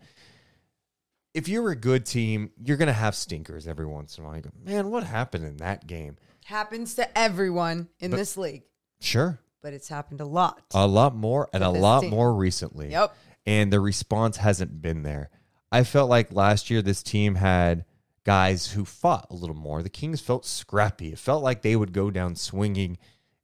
If 1.34 1.48
you're 1.48 1.70
a 1.70 1.76
good 1.76 2.06
team, 2.06 2.50
you're 2.62 2.76
going 2.76 2.86
to 2.86 2.92
have 2.92 3.14
stinkers 3.14 3.66
every 3.66 3.86
once 3.86 4.16
in 4.16 4.24
a 4.24 4.26
while. 4.26 4.36
You 4.36 4.42
go, 4.42 4.50
man, 4.64 4.90
what 4.90 5.02
happened 5.04 5.44
in 5.44 5.56
that 5.58 5.86
game? 5.86 6.16
Happens 6.44 6.94
to 6.94 7.18
everyone 7.18 7.88
in 7.98 8.10
But- 8.12 8.18
this 8.18 8.36
league, 8.36 8.62
Sure. 9.00 9.40
but 9.60 9.72
it's 9.72 9.88
happened 9.88 10.20
a 10.20 10.24
lot. 10.26 10.62
A 10.72 10.86
lot 10.86 11.14
more 11.14 11.48
and 11.52 11.64
a 11.64 11.70
lot 11.70 12.02
team. 12.02 12.10
more 12.10 12.32
recently. 12.34 12.90
Yep. 12.90 13.16
And 13.46 13.72
the 13.72 13.80
response 13.80 14.36
hasn't 14.38 14.80
been 14.80 15.02
there. 15.02 15.30
I 15.72 15.82
felt 15.84 16.08
like 16.08 16.32
last 16.32 16.70
year 16.70 16.80
this 16.82 17.02
team 17.02 17.34
had 17.34 17.84
guys 18.24 18.72
who 18.72 18.84
fought 18.84 19.26
a 19.30 19.34
little 19.34 19.56
more. 19.56 19.82
The 19.82 19.90
Kings 19.90 20.20
felt 20.20 20.46
scrappy. 20.46 21.12
It 21.12 21.18
felt 21.18 21.42
like 21.42 21.62
they 21.62 21.76
would 21.76 21.92
go 21.92 22.10
down 22.10 22.36
swinging, 22.36 22.98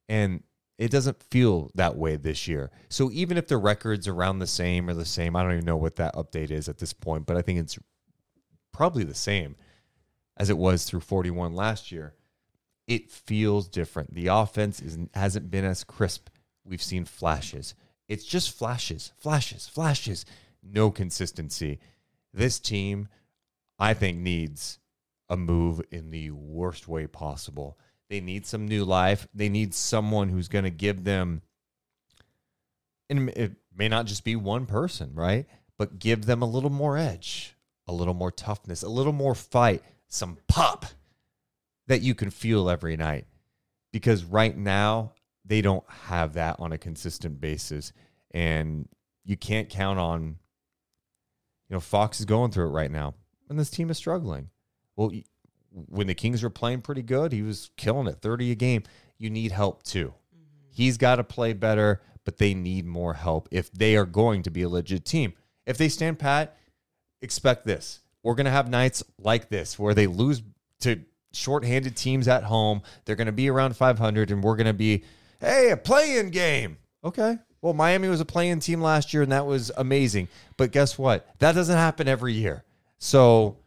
and 0.09 0.43
it 0.77 0.89
doesn't 0.89 1.21
feel 1.21 1.69
that 1.75 1.95
way 1.95 2.15
this 2.15 2.47
year. 2.47 2.71
So 2.89 3.11
even 3.11 3.37
if 3.37 3.47
the 3.47 3.57
record's 3.57 4.07
around 4.07 4.39
the 4.39 4.47
same 4.47 4.89
or 4.89 4.93
the 4.93 5.05
same, 5.05 5.35
I 5.35 5.43
don't 5.43 5.53
even 5.53 5.65
know 5.65 5.77
what 5.77 5.97
that 5.97 6.15
update 6.15 6.49
is 6.49 6.67
at 6.67 6.79
this 6.79 6.93
point, 6.93 7.27
but 7.27 7.37
I 7.37 7.41
think 7.41 7.59
it's 7.59 7.77
probably 8.73 9.03
the 9.03 9.13
same 9.13 9.55
as 10.37 10.49
it 10.49 10.57
was 10.57 10.85
through 10.85 11.01
41 11.01 11.53
last 11.53 11.91
year. 11.91 12.15
It 12.87 13.11
feels 13.11 13.69
different. 13.69 14.15
The 14.15 14.27
offense 14.27 14.81
is, 14.81 14.97
hasn't 15.13 15.51
been 15.51 15.65
as 15.65 15.83
crisp. 15.83 16.29
We've 16.65 16.81
seen 16.81 17.05
flashes. 17.05 17.75
It's 18.07 18.25
just 18.25 18.57
flashes, 18.57 19.13
flashes, 19.17 19.67
flashes. 19.67 20.25
No 20.63 20.89
consistency. 20.89 21.79
This 22.33 22.59
team, 22.59 23.07
I 23.81 23.95
think, 23.95 24.19
needs 24.19 24.77
a 25.27 25.35
move 25.35 25.81
in 25.91 26.11
the 26.11 26.29
worst 26.29 26.87
way 26.87 27.07
possible. 27.07 27.79
They 28.11 28.21
need 28.21 28.45
some 28.45 28.67
new 28.67 28.85
life. 28.85 29.27
They 29.33 29.49
need 29.49 29.73
someone 29.73 30.29
who's 30.29 30.47
going 30.47 30.65
to 30.65 30.69
give 30.69 31.03
them, 31.03 31.41
and 33.09 33.29
it 33.29 33.53
may 33.75 33.87
not 33.87 34.05
just 34.05 34.23
be 34.23 34.35
one 34.35 34.67
person, 34.67 35.15
right? 35.15 35.47
But 35.79 35.97
give 35.97 36.25
them 36.25 36.43
a 36.43 36.47
little 36.47 36.69
more 36.69 36.95
edge, 36.95 37.55
a 37.87 37.91
little 37.91 38.13
more 38.13 38.31
toughness, 38.31 38.83
a 38.83 38.89
little 38.89 39.13
more 39.13 39.33
fight, 39.33 39.81
some 40.07 40.37
pop 40.47 40.85
that 41.87 42.01
you 42.01 42.13
can 42.13 42.29
feel 42.29 42.69
every 42.69 42.95
night. 42.95 43.25
Because 43.91 44.23
right 44.23 44.55
now, 44.55 45.13
they 45.43 45.61
don't 45.61 45.89
have 45.89 46.33
that 46.33 46.57
on 46.59 46.71
a 46.71 46.77
consistent 46.77 47.41
basis. 47.41 47.93
And 48.29 48.87
you 49.25 49.37
can't 49.37 49.69
count 49.69 49.97
on, 49.97 50.37
you 51.67 51.73
know, 51.73 51.79
Fox 51.79 52.19
is 52.19 52.25
going 52.25 52.51
through 52.51 52.67
it 52.67 52.73
right 52.73 52.91
now, 52.91 53.15
and 53.51 53.59
this 53.59 53.69
team 53.69 53.91
is 53.91 53.97
struggling. 53.97 54.49
Well, 54.95 55.11
when 55.71 56.07
the 56.07 56.15
Kings 56.15 56.41
were 56.41 56.49
playing 56.49 56.81
pretty 56.81 57.03
good, 57.03 57.31
he 57.31 57.43
was 57.43 57.69
killing 57.77 58.07
it 58.07 58.21
30 58.21 58.51
a 58.51 58.55
game. 58.55 58.83
You 59.17 59.29
need 59.29 59.51
help 59.51 59.83
too. 59.83 60.13
Mm-hmm. 60.35 60.69
He's 60.71 60.97
got 60.97 61.17
to 61.17 61.23
play 61.23 61.53
better, 61.53 62.01
but 62.25 62.37
they 62.37 62.53
need 62.53 62.85
more 62.85 63.13
help 63.13 63.47
if 63.51 63.71
they 63.71 63.95
are 63.95 64.05
going 64.05 64.43
to 64.43 64.49
be 64.49 64.63
a 64.63 64.69
legit 64.69 65.05
team. 65.05 65.33
If 65.65 65.77
they 65.77 65.89
stand 65.89 66.17
pat, 66.17 66.57
expect 67.21 67.65
this. 67.65 67.99
We're 68.23 68.35
going 68.35 68.45
to 68.45 68.51
have 68.51 68.69
nights 68.69 69.03
like 69.19 69.49
this 69.49 69.77
where 69.77 69.93
they 69.93 70.07
lose 70.07 70.41
to 70.81 71.01
shorthanded 71.33 71.95
teams 71.95 72.27
at 72.27 72.43
home. 72.43 72.81
They're 73.05 73.15
going 73.15 73.27
to 73.27 73.31
be 73.31 73.49
around 73.49 73.75
500, 73.75 74.31
and 74.31 74.43
we're 74.43 74.55
going 74.55 74.67
to 74.67 74.73
be, 74.73 75.03
hey, 75.39 75.71
a 75.71 75.77
play-in 75.77 76.29
game. 76.29 76.77
Okay. 77.03 77.37
Well, 77.61 77.73
Miami 77.73 78.07
was 78.07 78.21
a 78.21 78.25
play-in 78.25 78.59
team 78.59 78.81
last 78.81 79.13
year, 79.13 79.23
and 79.23 79.31
that 79.31 79.45
was 79.45 79.71
amazing. 79.77 80.27
But 80.57 80.71
guess 80.71 80.97
what? 80.97 81.27
That 81.39 81.53
doesn't 81.53 81.77
happen 81.77 82.07
every 82.07 82.33
year. 82.33 82.63
So 83.03 83.57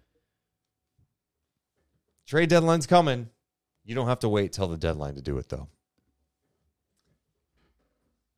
trade 2.26 2.48
deadline's 2.48 2.86
coming. 2.86 3.28
You 3.84 3.96
don't 3.96 4.06
have 4.06 4.20
to 4.20 4.28
wait 4.28 4.52
till 4.52 4.68
the 4.68 4.78
deadline 4.78 5.16
to 5.16 5.20
do 5.22 5.36
it, 5.38 5.48
though. 5.48 5.66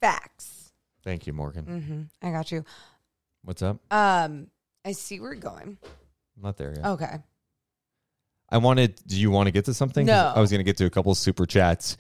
Facts. 0.01 0.73
Thank 1.05 1.27
you, 1.27 1.35
Morgan. 1.35 1.65
hmm 2.23 2.27
I 2.27 2.33
got 2.33 2.51
you. 2.51 2.65
What's 3.45 3.63
up? 3.63 3.79
Um, 3.91 4.49
I 4.87 4.93
see 4.93 5.21
where 5.21 5.35
you're 5.35 5.41
going. 5.41 5.77
I'm 5.85 6.43
not 6.43 6.57
there 6.57 6.75
yet. 6.75 6.87
Okay. 6.87 7.19
I 8.49 8.59
wanted. 8.59 8.99
Do 9.07 9.21
you 9.21 9.31
want 9.31 9.49
to 9.49 9.53
get 9.53 9.67
to 9.67 9.75
something? 9.75 10.07
No. 10.07 10.33
I 10.35 10.41
was 10.41 10.51
going 10.51 10.61
to 10.61 10.65
get 10.65 10.79
to 10.79 10.87
a 10.87 10.91
couple 10.91 11.13
of 11.13 11.19
super 11.19 11.45
chats. 11.47 11.99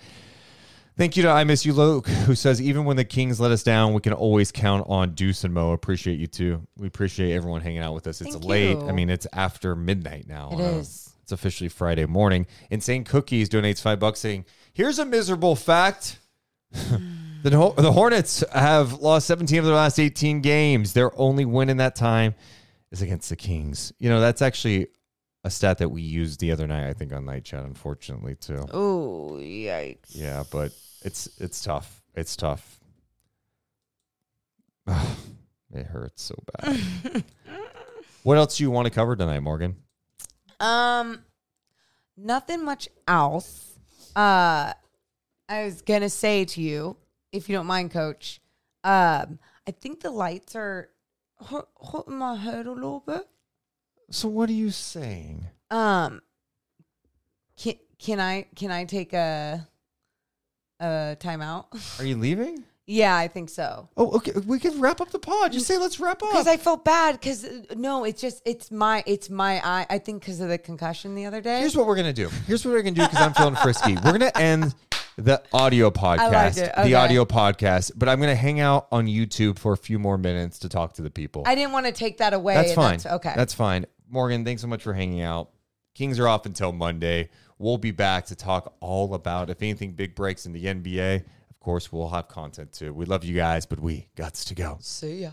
Thank 0.97 1.15
you 1.19 1.25
to 1.25 1.29
I 1.29 1.45
Miss 1.45 1.67
You 1.67 1.75
Luke, 1.75 2.09
who 2.09 2.35
says, 2.35 2.61
even 2.61 2.87
when 2.87 2.97
the 2.97 3.05
Kings 3.05 3.39
let 3.39 3.51
us 3.51 3.63
down, 3.63 3.93
we 3.93 4.01
can 4.01 4.15
always 4.15 4.51
count 4.51 4.87
on 4.89 5.11
Deuce 5.13 5.45
and 5.45 5.53
Mo. 5.53 5.73
Appreciate 5.73 6.19
you 6.19 6.27
too. 6.27 6.67
We 6.79 6.87
appreciate 6.87 7.35
everyone 7.35 7.61
hanging 7.61 7.81
out 7.81 7.93
with 7.93 8.07
us. 8.07 8.23
It's 8.23 8.33
Thank 8.33 8.45
late. 8.47 8.71
you. 8.71 8.89
I 8.89 8.93
mean, 8.93 9.11
it's 9.11 9.27
after 9.35 9.77
midnight 9.77 10.27
now. 10.27 10.51
It 10.53 10.61
is. 10.61 11.13
It's 11.23 11.33
officially 11.33 11.69
Friday 11.69 12.07
morning. 12.07 12.47
Insane 12.71 13.05
Cookies 13.05 13.51
donates 13.51 13.83
five 13.83 14.01
bucks 14.01 14.21
saying, 14.21 14.47
here's 14.73 14.99
a 14.99 15.05
miserable 15.05 15.55
fact. 15.55 16.19
the, 16.73 17.51
Ho- 17.51 17.75
the 17.77 17.93
Hornets 17.93 18.43
have 18.55 18.95
lost 18.95 19.27
17 19.27 19.59
of 19.59 19.65
their 19.67 19.75
last 19.75 19.99
18 19.99 20.41
games. 20.41 20.95
Their 20.95 21.11
only 21.21 21.45
win 21.45 21.69
in 21.69 21.77
that 21.77 21.95
time 21.95 22.35
is 22.91 23.03
against 23.03 23.29
the 23.29 23.37
Kings. 23.37 23.93
You 23.99 24.09
know, 24.09 24.21
that's 24.21 24.41
actually 24.41 24.87
a 25.45 25.51
stat 25.51 25.79
that 25.79 25.91
we 25.91 26.01
used 26.01 26.41
the 26.41 26.53
other 26.53 26.67
night, 26.67 26.89
I 26.89 26.95
think, 26.95 27.13
on 27.13 27.27
Night 27.27 27.45
Chat, 27.45 27.65
unfortunately, 27.65 28.35
too. 28.37 28.65
Oh, 28.73 29.33
yikes. 29.39 30.11
Yeah, 30.11 30.43
but 30.51 30.73
it's 31.07 31.29
it's 31.39 31.63
tough. 31.63 32.03
It's 32.17 32.35
tough. 32.35 32.81
it 34.89 35.87
hurts 35.87 36.23
so 36.23 36.35
bad. 36.53 37.25
what 38.25 38.37
else 38.37 38.57
do 38.57 38.65
you 38.65 38.73
want 38.73 38.87
to 38.87 38.91
cover 38.91 39.15
tonight, 39.15 39.39
Morgan? 39.41 39.77
Um, 40.59 41.23
nothing 42.17 42.65
much 42.65 42.89
else. 43.07 43.79
Uh, 44.17 44.73
I 45.49 45.65
was 45.65 45.81
gonna 45.81 46.11
say 46.11 46.45
to 46.45 46.61
you, 46.61 46.97
if 47.31 47.49
you 47.49 47.55
don't 47.55 47.67
mind, 47.67 47.93
Coach. 47.93 48.41
Um, 48.83 49.39
I 49.67 49.71
think 49.71 50.01
the 50.01 50.11
lights 50.11 50.57
are 50.57 50.91
hurt, 51.49 51.69
hurting 51.93 52.19
my 52.19 52.35
head 52.35 52.67
a 52.67 52.73
little 52.73 53.01
bit. 53.07 53.29
So 54.11 54.27
what 54.29 54.49
are 54.49 54.55
you 54.55 54.71
saying? 54.71 55.47
Um, 55.71 56.21
can 57.57 57.75
can 58.01 58.19
I 58.19 58.47
can 58.57 58.73
I 58.73 58.85
take 58.85 59.13
a 59.13 59.69
a 60.81 61.17
timeout? 61.19 62.01
Are 62.01 62.05
you 62.05 62.17
leaving? 62.17 62.65
yeah, 62.89 63.17
I 63.17 63.27
think 63.27 63.51
so. 63.51 63.89
Oh, 63.97 64.13
okay. 64.17 64.33
We 64.47 64.61
can 64.61 64.81
wrap 64.81 65.01
up 65.01 65.11
the 65.11 65.19
pod. 65.19 65.53
Just 65.53 65.67
say 65.67 65.77
let's 65.77 65.99
wrap 65.99 66.23
up. 66.23 66.31
Because 66.31 66.47
I 66.47 66.57
felt 66.57 66.85
bad. 66.85 67.19
Because 67.19 67.45
uh, 67.45 67.75
no, 67.77 68.05
it's 68.05 68.21
just 68.21 68.43
it's 68.45 68.71
my 68.71 69.03
it's 69.07 69.29
my 69.29 69.61
eye. 69.65 69.87
I 69.91 69.99
think 69.99 70.23
because 70.23 70.41
of 70.41 70.49
the 70.49 70.59
concussion 70.59 71.15
the 71.17 71.27
other 71.27 71.41
day. 71.41 71.61
Here's 71.61 71.77
what 71.77 71.87
we're 71.87 71.97
gonna 71.97 72.13
do. 72.13 72.29
Here's 72.47 72.65
what 72.65 72.73
we're 72.73 72.83
gonna 72.83 72.95
do 72.95 73.03
because 73.03 73.21
I'm 73.21 73.35
feeling 73.35 73.57
frisky. 73.57 73.95
We're 73.97 74.13
gonna 74.13 74.31
end 74.37 74.75
the 75.17 75.43
audio 75.53 75.91
podcast, 76.07 76.63
it. 76.63 76.85
the 76.85 76.95
audio 76.95 77.25
podcast, 77.25 77.93
but 77.97 78.09
I'm 78.09 78.21
gonna 78.21 78.37
hang 78.37 78.61
out 78.61 78.87
on 78.93 79.07
YouTube 79.07 79.59
for 79.59 79.73
a 79.73 79.77
few 79.77 79.99
more 79.99 80.17
minutes 80.17 80.61
to 80.61 80.69
talk 80.69 80.93
to 80.95 81.03
the 81.03 81.11
people. 81.11 81.43
I 81.45 81.57
didn't 81.57 81.73
want 81.73 81.87
to 81.87 81.93
take 81.93 82.19
that 82.19 82.35
away. 82.35 82.55
That's 82.55 82.75
fine. 82.75 83.01
okay. 83.05 83.33
That's 83.35 83.55
fine. 83.55 83.87
Morgan, 84.09 84.45
thanks 84.45 84.63
so 84.63 84.69
much 84.69 84.85
for 84.85 84.93
hanging 84.93 85.23
out. 85.23 85.51
Kings 85.95 86.21
are 86.21 86.29
off 86.29 86.47
until 86.47 86.71
Monday. 86.71 87.31
We'll 87.59 87.79
be 87.79 87.91
back 87.91 88.27
to 88.27 88.35
talk 88.35 88.75
all 88.81 89.15
about 89.15 89.49
if 89.49 89.63
anything 89.63 89.93
big 89.93 90.15
breaks 90.15 90.45
in 90.45 90.53
the 90.53 90.67
NBA. 90.67 91.25
Of 91.51 91.61
course, 91.61 91.91
we'll 91.91 92.11
have 92.11 92.29
content 92.29 92.73
too. 92.73 92.93
We 92.93 93.07
love 93.07 93.25
you 93.25 93.35
guys, 93.35 93.65
but 93.65 93.81
we 93.81 94.09
guts 94.15 94.45
to 94.47 94.55
go. 94.55 94.77
See 94.81 95.23
ya. 95.23 95.31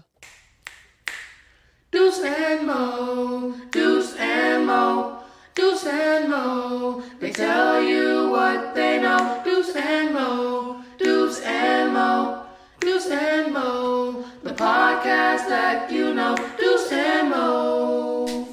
Deuce 1.92 2.22
and 2.22 2.66
Mo, 2.66 3.54
Deuce 3.72 4.16
and 4.16 4.66
Mo, 4.66 5.20
Deuce 5.54 5.86
and 5.86 6.30
Mo. 6.30 7.04
They 7.20 7.32
tell 7.32 7.84
you 7.84 8.30
what 8.30 8.74
they 8.74 9.02
know. 9.02 9.42
Deuce 9.44 9.76
and 9.76 10.14
Mo, 10.14 10.82
Deuce 10.98 11.42
and 11.42 11.94
Mo, 11.94 12.46
Deuce 12.80 13.12
and 13.12 13.54
Mo. 13.54 14.26
The 14.44 14.54
podcast 14.54 15.50
that 15.50 15.92
you 15.92 16.14
know. 16.14 16.36
Deuce 16.58 16.92
and 16.94 17.30
Mo. 17.30 18.48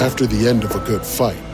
After 0.00 0.26
the 0.26 0.48
end 0.48 0.64
of 0.64 0.74
a 0.74 0.80
good 0.80 1.06
fight, 1.06 1.53